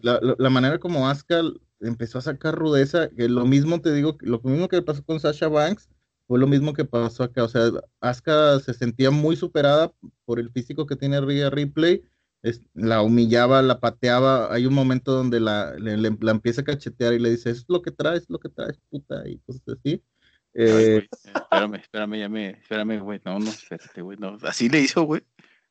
la, 0.00 0.20
la, 0.38 0.50
manera 0.50 0.78
como 0.78 1.08
Asuka 1.08 1.42
empezó 1.80 2.18
a 2.18 2.22
sacar 2.22 2.54
rudeza, 2.54 3.10
que 3.10 3.28
lo 3.28 3.44
mismo 3.44 3.80
te 3.80 3.92
digo, 3.92 4.16
lo 4.20 4.40
mismo 4.42 4.68
que 4.68 4.80
pasó 4.80 5.04
con 5.04 5.20
Sasha 5.20 5.48
Banks, 5.48 5.90
fue 6.26 6.38
lo 6.38 6.46
mismo 6.46 6.72
que 6.72 6.86
pasó 6.86 7.24
acá, 7.24 7.44
o 7.44 7.48
sea, 7.48 7.70
Asuka 8.00 8.60
se 8.60 8.72
sentía 8.72 9.10
muy 9.10 9.36
superada 9.36 9.92
por 10.24 10.40
el 10.40 10.50
físico 10.50 10.86
que 10.86 10.96
tiene 10.96 11.20
Rhea 11.20 11.50
Ripley, 11.50 12.02
es, 12.42 12.62
la 12.74 13.02
humillaba, 13.02 13.60
la 13.62 13.80
pateaba, 13.80 14.52
hay 14.52 14.66
un 14.66 14.74
momento 14.74 15.12
donde 15.12 15.40
la, 15.40 15.74
le, 15.74 15.96
le, 15.96 16.16
la 16.20 16.30
empieza 16.30 16.62
a 16.62 16.64
cachetear 16.64 17.12
y 17.12 17.18
le 17.18 17.30
dice, 17.30 17.50
es 17.50 17.64
lo 17.68 17.82
que 17.82 17.90
traes, 17.90 18.28
lo 18.28 18.38
que 18.38 18.48
traes, 18.48 18.78
puta, 18.90 19.28
y 19.28 19.38
cosas 19.40 19.62
así. 19.78 20.02
Eh, 20.54 21.08
espérame, 21.10 21.74
espérame, 21.74 22.18
ya 22.18 22.28
me, 22.28 22.50
espérame, 22.50 23.00
güey, 23.00 23.20
no, 23.24 23.38
no, 23.38 23.50
espérate, 23.50 24.02
güey, 24.02 24.16
no, 24.18 24.38
así 24.42 24.68
le 24.68 24.80
hizo, 24.80 25.02
güey. 25.02 25.22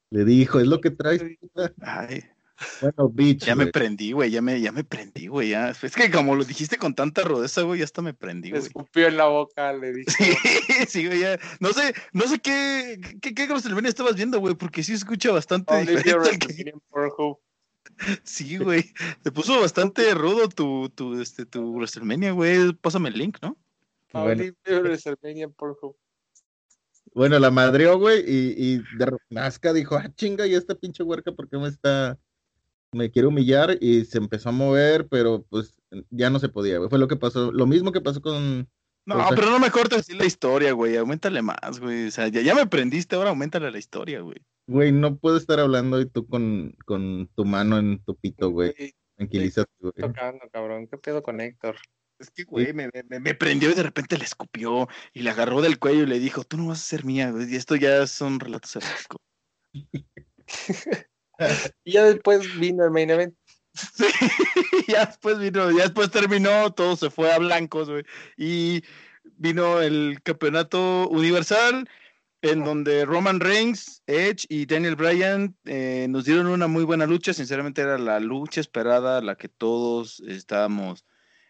Le 0.10 0.26
dijo, 0.26 0.60
es 0.60 0.68
lo 0.68 0.82
que 0.82 0.92
traes, 0.92 1.24
puta. 1.40 1.74
Ay, 1.82 2.24
bueno, 2.82 3.10
bitch. 3.10 3.46
Ya 3.46 3.56
wey. 3.56 3.66
me 3.66 3.72
prendí, 3.72 4.12
güey, 4.12 4.30
ya 4.30 4.42
me, 4.42 4.60
ya 4.62 4.72
me 4.72 4.84
prendí, 4.84 5.28
güey. 5.28 5.50
Ya. 5.50 5.70
Es 5.70 5.96
que 5.96 6.12
como 6.12 6.36
lo 6.36 6.44
dijiste 6.44 6.78
con 6.78 6.94
tanta 6.96 7.24
rudeza, 7.24 7.62
güey, 7.62 7.80
ya 7.80 7.86
hasta 7.86 8.02
me 8.02 8.14
prendí, 8.14 8.52
güey. 8.52 8.62
Escupió 8.62 9.08
en 9.08 9.18
la 9.18 9.26
boca, 9.26 9.74
le 9.74 9.94
dije. 9.94 10.12
Sí, 10.12 10.86
sí, 10.88 11.08
güey, 11.08 11.20
ya. 11.20 11.40
No 11.60 11.74
sé, 11.74 11.94
no 12.14 12.28
sé 12.28 12.40
qué, 12.40 13.00
qué, 13.22 13.34
qué 13.34 13.48
WrestleMania 13.48 13.90
estabas 13.90 14.16
viendo, 14.16 14.40
güey, 14.40 14.56
porque 14.56 14.84
sí 14.84 14.94
escucha 14.94 15.32
bastante 15.32 15.86
diferente. 15.86 16.48
Que... 16.56 16.74
Sí, 18.24 18.58
güey. 18.58 18.86
Te 19.22 19.32
puso 19.32 19.60
bastante 19.60 20.14
rudo 20.14 20.48
tu, 20.48 20.90
tu, 20.90 21.22
este, 21.22 21.46
tu 21.46 21.76
WrestleMania, 21.76 22.32
güey. 22.32 22.74
Pásame 22.74 23.10
el 23.10 23.18
link, 23.18 23.38
¿no? 23.42 23.58
Bueno. 24.14 24.44
Bueno, 27.14 27.38
la 27.40 27.52
madreó, 27.52 28.00
güey, 28.00 28.24
y, 28.26 28.56
y 28.58 28.78
de 28.98 29.18
Nazca 29.30 29.74
dijo, 29.74 29.96
ah, 29.96 30.10
chinga, 30.16 30.48
y 30.48 30.56
esta 30.56 30.74
pinche 30.74 31.04
huerca, 31.04 31.32
¿por 31.32 31.48
qué 31.48 31.58
me 31.58 31.68
está 31.68 32.18
me 32.94 33.12
quiere 33.12 33.28
humillar 33.28 33.78
y 33.82 34.06
se 34.06 34.18
empezó 34.18 34.50
a 34.50 34.54
mover, 34.54 35.08
pero 35.08 35.46
pues 35.50 35.82
ya 36.10 36.30
no 36.30 36.40
se 36.40 36.50
podía, 36.50 36.78
güey. 36.78 36.90
Fue 36.90 37.00
lo 37.00 37.08
que 37.08 37.16
pasó, 37.16 37.52
lo 37.52 37.66
mismo 37.66 37.92
que 37.92 38.02
pasó 38.02 38.22
con... 38.22 38.70
No, 39.06 39.22
con 39.22 39.36
pero 39.36 39.50
no 39.50 39.60
me 39.60 39.70
cortes 39.70 40.00
así 40.00 40.14
la 40.14 40.26
historia, 40.26 40.72
güey. 40.72 40.96
Aumentale 40.96 41.42
más, 41.42 41.80
güey. 41.80 42.08
O 42.08 42.12
sea, 42.12 42.30
ya, 42.30 42.42
ya 42.42 42.56
me 42.56 42.68
prendiste, 42.68 43.16
ahora 43.16 43.32
aumentale 43.32 43.70
la 43.70 43.78
historia, 43.78 44.22
güey. 44.22 44.38
Güey, 44.68 44.94
no 44.94 45.18
puedo 45.18 45.36
estar 45.36 45.60
hablando 45.60 46.00
y 46.00 46.06
tú 46.06 46.26
con, 46.26 46.76
con 46.86 47.30
tu 47.36 47.44
mano 47.44 47.78
en 47.78 48.02
tu 48.04 48.16
pito, 48.16 48.50
güey. 48.50 48.74
Tranquilízate, 49.18 49.72
güey. 49.80 49.94
tocando, 49.94 50.50
cabrón. 50.52 50.88
¿Qué 50.88 50.98
pedo 50.98 51.22
con 51.22 51.42
Héctor? 51.42 51.76
Es 52.18 52.32
que, 52.32 52.46
güey, 52.46 52.72
me, 52.72 52.90
me, 53.10 53.20
me, 53.20 53.36
prendió 53.36 53.70
y 53.70 53.74
de 53.74 53.84
repente 53.84 54.18
le 54.18 54.24
escupió 54.24 54.88
y 55.12 55.24
le 55.24 55.30
agarró 55.30 55.62
del 55.62 55.80
cuello 55.80 56.04
y 56.04 56.08
le 56.08 56.20
dijo, 56.20 56.46
tú 56.46 56.56
no 56.56 56.68
vas 56.68 56.80
a 56.80 56.86
ser 56.86 57.04
mía, 57.04 57.32
güey. 57.32 57.52
Y 57.52 57.58
esto 57.58 57.76
ya 57.76 58.08
son 58.08 58.40
relatos 58.40 58.78
eróticos. 58.78 59.20
y 61.84 61.92
ya 61.94 62.04
después 62.06 62.60
vino 62.60 62.84
el 62.84 62.92
main 62.92 63.10
event. 63.10 63.36
Sí, 63.74 64.06
ya 64.88 65.06
después 65.06 65.40
vino, 65.40 65.72
ya 65.72 65.84
después 65.84 66.12
terminó, 66.12 66.72
todo 66.72 66.96
se 66.96 67.10
fue 67.10 67.32
a 67.32 67.40
blancos, 67.40 67.90
güey. 67.90 68.04
Y 68.38 68.84
vino 69.38 69.82
el 69.82 70.20
campeonato 70.24 71.08
universal, 71.10 71.90
en 72.42 72.64
donde 72.64 73.06
Roman 73.06 73.40
Reigns, 73.40 74.04
Edge 74.06 74.46
y 74.50 74.66
Daniel 74.66 74.96
Bryan 74.96 75.56
eh, 75.66 76.08
nos 76.10 76.26
dieron 76.26 76.48
una 76.48 76.68
muy 76.68 76.84
buena 76.84 77.06
lucha. 77.06 77.34
Sinceramente, 77.34 77.82
era 77.82 77.98
la 77.98 78.20
lucha 78.20 78.62
esperada, 78.62 79.22
la 79.22 79.36
que 79.36 79.50
todos 79.50 80.22
estábamos 80.28 81.06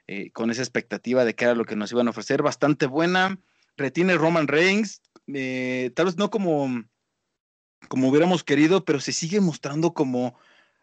eh, 0.07 0.31
con 0.31 0.51
esa 0.51 0.61
expectativa 0.61 1.25
de 1.25 1.33
que 1.33 1.45
era 1.45 1.55
lo 1.55 1.65
que 1.65 1.75
nos 1.75 1.91
iban 1.91 2.07
a 2.07 2.11
ofrecer. 2.11 2.41
Bastante 2.41 2.85
buena. 2.85 3.39
Retiene 3.75 4.15
Roman 4.15 4.47
Reigns, 4.47 5.01
eh, 5.33 5.91
tal 5.95 6.05
vez 6.05 6.17
no 6.17 6.29
como 6.29 6.83
como 7.87 8.09
hubiéramos 8.09 8.43
querido, 8.43 8.85
pero 8.85 8.99
se 8.99 9.11
sigue 9.13 9.39
mostrando 9.41 9.93
como 9.93 10.35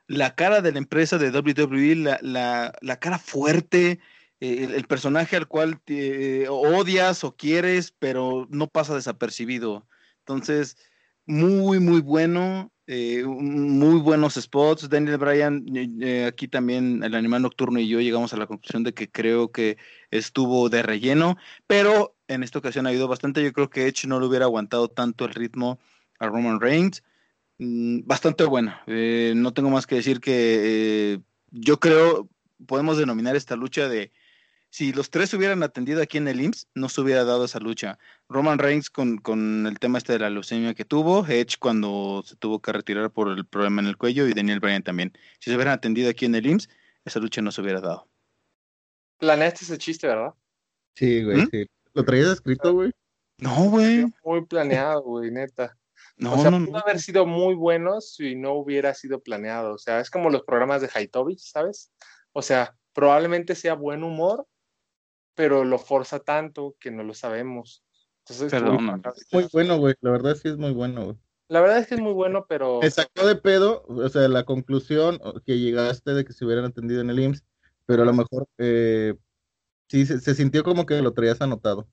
la 0.06 0.34
cara 0.34 0.60
de 0.60 0.72
la 0.72 0.78
empresa 0.78 1.18
de 1.18 1.30
WWE, 1.30 1.94
la, 1.96 2.18
la, 2.22 2.72
la 2.80 2.98
cara 2.98 3.18
fuerte, 3.18 4.00
eh, 4.40 4.68
el, 4.74 4.84
personaje 4.86 5.36
al 5.36 5.46
cual 5.46 5.80
te, 5.80 6.44
eh, 6.44 6.48
odias 6.48 7.24
o 7.24 7.36
quieres, 7.36 7.94
pero 7.98 8.48
no 8.50 8.68
pasa 8.68 8.94
desapercibido. 8.94 9.86
Entonces, 10.20 10.76
muy, 11.26 11.78
muy 11.78 12.00
bueno, 12.00 12.72
eh, 12.86 13.22
muy 13.24 14.00
buenos 14.00 14.34
spots. 14.34 14.88
Daniel 14.88 15.18
Bryan, 15.18 15.64
aquí 16.26 16.48
también 16.48 17.04
el 17.04 17.14
animal 17.14 17.42
nocturno 17.42 17.78
y 17.78 17.88
yo 17.88 18.00
llegamos 18.00 18.32
a 18.32 18.38
la 18.38 18.46
conclusión 18.46 18.82
de 18.82 18.94
que 18.94 19.10
creo 19.10 19.52
que 19.52 19.76
estuvo 20.10 20.70
de 20.70 20.82
relleno, 20.82 21.36
pero 21.66 22.16
en 22.26 22.42
esta 22.42 22.58
ocasión 22.58 22.86
ayudó 22.86 23.08
bastante. 23.08 23.44
Yo 23.44 23.52
creo 23.52 23.70
que 23.70 23.86
Edge 23.86 24.08
no 24.08 24.18
le 24.20 24.26
hubiera 24.26 24.46
aguantado 24.46 24.88
tanto 24.88 25.26
el 25.26 25.34
ritmo 25.34 25.78
a 26.20 26.28
Roman 26.28 26.60
Reigns. 26.60 27.02
Mm, 27.58 28.02
bastante 28.04 28.44
buena. 28.44 28.82
Eh, 28.86 29.32
no 29.36 29.52
tengo 29.52 29.70
más 29.70 29.86
que 29.86 29.96
decir 29.96 30.20
que 30.20 31.14
eh, 31.14 31.18
yo 31.50 31.80
creo 31.80 32.28
podemos 32.66 32.98
denominar 32.98 33.36
esta 33.36 33.56
lucha 33.56 33.88
de 33.88 34.12
si 34.70 34.92
los 34.92 35.10
tres 35.10 35.34
hubieran 35.34 35.64
atendido 35.64 36.00
aquí 36.00 36.18
en 36.18 36.28
el 36.28 36.40
IMSS, 36.40 36.68
no 36.74 36.88
se 36.88 37.00
hubiera 37.00 37.24
dado 37.24 37.44
esa 37.44 37.58
lucha. 37.58 37.98
Roman 38.28 38.58
Reigns 38.60 38.88
con, 38.88 39.18
con 39.18 39.66
el 39.66 39.80
tema 39.80 39.98
este 39.98 40.12
de 40.12 40.20
la 40.20 40.30
leucemia 40.30 40.74
que 40.74 40.84
tuvo, 40.84 41.26
Edge 41.26 41.56
cuando 41.58 42.22
se 42.24 42.36
tuvo 42.36 42.60
que 42.60 42.72
retirar 42.72 43.10
por 43.10 43.28
el 43.28 43.44
problema 43.44 43.82
en 43.82 43.88
el 43.88 43.96
cuello 43.96 44.28
y 44.28 44.32
Daniel 44.32 44.60
Bryan 44.60 44.84
también. 44.84 45.12
Si 45.40 45.50
se 45.50 45.56
hubieran 45.56 45.74
atendido 45.74 46.08
aquí 46.08 46.26
en 46.26 46.36
el 46.36 46.46
IMSS, 46.46 46.68
esa 47.04 47.18
lucha 47.18 47.42
no 47.42 47.50
se 47.50 47.62
hubiera 47.62 47.80
dado. 47.80 48.08
Planeaste 49.18 49.64
ese 49.64 49.76
chiste, 49.76 50.06
¿verdad? 50.06 50.34
Sí, 50.94 51.24
güey, 51.24 51.38
¿Mm? 51.38 51.48
sí. 51.50 51.66
¿Lo 51.92 52.04
traías 52.04 52.28
escrito, 52.28 52.72
güey? 52.72 52.92
No, 53.38 53.70
güey. 53.70 54.06
Muy 54.24 54.46
planeado, 54.46 55.02
güey, 55.02 55.32
neta. 55.32 55.76
No, 56.20 56.34
o 56.34 56.38
sea, 56.38 56.50
pudo 56.50 56.76
haber 56.76 57.00
sido 57.00 57.24
muy 57.24 57.54
buenos 57.54 58.14
si 58.14 58.36
no 58.36 58.52
hubiera 58.52 58.92
sido 58.94 59.20
planeado. 59.20 59.74
O 59.74 59.78
sea, 59.78 60.00
es 60.00 60.10
como 60.10 60.28
los 60.28 60.42
programas 60.42 60.82
de 60.82 60.90
Haitovich, 60.92 61.40
¿sabes? 61.40 61.92
O 62.32 62.42
sea, 62.42 62.76
probablemente 62.92 63.54
sea 63.54 63.74
buen 63.74 64.04
humor, 64.04 64.46
pero 65.34 65.64
lo 65.64 65.78
forza 65.78 66.20
tanto 66.20 66.76
que 66.78 66.90
no 66.90 67.02
lo 67.04 67.14
sabemos. 67.14 67.82
Entonces, 68.28 68.62
muy, 69.32 69.48
bueno, 69.50 69.78
güey. 69.78 69.94
La 70.02 70.10
verdad 70.10 70.36
sí 70.36 70.48
es 70.48 70.58
muy 70.58 70.72
bueno, 70.72 71.04
güey. 71.04 71.16
La 71.48 71.60
verdad 71.60 71.78
es 71.78 71.88
que 71.88 71.94
es 71.94 72.00
muy 72.00 72.12
bueno, 72.12 72.46
pero. 72.48 72.80
Me 72.80 72.90
sacó 72.90 73.26
de 73.26 73.34
pedo, 73.36 73.84
o 73.88 74.08
sea, 74.08 74.28
la 74.28 74.44
conclusión 74.44 75.18
que 75.44 75.58
llegaste 75.58 76.12
de 76.12 76.24
que 76.24 76.32
se 76.32 76.44
hubieran 76.44 76.66
atendido 76.66 77.00
en 77.00 77.10
el 77.10 77.18
IMSS, 77.18 77.44
pero 77.86 78.02
a 78.02 78.06
lo 78.06 78.12
mejor 78.12 78.46
eh, 78.58 79.14
sí 79.88 80.06
se, 80.06 80.34
sintió 80.34 80.62
como 80.62 80.86
que 80.86 81.02
lo 81.02 81.12
traías 81.12 81.40
anotado. 81.40 81.88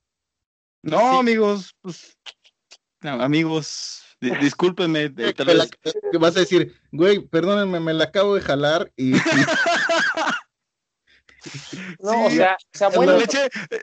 No, 0.84 1.20
amigos, 1.20 1.74
pues. 1.82 2.16
amigos, 3.02 4.04
discúlpenme. 4.20 5.14
que 5.14 6.18
vas 6.20 6.38
a 6.38 6.42
decir, 6.42 6.74
güey, 6.92 7.20
perdónenme, 7.20 7.80
me 7.80 7.94
la 7.94 8.06
acabo 8.06 8.36
de 8.36 8.42
jalar 8.42 8.92
y. 8.96 9.14
No, 12.00 12.26
o 12.26 12.30
sea, 12.30 12.58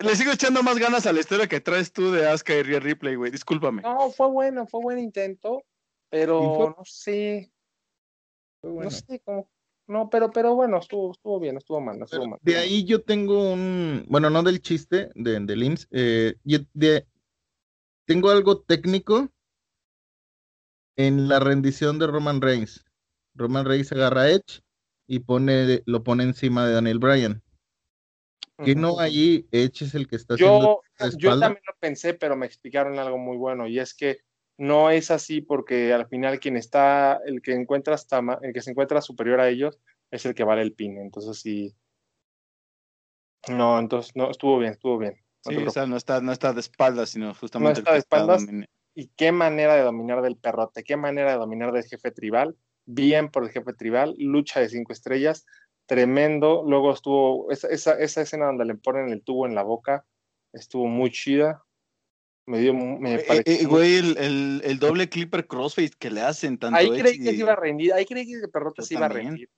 le, 0.03 0.17
sigo 0.17 0.33
echando 0.33 0.63
más 0.63 0.79
ganas 0.79 1.07
a 1.07 1.13
la 1.13 1.21
historia 1.21 1.47
que 1.47 1.61
traes 1.61 1.93
tú 1.93 2.13
de 2.13 2.29
Asuka 2.29 2.55
y 2.55 2.63
Rhea 2.63 2.81
Ripley, 2.81 3.15
güey. 3.15 3.31
Discúlpame. 3.31 3.81
No, 3.81 4.11
fue 4.11 4.29
bueno, 4.29 4.67
fue 4.67 4.83
buen 4.83 4.99
intento, 4.99 5.65
pero 6.11 6.75
no 6.77 6.85
sé. 6.85 7.51
No 8.63 8.91
sé 8.91 9.21
cómo. 9.25 9.49
No, 9.87 10.09
pero, 10.09 10.31
pero 10.31 10.55
bueno, 10.55 10.79
estuvo, 10.79 11.13
estuvo 11.13 11.39
bien, 11.39 11.59
estuvo 11.59 11.81
mal, 11.81 12.01
estuvo 12.03 12.27
mal. 12.27 12.39
De 12.43 12.57
ahí 12.57 12.85
yo 12.85 13.03
tengo 13.03 13.53
un, 13.53 14.07
bueno, 14.09 14.31
no 14.31 14.43
del 14.43 14.63
chiste 14.63 15.11
de, 15.15 15.41
de 15.41 15.57
Lims, 15.57 15.87
eh, 15.91 16.37
de, 16.43 17.07
tengo 18.07 18.31
algo 18.31 18.61
técnico 18.61 19.29
en 20.97 21.29
la 21.29 21.41
rendición 21.41 21.99
de 21.99 22.07
Roman 22.07 22.41
Reigns. 22.41 22.85
Roman 23.35 23.65
Reigns 23.65 23.93
agarra 23.93 24.23
a 24.23 24.31
Edge 24.31 24.63
y 25.07 25.21
pone, 25.21 25.83
lo 25.87 26.03
pone 26.03 26.25
encima 26.25 26.67
de 26.67 26.75
Daniel 26.75 26.99
Bryan. 26.99 27.43
Que 28.65 28.77
no 28.77 29.01
allí 29.01 29.49
Edge 29.51 29.85
es 29.85 29.95
el 29.95 30.07
que 30.07 30.15
está 30.15 30.37
yo, 30.37 30.81
haciendo 30.99 31.19
Yo 31.19 31.41
también 31.41 31.63
lo 31.67 31.75
pensé, 31.81 32.15
pero 32.15 32.37
me 32.37 32.47
explicaron 32.47 32.99
algo 33.01 33.19
muy 33.19 33.37
bueno 33.37 33.67
y 33.67 33.81
es 33.81 33.95
que 33.95 34.19
no 34.57 34.91
es 34.91 35.11
así 35.11 35.41
porque 35.41 35.93
al 35.93 36.07
final 36.07 36.39
quien 36.39 36.57
está, 36.57 37.21
el 37.27 37.43
que 37.43 37.53
encuentra 37.53 37.95
hasta, 37.95 38.21
el 38.43 38.53
que 38.53 38.63
se 38.63 38.71
encuentra 38.71 39.01
superior 39.01 39.41
a 39.41 39.49
ellos 39.49 39.81
es 40.13 40.25
el 40.25 40.35
que 40.35 40.45
vale 40.45 40.63
el 40.63 40.73
pin. 40.73 40.99
Entonces 40.99 41.41
sí. 41.41 41.75
No, 43.49 43.79
entonces 43.81 44.15
no, 44.15 44.31
estuvo 44.31 44.59
bien, 44.59 44.73
estuvo 44.73 44.99
bien. 44.99 45.21
sí, 45.41 45.57
o 45.57 45.71
sea, 45.71 45.87
no 45.87 45.97
está, 45.97 46.21
no 46.21 46.31
está 46.31 46.53
de 46.53 46.61
espaldas, 46.61 47.11
sino 47.11 47.35
justamente. 47.35 47.73
No 47.73 47.79
está 47.81 47.93
de 47.93 47.99
espaldas. 47.99 48.47
Y 48.95 49.09
qué 49.17 49.33
manera 49.33 49.75
de 49.75 49.83
dominar 49.83 50.23
del 50.23 50.37
perrote, 50.37 50.85
qué 50.85 50.97
manera 50.97 51.33
de 51.33 51.39
dominar 51.39 51.73
del 51.73 51.85
jefe 51.85 52.11
tribal. 52.11 52.57
Bien 52.87 53.31
por 53.31 53.45
el 53.45 53.51
jefe 53.51 53.73
tribal, 53.73 54.15
lucha 54.19 54.61
de 54.61 54.69
cinco 54.69 54.93
estrellas 54.93 55.47
tremendo. 55.87 56.63
Luego 56.67 56.93
estuvo 56.93 57.51
esa, 57.51 57.69
esa, 57.69 58.23
escena 58.23 58.47
donde 58.47 58.65
le 58.65 58.75
ponen 58.75 59.09
el 59.11 59.23
tubo 59.23 59.47
en 59.47 59.55
la 59.55 59.63
boca, 59.63 60.05
estuvo 60.53 60.87
muy 60.87 61.11
chida. 61.11 61.63
Me 62.47 62.59
dio, 62.59 62.75
me 62.75 63.15
eh, 63.15 63.43
eh, 63.47 63.65
güey, 63.65 63.97
el, 63.97 64.61
el, 64.63 64.79
doble 64.79 65.09
clipper 65.09 65.47
crossface 65.47 65.93
que 65.99 66.11
le 66.11 66.21
hacen 66.21 66.59
tanto. 66.59 66.79
Ahí 66.79 66.91
creí 66.91 67.19
que 67.19 67.31
se 67.31 67.37
iba 67.37 67.53
a 67.53 67.57
rendir, 67.57 67.95
ahí 67.95 68.05
creí 68.05 68.27
que 68.27 68.35
el 68.35 68.51
perrote 68.51 68.83
se 68.83 68.95
iba 68.95 69.07
a 69.07 69.09
rendir. 69.09 69.49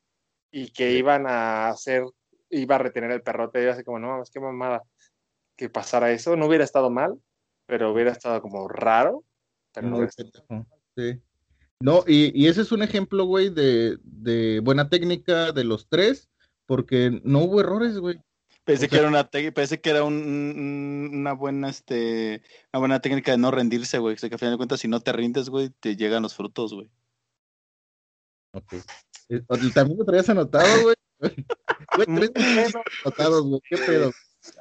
Y 0.52 0.70
que 0.70 0.92
iban 0.92 1.26
a 1.26 1.68
hacer, 1.68 2.04
iba 2.48 2.76
a 2.76 2.78
retener 2.78 3.10
el 3.10 3.22
perrote. 3.22 3.62
Y 3.62 3.66
así 3.66 3.82
como, 3.82 3.98
no 3.98 4.08
mames, 4.08 4.30
qué 4.30 4.38
mamada 4.38 4.84
que 5.56 5.68
pasara 5.68 6.12
eso. 6.12 6.36
No 6.36 6.46
hubiera 6.46 6.62
estado 6.62 6.88
mal, 6.88 7.20
pero 7.66 7.92
hubiera 7.92 8.12
estado 8.12 8.40
como 8.40 8.68
raro. 8.68 9.24
Pero 9.72 9.88
no, 9.88 10.08
sí. 10.96 11.20
No, 11.80 12.04
y, 12.06 12.32
y, 12.40 12.48
ese 12.48 12.62
es 12.62 12.72
un 12.72 12.82
ejemplo, 12.82 13.26
güey, 13.26 13.50
de, 13.50 13.98
de, 14.02 14.60
buena 14.60 14.88
técnica 14.88 15.52
de 15.52 15.64
los 15.64 15.88
tres, 15.88 16.30
porque 16.64 17.20
no 17.22 17.40
hubo 17.40 17.60
errores, 17.60 17.98
güey. 17.98 18.18
Pensé 18.64 18.88
que 18.88 18.96
era 18.96 19.06
una 19.06 19.28
pensé 19.30 19.80
que 19.80 19.90
era 19.90 20.02
un, 20.02 21.10
una 21.12 21.34
buena 21.34 21.68
este 21.68 22.42
una 22.72 22.80
buena 22.80 23.00
técnica 23.00 23.30
de 23.30 23.38
no 23.38 23.52
rendirse, 23.52 23.98
güey. 23.98 24.14
O 24.14 24.18
sea, 24.18 24.28
que 24.28 24.34
al 24.34 24.38
final 24.40 24.54
de 24.54 24.56
cuentas 24.56 24.80
si 24.80 24.88
no 24.88 24.98
te 24.98 25.12
rindes, 25.12 25.50
güey, 25.50 25.70
te 25.78 25.94
llegan 25.94 26.24
los 26.24 26.34
frutos, 26.34 26.74
güey. 26.74 26.90
Ok. 28.52 28.72
Eh, 29.28 29.42
también 29.72 29.98
lo 29.98 30.04
traías 30.04 30.28
anotado, 30.28 30.82
güey. 30.82 30.96
Güey, 31.96 32.28
tres 32.28 32.74
anotados, 33.04 33.46
güey. 33.46 33.60
¿Qué 33.70 33.78
pedo? 33.78 34.10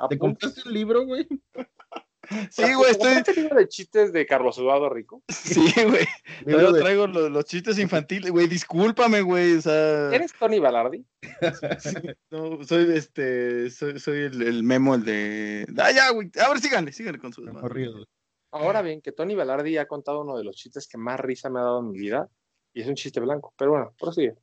¿Te 0.10 0.18
compraste 0.18 0.61
un 0.65 0.73
libro, 0.73 1.06
güey? 1.06 1.27
Sí, 2.49 2.73
güey, 2.73 2.91
estoy. 2.91 3.14
¿Este 3.14 3.34
libro 3.34 3.56
de 3.57 3.68
chistes 3.68 4.14
de 4.14 4.26
Carlos 4.26 4.57
Eduardo 4.57 4.89
Rico? 4.89 5.23
Sí, 5.30 5.72
güey. 5.84 6.06
Yo 6.45 6.73
traigo 6.73 7.07
los, 7.07 7.45
chistes 7.45 7.80
infantiles, 7.80 8.31
güey. 8.31 8.47
Discúlpame, 8.47 9.22
güey. 9.22 9.57
O 9.57 9.61
sea. 9.61 10.14
¿Eres 10.14 10.34
Tony 10.34 10.60
Balardi? 10.60 11.06
no, 12.31 12.64
soy 12.64 12.95
este. 12.95 13.69
Soy, 13.69 13.99
soy 13.99 14.19
el, 14.19 14.41
el, 14.41 14.64
memo, 14.64 14.95
el 14.95 15.06
de. 15.06 15.68
Ah, 15.77 15.91
ya, 15.91 16.11
güey. 16.11 16.31
A 16.43 16.49
ver, 16.49 16.60
síganle, 16.60 16.91
síganle 16.91 17.19
con 17.19 17.34
su. 17.34 17.43
Ahora 18.52 18.81
bien, 18.81 19.02
que 19.02 19.11
Tony 19.11 19.35
Balardi 19.35 19.77
ha 19.77 19.88
contado 19.88 20.22
uno 20.22 20.38
de 20.38 20.43
los 20.43 20.56
chistes 20.56 20.88
que 20.88 20.97
más 20.97 21.19
risa 21.19 21.49
me 21.49 21.60
ha 21.60 21.64
dado 21.64 21.80
en 21.80 21.91
mi 21.91 21.99
vida. 21.99 22.30
Y 22.73 22.81
es 22.81 22.88
un 22.88 22.95
chiste 22.95 23.19
blanco. 23.19 23.53
Pero 23.57 23.72
bueno, 23.72 23.93
prosigue. 23.97 24.35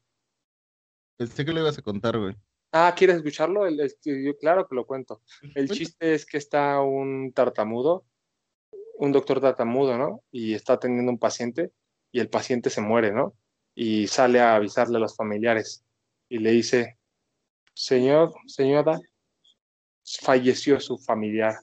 Pensé 1.17 1.45
que 1.45 1.53
lo 1.53 1.61
ibas 1.61 1.79
a 1.79 1.83
contar, 1.83 2.19
güey. 2.19 2.35
Ah, 2.75 2.95
¿quieres 2.97 3.17
escucharlo? 3.17 3.67
El, 3.67 3.95
yo, 4.03 4.37
claro 4.39 4.67
que 4.67 4.75
lo 4.75 4.87
cuento. 4.87 5.21
El 5.55 5.69
chiste 5.69 6.15
es 6.15 6.25
que 6.25 6.39
está 6.39 6.81
un 6.81 7.33
tartamudo, 7.35 8.07
un 8.95 9.13
doctor 9.13 9.43
tartamudo, 9.43 9.99
¿no? 9.99 10.25
Y 10.31 10.55
está 10.55 10.73
atendiendo 10.75 11.13
un 11.13 11.19
paciente 11.19 11.71
y 12.11 12.21
el 12.21 12.31
paciente 12.31 12.71
se 12.71 12.81
muere, 12.81 13.13
¿no? 13.13 13.35
Y 13.75 14.07
sale 14.07 14.41
a 14.41 14.55
avisarle 14.55 14.97
a 14.97 15.01
los 15.01 15.15
familiares 15.15 15.85
y 16.31 16.39
le 16.39 16.53
dice, 16.53 16.99
señor, 17.75 18.33
señora, 18.47 18.99
falleció 20.23 20.81
su 20.81 20.97
familiar. 20.97 21.57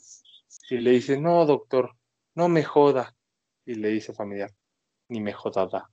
Y 0.70 0.78
le 0.78 0.92
dice, 0.92 1.20
no, 1.20 1.44
doctor, 1.48 1.96
no 2.36 2.50
me 2.50 2.64
joda. 2.64 3.16
Y 3.66 3.74
le 3.76 3.90
dice 3.90 4.14
familiar, 4.14 4.52
ni 5.08 5.22
me 5.22 5.34
jodada. 5.34 5.90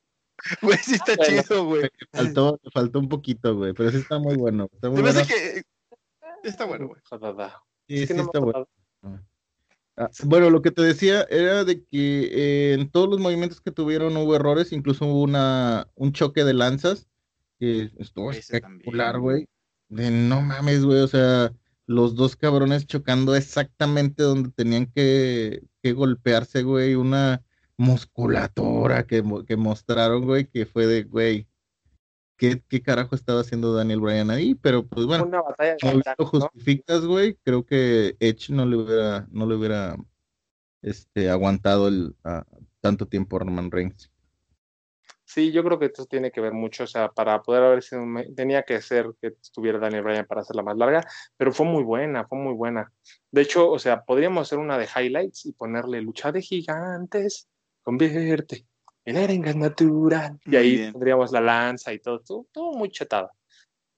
Güey, 0.62 0.78
sí 0.78 0.94
está 0.94 1.16
chido, 1.16 1.64
güey. 1.64 1.88
Faltó, 2.12 2.60
faltó 2.72 2.98
un 2.98 3.08
poquito, 3.08 3.56
güey, 3.56 3.72
pero 3.72 3.90
sí 3.90 3.98
está 3.98 4.18
muy 4.18 4.36
bueno. 4.36 4.68
Está 4.72 4.90
muy 4.90 5.02
bueno. 5.02 5.20
Que... 5.26 5.62
Está 6.42 6.64
bueno, 6.64 6.88
güey. 6.88 7.00
Sí, 7.88 8.06
sí 8.06 8.12
está 8.14 8.38
bueno. 8.38 8.68
Ah, 9.96 10.08
bueno, 10.24 10.48
lo 10.50 10.62
que 10.62 10.70
te 10.70 10.82
decía 10.82 11.26
era 11.28 11.64
de 11.64 11.84
que 11.84 12.28
eh, 12.30 12.74
en 12.74 12.88
todos 12.88 13.08
los 13.08 13.18
movimientos 13.18 13.60
que 13.60 13.72
tuvieron 13.72 14.16
hubo 14.16 14.36
errores, 14.36 14.72
incluso 14.72 15.06
hubo 15.06 15.22
una, 15.22 15.88
un 15.96 16.12
choque 16.12 16.44
de 16.44 16.54
lanzas 16.54 17.08
que 17.58 17.90
estuvo 17.98 18.30
espectacular, 18.30 19.18
güey. 19.18 19.48
De 19.88 20.10
no 20.10 20.40
mames, 20.40 20.84
güey, 20.84 21.00
o 21.00 21.08
sea, 21.08 21.52
los 21.86 22.14
dos 22.14 22.36
cabrones 22.36 22.86
chocando 22.86 23.34
exactamente 23.34 24.22
donde 24.22 24.50
tenían 24.50 24.86
que, 24.86 25.64
que 25.82 25.92
golpearse, 25.94 26.62
güey, 26.62 26.94
una 26.94 27.42
musculatura 27.78 29.06
que, 29.06 29.24
que 29.46 29.56
mostraron, 29.56 30.26
güey, 30.26 30.46
que 30.46 30.66
fue 30.66 30.86
de, 30.86 31.04
güey, 31.04 31.48
¿qué, 32.36 32.60
¿qué, 32.68 32.82
carajo 32.82 33.14
estaba 33.14 33.40
haciendo 33.40 33.72
Daniel 33.72 34.00
Bryan 34.00 34.30
ahí? 34.30 34.54
Pero 34.56 34.86
pues 34.86 35.06
bueno, 35.06 35.24
Una 35.24 35.42
batalla 35.42 35.76
lo 36.18 36.26
justificas, 36.26 37.06
güey, 37.06 37.38
creo 37.44 37.64
que 37.64 38.16
Edge 38.20 38.50
no 38.50 38.66
le 38.66 38.76
hubiera, 38.76 39.26
no 39.30 39.46
le 39.46 39.54
hubiera 39.54 39.96
este, 40.82 41.30
aguantado 41.30 41.88
el, 41.88 42.16
tanto 42.80 43.06
tiempo 43.06 43.36
a 43.36 43.40
Roman 43.40 43.70
Reigns. 43.70 44.10
Sí, 45.24 45.52
yo 45.52 45.62
creo 45.62 45.78
que 45.78 45.86
esto 45.86 46.06
tiene 46.06 46.32
que 46.32 46.40
ver 46.40 46.54
mucho, 46.54 46.84
o 46.84 46.86
sea, 46.86 47.10
para 47.10 47.42
poder 47.42 47.62
haber 47.62 47.82
sido, 47.82 48.02
tenía 48.34 48.62
que 48.62 48.80
ser 48.80 49.12
que 49.20 49.36
estuviera 49.40 49.78
Daniel 49.78 50.02
Bryan 50.02 50.26
para 50.26 50.40
hacerla 50.40 50.62
más 50.62 50.76
larga, 50.78 51.04
pero 51.36 51.52
fue 51.52 51.66
muy 51.66 51.84
buena, 51.84 52.26
fue 52.26 52.38
muy 52.38 52.54
buena. 52.54 52.90
De 53.30 53.42
hecho, 53.42 53.70
o 53.70 53.78
sea, 53.78 54.02
podríamos 54.04 54.48
hacer 54.48 54.58
una 54.58 54.78
de 54.78 54.86
highlights 54.86 55.44
y 55.44 55.52
ponerle 55.52 56.00
lucha 56.00 56.32
de 56.32 56.40
gigantes, 56.40 57.46
convierte 57.88 58.66
en 59.06 59.16
arengas 59.16 59.56
natural. 59.56 60.38
Y 60.44 60.56
ahí 60.56 60.76
tendríamos 60.92 61.32
la 61.32 61.40
lanza 61.40 61.90
y 61.90 62.00
todo, 62.00 62.20
todo, 62.52 62.72
muy 62.74 62.90
chetado. 62.90 63.30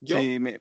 Yo, 0.00 0.16
sí, 0.16 0.38
me, 0.38 0.60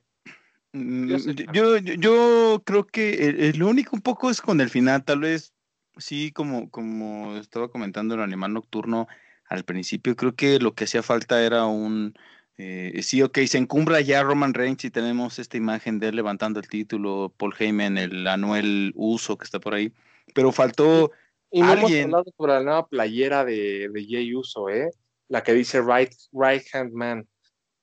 mm, 0.74 1.14
yo, 1.54 1.78
yo, 1.78 2.64
creo 2.66 2.88
que 2.88 3.54
lo 3.56 3.68
único 3.68 3.96
un 3.96 4.02
poco 4.02 4.32
es 4.32 4.42
con 4.42 4.60
el 4.62 4.72
final, 4.72 5.04
tal 5.04 5.20
vez, 5.20 5.54
sí, 5.98 6.32
como, 6.32 6.72
como 6.72 7.38
estaba 7.38 7.70
comentando 7.70 8.16
el 8.16 8.22
animal 8.22 8.54
nocturno 8.54 9.08
al 9.46 9.64
principio, 9.64 10.16
creo 10.16 10.34
que 10.34 10.58
lo 10.58 10.74
que 10.74 10.86
hacía 10.86 11.04
falta 11.04 11.44
era 11.44 11.66
un... 11.68 12.16
Eh, 12.58 13.00
sí, 13.04 13.22
ok, 13.22 13.38
se 13.46 13.60
encumbra 13.60 14.02
ya 14.02 14.24
Roman 14.24 14.56
Reigns 14.56 14.84
y 14.86 14.90
tenemos 14.90 15.38
esta 15.38 15.56
imagen 15.56 16.00
de 16.00 16.08
él 16.08 16.16
levantando 16.16 16.60
el 16.60 16.68
título, 16.68 17.32
Paul 17.38 17.54
Heyman, 17.58 18.00
el 18.00 18.26
Anuel 18.26 18.92
Uso 18.96 19.38
que 19.38 19.46
está 19.46 19.60
por 19.60 19.76
ahí, 19.76 19.94
pero 20.34 20.52
faltó 20.52 21.12
y 21.52 21.62
no 21.62 21.74
hemos 21.74 21.92
hablado 21.92 22.26
sobre 22.38 22.54
la 22.54 22.64
nueva 22.64 22.88
playera 22.88 23.46
de, 23.46 23.90
de 23.90 24.06
Jay 24.08 24.34
Uso, 24.36 24.70
¿eh? 24.70 24.90
La 25.28 25.44
que 25.44 25.54
dice 25.54 25.82
Right, 25.82 26.12
right 26.32 26.64
Hand 26.74 26.92
Man. 26.94 27.28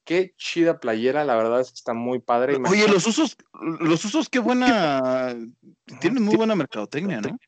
Qué 0.05 0.35
chida 0.37 0.79
playera, 0.79 1.25
la 1.25 1.35
verdad 1.35 1.61
es 1.61 1.71
que 1.71 1.77
está 1.77 1.93
muy 1.93 2.21
padre. 2.21 2.57
Oye, 2.69 2.87
los 2.87 3.07
usos, 3.07 3.37
los 3.81 4.05
usos, 4.05 4.29
qué 4.29 4.39
buena. 4.39 5.37
Tienen 6.01 6.23
muy 6.23 6.37
buena 6.37 6.55
mercadotecnia, 6.55 7.21
¿no? 7.21 7.39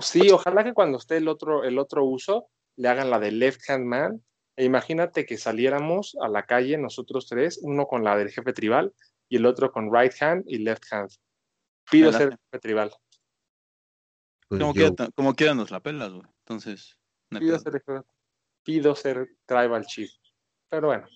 Sí, 0.00 0.30
ojalá 0.30 0.62
que 0.62 0.72
cuando 0.72 0.98
esté 0.98 1.16
el 1.16 1.26
otro, 1.26 1.64
el 1.64 1.78
otro 1.78 2.04
uso, 2.04 2.48
le 2.76 2.88
hagan 2.88 3.10
la 3.10 3.18
de 3.18 3.32
Left 3.32 3.68
Hand 3.68 3.84
Man. 3.84 4.22
E 4.56 4.64
imagínate 4.64 5.26
que 5.26 5.36
saliéramos 5.36 6.16
a 6.20 6.28
la 6.28 6.44
calle 6.44 6.78
nosotros 6.78 7.26
tres, 7.26 7.58
uno 7.62 7.86
con 7.86 8.04
la 8.04 8.16
del 8.16 8.30
jefe 8.30 8.52
tribal 8.52 8.92
y 9.28 9.36
el 9.36 9.46
otro 9.46 9.72
con 9.72 9.92
Right 9.92 10.12
Hand 10.20 10.44
y 10.46 10.58
Left 10.58 10.84
Hand. 10.92 11.10
Pido 11.90 12.12
ser 12.12 12.30
jefe 12.30 12.60
tribal. 12.60 12.92
Pues 14.48 14.60
como, 14.60 14.74
quiera, 14.74 15.08
como 15.14 15.34
quiera 15.34 15.54
nos 15.54 15.70
la 15.70 15.80
pelas, 15.80 16.12
güey. 16.12 16.26
Entonces. 16.40 16.98
pido, 17.30 17.58
ser, 17.58 17.82
pido 18.62 18.94
ser 18.94 19.28
tribal 19.46 19.84
chief. 19.86 20.10
Pero 20.68 20.88
bueno. 20.88 21.06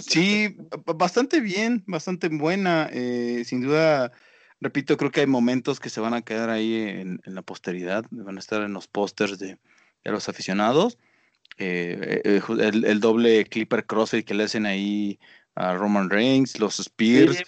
Sí, 0.00 0.56
bastante 0.94 1.40
bien, 1.40 1.82
bastante 1.86 2.28
buena. 2.28 2.88
Eh, 2.92 3.42
sin 3.44 3.62
duda, 3.62 4.12
repito, 4.60 4.96
creo 4.96 5.10
que 5.10 5.20
hay 5.20 5.26
momentos 5.26 5.80
que 5.80 5.90
se 5.90 6.00
van 6.00 6.14
a 6.14 6.22
quedar 6.22 6.50
ahí 6.50 6.74
en, 6.74 7.20
la 7.24 7.42
posteridad, 7.42 8.04
van 8.10 8.36
a 8.36 8.40
estar 8.40 8.62
en 8.62 8.72
los 8.72 8.86
pósters 8.86 9.38
de, 9.38 9.58
los 10.04 10.28
aficionados. 10.28 10.98
Eh, 11.58 12.22
eh, 12.24 12.40
el, 12.60 13.00
doble 13.00 13.44
Clipper 13.46 13.86
Crossfit 13.86 14.26
que 14.26 14.34
le 14.34 14.44
hacen 14.44 14.66
ahí 14.66 15.18
a 15.54 15.74
Roman 15.74 16.10
Reigns, 16.10 16.60
los 16.60 16.78
Spears. 16.78 17.42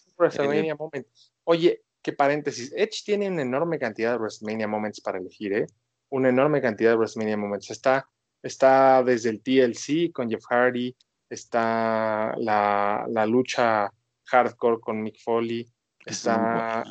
Oye, 1.44 1.82
qué 2.02 2.12
paréntesis. 2.12 2.72
Edge 2.76 3.02
tiene 3.04 3.28
una 3.28 3.42
enorme 3.42 3.78
cantidad 3.78 4.12
de 4.12 4.18
WrestleMania 4.18 4.68
Moments 4.68 5.00
para 5.00 5.18
elegir, 5.18 5.52
¿eh? 5.52 5.66
Una 6.10 6.28
enorme 6.30 6.60
cantidad 6.60 6.90
de 6.90 6.96
WrestleMania 6.96 7.36
Moments. 7.36 7.70
Está, 7.70 8.08
está 8.42 9.02
desde 9.02 9.30
el 9.30 9.42
TLC 9.42 10.12
con 10.12 10.30
Jeff 10.30 10.44
Hardy, 10.48 10.96
está 11.28 12.34
la, 12.38 13.06
la 13.08 13.26
lucha 13.26 13.92
hardcore 14.24 14.80
con 14.80 15.02
Mick 15.02 15.20
Foley, 15.22 15.66
está 16.04 16.84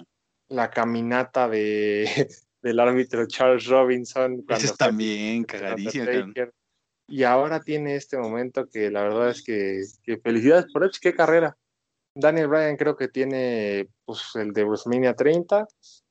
la 0.50 0.70
caminata 0.70 1.48
de, 1.50 2.08
del 2.62 2.80
árbitro 2.80 3.28
Charles 3.28 3.66
Robinson. 3.66 4.44
Ese 4.50 4.68
es 4.68 4.78
también 4.78 5.44
cagadísimo. 5.44 6.06
Y 7.10 7.24
ahora 7.24 7.62
tiene 7.62 7.96
este 7.96 8.18
momento 8.18 8.68
que 8.68 8.92
la 8.92 9.04
verdad 9.04 9.30
es 9.30 9.42
que, 9.42 10.18
felicidades 10.22 10.66
por 10.74 10.84
Edge, 10.84 11.00
qué 11.02 11.16
carrera. 11.16 11.58
Daniel 12.20 12.48
Bryan 12.48 12.78
creo 12.78 12.96
que 12.96 13.08
tiene 13.08 13.88
pues, 14.06 14.36
el 14.36 14.54
de 14.54 14.64
WrestleMania 14.64 15.16
30, 15.16 15.68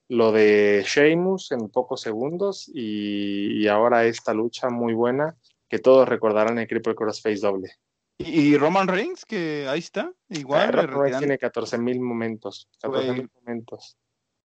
lo 0.09 0.33
de 0.33 0.85
Sheamus 0.87 1.53
en 1.53 1.69
pocos 1.69 2.01
segundos 2.01 2.71
y, 2.73 3.63
y 3.63 3.69
ahora 3.69 4.05
esta 4.05 4.33
lucha 4.33 4.69
muy 4.69 4.95
buena 4.95 5.37
que 5.69 5.79
todos 5.79 6.09
recordarán 6.09 6.59
el 6.59 6.69
Cripple 6.69 6.95
Crossface 6.95 7.41
doble. 7.41 7.71
Y 8.19 8.57
Roman 8.57 8.89
Reigns, 8.89 9.25
que 9.27 9.67
ahí 9.69 9.81
está, 9.81 10.13
igual. 10.31 10.73
Roman 10.73 11.03
Reigns 11.03 11.19
tiene 11.19 11.39
14 11.39 11.77
mil 11.79 12.01
momentos. 12.01 12.69
14 12.81 13.13
mil 13.13 13.31
momentos. 13.35 13.99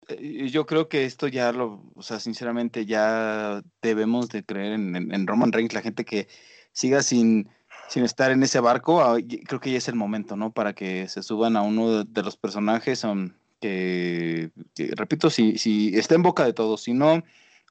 Eh, 0.07 0.49
yo 0.49 0.67
creo 0.67 0.87
que 0.87 1.05
esto 1.05 1.27
ya 1.27 1.51
lo, 1.51 1.91
o 1.95 2.01
sea, 2.03 2.19
sinceramente 2.19 2.85
ya 2.85 3.63
debemos 3.81 4.29
de 4.29 4.43
creer 4.43 4.73
en, 4.73 5.27
Roman 5.27 5.51
Reigns, 5.51 5.73
la 5.73 5.81
gente 5.81 6.05
que 6.05 6.27
siga 6.73 7.01
sin, 7.01 7.49
sin 7.89 8.03
estar 8.03 8.31
en 8.31 8.43
ese 8.43 8.59
barco, 8.59 9.01
ah, 9.01 9.17
creo 9.45 9.59
que 9.59 9.71
ya 9.71 9.77
es 9.77 9.87
el 9.87 9.95
momento, 9.95 10.35
¿no? 10.35 10.51
Para 10.51 10.73
que 10.73 11.07
se 11.07 11.23
suban 11.23 11.55
a 11.55 11.61
uno 11.61 12.03
de, 12.03 12.23
los 12.23 12.37
personajes 12.37 13.03
um, 13.03 13.31
que, 13.61 14.51
repito, 14.95 15.29
si, 15.29 15.57
si 15.57 15.97
está 15.97 16.15
en 16.15 16.23
boca 16.23 16.45
de 16.45 16.53
todos, 16.53 16.81
si 16.81 16.93
no 16.93 17.23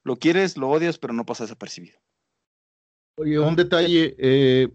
lo 0.03 0.15
quieres, 0.17 0.57
lo 0.57 0.69
odias, 0.69 0.97
pero 0.97 1.13
no 1.13 1.25
pasa 1.25 1.43
desapercibido. 1.43 1.99
Oye, 3.17 3.39
un 3.39 3.55
detalle, 3.55 4.15
eh, 4.17 4.69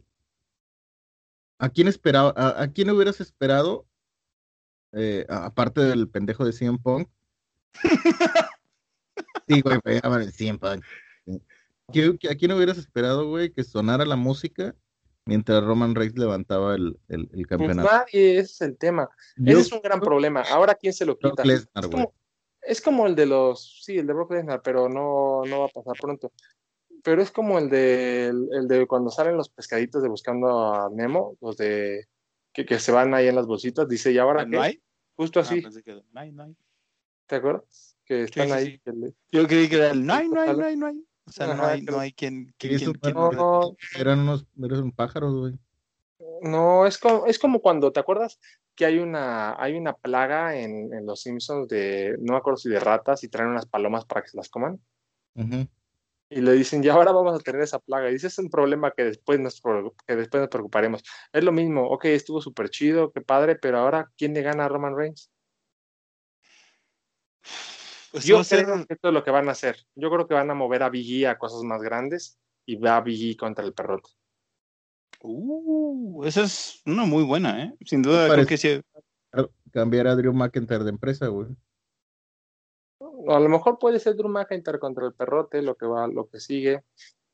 ¿A 1.60 1.68
quién 1.68 1.88
esperaba, 1.88 2.32
a, 2.36 2.68
quién 2.68 2.88
hubieras 2.88 3.20
esperado? 3.20 3.86
Eh, 4.92 5.26
aparte 5.28 5.82
del 5.82 6.08
pendejo 6.08 6.46
de 6.46 6.54
CM 6.54 6.78
Punk. 6.78 7.06
sí, 9.46 9.60
güey, 9.60 9.78
a 10.02 10.30
CM 10.32 10.58
Punk. 10.58 10.82
¿A 11.28 12.34
quién 12.34 12.52
hubieras 12.52 12.78
esperado, 12.78 13.28
güey, 13.28 13.52
que 13.52 13.62
sonara 13.62 14.06
la 14.06 14.16
música 14.16 14.74
mientras 15.26 15.64
Roman 15.64 15.94
Reigns 15.94 16.18
levantaba 16.18 16.74
el, 16.74 16.98
el, 17.08 17.20
el 17.20 17.28
pues 17.30 17.46
campeonato? 17.46 17.88
nadie, 17.88 18.38
ese 18.38 18.52
es 18.52 18.60
el 18.62 18.76
tema. 18.76 19.08
ese 19.44 19.60
es 19.60 19.72
un 19.72 19.80
gran 19.80 20.00
problema. 20.00 20.42
Ahora, 20.50 20.74
¿quién 20.74 20.92
se 20.92 21.04
lo 21.04 21.18
quita? 21.18 21.42
es, 21.42 21.68
como, 21.90 22.14
es, 22.62 22.80
como, 22.80 23.06
el 23.06 23.14
de 23.14 23.26
los, 23.26 23.82
sí, 23.84 23.98
el 23.98 24.06
de 24.06 24.12
Brock 24.12 24.32
Lesnar, 24.32 24.62
pero 24.62 24.88
no, 24.88 25.42
no 25.46 25.60
va 25.60 25.66
a 25.66 25.68
pasar 25.68 25.94
pronto 26.00 26.32
pero 27.02 27.22
es 27.22 27.30
como 27.30 27.58
el 27.58 27.68
de, 27.68 28.26
el, 28.28 28.68
de 28.68 28.86
cuando 28.86 29.10
salen 29.10 29.36
los 29.36 29.48
pescaditos 29.48 30.02
de 30.02 30.08
buscando 30.08 30.74
a 30.74 30.90
Nemo, 30.90 31.36
los 31.40 31.56
de 31.56 32.08
que, 32.52 32.66
que 32.66 32.78
se 32.78 32.92
van 32.92 33.14
ahí 33.14 33.28
en 33.28 33.36
las 33.36 33.46
bolsitas, 33.46 33.88
dice, 33.88 34.12
¿y 34.12 34.18
ahora 34.18 34.46
qué? 34.46 34.58
hay? 34.58 34.82
Justo 35.16 35.40
ah, 35.40 35.42
así. 35.42 35.62
no 35.62 36.20
hay, 36.20 36.32
no 36.32 36.42
hay. 36.44 36.56
¿Te 37.26 37.36
acuerdas? 37.36 37.96
Que 38.04 38.24
están 38.24 38.52
ahí. 38.52 38.80
Yo 39.30 39.46
creí 39.46 39.68
que 39.68 39.76
era 39.76 39.90
el 39.90 40.04
no 40.04 40.14
hay, 40.14 40.28
no 40.28 40.40
hay, 40.40 40.56
no 40.56 40.64
hay, 40.64 40.76
no 40.76 40.86
hay. 40.86 41.04
O 41.30 41.32
sea, 41.32 41.54
no 41.54 41.64
hay, 41.64 41.82
no 41.82 42.00
hay 42.00 42.12
quien... 42.12 42.52
quien, 42.58 42.92
no, 43.14 43.76
eran 43.96 44.18
unos, 44.18 44.44
eran 44.60 44.82
un 44.82 44.90
pájaros, 44.90 45.32
güey. 45.32 45.58
No, 46.42 46.86
es 46.86 46.98
como, 46.98 47.26
es 47.26 47.38
como 47.38 47.60
cuando, 47.60 47.92
¿te 47.92 48.00
acuerdas 48.00 48.40
que 48.74 48.84
hay 48.84 48.98
una, 48.98 49.54
hay 49.62 49.76
una 49.76 49.92
plaga 49.92 50.56
en, 50.56 50.92
en 50.92 51.06
Los 51.06 51.20
Simpsons 51.20 51.68
de, 51.68 52.16
no 52.20 52.32
me 52.32 52.38
acuerdo 52.38 52.56
si 52.56 52.68
de 52.68 52.80
ratas 52.80 53.22
y 53.22 53.28
traen 53.28 53.50
unas 53.50 53.66
palomas 53.66 54.04
para 54.06 54.22
que 54.22 54.30
se 54.30 54.36
las 54.36 54.48
coman? 54.48 54.80
Uh 55.36 55.66
y 56.32 56.40
le 56.40 56.52
dicen, 56.52 56.80
ya 56.80 56.94
ahora 56.94 57.10
vamos 57.10 57.34
a 57.34 57.42
tener 57.42 57.60
esa 57.60 57.80
plaga. 57.80 58.08
Y 58.08 58.12
dice, 58.12 58.28
es 58.28 58.38
un 58.38 58.50
problema 58.50 58.92
que 58.92 59.04
después 59.04 59.40
nos, 59.40 59.60
que 60.06 60.14
después 60.14 60.40
nos 60.40 60.48
preocuparemos. 60.48 61.02
Es 61.32 61.42
lo 61.42 61.50
mismo, 61.50 61.88
ok, 61.88 62.04
estuvo 62.04 62.40
súper 62.40 62.70
chido, 62.70 63.10
qué 63.10 63.20
padre, 63.20 63.56
pero 63.56 63.78
ahora, 63.78 64.08
¿quién 64.16 64.32
le 64.32 64.42
gana 64.42 64.66
a 64.66 64.68
Roman 64.68 64.96
Reigns? 64.96 65.28
Pues 68.12 68.24
Yo 68.24 68.42
creo 68.42 68.86
que 68.86 68.94
esto 68.94 69.08
es 69.08 69.14
lo 69.14 69.24
que 69.24 69.30
van 69.30 69.48
a 69.48 69.52
hacer. 69.52 69.76
Yo 69.94 70.10
creo 70.10 70.26
que 70.26 70.34
van 70.34 70.50
a 70.50 70.54
mover 70.54 70.82
a 70.82 70.90
Biggie 70.90 71.26
a 71.26 71.38
cosas 71.38 71.62
más 71.62 71.80
grandes 71.80 72.38
y 72.66 72.76
va 72.76 72.96
a 72.96 73.00
Biggie 73.00 73.36
contra 73.36 73.64
el 73.64 73.72
perrote. 73.72 74.10
Uh, 75.22 76.24
esa 76.24 76.42
es 76.42 76.82
una 76.86 77.04
muy 77.04 77.22
buena, 77.22 77.62
¿eh? 77.62 77.74
Sin 77.84 78.02
duda, 78.02 78.32
creo 78.32 78.46
que 78.46 78.56
sí. 78.56 78.80
Cambiar 79.72 80.08
a 80.08 80.16
Drew 80.16 80.32
McIntyre 80.32 80.82
de 80.82 80.90
empresa, 80.90 81.28
güey 81.28 81.48
a 83.28 83.40
lo 83.40 83.48
mejor 83.48 83.78
puede 83.78 83.98
ser 83.98 84.16
Drew 84.16 84.28
McIntyre 84.28 84.78
contra 84.78 85.06
el 85.06 85.14
perrote, 85.14 85.62
lo 85.62 85.76
que 85.76 85.86
va, 85.86 86.06
lo 86.06 86.28
que 86.28 86.40
sigue, 86.40 86.84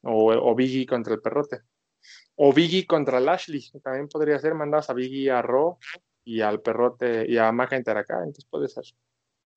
o, 0.03 0.33
o 0.33 0.55
Biggie 0.55 0.87
contra 0.87 1.15
el 1.15 1.21
perrote. 1.21 1.63
O 2.37 2.53
Biggie 2.53 2.87
contra 2.87 3.21
Lashley, 3.21 3.63
también 3.83 4.09
podría 4.09 4.39
ser, 4.39 4.55
mandas 4.55 4.91
a 4.91 4.95
Biggie 4.95 5.31
a 5.31 5.43
Raw 5.43 5.79
y 6.25 6.41
al 6.41 6.61
perrote 6.61 7.27
y 7.29 7.39
a 7.39 7.51
McIntyre 7.53 8.01
acá, 8.01 8.19
entonces 8.19 8.47
puede 8.49 8.69
ser. 8.69 8.85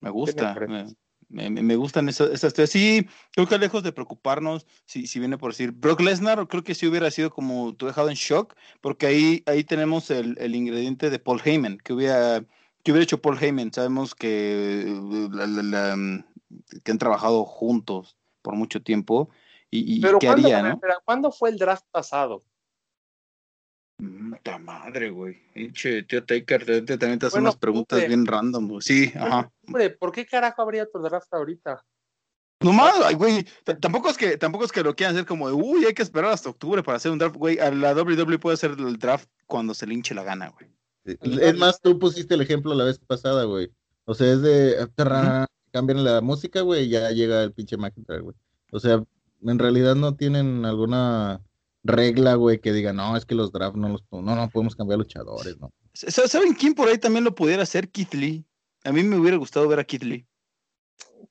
Me 0.00 0.10
gusta, 0.10 0.54
me, 0.54 0.86
me, 1.30 1.76
gustan 1.76 2.08
esas, 2.08 2.30
esas 2.30 2.52
Sí, 2.68 3.06
creo 3.32 3.46
que 3.46 3.58
lejos 3.58 3.82
de 3.82 3.92
preocuparnos, 3.92 4.66
si, 4.84 5.06
si 5.06 5.18
viene 5.18 5.38
por 5.38 5.52
decir 5.52 5.72
Brock 5.72 6.00
Lesnar, 6.00 6.46
creo 6.48 6.64
que 6.64 6.74
sí 6.74 6.86
hubiera 6.86 7.10
sido 7.10 7.30
como 7.30 7.74
tú 7.74 7.86
dejado 7.86 8.10
en 8.10 8.16
shock, 8.16 8.54
porque 8.80 9.06
ahí, 9.06 9.42
ahí 9.46 9.64
tenemos 9.64 10.10
el, 10.10 10.36
el 10.38 10.54
ingrediente 10.54 11.08
de 11.08 11.18
Paul 11.18 11.40
Heyman, 11.44 11.78
que 11.78 11.92
hubiera 11.92 12.44
¿Qué 12.82 12.92
hubiera 12.92 13.04
hecho 13.04 13.20
Paul 13.20 13.38
Heyman? 13.38 13.72
Sabemos 13.72 14.14
que, 14.14 14.86
mm, 14.88 16.18
que 16.82 16.92
han 16.92 16.98
trabajado 16.98 17.44
juntos 17.44 18.16
por 18.42 18.54
mucho 18.54 18.82
tiempo. 18.82 19.28
¿Y, 19.70 20.00
qué 20.18 20.28
haría, 20.28 20.62
no? 20.62 20.80
¿Cuándo 21.04 21.30
fue 21.30 21.50
el 21.50 21.56
draft 21.56 21.84
pasado? 21.90 22.42
Puta 24.00 24.58
madre, 24.58 25.10
güey. 25.10 25.36
Che, 25.72 26.02
tío 26.04 26.24
Taker, 26.24 26.64
te, 26.64 26.98
también 26.98 27.18
te 27.18 27.26
hacen 27.26 27.42
unas 27.42 27.56
preguntas 27.56 28.06
bien 28.06 28.26
random. 28.26 28.80
Sí, 28.80 29.12
ajá. 29.14 29.50
Hombre, 29.66 29.90
¿por 29.90 30.12
qué 30.12 30.24
carajo 30.26 30.62
habría 30.62 30.84
otro 30.84 31.02
draft 31.02 31.32
ahorita? 31.32 31.84
No 32.60 32.72
más, 32.72 33.14
güey. 33.14 33.46
Tampoco 33.80 34.10
es 34.10 34.16
que 34.16 34.36
tampoco 34.36 34.64
es 34.64 34.72
que 34.72 34.82
lo 34.82 34.94
quieran 34.94 35.16
hacer 35.16 35.26
como 35.26 35.48
de, 35.48 35.54
uy, 35.54 35.84
hay 35.84 35.94
que 35.94 36.02
esperar 36.02 36.32
hasta 36.32 36.50
octubre 36.50 36.82
para 36.82 36.96
hacer 36.96 37.10
un 37.10 37.18
draft, 37.18 37.36
güey. 37.36 37.56
La 37.56 37.94
WWE 37.94 38.38
puede 38.38 38.54
hacer 38.54 38.72
el 38.78 38.98
draft 38.98 39.28
cuando 39.46 39.74
se 39.74 39.86
le 39.86 39.94
hinche 39.94 40.14
la 40.14 40.24
gana, 40.24 40.48
güey. 40.50 40.70
Es 41.04 41.56
más, 41.56 41.80
tú 41.80 41.98
pusiste 41.98 42.34
el 42.34 42.42
ejemplo 42.42 42.74
la 42.74 42.84
vez 42.84 42.98
pasada, 42.98 43.44
güey. 43.44 43.70
O 44.04 44.14
sea, 44.14 44.32
es 44.32 44.42
de 44.42 44.76
cambian 45.72 46.04
la 46.04 46.20
música, 46.20 46.62
güey, 46.62 46.84
y 46.84 46.88
ya 46.88 47.10
llega 47.10 47.42
el 47.42 47.52
pinche 47.52 47.76
McIntyre, 47.76 48.20
güey. 48.20 48.36
O 48.72 48.80
sea, 48.80 49.02
en 49.42 49.58
realidad 49.58 49.94
no 49.94 50.16
tienen 50.16 50.64
alguna 50.64 51.40
regla, 51.82 52.34
güey, 52.34 52.60
que 52.60 52.72
diga, 52.72 52.92
no, 52.92 53.16
es 53.16 53.24
que 53.24 53.34
los 53.34 53.52
drafts 53.52 53.78
no 53.78 53.88
los 53.88 54.02
no, 54.10 54.22
no 54.22 54.48
podemos 54.50 54.76
cambiar 54.76 54.98
luchadores, 54.98 55.58
¿no? 55.58 55.72
¿Saben 55.92 56.54
quién 56.54 56.74
por 56.74 56.88
ahí 56.88 56.98
también 56.98 57.24
lo 57.24 57.34
pudiera 57.34 57.62
hacer? 57.62 57.90
Keith 57.90 58.14
Lee. 58.14 58.44
A 58.84 58.92
mí 58.92 59.02
me 59.02 59.16
hubiera 59.16 59.36
gustado 59.36 59.68
ver 59.68 59.80
a 59.80 59.84
Keith 59.84 60.04
Lee. 60.04 60.26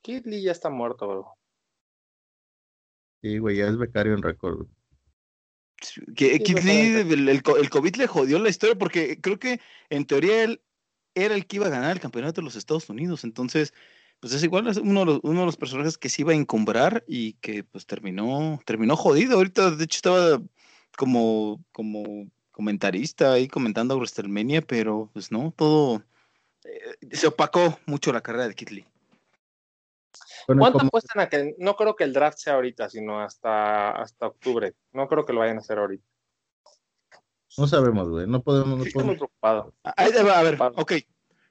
Keith 0.01 0.25
Lee 0.25 0.43
ya 0.43 0.51
está 0.51 0.69
muerto, 0.69 1.07
güey. 1.07 1.23
Sí, 3.21 3.37
güey, 3.37 3.57
ya 3.57 3.67
es 3.67 3.77
becario 3.77 4.13
en 4.13 4.21
récord. 4.21 4.67
Que, 6.15 6.35
el, 6.35 7.41
COVID 7.69 7.95
le 7.95 8.07
jodió 8.07 8.37
la 8.39 8.49
historia 8.49 8.77
porque 8.77 9.19
creo 9.21 9.39
que 9.39 9.61
en 9.89 10.05
teoría 10.05 10.43
él 10.43 10.61
era 11.15 11.35
el 11.35 11.45
que 11.47 11.55
iba 11.55 11.67
a 11.67 11.71
ganar 11.71 11.91
el 11.91 12.01
campeonato 12.01 12.41
de 12.41 12.45
los 12.45 12.55
Estados 12.55 12.89
Unidos. 12.89 13.23
Entonces, 13.23 13.73
pues 14.19 14.33
es 14.33 14.43
igual, 14.43 14.67
es 14.67 14.77
uno 14.77 15.01
de 15.01 15.05
los, 15.05 15.19
uno 15.23 15.41
de 15.41 15.45
los 15.45 15.57
personajes 15.57 15.97
que 15.97 16.09
se 16.09 16.23
iba 16.23 16.31
a 16.31 16.35
encumbrar 16.35 17.03
y 17.07 17.33
que 17.33 17.63
pues 17.63 17.85
terminó, 17.85 18.59
terminó 18.65 18.95
jodido. 18.95 19.37
Ahorita, 19.37 19.71
de 19.71 19.83
hecho, 19.83 19.97
estaba 19.97 20.41
como, 20.97 21.63
como 21.71 22.27
comentarista 22.51 23.33
ahí 23.33 23.47
comentando 23.47 23.95
WrestleMania, 23.95 24.61
pero 24.61 25.09
pues 25.13 25.31
no, 25.31 25.53
todo 25.55 26.03
eh, 26.65 27.15
se 27.15 27.27
opacó 27.27 27.79
mucho 27.85 28.11
la 28.11 28.21
carrera 28.21 28.47
de 28.47 28.55
Kid 28.55 28.83
¿Cuánto 30.45 30.81
apuestan 30.81 31.21
a 31.21 31.29
que 31.29 31.55
no 31.59 31.75
creo 31.75 31.95
que 31.95 32.03
el 32.03 32.13
draft 32.13 32.39
sea 32.39 32.55
ahorita, 32.55 32.89
sino 32.89 33.21
hasta, 33.21 33.91
hasta 33.91 34.27
octubre? 34.27 34.73
No 34.91 35.07
creo 35.07 35.25
que 35.25 35.33
lo 35.33 35.39
vayan 35.39 35.57
a 35.57 35.59
hacer 35.59 35.77
ahorita. 35.77 36.03
No 37.57 37.67
sabemos, 37.67 38.09
güey. 38.09 38.27
No 38.27 38.41
podemos. 38.41 38.79
No 38.79 38.83
Estoy 38.83 39.03
muy 39.03 39.15
preocupado. 39.15 39.73
a 39.83 40.41
ver, 40.43 40.57
ok. 40.59 40.93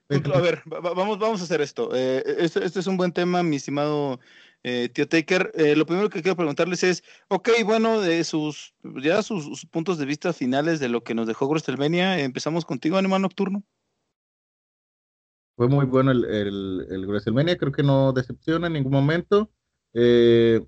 A 0.09 0.41
ver, 0.41 0.63
vamos, 0.65 1.19
vamos 1.19 1.41
a 1.41 1.43
hacer 1.43 1.61
esto. 1.61 1.91
Eh, 1.93 2.23
este, 2.39 2.65
este, 2.65 2.79
es 2.79 2.87
un 2.87 2.97
buen 2.97 3.11
tema, 3.11 3.43
mi 3.43 3.57
estimado 3.57 4.19
eh, 4.63 4.89
tío 4.89 5.07
Taker. 5.07 5.51
Eh, 5.53 5.75
lo 5.75 5.85
primero 5.85 6.09
que 6.09 6.21
quiero 6.21 6.35
preguntarles 6.35 6.83
es, 6.83 7.03
ok, 7.27 7.49
bueno, 7.63 8.01
de 8.01 8.23
sus, 8.23 8.73
ya 9.03 9.21
sus, 9.21 9.65
puntos 9.67 9.97
de 9.97 10.05
vista 10.05 10.33
finales 10.33 10.79
de 10.79 10.89
lo 10.89 11.03
que 11.03 11.13
nos 11.13 11.27
dejó 11.27 11.47
WrestleMania, 11.47 12.19
empezamos 12.19 12.65
contigo, 12.65 12.97
Animal 12.97 13.21
Nocturno. 13.21 13.63
Fue 15.55 15.67
muy 15.67 15.85
bueno 15.85 16.11
el, 16.11 16.25
el, 16.25 16.87
el 16.89 17.05
WrestleMania, 17.05 17.57
creo 17.57 17.71
que 17.71 17.83
no 17.83 18.11
decepciona 18.13 18.67
en 18.67 18.73
ningún 18.73 18.93
momento. 18.93 19.51
Eh, 19.93 20.65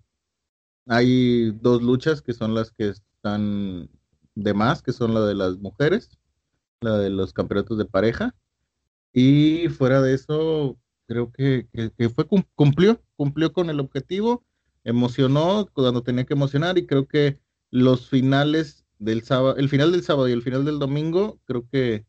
hay 0.88 1.52
dos 1.62 1.82
luchas 1.82 2.22
que 2.22 2.34
son 2.34 2.54
las 2.54 2.72
que 2.72 2.90
están 2.90 3.90
de 4.36 4.54
más, 4.54 4.82
que 4.82 4.92
son 4.92 5.14
la 5.14 5.22
de 5.22 5.36
las 5.36 5.58
mujeres, 5.58 6.10
la 6.82 6.98
de 6.98 7.10
los 7.10 7.34
campeonatos 7.34 7.78
de 7.78 7.86
pareja. 7.86 8.36
Y 9.14 9.68
fuera 9.70 10.02
de 10.02 10.14
eso, 10.14 10.78
creo 11.08 11.32
que, 11.32 11.68
fue 12.16 12.26
cumplió, 12.56 13.02
cumplió 13.16 13.54
con 13.54 13.70
el 13.70 13.80
objetivo, 13.80 14.46
emocionó 14.84 15.68
cuando 15.74 16.04
tenía 16.04 16.26
que 16.26 16.34
emocionar 16.34 16.78
y 16.78 16.86
creo 16.86 17.08
que 17.08 17.40
los 17.70 18.10
finales 18.10 18.86
del 19.00 19.24
sábado, 19.24 19.58
el 19.58 19.70
final 19.70 19.92
del 19.92 20.04
sábado 20.04 20.30
y 20.30 20.32
el 20.32 20.44
final 20.44 20.66
del 20.66 20.80
domingo, 20.80 21.40
creo 21.46 21.68
que 21.70 22.06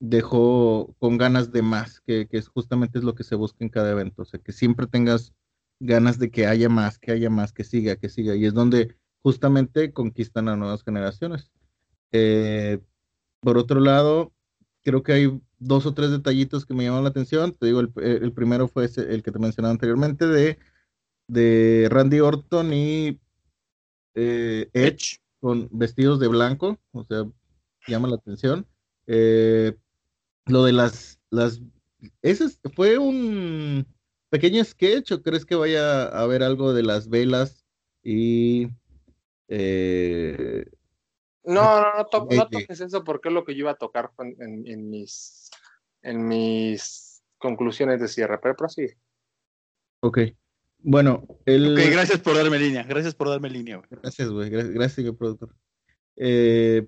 dejó 0.00 0.94
con 0.98 1.18
ganas 1.18 1.50
de 1.52 1.62
más, 1.62 2.00
que, 2.00 2.28
que 2.28 2.40
justamente 2.42 2.98
es 2.98 3.04
lo 3.04 3.14
que 3.14 3.24
se 3.24 3.34
busca 3.34 3.64
en 3.64 3.70
cada 3.70 3.90
evento, 3.90 4.22
o 4.22 4.24
sea, 4.24 4.40
que 4.40 4.52
siempre 4.52 4.86
tengas 4.86 5.32
ganas 5.80 6.18
de 6.18 6.30
que 6.30 6.46
haya 6.46 6.68
más, 6.68 6.98
que 6.98 7.12
haya 7.12 7.30
más, 7.30 7.52
que 7.52 7.64
siga, 7.64 7.96
que 7.96 8.08
siga, 8.08 8.36
y 8.36 8.44
es 8.44 8.54
donde 8.54 8.96
justamente 9.22 9.92
conquistan 9.92 10.48
a 10.48 10.56
nuevas 10.56 10.84
generaciones. 10.84 11.50
Eh, 12.12 12.80
por 13.40 13.58
otro 13.58 13.80
lado, 13.80 14.32
creo 14.82 15.02
que 15.02 15.12
hay 15.12 15.40
dos 15.58 15.86
o 15.86 15.94
tres 15.94 16.10
detallitos 16.10 16.64
que 16.66 16.74
me 16.74 16.84
llaman 16.84 17.04
la 17.04 17.10
atención. 17.10 17.52
Te 17.52 17.66
digo, 17.66 17.80
el, 17.80 17.92
el 17.96 18.32
primero 18.32 18.68
fue 18.68 18.86
el 18.96 19.22
que 19.22 19.32
te 19.32 19.38
mencionaba 19.38 19.72
anteriormente 19.72 20.26
de, 20.26 20.58
de 21.28 21.88
Randy 21.90 22.20
Orton 22.20 22.72
y 22.72 23.20
eh, 24.14 24.68
Edge 24.72 25.20
con 25.40 25.68
vestidos 25.70 26.18
de 26.18 26.28
blanco, 26.28 26.78
o 26.92 27.04
sea, 27.04 27.24
llama 27.86 28.08
la 28.08 28.16
atención. 28.16 28.66
Eh, 29.06 29.76
lo 30.46 30.64
de 30.64 30.72
las, 30.72 31.20
las, 31.30 31.60
¿ese 32.22 32.48
fue 32.74 32.98
un 32.98 33.86
pequeño 34.30 34.64
sketch 34.64 35.12
o 35.12 35.22
crees 35.22 35.44
que 35.44 35.54
vaya 35.54 36.04
a 36.04 36.22
haber 36.22 36.42
algo 36.42 36.72
de 36.72 36.82
las 36.82 37.08
velas 37.08 37.64
y 38.02 38.68
eh, 39.48 40.66
no, 41.44 41.80
no, 41.80 41.96
no, 41.96 42.06
toques 42.50 42.80
eso 42.80 43.04
porque 43.04 43.28
es 43.28 43.34
lo 43.34 43.44
que 43.44 43.54
yo 43.54 43.60
iba 43.60 43.70
a 43.70 43.78
tocar 43.78 44.10
en, 44.18 44.90
mis, 44.90 45.47
en 46.02 46.26
mis 46.26 47.22
conclusiones 47.38 48.00
de 48.00 48.08
cierre, 48.08 48.38
pero 48.38 48.56
prosigue. 48.56 48.98
Ok. 50.00 50.20
Bueno, 50.80 51.26
el... 51.44 51.72
Ok, 51.72 51.90
gracias 51.90 52.20
por 52.20 52.36
darme 52.36 52.58
línea, 52.58 52.84
gracias 52.84 53.14
por 53.14 53.28
darme 53.28 53.50
línea. 53.50 53.82
Gracias, 53.90 54.28
güey, 54.28 54.48
gracias, 54.48 54.72
gracias, 54.72 55.16
productor. 55.16 55.54
Eh, 56.16 56.86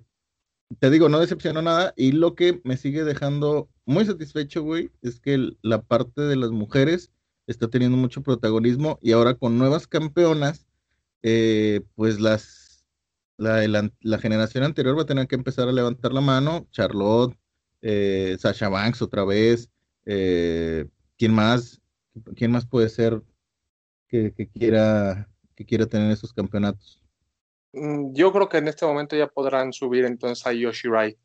te 0.79 0.89
digo, 0.89 1.09
no 1.09 1.19
decepcionó 1.19 1.61
nada 1.61 1.93
y 1.97 2.13
lo 2.13 2.35
que 2.35 2.61
me 2.63 2.77
sigue 2.77 3.03
dejando 3.03 3.69
muy 3.85 4.05
satisfecho, 4.05 4.63
güey, 4.63 4.91
es 5.01 5.19
que 5.19 5.51
la 5.61 5.81
parte 5.81 6.21
de 6.21 6.37
las 6.37 6.51
mujeres 6.51 7.11
está 7.47 7.69
teniendo 7.69 7.97
mucho 7.97 8.23
protagonismo 8.23 8.97
y 9.01 9.11
ahora 9.11 9.33
con 9.33 9.57
nuevas 9.57 9.87
campeonas, 9.87 10.67
eh, 11.21 11.81
pues 11.95 12.19
las 12.19 12.61
la, 13.41 14.19
generación 14.19 14.63
anterior 14.63 14.97
va 14.97 15.03
a 15.03 15.07
tener 15.07 15.27
que 15.27 15.35
empezar 15.35 15.67
a 15.67 15.71
levantar 15.71 16.13
la 16.13 16.21
mano. 16.21 16.67
Charlotte, 16.71 17.35
eh, 17.81 18.37
Sasha 18.39 18.69
Banks 18.69 19.01
otra 19.01 19.25
vez. 19.25 19.69
Eh, 20.05 20.87
¿Quién 21.17 21.33
más? 21.33 21.81
¿Quién 22.35 22.51
más 22.51 22.65
puede 22.65 22.89
ser 22.89 23.21
que, 24.07 24.33
quiera 24.53 25.29
que 25.55 25.65
quiera 25.65 25.85
tener 25.85 26.11
esos 26.11 26.33
campeonatos? 26.33 27.03
Mm, 27.73 28.13
yo 28.13 28.31
creo 28.33 28.49
que 28.49 28.57
en 28.57 28.67
este 28.67 28.85
momento 28.85 29.15
ya 29.15 29.27
podrán 29.27 29.73
subir 29.73 30.05
entonces 30.05 30.45
a 30.45 30.53
Yoshirai. 30.53 31.17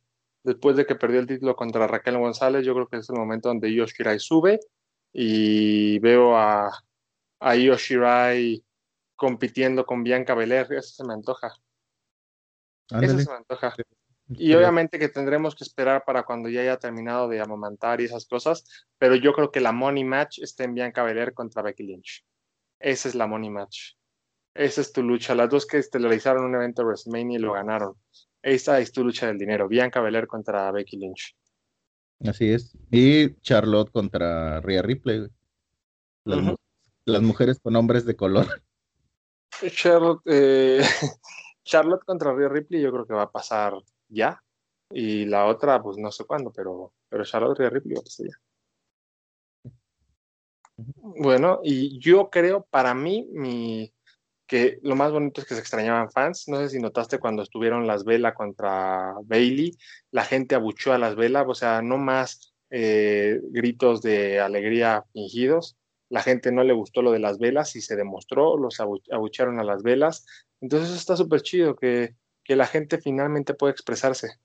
Después 0.44 0.76
de 0.76 0.86
que 0.86 0.94
perdió 0.94 1.18
el 1.18 1.26
título 1.26 1.56
contra 1.56 1.88
Raquel 1.88 2.18
González, 2.18 2.64
yo 2.64 2.74
creo 2.74 2.86
que 2.86 2.98
es 2.98 3.10
el 3.10 3.16
momento 3.16 3.48
donde 3.48 3.74
Yoshirai 3.74 4.20
sube 4.20 4.60
y 5.12 5.98
veo 5.98 6.36
a, 6.36 6.70
a 7.40 7.56
Yoshirai 7.56 8.62
compitiendo 9.16 9.84
con 9.84 10.04
Bianca 10.04 10.34
Belair. 10.34 10.72
Eso 10.72 10.94
se 10.94 11.04
me 11.04 11.14
antoja. 11.14 11.52
Eso 12.90 13.18
se 13.18 13.30
me 13.30 13.36
antoja. 13.36 13.74
Y 14.28 14.54
obviamente 14.54 14.98
que 14.98 15.08
tendremos 15.08 15.54
que 15.54 15.62
esperar 15.62 16.04
para 16.04 16.24
cuando 16.24 16.48
ya 16.48 16.60
haya 16.60 16.78
terminado 16.78 17.28
de 17.28 17.40
amamantar 17.40 18.00
y 18.00 18.04
esas 18.04 18.26
cosas, 18.26 18.64
pero 18.98 19.14
yo 19.14 19.32
creo 19.32 19.52
que 19.52 19.60
la 19.60 19.70
money 19.70 20.04
match 20.04 20.40
está 20.40 20.64
en 20.64 20.74
Bianca 20.74 21.04
Belair 21.04 21.32
contra 21.32 21.62
Becky 21.62 21.84
Lynch. 21.84 22.24
Esa 22.80 23.08
es 23.08 23.14
la 23.14 23.26
money 23.26 23.50
match. 23.50 23.92
Esa 24.52 24.80
es 24.80 24.92
tu 24.92 25.02
lucha. 25.02 25.34
Las 25.34 25.50
dos 25.50 25.66
que 25.66 25.78
estelarizaron 25.78 26.44
un 26.44 26.54
evento 26.56 26.82
de 26.82 26.86
WrestleMania 26.86 27.38
y 27.38 27.40
lo 27.40 27.52
ganaron. 27.52 27.94
Esa 28.42 28.80
es 28.80 28.90
tu 28.90 29.04
lucha 29.04 29.26
del 29.28 29.38
dinero. 29.38 29.68
Bianca 29.68 30.00
Belair 30.00 30.26
contra 30.26 30.72
Becky 30.72 30.96
Lynch. 30.96 31.36
Así 32.26 32.50
es. 32.50 32.76
Y 32.90 33.34
Charlotte 33.40 33.90
contra 33.90 34.60
Rhea 34.60 34.82
Ripley. 34.82 35.28
Las, 36.24 37.22
mujeres 37.22 37.60
con 37.60 37.76
hombres 37.76 38.04
de 38.04 38.16
color. 38.16 38.62
Charlotte, 39.70 40.22
eh, 40.26 40.82
Charlotte 41.64 42.04
contra 42.04 42.34
Rhea 42.34 42.48
Ripley 42.48 42.80
yo 42.80 42.90
creo 42.90 43.06
que 43.06 43.14
va 43.14 43.22
a 43.22 43.30
pasar 43.30 43.74
ya. 44.08 44.42
Y 44.90 45.24
la 45.26 45.46
otra, 45.46 45.82
pues 45.82 45.96
no 45.98 46.12
sé 46.12 46.24
cuándo, 46.24 46.52
pero, 46.52 46.92
pero 47.08 47.24
Charlotte 47.24 47.58
Rhea 47.58 47.70
Ripley 47.70 47.96
va 47.96 48.02
a 48.02 48.28
ya. 48.28 48.40
Bueno, 50.76 51.60
y 51.62 51.98
yo 51.98 52.28
creo, 52.30 52.66
para 52.70 52.94
mí, 52.94 53.26
mi, 53.32 53.92
que 54.46 54.78
lo 54.82 54.94
más 54.94 55.12
bonito 55.12 55.40
es 55.40 55.46
que 55.46 55.54
se 55.54 55.60
extrañaban 55.60 56.10
fans. 56.10 56.48
No 56.48 56.58
sé 56.58 56.68
si 56.68 56.78
notaste 56.78 57.18
cuando 57.18 57.42
estuvieron 57.42 57.86
las 57.86 58.04
velas 58.04 58.34
contra 58.34 59.14
Bailey, 59.24 59.76
la 60.10 60.24
gente 60.24 60.54
abuchó 60.54 60.92
a 60.92 60.98
las 60.98 61.16
velas, 61.16 61.46
o 61.48 61.54
sea, 61.54 61.82
no 61.82 61.98
más 61.98 62.54
eh, 62.70 63.40
gritos 63.50 64.02
de 64.02 64.40
alegría 64.40 65.04
fingidos. 65.12 65.76
La 66.08 66.22
gente 66.22 66.52
no 66.52 66.62
le 66.62 66.72
gustó 66.72 67.02
lo 67.02 67.10
de 67.12 67.18
las 67.18 67.38
velas 67.38 67.74
y 67.74 67.80
se 67.80 67.96
demostró, 67.96 68.56
los 68.56 68.78
abucharon 68.80 69.58
a 69.58 69.64
las 69.64 69.82
velas. 69.82 70.26
Entonces 70.60 70.90
eso 70.90 70.98
está 70.98 71.16
súper 71.16 71.42
chido, 71.42 71.74
que, 71.74 72.14
la 72.54 72.66
gente 72.66 72.98
finalmente 72.98 73.54
puede 73.54 73.72
expresarse. 73.72 74.38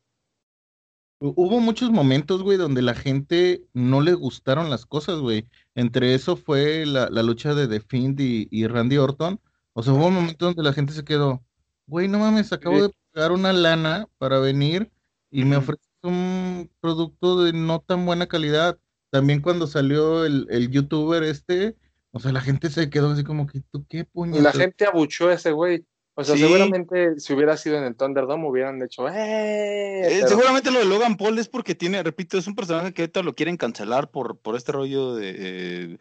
Hubo 1.20 1.60
muchos 1.60 1.92
momentos, 1.92 2.42
güey, 2.42 2.58
donde 2.58 2.82
la 2.82 2.96
gente 2.96 3.64
no 3.74 4.02
le 4.02 4.16
gustaron 4.16 4.72
las 4.72 4.88
cosas, 4.88 5.20
güey. 5.20 5.48
Entre 5.76 6.16
eso 6.16 6.36
fue 6.36 6.84
la, 6.88 7.10
lucha 7.10 7.54
de 7.54 7.68
The 7.68 7.80
Fiend 7.80 8.20
y, 8.20 8.66
Randy 8.66 8.98
Orton. 8.98 9.40
O 9.74 9.84
sea, 9.84 9.94
hubo 9.94 10.08
un 10.08 10.16
momento 10.16 10.46
donde 10.46 10.64
la 10.64 10.74
gente 10.74 10.94
se 10.94 11.04
quedó, 11.04 11.46
güey, 11.86 12.08
no 12.08 12.18
mames, 12.18 12.52
acabo 12.52 12.82
de 12.82 12.92
pagar 13.14 13.32
una 13.34 13.54
lana 13.54 14.08
para 14.18 14.40
venir 14.40 14.92
y 15.30 15.46
me 15.46 15.58
ofreces 15.58 15.88
un 16.02 16.72
producto 16.80 17.44
de 17.44 17.54
no 17.54 17.82
tan 17.82 18.04
buena 18.08 18.26
calidad. 18.26 18.80
También 19.12 19.42
cuando 19.42 19.68
salió 19.68 20.26
el, 20.26 20.48
el 20.50 20.72
youtuber 20.72 21.22
este, 21.22 21.78
o 22.12 22.20
sea, 22.20 22.32
la 22.32 22.42
gente 22.42 22.70
se 22.70 22.90
quedó 22.90 23.12
así 23.12 23.24
como 23.24 23.48
que, 23.48 23.62
¿tú 23.72 23.86
qué 23.88 24.06
puñetas? 24.06 24.56
La 24.56 24.62
gente 24.62 24.86
abuchó 24.86 25.30
a 25.30 25.34
ese 25.34 25.52
güey. 25.52 25.86
O 26.22 26.24
sea, 26.24 26.38
seguramente 26.38 27.20
si 27.20 27.34
hubiera 27.34 27.58
sido 27.58 27.78
en 27.78 27.84
el 27.84 27.96
Thunderdome 27.96 28.48
hubieran 28.48 28.82
hecho, 28.82 29.08
¡eh! 29.10 30.20
eh 30.20 30.24
seguramente 30.28 30.72
lo 30.72 30.80
de 30.80 30.86
Logan 30.86 31.18
Paul 31.18 31.38
es 31.40 31.50
porque 31.50 31.76
tiene, 31.76 32.02
repito, 32.04 32.38
es 32.38 32.48
un 32.48 32.56
personaje 32.56 32.94
que 32.94 33.02
ahorita 33.02 33.24
lo 33.24 33.36
quieren 33.36 33.58
cancelar 33.58 34.12
por, 34.12 34.38
por 34.38 34.56
este 34.56 34.72
rollo 34.72 35.16
de, 35.16 35.98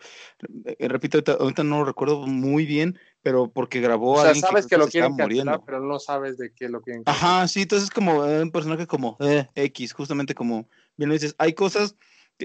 eh, 0.65 0.89
repito, 0.89 1.19
ahorita, 1.39 1.65
no 1.65 1.81
lo 1.81 1.85
recuerdo 1.85 2.27
muy 2.27 2.67
bien, 2.67 2.99
pero 3.23 3.51
porque 3.51 3.81
grabó 3.81 4.13
o 4.13 4.23
sea, 4.23 4.35
sabes 4.35 4.67
que, 4.67 4.77
lo 4.77 4.89
quieren 4.89 5.17
cancelar, 5.17 5.63
pero 5.65 5.81
no 5.81 5.99
sabes 5.99 6.39
de 6.39 6.53
qué 6.53 6.69
lo 6.69 6.81
quieren 6.81 7.05
cancelar. 7.05 7.35
Ajá, 7.35 7.49
sí, 7.49 7.63
entonces 7.63 7.89
es 7.89 7.95
como 7.95 8.27
eh, 8.27 8.43
un 8.43 8.51
personaje 8.51 8.87
como 8.87 9.17
X, 9.55 9.93
justamente 9.93 10.35
como, 10.35 10.69
bien 10.97 11.09
lo 11.09 11.15
dices, 11.15 11.35
hay 11.39 11.55
cosas 11.55 11.97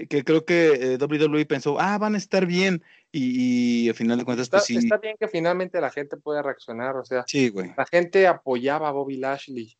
que, 0.04 0.24
creo 0.24 0.44
que 0.44 0.94
eh, 0.94 0.98
WWE 1.00 1.46
pensó, 1.46 1.80
ah, 1.80 1.96
van 1.98 2.14
a 2.14 2.18
estar 2.18 2.46
bien, 2.46 2.82
y, 3.12 3.88
al 3.88 3.94
final 3.94 4.18
de 4.18 4.24
cuentas, 4.24 4.50
pues 4.50 4.64
sí. 4.64 4.76
Está 4.76 4.98
bien 4.98 5.16
que 5.18 5.28
finalmente 5.28 5.80
la 5.80 5.90
gente 5.90 6.16
pueda 6.16 6.42
reaccionar, 6.42 6.96
o 6.96 7.04
sea, 7.04 7.24
sí, 7.26 7.48
güey. 7.48 7.72
la 7.76 7.86
gente 7.86 8.26
apoyaba 8.26 8.88
a 8.88 8.92
Bobby 8.92 9.16
Lashley. 9.16 9.76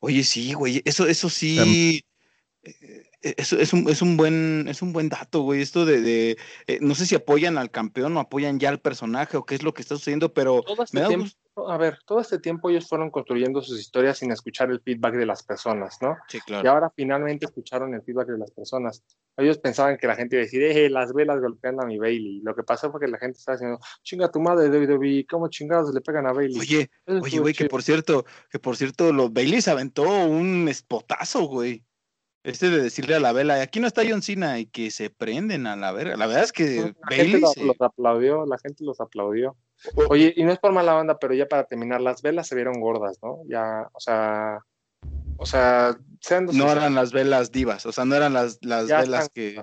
Oye, 0.00 0.22
sí, 0.24 0.52
güey, 0.52 0.82
eso, 0.84 1.06
eso 1.06 1.28
sí. 1.30 2.04
Eh, 2.62 3.04
eso 3.22 3.58
es 3.58 3.72
un, 3.72 3.88
es 3.88 4.02
un 4.02 4.16
buen 4.16 4.66
es 4.68 4.82
un 4.82 4.92
buen 4.92 5.08
dato, 5.08 5.42
güey. 5.42 5.60
Esto 5.60 5.84
de, 5.84 6.36
eh, 6.66 6.78
no 6.80 6.94
sé 6.94 7.06
si 7.06 7.14
apoyan 7.14 7.58
al 7.58 7.70
campeón 7.70 8.16
o 8.16 8.20
apoyan 8.20 8.58
ya 8.58 8.70
al 8.70 8.80
personaje 8.80 9.36
o 9.36 9.44
qué 9.44 9.54
es 9.54 9.62
lo 9.62 9.74
que 9.74 9.82
está 9.82 9.96
sucediendo, 9.96 10.32
pero 10.32 10.62
todo 10.62 10.82
este 10.82 11.00
tiempo 11.06 11.26
a 11.68 11.76
ver, 11.76 11.98
todo 12.06 12.20
este 12.20 12.38
tiempo 12.38 12.70
ellos 12.70 12.88
fueron 12.88 13.10
construyendo 13.10 13.60
sus 13.62 13.80
historias 13.80 14.18
sin 14.18 14.30
escuchar 14.30 14.70
el 14.70 14.80
feedback 14.80 15.14
de 15.14 15.26
las 15.26 15.42
personas, 15.42 15.98
¿no? 16.00 16.16
Sí, 16.28 16.40
claro. 16.40 16.64
Y 16.64 16.68
ahora 16.68 16.92
finalmente 16.94 17.46
escucharon 17.46 17.92
el 17.94 18.02
feedback 18.02 18.28
de 18.28 18.38
las 18.38 18.50
personas. 18.50 19.02
Ellos 19.36 19.58
pensaban 19.58 19.96
que 19.96 20.06
la 20.06 20.16
gente 20.16 20.36
iba 20.36 20.42
a 20.42 20.44
decir, 20.44 20.62
eh, 20.62 20.90
las 20.90 21.12
velas 21.12 21.40
golpeando 21.40 21.82
a 21.82 21.86
mi 21.86 21.98
Bailey. 21.98 22.40
Lo 22.42 22.54
que 22.54 22.62
pasó 22.62 22.90
fue 22.90 23.00
que 23.00 23.08
la 23.08 23.18
gente 23.18 23.38
estaba 23.38 23.56
diciendo, 23.56 23.78
chinga 24.02 24.30
tu 24.30 24.40
madre, 24.40 24.68
WWE, 24.68 25.26
¿cómo 25.28 25.48
chingados 25.48 25.92
le 25.94 26.00
pegan 26.00 26.26
a 26.26 26.32
Bailey? 26.32 26.58
Oye, 26.58 26.90
oye, 27.06 27.38
güey, 27.38 27.54
que 27.54 27.66
por 27.66 27.82
cierto, 27.82 28.24
que 28.50 28.58
por 28.58 28.76
cierto, 28.76 29.12
los 29.12 29.32
Bailey 29.32 29.60
se 29.62 29.70
aventó 29.70 30.02
un 30.02 30.68
espotazo, 30.68 31.46
güey. 31.46 31.84
Este 32.42 32.70
de 32.70 32.82
decirle 32.82 33.14
a 33.14 33.20
la 33.20 33.32
vela, 33.32 33.60
aquí 33.60 33.80
no 33.80 33.86
está 33.86 34.02
John 34.08 34.22
Cena 34.22 34.58
y 34.58 34.66
que 34.66 34.90
se 34.90 35.10
prenden 35.10 35.66
a 35.66 35.76
la 35.76 35.92
verga. 35.92 36.16
La 36.16 36.26
verdad 36.26 36.44
es 36.44 36.52
que 36.52 36.76
la 36.76 37.16
Bailey 37.16 37.42
gente 37.42 37.64
los 37.64 37.80
aplaudió, 37.80 38.46
la 38.46 38.58
gente 38.58 38.84
los 38.84 39.00
aplaudió. 39.00 39.56
Oye, 40.08 40.32
y 40.36 40.44
no 40.44 40.52
es 40.52 40.58
por 40.58 40.72
mala 40.72 40.94
banda, 40.94 41.18
pero 41.18 41.34
ya 41.34 41.46
para 41.46 41.64
terminar, 41.64 42.00
las 42.00 42.22
velas 42.22 42.46
se 42.46 42.54
vieron 42.54 42.80
gordas, 42.80 43.18
¿no? 43.22 43.42
Ya, 43.46 43.88
o 43.92 44.00
sea, 44.00 44.58
o 45.36 45.46
sea, 45.46 45.96
sean 46.20 46.46
No 46.52 46.70
eran 46.70 46.94
las 46.94 47.12
velas 47.12 47.50
divas, 47.50 47.86
o 47.86 47.92
sea, 47.92 48.04
no 48.04 48.14
eran 48.14 48.34
las, 48.34 48.58
las 48.62 48.88
velas 48.88 49.28
que... 49.30 49.62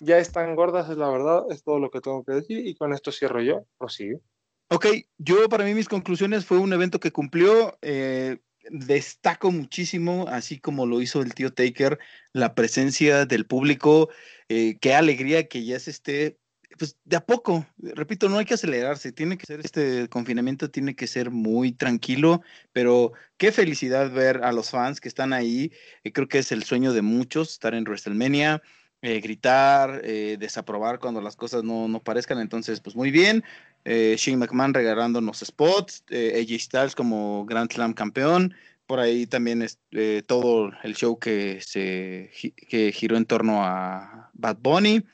Ya 0.00 0.18
están 0.18 0.56
gordas, 0.56 0.90
es 0.90 0.96
la 0.96 1.08
verdad, 1.08 1.44
es 1.50 1.62
todo 1.62 1.78
lo 1.78 1.90
que 1.90 2.00
tengo 2.00 2.24
que 2.24 2.32
decir, 2.32 2.66
y 2.66 2.74
con 2.74 2.92
esto 2.92 3.12
cierro 3.12 3.40
yo, 3.40 3.64
prosigue. 3.78 4.20
Ok, 4.68 4.86
yo 5.18 5.48
para 5.48 5.64
mí 5.64 5.74
mis 5.74 5.88
conclusiones 5.88 6.44
fue 6.44 6.58
un 6.58 6.72
evento 6.72 6.98
que 6.98 7.12
cumplió, 7.12 7.78
eh, 7.82 8.38
destaco 8.70 9.50
muchísimo, 9.50 10.26
así 10.28 10.58
como 10.58 10.86
lo 10.86 11.00
hizo 11.00 11.20
el 11.20 11.34
tío 11.34 11.52
Taker, 11.52 11.98
la 12.32 12.54
presencia 12.54 13.26
del 13.26 13.46
público. 13.46 14.08
Eh, 14.48 14.78
qué 14.80 14.94
alegría 14.94 15.48
que 15.48 15.64
ya 15.64 15.78
se 15.78 15.90
esté, 15.90 16.38
pues 16.78 16.96
de 17.04 17.16
a 17.16 17.24
poco, 17.24 17.66
repito, 17.78 18.28
no 18.28 18.38
hay 18.38 18.44
que 18.44 18.54
acelerarse, 18.54 19.12
tiene 19.12 19.38
que 19.38 19.46
ser 19.46 19.60
este 19.60 20.08
confinamiento, 20.08 20.70
tiene 20.70 20.94
que 20.94 21.06
ser 21.06 21.30
muy 21.30 21.72
tranquilo, 21.72 22.42
pero 22.72 23.12
qué 23.36 23.52
felicidad 23.52 24.10
ver 24.10 24.44
a 24.44 24.52
los 24.52 24.70
fans 24.70 25.00
que 25.00 25.08
están 25.08 25.32
ahí. 25.32 25.72
Eh, 26.04 26.12
creo 26.12 26.28
que 26.28 26.38
es 26.38 26.52
el 26.52 26.64
sueño 26.64 26.92
de 26.92 27.02
muchos 27.02 27.52
estar 27.52 27.74
en 27.74 27.84
WrestleMania. 27.84 28.62
Eh, 29.04 29.20
gritar, 29.20 30.00
desaprobar 30.02 31.00
cuando 31.00 31.20
las 31.20 31.34
cosas 31.34 31.64
no, 31.64 31.88
no, 31.88 32.00
parezcan. 32.00 32.38
Entonces, 32.38 32.80
pues 32.80 32.94
muy 32.94 33.10
bien. 33.10 33.42
Eh, 33.84 34.14
Shane 34.16 34.36
McMahon 34.36 34.74
regalándonos 34.74 35.40
spots, 35.40 36.04
eh, 36.10 36.40
AJ 36.40 36.60
Styles 36.60 36.94
como 36.94 37.44
Grand 37.46 37.70
Slam 37.70 37.94
campeón, 37.94 38.54
por 38.86 39.00
ahí 39.00 39.26
también 39.26 39.62
es, 39.62 39.78
eh, 39.90 40.22
todo 40.26 40.70
el 40.84 40.94
show 40.94 41.18
que 41.18 41.60
se 41.60 42.30
que 42.68 42.92
giró 42.92 43.16
en 43.16 43.24
torno 43.24 43.64
a 43.64 44.30
Bad 44.34 44.58
Bunny, 44.60 45.04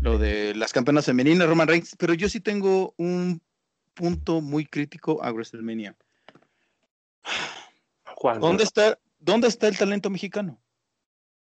lo 0.00 0.18
de 0.18 0.54
las 0.54 0.72
campeonas 0.72 1.06
femeninas, 1.06 1.48
Roman 1.48 1.68
Reigns, 1.68 1.96
pero 1.98 2.14
yo 2.14 2.28
sí 2.28 2.40
tengo 2.40 2.94
un 2.96 3.42
punto 3.94 4.40
muy 4.40 4.64
crítico 4.64 5.22
a 5.22 5.32
WrestleMania. 5.32 5.96
¿Dónde 8.40 8.64
está, 8.64 8.98
¿Dónde 9.18 9.48
está 9.48 9.68
el 9.68 9.76
talento 9.76 10.10
mexicano? 10.10 10.60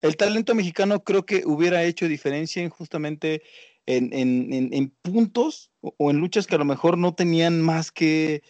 El 0.02 0.18
talento 0.18 0.54
mexicano 0.54 1.04
creo 1.04 1.26
que 1.26 1.44
hubiera 1.46 1.84
hecho 1.84 2.08
diferencia 2.08 2.62
en 2.62 2.70
justamente 2.70 3.42
en, 3.88 4.14
en, 4.14 4.74
en, 4.74 4.90
puntos 5.02 5.72
o, 5.82 6.12
en 6.12 6.18
luchas 6.18 6.48
que 6.48 6.56
a 6.56 6.60
lo 6.60 6.66
mejor 6.66 6.98
no 6.98 7.14
tenían 7.14 7.62
más 7.62 7.92
que, 7.92 8.44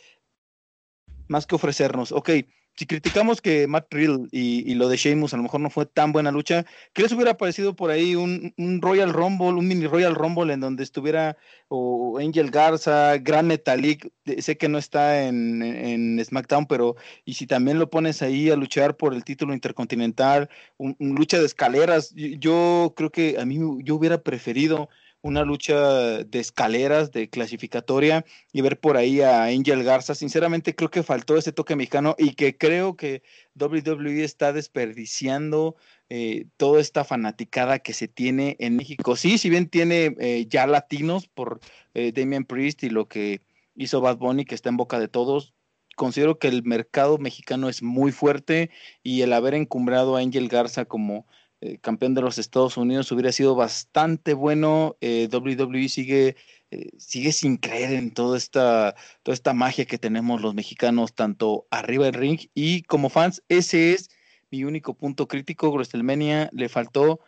más 1.28 1.46
que 1.46 1.56
ofrecernos. 1.56 2.12
Ok, 2.12 2.30
si 2.76 2.86
criticamos 2.86 3.42
que 3.42 3.68
Matt 3.68 3.94
Riddle 3.94 4.28
y, 4.32 4.74
lo 4.76 4.90
de 4.90 4.98
Sheamus 4.98 5.34
a 5.34 5.38
lo 5.38 5.44
mejor 5.44 5.62
no 5.62 5.70
fue 5.70 5.86
tan 5.86 6.12
buena 6.12 6.32
lucha, 6.32 6.66
¿qué 6.94 7.04
les 7.04 7.12
hubiera 7.14 7.38
parecido 7.38 7.76
por 7.76 7.90
ahí 7.90 8.16
un, 8.16 8.54
Royal 8.82 9.14
Rumble, 9.14 9.48
un 9.50 9.68
mini 9.68 9.88
Royal 9.88 10.16
Rumble 10.16 10.54
en 10.54 10.60
donde 10.60 10.84
estuviera 10.84 11.38
o 11.70 12.20
Angel 12.20 12.52
Garza, 12.52 13.18
Gran 13.18 13.48
Metalik, 13.48 14.12
sé 14.40 14.58
que 14.58 14.68
no 14.68 14.78
está 14.78 15.24
en, 15.24 15.62
en, 15.62 16.24
SmackDown, 16.24 16.66
pero 16.66 16.96
y 17.24 17.36
si 17.36 17.48
también 17.48 17.80
lo 17.80 17.90
pones 17.90 18.22
ahí 18.22 18.50
a 18.50 18.56
luchar 18.56 18.98
por 18.98 19.14
el 19.14 19.24
título 19.24 19.54
intercontinental, 19.54 20.50
un, 20.78 20.96
lucha 21.00 21.40
de 21.40 21.46
escaleras, 21.46 22.14
yo 22.14 22.94
creo 22.96 23.10
que 23.10 23.38
a 23.40 23.46
mí 23.46 23.58
yo 23.84 23.96
hubiera 23.96 24.22
preferido 24.22 24.90
una 25.26 25.44
lucha 25.44 26.24
de 26.24 26.40
escaleras, 26.40 27.12
de 27.12 27.32
clasificatoria, 27.32 28.26
y 28.54 28.62
ver 28.62 28.80
por 28.80 28.96
ahí 28.96 29.22
a 29.22 29.46
Angel 29.46 29.84
Garza. 29.84 30.14
Sinceramente 30.14 30.76
creo 30.76 30.92
que 30.92 31.02
faltó 31.02 31.36
ese 31.36 31.52
toque 31.52 31.76
mexicano 31.76 32.16
y 32.20 32.36
que 32.36 32.56
creo 32.56 32.96
que 32.96 33.24
WWE 33.60 34.24
está 34.24 34.54
desperdiciando 34.54 35.78
eh, 36.10 36.46
toda 36.58 36.80
esta 36.80 37.04
fanaticada 37.04 37.80
que 37.80 37.94
se 37.94 38.08
tiene 38.08 38.56
en 38.60 38.76
México. 38.76 39.16
Sí, 39.16 39.40
si 39.40 39.50
bien 39.50 39.68
tiene 39.68 40.16
eh, 40.20 40.46
ya 40.48 40.68
latinos 40.68 41.28
por 41.28 41.60
eh, 41.96 42.12
Damian 42.12 42.46
Priest 42.46 42.84
y 42.84 42.92
lo 42.92 43.08
que 43.08 43.42
hizo 43.76 44.02
Bad 44.02 44.18
Bunny, 44.18 44.46
que 44.46 44.54
está 44.54 44.70
en 44.70 44.78
boca 44.78 45.00
de 45.00 45.08
todos, 45.08 45.56
considero 45.96 46.38
que 46.38 46.50
el 46.50 46.62
mercado 46.62 47.18
mexicano 47.18 47.68
es 47.68 47.82
muy 47.82 48.12
fuerte 48.12 48.70
y 49.02 49.24
el 49.24 49.34
haber 49.34 49.56
encumbrado 49.56 50.18
a 50.18 50.20
Angel 50.20 50.50
Garza 50.50 50.86
como 50.86 51.26
eh, 51.62 51.80
campeón 51.80 52.14
de 52.14 52.22
los 52.22 52.38
Estados 52.38 52.78
Unidos 52.78 53.12
hubiera 53.12 53.32
sido 53.32 53.56
bastante 53.56 54.34
bueno. 54.34 54.98
Eh, 55.02 55.30
WWE 55.32 55.90
sigue, 55.90 56.36
eh, 56.72 56.90
sigue 56.98 57.32
sin 57.32 57.58
creer 57.58 57.94
en 57.94 58.14
toda 58.14 58.38
esta, 58.38 58.96
toda 59.24 59.34
esta 59.34 59.54
magia 59.54 59.86
que 59.86 59.98
tenemos 59.98 60.42
los 60.42 60.54
mexicanos, 60.54 61.14
tanto 61.14 61.68
arriba 61.72 62.06
del 62.06 62.14
ring 62.14 62.40
y 62.54 62.84
como 62.84 63.10
fans. 63.10 63.44
Ese 63.48 63.94
es 63.94 64.10
mi 64.52 64.64
único 64.64 64.96
punto 64.96 65.28
crítico. 65.28 65.72
WrestleMania 65.72 66.50
le 66.54 66.70
faltó 66.70 67.22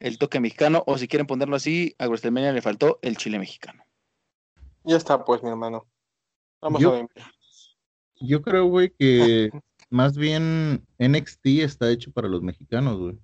el 0.00 0.18
toque 0.18 0.40
mexicano, 0.40 0.82
o 0.86 0.98
si 0.98 1.08
quieren 1.08 1.26
ponerlo 1.26 1.56
así, 1.56 1.94
a 1.98 2.06
WrestleMania 2.06 2.52
le 2.52 2.62
faltó 2.62 2.98
el 3.02 3.16
chile 3.16 3.38
mexicano. 3.38 3.84
Ya 4.84 4.96
está, 4.96 5.24
pues, 5.24 5.42
mi 5.42 5.48
hermano. 5.48 5.86
Vamos 6.60 6.80
yo, 6.80 6.90
a 6.90 6.92
ver. 6.96 7.08
Yo 8.20 8.42
creo, 8.42 8.66
güey, 8.66 8.90
que 8.90 9.50
más 9.90 10.16
bien 10.16 10.86
NXT 10.98 11.46
está 11.60 11.90
hecho 11.90 12.12
para 12.12 12.28
los 12.28 12.42
mexicanos, 12.42 12.98
güey. 12.98 13.18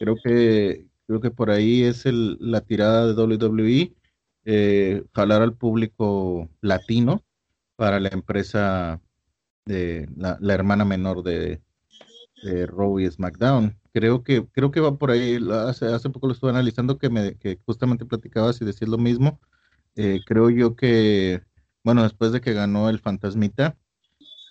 Creo 0.00 0.16
que, 0.16 0.86
creo 1.06 1.20
que 1.20 1.30
por 1.30 1.50
ahí 1.50 1.82
es 1.82 2.06
el, 2.06 2.38
la 2.40 2.62
tirada 2.62 3.06
de 3.06 3.12
WWE, 3.12 3.94
eh, 4.46 5.04
jalar 5.12 5.42
al 5.42 5.54
público 5.54 6.48
latino 6.62 7.22
para 7.76 8.00
la 8.00 8.08
empresa 8.08 8.98
de 9.66 10.08
la, 10.16 10.38
hermana 10.54 10.86
menor 10.86 11.22
de, 11.22 11.60
de 12.42 12.66
Raw 12.66 12.98
y 12.98 13.10
SmackDown. 13.10 13.78
Creo 13.92 14.24
que, 14.24 14.46
creo 14.46 14.70
que 14.70 14.80
va 14.80 14.96
por 14.96 15.10
ahí. 15.10 15.38
Hace, 15.52 15.84
hace 15.88 16.08
poco 16.08 16.28
lo 16.28 16.32
estuve 16.32 16.48
analizando 16.48 16.96
que 16.96 17.10
me 17.10 17.36
que 17.36 17.58
justamente 17.66 18.06
platicabas 18.06 18.58
y 18.62 18.64
decías 18.64 18.88
lo 18.88 18.96
mismo. 18.96 19.38
Eh, 19.96 20.20
creo 20.24 20.48
yo 20.48 20.76
que, 20.76 21.42
bueno, 21.84 22.04
después 22.04 22.32
de 22.32 22.40
que 22.40 22.54
ganó 22.54 22.88
el 22.88 23.00
Fantasmita, 23.00 23.76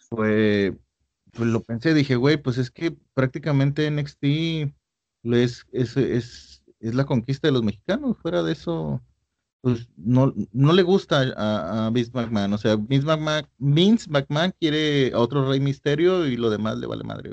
fue, 0.09 0.77
pues 1.33 1.49
lo 1.49 1.63
pensé, 1.63 1.95
dije, 1.95 2.15
güey, 2.17 2.37
pues 2.37 2.59
es 2.59 2.69
que 2.69 2.95
prácticamente 3.15 3.89
NXT 3.89 4.75
es, 5.23 5.65
es, 5.71 5.97
es, 5.97 6.63
es 6.79 6.95
la 6.95 7.05
conquista 7.05 7.47
de 7.47 7.53
los 7.53 7.63
mexicanos. 7.63 8.17
Fuera 8.21 8.43
de 8.43 8.53
eso, 8.53 9.01
pues 9.61 9.87
no, 9.97 10.33
no 10.51 10.73
le 10.73 10.83
gusta 10.83 11.33
a, 11.35 11.87
a 11.87 11.89
Vince 11.89 12.11
McMahon. 12.13 12.53
O 12.53 12.57
sea, 12.57 12.75
Vince 12.75 13.05
McMahon, 13.05 13.47
Vince 13.57 14.09
McMahon 14.09 14.53
quiere 14.59 15.11
a 15.13 15.19
otro 15.19 15.47
Rey 15.47 15.59
Misterio 15.59 16.25
y 16.27 16.37
lo 16.37 16.49
demás 16.49 16.77
le 16.77 16.87
vale 16.87 17.03
madre. 17.03 17.31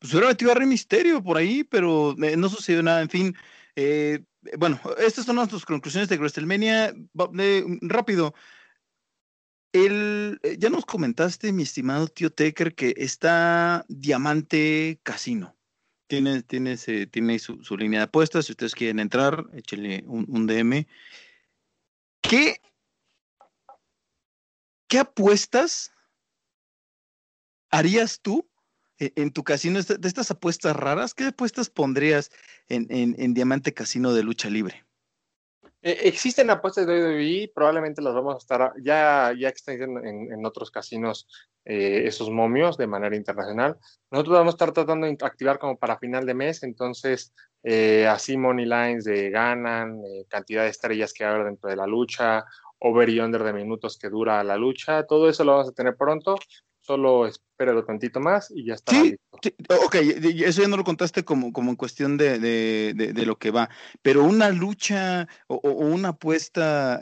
Pues 0.00 0.12
hubiera 0.12 0.28
metido 0.28 0.52
a 0.52 0.54
Rey 0.54 0.66
Misterio 0.66 1.22
por 1.22 1.36
ahí, 1.36 1.64
pero 1.64 2.16
eh, 2.22 2.36
no 2.36 2.48
sucedió 2.48 2.82
nada. 2.82 3.02
En 3.02 3.10
fin, 3.10 3.34
eh, 3.76 4.24
bueno, 4.58 4.80
estas 4.98 5.24
son 5.24 5.36
nuestras 5.36 5.64
conclusiones 5.64 6.08
de 6.08 6.18
WrestleMania. 6.18 6.94
rápido. 7.82 8.34
El, 9.72 10.38
eh, 10.42 10.56
ya 10.58 10.68
nos 10.68 10.84
comentaste, 10.84 11.50
mi 11.50 11.62
estimado 11.62 12.06
tío 12.06 12.30
Taker, 12.30 12.74
que 12.74 12.92
está 12.98 13.86
Diamante 13.88 15.00
Casino 15.02 15.56
tiene, 16.12 16.42
tiene, 16.42 17.38
su, 17.38 17.76
línea 17.78 18.00
de 18.00 18.04
apuestas. 18.04 18.44
Si 18.44 18.52
ustedes 18.52 18.74
quieren 18.74 18.98
entrar, 18.98 19.46
échenle 19.54 20.04
un, 20.06 20.26
un 20.28 20.46
DM. 20.46 20.86
¿Qué, 22.20 22.60
¿Qué 24.88 24.98
apuestas 24.98 25.90
harías 27.70 28.20
tú 28.20 28.46
e, 28.98 29.14
en, 29.16 29.32
tu 29.32 29.42
casino 29.42 29.80
de 29.80 30.06
estas 30.06 30.30
apuestas 30.30 30.76
raras? 30.76 31.14
¿Qué 31.14 31.24
apuestas 31.24 31.70
pondrías 31.70 32.30
en, 32.68 32.86
en, 32.90 33.16
en 33.18 33.32
Diamante 33.32 33.72
Casino 33.72 34.12
de 34.12 34.22
Lucha 34.22 34.50
Libre? 34.50 34.84
Eh, 35.82 35.98
existen 36.04 36.48
apuestas 36.50 36.86
de 36.86 36.94
WWE, 36.94 37.52
probablemente 37.54 38.00
las 38.02 38.14
vamos 38.14 38.34
a 38.34 38.38
estar, 38.38 38.72
ya, 38.82 39.34
ya 39.38 39.48
existen 39.48 39.96
en, 40.06 40.32
en 40.32 40.46
otros 40.46 40.70
casinos 40.70 41.26
eh, 41.64 42.02
esos 42.06 42.28
momios 42.28 42.76
de 42.76 42.88
manera 42.88 43.14
internacional. 43.14 43.78
Nosotros 44.10 44.34
vamos 44.36 44.54
a 44.54 44.56
estar 44.56 44.72
tratando 44.72 45.06
de 45.06 45.16
activar 45.22 45.60
como 45.60 45.78
para 45.78 45.98
final 45.98 46.26
de 46.26 46.34
mes, 46.34 46.64
entonces 46.64 47.32
eh, 47.62 48.06
así 48.08 48.36
money 48.36 48.64
lines 48.64 49.04
de 49.04 49.30
ganan, 49.30 50.00
eh, 50.04 50.24
cantidad 50.28 50.64
de 50.64 50.70
estrellas 50.70 51.12
que 51.12 51.24
habrá 51.24 51.44
dentro 51.44 51.70
de 51.70 51.76
la 51.76 51.86
lucha, 51.86 52.44
over 52.80 53.08
y 53.08 53.20
under 53.20 53.44
de 53.44 53.52
minutos 53.52 53.96
que 53.96 54.08
dura 54.08 54.42
la 54.42 54.56
lucha, 54.56 55.06
todo 55.06 55.28
eso 55.28 55.44
lo 55.44 55.52
vamos 55.52 55.68
a 55.68 55.72
tener 55.72 55.96
pronto. 55.96 56.36
Solo 56.80 57.28
espéralo 57.62 57.84
tantito 57.84 58.20
más 58.20 58.50
y 58.50 58.66
ya 58.66 58.74
está. 58.74 58.92
Sí, 58.92 59.16
ok, 59.32 59.94
eso 59.94 60.62
ya 60.62 60.68
no 60.68 60.76
lo 60.76 60.84
contaste 60.84 61.24
como, 61.24 61.52
como 61.52 61.70
en 61.70 61.76
cuestión 61.76 62.16
de, 62.16 62.38
de, 62.38 62.92
de, 62.94 63.26
lo 63.26 63.36
que 63.36 63.50
va, 63.50 63.70
pero 64.02 64.24
una 64.24 64.50
lucha 64.50 65.28
o, 65.46 65.56
o 65.56 65.86
una 65.86 66.10
apuesta 66.10 67.00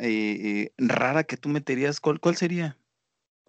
rara 0.78 1.24
que 1.24 1.36
tú 1.36 1.48
meterías, 1.48 2.00
¿cuál, 2.00 2.20
cuál 2.20 2.36
sería? 2.36 2.76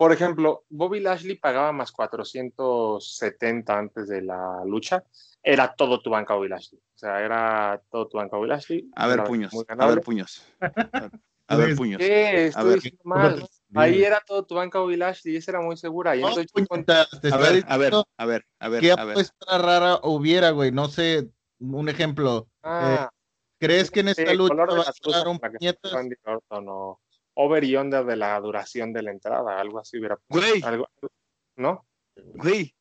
por 0.02 0.12
ejemplo, 0.12 0.66
Bobby 0.68 1.00
Lashley 1.00 1.36
pagaba 1.36 1.72
más 1.72 1.92
470 1.92 3.78
antes 3.78 4.08
de 4.08 4.24
la 4.24 4.64
lucha. 4.66 5.04
Era 5.44 5.76
todo 5.76 6.02
tu 6.02 6.10
banca 6.10 6.34
Bobby 6.34 6.48
Lashley. 6.48 6.80
O 6.80 6.98
sea, 6.98 7.24
era 7.24 7.80
todo 7.92 8.08
tu 8.08 8.18
banca 8.18 8.36
Bobby 8.36 8.50
Lashley. 8.50 8.90
A 8.96 9.06
ver, 9.06 9.24
puños. 9.26 9.54
A 9.68 9.86
ver, 9.86 10.02
puños. 10.02 10.44
A 11.48 11.56
ver, 11.56 11.76
puños. 11.76 12.00
¿Qué? 12.00 12.48
Estoy 12.48 12.74
diciendo 12.74 13.02
mal. 13.04 13.48
Ahí 13.76 14.04
era 14.04 14.22
todo 14.26 14.46
tu 14.46 14.56
banca 14.56 14.80
Bobby 14.80 14.98
Lashley, 14.98 15.38
esa 15.38 15.52
era 15.52 15.62
muy 15.62 15.78
segura. 15.78 16.16
No, 16.16 16.30
estoy 16.30 16.66
puñeta, 16.66 17.08
te 17.22 17.30
A 17.34 17.38
ver, 17.38 17.64
a 17.68 17.78
ver, 17.78 17.94
a 18.18 18.26
ver, 18.26 18.46
a 18.60 18.70
ver. 18.70 18.82
¿Qué 18.82 18.92
a 18.92 19.04
ver. 19.04 19.12
apuesta 19.12 19.58
rara 19.58 20.00
hubiera, 20.04 20.52
güey? 20.52 20.72
No 20.72 20.88
sé, 20.88 21.30
un 21.60 21.88
ejemplo. 21.88 22.50
Ah, 22.64 23.10
¿Crees 23.60 23.92
que 23.92 24.02
en 24.02 24.10
esta 24.10 24.32
sí, 24.32 24.36
lucha 24.38 24.56
va 24.56 24.84
a 24.88 24.90
estar 24.90 25.28
un 25.28 25.40
puñetas? 25.40 25.92
Randy 25.92 26.16
Orton 26.26 26.66
o 26.68 27.00
over 27.36 27.64
y 27.64 27.76
under 27.76 28.06
de 28.06 28.16
la 28.16 28.40
duración 28.40 28.92
de 28.92 29.04
la 29.04 29.12
entrada, 29.12 29.60
algo 29.60 29.80
así 29.80 29.98
hubiera 29.98 30.20
Güey, 30.28 30.62
algo, 30.64 30.90
¿no? 31.56 31.86
güey, 32.16 32.76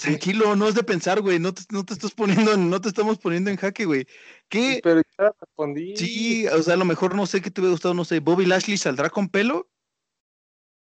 tranquilo, 0.00 0.54
no 0.54 0.68
es 0.68 0.74
de 0.74 0.84
pensar, 0.84 1.20
güey. 1.22 1.38
No 1.38 1.54
te, 1.54 1.62
no 1.70 1.84
te 1.84 1.94
estás 1.94 2.12
poniendo, 2.12 2.52
en- 2.52 2.70
no 2.70 2.80
te 2.80 2.88
estamos 2.88 3.18
poniendo 3.18 3.50
en 3.50 3.56
jaque, 3.56 3.84
güey. 3.84 4.06
¿Qué? 4.48 4.80
Pero 4.82 5.02
ya 5.18 5.34
respondí. 5.40 5.96
Sí, 5.96 6.46
o 6.48 6.62
sea, 6.62 6.74
a 6.74 6.76
lo 6.76 6.84
mejor 6.84 7.14
no 7.14 7.26
sé 7.26 7.40
qué 7.40 7.50
te 7.50 7.60
hubiera 7.60 7.72
gustado, 7.72 7.94
no 7.94 8.04
sé. 8.04 8.20
¿Bobby 8.20 8.46
Lashley 8.46 8.76
saldrá 8.76 9.10
con 9.10 9.28
pelo? 9.28 9.68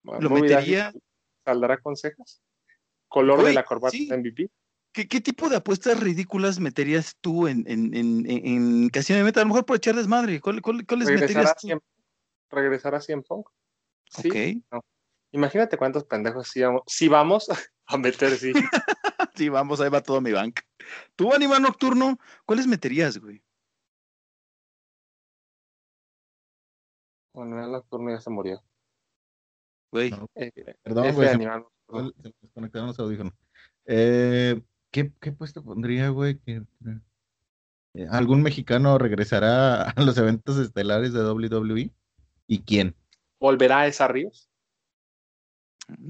¿Lo 0.03 0.31
metería? 0.31 0.93
¿Saldrá 1.45 1.79
con 1.79 1.97
cejas? 1.97 2.43
¿Color 3.09 3.45
de 3.45 3.53
la 3.53 3.65
corbata 3.65 3.93
sí. 3.97 4.09
de 4.09 4.17
MVP? 4.17 4.51
¿Qué, 4.93 5.07
qué 5.09 5.21
tipo 5.21 5.49
de 5.49 5.57
apuestas 5.57 6.01
ridículas 6.01 6.59
meterías 6.59 7.17
tú 7.21 7.47
en, 7.47 7.65
en, 7.69 7.95
en, 7.95 8.27
en, 8.29 8.89
Casino 8.89 9.19
de 9.19 9.25
Meta? 9.25 9.41
A 9.41 9.45
lo 9.45 9.49
mejor 9.49 9.65
por 9.65 9.77
echar 9.77 9.95
desmadre. 9.95 10.41
¿Cuál- 10.41 10.61
cuál- 10.63 10.85
¿Cuáles 10.85 11.09
¿Regresará 11.09 11.29
meterías 11.29 11.51
a 11.51 11.55
tú? 11.55 11.67
100 11.67 11.81
¿Regresará 12.51 12.99
a 12.99 13.01
100 13.01 13.23
Punk? 13.23 13.49
Sí. 14.11 14.63
Ok. 14.73 14.85
Imagínate 15.33 15.77
cuántos 15.77 16.05
pendejos 16.05 16.49
sí 16.49 16.61
vamos, 16.61 16.83
sí 16.87 17.09
vamos 17.09 17.49
a 17.87 17.97
meter, 17.97 18.31
sí. 18.37 18.53
Sí, 19.37 19.49
vamos, 19.49 19.81
ahí 19.81 19.89
va 19.89 20.03
todo 20.03 20.21
mi 20.21 20.33
bank. 20.33 20.61
Tú, 21.15 21.33
Animal 21.33 21.63
Nocturno, 21.63 22.19
¿cuáles 22.45 22.67
meterías, 22.67 23.17
güey? 23.19 23.43
Bueno, 27.33 27.65
el 27.65 27.71
nocturno 27.71 28.11
ya 28.11 28.21
se 28.21 28.29
murió. 28.29 28.61
Güey, 29.93 30.11
No, 30.11 30.27
Eh, 30.35 30.53
Perdón, 30.83 31.15
güey, 31.15 31.29
se, 31.29 31.39
me- 31.39 32.13
desconectaron 32.41 32.89
los 32.89 32.99
audífonos. 32.99 33.33
Eh, 33.87 34.61
¿qué, 34.91 35.13
¿Qué 35.21 35.33
puesto 35.33 35.65
pondría, 35.65 36.09
güey? 36.11 36.41
Eh, 37.95 38.07
¿Algún 38.11 38.43
mexicano 38.43 38.99
regresará 38.99 39.83
a 39.97 40.03
los 40.03 40.17
eventos 40.19 40.59
estelares 40.59 41.13
de 41.13 41.25
WWE? 41.25 41.91
¿Y 42.47 42.63
quién? 42.63 42.95
¿Volverá 43.41 43.81
a 43.81 43.87
esa 43.87 44.07
Ríos? 44.09 44.49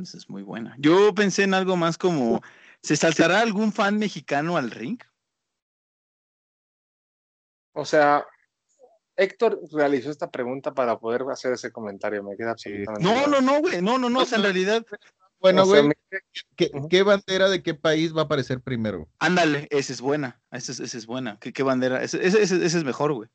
esa 0.03 0.19
es 0.19 0.29
muy 0.29 0.43
buena. 0.43 0.75
Yo 0.79 1.15
pensé 1.15 1.45
en 1.45 1.55
algo 1.55 1.77
más 1.77 1.97
como, 1.97 2.43
¿se 2.83 2.97
saltará 2.97 3.41
algún 3.41 3.73
fan 3.73 3.99
mexicano 3.99 4.57
al 4.59 4.71
ring? 4.71 4.99
O 7.73 7.85
sea, 7.85 8.27
Héctor 9.23 9.61
realizó 9.73 10.11
esta 10.11 10.31
pregunta 10.31 10.73
para 10.73 10.99
poder 10.99 11.25
hacer 11.31 11.53
ese 11.53 11.71
comentario. 11.71 12.23
Me 12.25 12.37
queda 12.37 12.53
absolutamente. 12.53 13.03
No, 13.05 13.27
no, 13.27 13.41
no, 13.41 13.61
güey, 13.61 13.81
no, 13.83 13.99
no, 13.99 14.09
no, 14.09 14.21
o 14.21 14.25
sea, 14.25 14.39
en 14.39 14.45
realidad, 14.45 14.85
Bueno, 15.41 15.63
O 15.63 15.67
sea, 15.67 15.81
güey, 15.81 15.95
me- 16.11 16.89
¿qué, 16.91 17.03
bandera 17.03 17.49
de 17.49 17.63
qué 17.63 17.73
país 17.73 18.15
va 18.15 18.21
a 18.21 18.25
aparecer 18.25 18.61
primero? 18.61 19.09
ándale, 19.21 19.69
esa 19.71 19.93
es 19.95 20.03
buena, 20.03 20.39
esa 20.51 20.73
es, 20.73 20.81
esa 20.81 20.99
es 20.99 21.07
buena. 21.07 21.39
¿Qué, 21.41 21.53
qué 21.55 21.63
bandera? 21.63 22.03
Ese, 22.03 22.19
ese- 22.27 22.43
ese- 22.43 22.63
ese 22.65 22.77
es 22.79 22.85
mejor, 22.85 23.15
güey. 23.15 23.31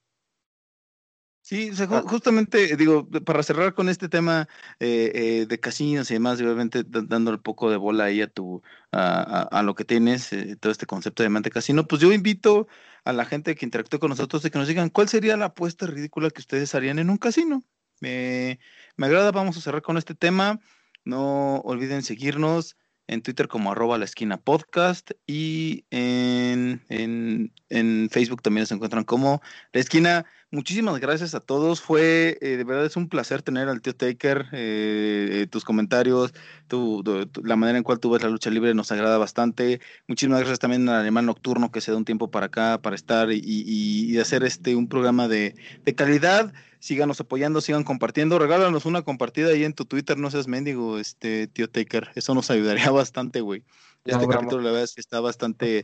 Sí, 1.41 1.69
o 1.69 1.75
sea, 1.75 1.87
ju- 1.87 2.01
Ah. 2.03 2.09
justamente, 2.09 2.75
digo, 2.75 3.07
para 3.23 3.43
cerrar 3.43 3.75
con 3.75 3.87
este 3.87 4.09
tema 4.09 4.47
eh, 4.79 5.11
eh, 5.13 5.45
de 5.47 5.59
casinos 5.59 6.09
y 6.09 6.15
demás, 6.15 6.41
obviamente 6.41 6.83
da- 6.83 7.03
dándole 7.03 7.37
un 7.37 7.43
poco 7.43 7.69
de 7.69 7.77
bola 7.77 8.05
ahí 8.05 8.21
a 8.21 8.27
tu, 8.27 8.63
a, 8.91 9.41
a- 9.41 9.59
a 9.59 9.63
lo 9.63 9.75
que 9.75 9.85
tienes, 9.85 10.33
eh, 10.33 10.55
todo 10.59 10.71
este 10.71 10.87
concepto 10.87 11.21
de 11.21 11.29
mente 11.29 11.51
casino, 11.51 11.85
pues 11.87 12.01
yo 12.01 12.11
invito 12.11 12.67
a 13.05 13.13
la 13.13 13.25
gente 13.25 13.55
que 13.55 13.65
interactúe 13.65 13.99
con 13.99 14.09
nosotros 14.09 14.41
de 14.43 14.51
que 14.51 14.57
nos 14.57 14.67
digan 14.67 14.89
cuál 14.89 15.07
sería 15.07 15.37
la 15.37 15.45
apuesta 15.45 15.85
ridícula 15.85 16.31
que 16.31 16.41
ustedes 16.41 16.73
harían 16.75 16.99
en 16.99 17.11
un 17.11 17.17
casino. 17.17 17.63
Me, 18.01 18.59
agrada, 18.97 19.31
vamos 19.31 19.55
a 19.57 19.61
cerrar 19.61 19.83
con 19.83 19.97
este 19.97 20.15
tema. 20.15 20.59
No 21.05 21.57
olviden 21.59 22.01
seguirnos 22.01 22.77
en 23.07 23.21
Twitter 23.21 23.47
como 23.47 23.71
arroba 23.71 23.99
la 23.99 24.05
esquina 24.05 24.37
podcast 24.37 25.11
y 25.27 25.85
en, 25.91 26.83
en, 26.89 27.53
en 27.69 28.09
Facebook 28.11 28.41
también 28.41 28.63
nos 28.63 28.71
encuentran 28.71 29.03
como 29.03 29.41
la 29.71 29.79
esquina. 29.79 30.25
Muchísimas 30.55 30.99
gracias 31.01 31.35
a 31.35 31.41
todos. 31.41 31.81
Fue, 31.81 32.37
eh, 32.39 32.55
de 32.55 32.63
verdad, 32.63 32.85
es 32.85 32.95
un 32.95 33.09
placer 33.09 33.41
tener 33.41 33.67
al 33.67 33.81
tío 33.81 33.93
Taker. 33.93 34.47
eh, 34.53 35.41
eh, 35.41 35.47
tus 35.47 35.65
comentarios, 35.65 36.33
tu, 36.69 37.03
tu- 37.03 37.25
tu- 37.25 37.43
la 37.43 37.57
manera 37.57 37.77
en 37.77 37.83
cual 37.83 37.99
tú 37.99 38.09
ves 38.09 38.23
la 38.23 38.29
lucha 38.29 38.49
libre 38.49 38.73
nos 38.73 38.89
agrada 38.91 39.17
bastante. 39.17 39.81
Muchísimas 40.07 40.39
gracias 40.39 40.59
también 40.59 40.87
al 40.87 41.01
Alemán 41.01 41.25
Nocturno 41.25 41.71
que 41.71 41.81
se 41.81 41.91
da 41.91 41.97
un 41.97 42.05
tiempo 42.05 42.31
para 42.31 42.45
acá, 42.45 42.79
para 42.81 42.95
estar 42.95 43.31
y, 43.33 43.41
y- 43.43 44.13
y 44.13 44.17
hacer 44.17 44.45
este 44.45 44.75
un 44.77 44.87
programa 44.87 45.27
de, 45.27 45.55
de 45.83 45.93
calidad. 45.95 46.53
Síganos 46.79 47.19
apoyando, 47.19 47.59
sigan 47.59 47.83
compartiendo. 47.83 48.39
Regálanos 48.39 48.85
una 48.85 49.01
compartida 49.01 49.49
ahí 49.49 49.65
en 49.65 49.73
tu 49.73 49.83
Twitter, 49.85 50.17
no 50.17 50.31
seas 50.31 50.47
mendigo, 50.47 50.99
este 50.99 51.47
tío 51.47 51.69
Taker. 51.69 52.11
Eso 52.15 52.33
nos 52.33 52.49
ayudaría 52.51 52.91
bastante, 52.91 53.41
güey. 53.41 53.63
Este 54.05 54.19
capítulo, 54.37 54.61
la 54.61 54.69
verdad 54.69 54.83
es 54.85 54.93
que 54.95 55.01
está 55.01 55.19
bastante, 55.19 55.83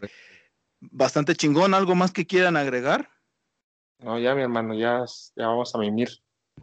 bastante 0.80 1.36
chingón. 1.36 1.74
¿Algo 1.74 1.96
más 1.96 2.12
que 2.12 2.26
quieran 2.26 2.56
agregar? 2.56 3.10
No, 4.02 4.18
ya, 4.20 4.34
mi 4.36 4.42
hermano, 4.42 4.74
ya, 4.74 5.06
ya 5.36 5.48
vamos 5.48 5.74
a 5.76 5.78
mimir. 5.78 6.10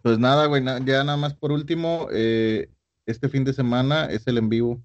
Pues 0.03 0.19
nada, 0.19 0.47
güey, 0.47 0.63
na- 0.63 0.79
ya 0.85 1.05
nada 1.05 1.17
más 1.17 1.35
por 1.35 1.53
último, 1.53 2.09
eh, 2.13 2.69
este 3.07 3.29
fin 3.29 3.45
de 3.45 3.53
semana 3.53 4.07
es 4.07 4.27
el 4.27 4.39
en 4.39 4.49
vivo. 4.49 4.83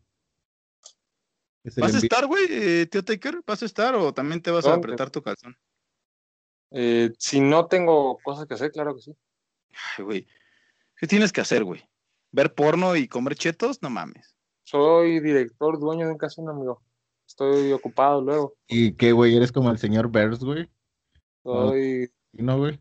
Es 1.63 1.77
el 1.77 1.81
¿Vas 1.81 1.95
a 1.95 1.97
vivo. 1.97 2.03
estar, 2.03 2.25
güey, 2.27 2.43
eh, 2.49 2.85
tío 2.85 3.03
Taker? 3.03 3.41
¿Vas 3.45 3.63
a 3.63 3.65
estar 3.65 3.95
o 3.95 4.13
también 4.13 4.41
te 4.41 4.51
vas 4.51 4.65
a 4.65 4.75
apretar 4.75 5.09
tu 5.09 5.21
calzón? 5.21 5.55
Eh, 6.71 7.11
si 7.17 7.39
no 7.39 7.67
tengo 7.67 8.17
cosas 8.19 8.45
que 8.47 8.53
hacer, 8.55 8.71
claro 8.71 8.95
que 8.95 9.01
sí. 9.01 9.15
Ay, 9.97 10.03
güey. 10.03 10.27
¿Qué 10.97 11.07
tienes 11.07 11.31
que 11.31 11.41
hacer, 11.41 11.63
güey? 11.63 11.88
¿Ver 12.31 12.53
porno 12.53 12.95
y 12.95 13.07
comer 13.07 13.35
chetos? 13.35 13.81
No 13.81 13.89
mames. 13.89 14.35
Soy 14.63 15.19
director, 15.19 15.80
dueño 15.80 16.05
de 16.05 16.13
un 16.13 16.17
casino, 16.17 16.51
amigo. 16.51 16.81
Estoy 17.27 17.71
ocupado 17.71 18.21
luego. 18.21 18.55
¿Y 18.67 18.93
qué, 18.93 19.11
güey? 19.11 19.35
¿Eres 19.35 19.51
como 19.51 19.69
el 19.71 19.77
señor 19.77 20.09
Bears, 20.11 20.39
güey? 20.39 20.69
Soy, 21.43 22.07
¿Sí, 22.07 22.13
¿No, 22.34 22.57
güey? 22.57 22.80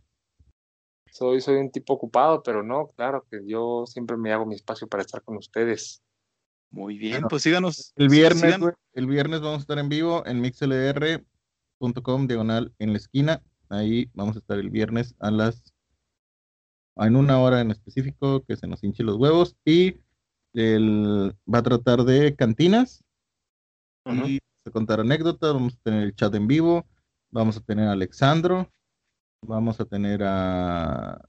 soy, 1.13 1.41
soy 1.41 1.57
un 1.57 1.71
tipo 1.71 1.93
ocupado, 1.93 2.43
pero 2.43 2.63
no, 2.63 2.89
claro 2.97 3.27
que 3.31 3.41
yo 3.47 3.85
siempre 3.87 4.17
me 4.17 4.33
hago 4.33 4.47
mi 4.47 4.55
espacio 4.55 4.89
para 4.89 5.03
estar 5.03 5.23
con 5.23 5.37
ustedes. 5.37 6.03
Muy 6.71 6.97
bien, 6.97 7.13
Bueno, 7.13 7.29
pues 7.29 7.43
síganos. 7.43 7.93
El 7.97 8.09
viernes, 8.09 8.57
el 8.95 9.07
viernes 9.07 9.41
vamos 9.41 9.59
a 9.59 9.61
estar 9.61 9.79
en 9.79 9.91
vivo 9.91 10.25
en 10.27 10.41
mixlr.com, 10.41 12.27
diagonal 12.27 12.73
en 12.79 12.93
la 12.93 12.99
esquina. 12.99 13.43
Ahí 13.69 14.11
vamos 14.15 14.37
a 14.37 14.39
estar 14.39 14.59
el 14.59 14.71
viernes 14.71 15.15
a 15.19 15.31
las 15.31 15.63
en 16.97 17.17
una 17.17 17.41
hora 17.41 17.61
en 17.61 17.71
específico 17.71 18.45
que 18.45 18.57
se 18.57 18.67
nos 18.67 18.83
hinche 18.85 19.03
los 19.03 19.17
huevos 19.17 19.57
y 19.65 19.97
el 20.55 21.35
va 21.53 21.59
a 21.59 21.63
tratar 21.63 22.05
de 22.05 22.35
cantinas 22.37 23.03
y 24.07 24.39
a 24.67 24.71
contar 24.71 25.01
anécdotas, 25.01 25.55
vamos 25.55 25.75
a 25.75 25.83
tener 25.83 26.03
el 26.03 26.15
chat 26.15 26.35
en 26.35 26.47
vivo, 26.47 26.87
vamos 27.31 27.57
a 27.57 27.61
tener 27.61 27.89
a 27.89 27.93
Alexandro, 27.93 28.71
vamos 29.47 29.81
a 29.81 29.85
tener 29.85 30.23
a 30.25 31.21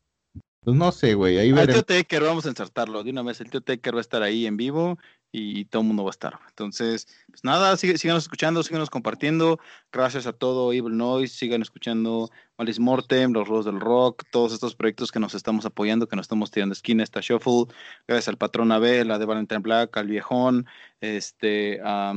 pues 0.63 0.77
no 0.77 0.91
sé, 0.93 1.13
güey, 1.13 1.37
ahí 1.37 1.49
Al 1.49 1.55
veremos. 1.55 1.85
tío 1.85 1.97
Taker, 1.97 2.23
vamos 2.23 2.45
a 2.45 2.49
insertarlo 2.49 3.03
de 3.03 3.11
una 3.11 3.21
vez. 3.21 3.41
El 3.41 3.49
tío 3.49 3.61
Taker 3.61 3.95
va 3.95 3.99
a 3.99 4.01
estar 4.01 4.23
ahí 4.23 4.45
en 4.45 4.55
vivo 4.55 4.97
y 5.35 5.65
todo 5.65 5.81
el 5.81 5.87
mundo 5.87 6.03
va 6.03 6.09
a 6.09 6.11
estar. 6.11 6.39
Entonces, 6.47 7.07
pues 7.27 7.43
nada, 7.43 7.75
síganos 7.75 8.23
escuchando, 8.23 8.61
síganos 8.61 8.91
compartiendo. 8.91 9.59
Gracias 9.91 10.27
a 10.27 10.33
todo 10.33 10.71
Evil 10.71 10.95
Noise, 10.95 11.35
sigan 11.35 11.63
escuchando 11.63 12.29
Malice 12.55 12.79
Mortem, 12.79 13.33
Los 13.33 13.47
Rudos 13.47 13.65
del 13.65 13.79
Rock, 13.79 14.25
todos 14.31 14.53
estos 14.53 14.75
proyectos 14.75 15.11
que 15.11 15.19
nos 15.19 15.33
estamos 15.33 15.65
apoyando, 15.65 16.07
que 16.07 16.15
nos 16.15 16.25
estamos 16.25 16.51
tirando 16.51 16.73
esquina, 16.73 17.03
esta 17.03 17.19
Shuffle. 17.19 17.65
Gracias 18.07 18.27
al 18.27 18.37
patrón 18.37 18.71
Abel, 18.71 19.09
a 19.09 19.17
de 19.17 19.25
Valentine 19.25 19.61
Black, 19.61 19.97
al 19.97 20.07
viejón, 20.07 20.67
este, 21.01 21.81
a 21.83 22.13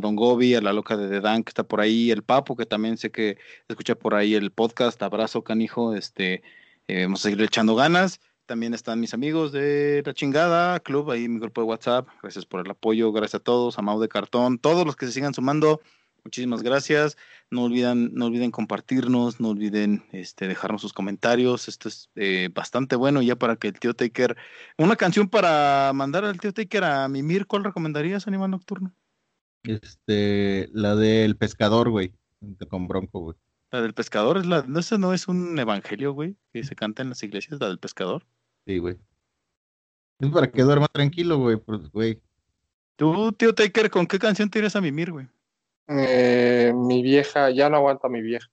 Don 0.00 0.16
Gobi, 0.16 0.54
a 0.54 0.62
la 0.62 0.72
loca 0.72 0.96
de 0.96 1.10
The 1.10 1.20
Dan 1.20 1.44
que 1.44 1.50
está 1.50 1.64
por 1.64 1.82
ahí, 1.82 2.10
el 2.10 2.22
Papo, 2.22 2.56
que 2.56 2.64
también 2.64 2.96
sé 2.96 3.10
que 3.10 3.36
escucha 3.68 3.94
por 3.94 4.14
ahí 4.14 4.34
el 4.34 4.52
podcast. 4.52 5.02
Abrazo, 5.02 5.44
canijo, 5.44 5.94
este. 5.94 6.42
Eh, 6.90 7.02
vamos 7.02 7.20
a 7.20 7.24
seguir 7.24 7.42
echando 7.42 7.74
ganas. 7.74 8.20
También 8.48 8.72
están 8.72 8.98
mis 8.98 9.12
amigos 9.12 9.52
de 9.52 10.02
La 10.06 10.14
Chingada 10.14 10.80
Club, 10.80 11.10
ahí 11.10 11.28
mi 11.28 11.38
grupo 11.38 11.60
de 11.60 11.66
WhatsApp. 11.66 12.08
Gracias 12.22 12.46
por 12.46 12.64
el 12.64 12.70
apoyo, 12.70 13.12
gracias 13.12 13.42
a 13.42 13.44
todos, 13.44 13.78
a 13.78 13.82
Mau 13.82 14.00
de 14.00 14.08
Cartón, 14.08 14.58
todos 14.58 14.86
los 14.86 14.96
que 14.96 15.04
se 15.04 15.12
sigan 15.12 15.34
sumando. 15.34 15.82
Muchísimas 16.24 16.62
gracias. 16.62 17.18
No 17.50 17.64
olviden, 17.64 18.14
no 18.14 18.24
olviden 18.24 18.50
compartirnos, 18.50 19.38
no 19.38 19.50
olviden 19.50 20.02
este, 20.12 20.48
dejarnos 20.48 20.80
sus 20.80 20.94
comentarios. 20.94 21.68
Esto 21.68 21.90
es 21.90 22.08
eh, 22.16 22.48
bastante 22.54 22.96
bueno 22.96 23.20
ya 23.20 23.36
para 23.36 23.56
que 23.56 23.68
el 23.68 23.78
tío 23.78 23.92
Taker. 23.92 24.34
Una 24.78 24.96
canción 24.96 25.28
para 25.28 25.92
mandar 25.94 26.24
al 26.24 26.40
tío 26.40 26.54
Taker 26.54 26.84
a 26.84 27.06
mimir. 27.08 27.46
¿Cuál 27.46 27.64
recomendarías, 27.64 28.26
Animal 28.26 28.52
Nocturno? 28.52 28.94
Este, 29.62 30.70
la 30.72 30.96
del 30.96 31.36
pescador, 31.36 31.90
güey, 31.90 32.14
con 32.70 32.88
Bronco, 32.88 33.20
güey. 33.20 33.36
La 33.70 33.82
del 33.82 33.92
pescador, 33.92 34.38
es 34.38 34.46
la, 34.46 34.64
no, 34.66 34.80
ese 34.80 34.96
no 34.96 35.12
es 35.12 35.28
un 35.28 35.58
evangelio, 35.58 36.14
güey, 36.14 36.34
que 36.54 36.64
se 36.64 36.74
canta 36.74 37.02
en 37.02 37.10
las 37.10 37.22
iglesias, 37.22 37.60
la 37.60 37.68
del 37.68 37.78
pescador. 37.78 38.24
Sí, 38.68 38.76
güey. 38.76 38.98
Es 40.20 40.30
para 40.30 40.50
que 40.50 40.62
duerma 40.62 40.88
tranquilo, 40.88 41.38
güey, 41.38 41.56
pues, 41.56 41.90
güey. 41.90 42.20
Tú, 42.96 43.32
tío 43.32 43.54
Taker, 43.54 43.88
¿con 43.90 44.06
qué 44.06 44.18
canción 44.18 44.50
te 44.50 44.58
irías 44.58 44.76
a 44.76 44.82
mimir, 44.82 45.10
güey? 45.10 45.26
Eh, 45.88 46.74
mi 46.74 47.02
vieja, 47.02 47.48
ya 47.50 47.70
no 47.70 47.78
aguanta 47.78 48.10
mi 48.10 48.20
vieja. 48.20 48.46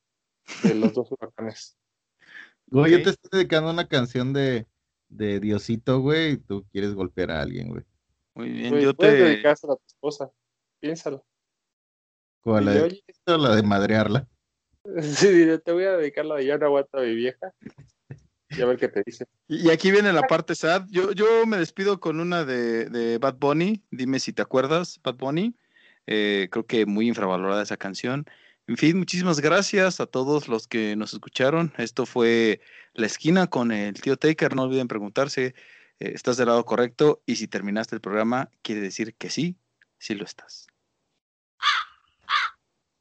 De 0.64 0.74
los 0.74 0.94
dos 0.94 1.12
huracanes. 1.12 1.78
Güey, 2.68 2.94
yo 2.94 3.04
te 3.04 3.12
estoy 3.12 3.30
dedicando 3.40 3.70
una 3.70 3.88
canción 3.88 4.34
de, 4.34 4.66
de 5.08 5.40
Diosito, 5.40 6.00
güey, 6.00 6.32
y 6.32 6.38
tú 6.38 6.66
quieres 6.72 6.96
golpear 6.96 7.30
a 7.30 7.42
alguien, 7.42 7.70
güey. 7.70 7.84
Muy 8.34 8.50
bien, 8.50 8.72
Güey, 8.72 8.84
yo 8.84 8.96
puedes 8.96 9.14
te... 9.14 9.24
dedicársela 9.24 9.74
a 9.74 9.76
tu 9.76 9.86
esposa. 9.86 10.32
Piénsalo. 10.80 11.24
¿Cuál, 12.42 12.66
la 12.66 12.72
de, 12.72 12.82
"Oye, 12.82 13.04
o 13.28 13.38
la 13.38 13.56
de 13.56 13.62
madrearla? 13.64 14.28
Sí, 15.02 15.28
dile, 15.28 15.60
te 15.60 15.74
voy 15.74 15.84
a 15.84 15.98
dedicar 15.98 16.26
la 16.26 16.36
de 16.38 16.46
ya 16.46 16.58
no 16.58 16.66
aguanta 16.66 17.02
mi 17.02 17.14
vieja. 17.14 17.54
Y 18.58 18.62
a 18.62 18.66
ver 18.66 18.78
qué 18.78 18.88
te 18.88 19.04
dice. 19.06 19.26
Y 19.48 19.70
aquí 19.70 19.92
viene 19.92 20.14
la 20.14 20.24
parte 20.24 20.56
sad. 20.56 20.86
Yo, 20.90 21.12
yo 21.12 21.46
me 21.46 21.58
despido 21.58 22.00
con 22.00 22.20
una 22.20 22.46
de, 22.46 22.86
de 22.90 23.18
Bad 23.18 23.36
Bunny. 23.36 23.84
Dime 23.92 24.20
si 24.20 24.34
te 24.34 24.42
acuerdas, 24.42 25.00
Bad 25.04 25.16
Bunny. 25.16 25.56
Eh, 26.08 26.48
creo 26.52 26.66
que 26.66 26.86
muy 26.86 27.08
infravalorada 27.08 27.64
esa 27.64 27.78
canción. 27.78 28.26
En 28.68 28.78
fin, 28.78 28.98
muchísimas 28.98 29.40
gracias 29.40 30.00
a 30.00 30.06
todos 30.06 30.48
los 30.48 30.68
que 30.68 30.96
nos 30.96 31.14
escucharon. 31.14 31.74
Esto 31.78 32.06
fue 32.06 32.62
La 32.94 33.06
Esquina 33.06 33.48
con 33.48 33.72
el 33.72 34.00
tío 34.02 34.18
Taker. 34.18 34.56
No 34.56 34.64
olviden 34.64 34.88
preguntarse, 34.88 35.54
eh, 36.00 36.12
¿estás 36.14 36.38
del 36.38 36.48
lado 36.48 36.66
correcto? 36.66 37.22
Y 37.26 37.36
si 37.36 37.48
terminaste 37.48 37.96
el 37.96 38.02
programa, 38.02 38.50
quiere 38.62 38.82
decir 38.82 39.14
que 39.16 39.30
sí, 39.30 39.58
sí 40.00 40.16
lo 40.16 40.26
estás. 40.26 40.68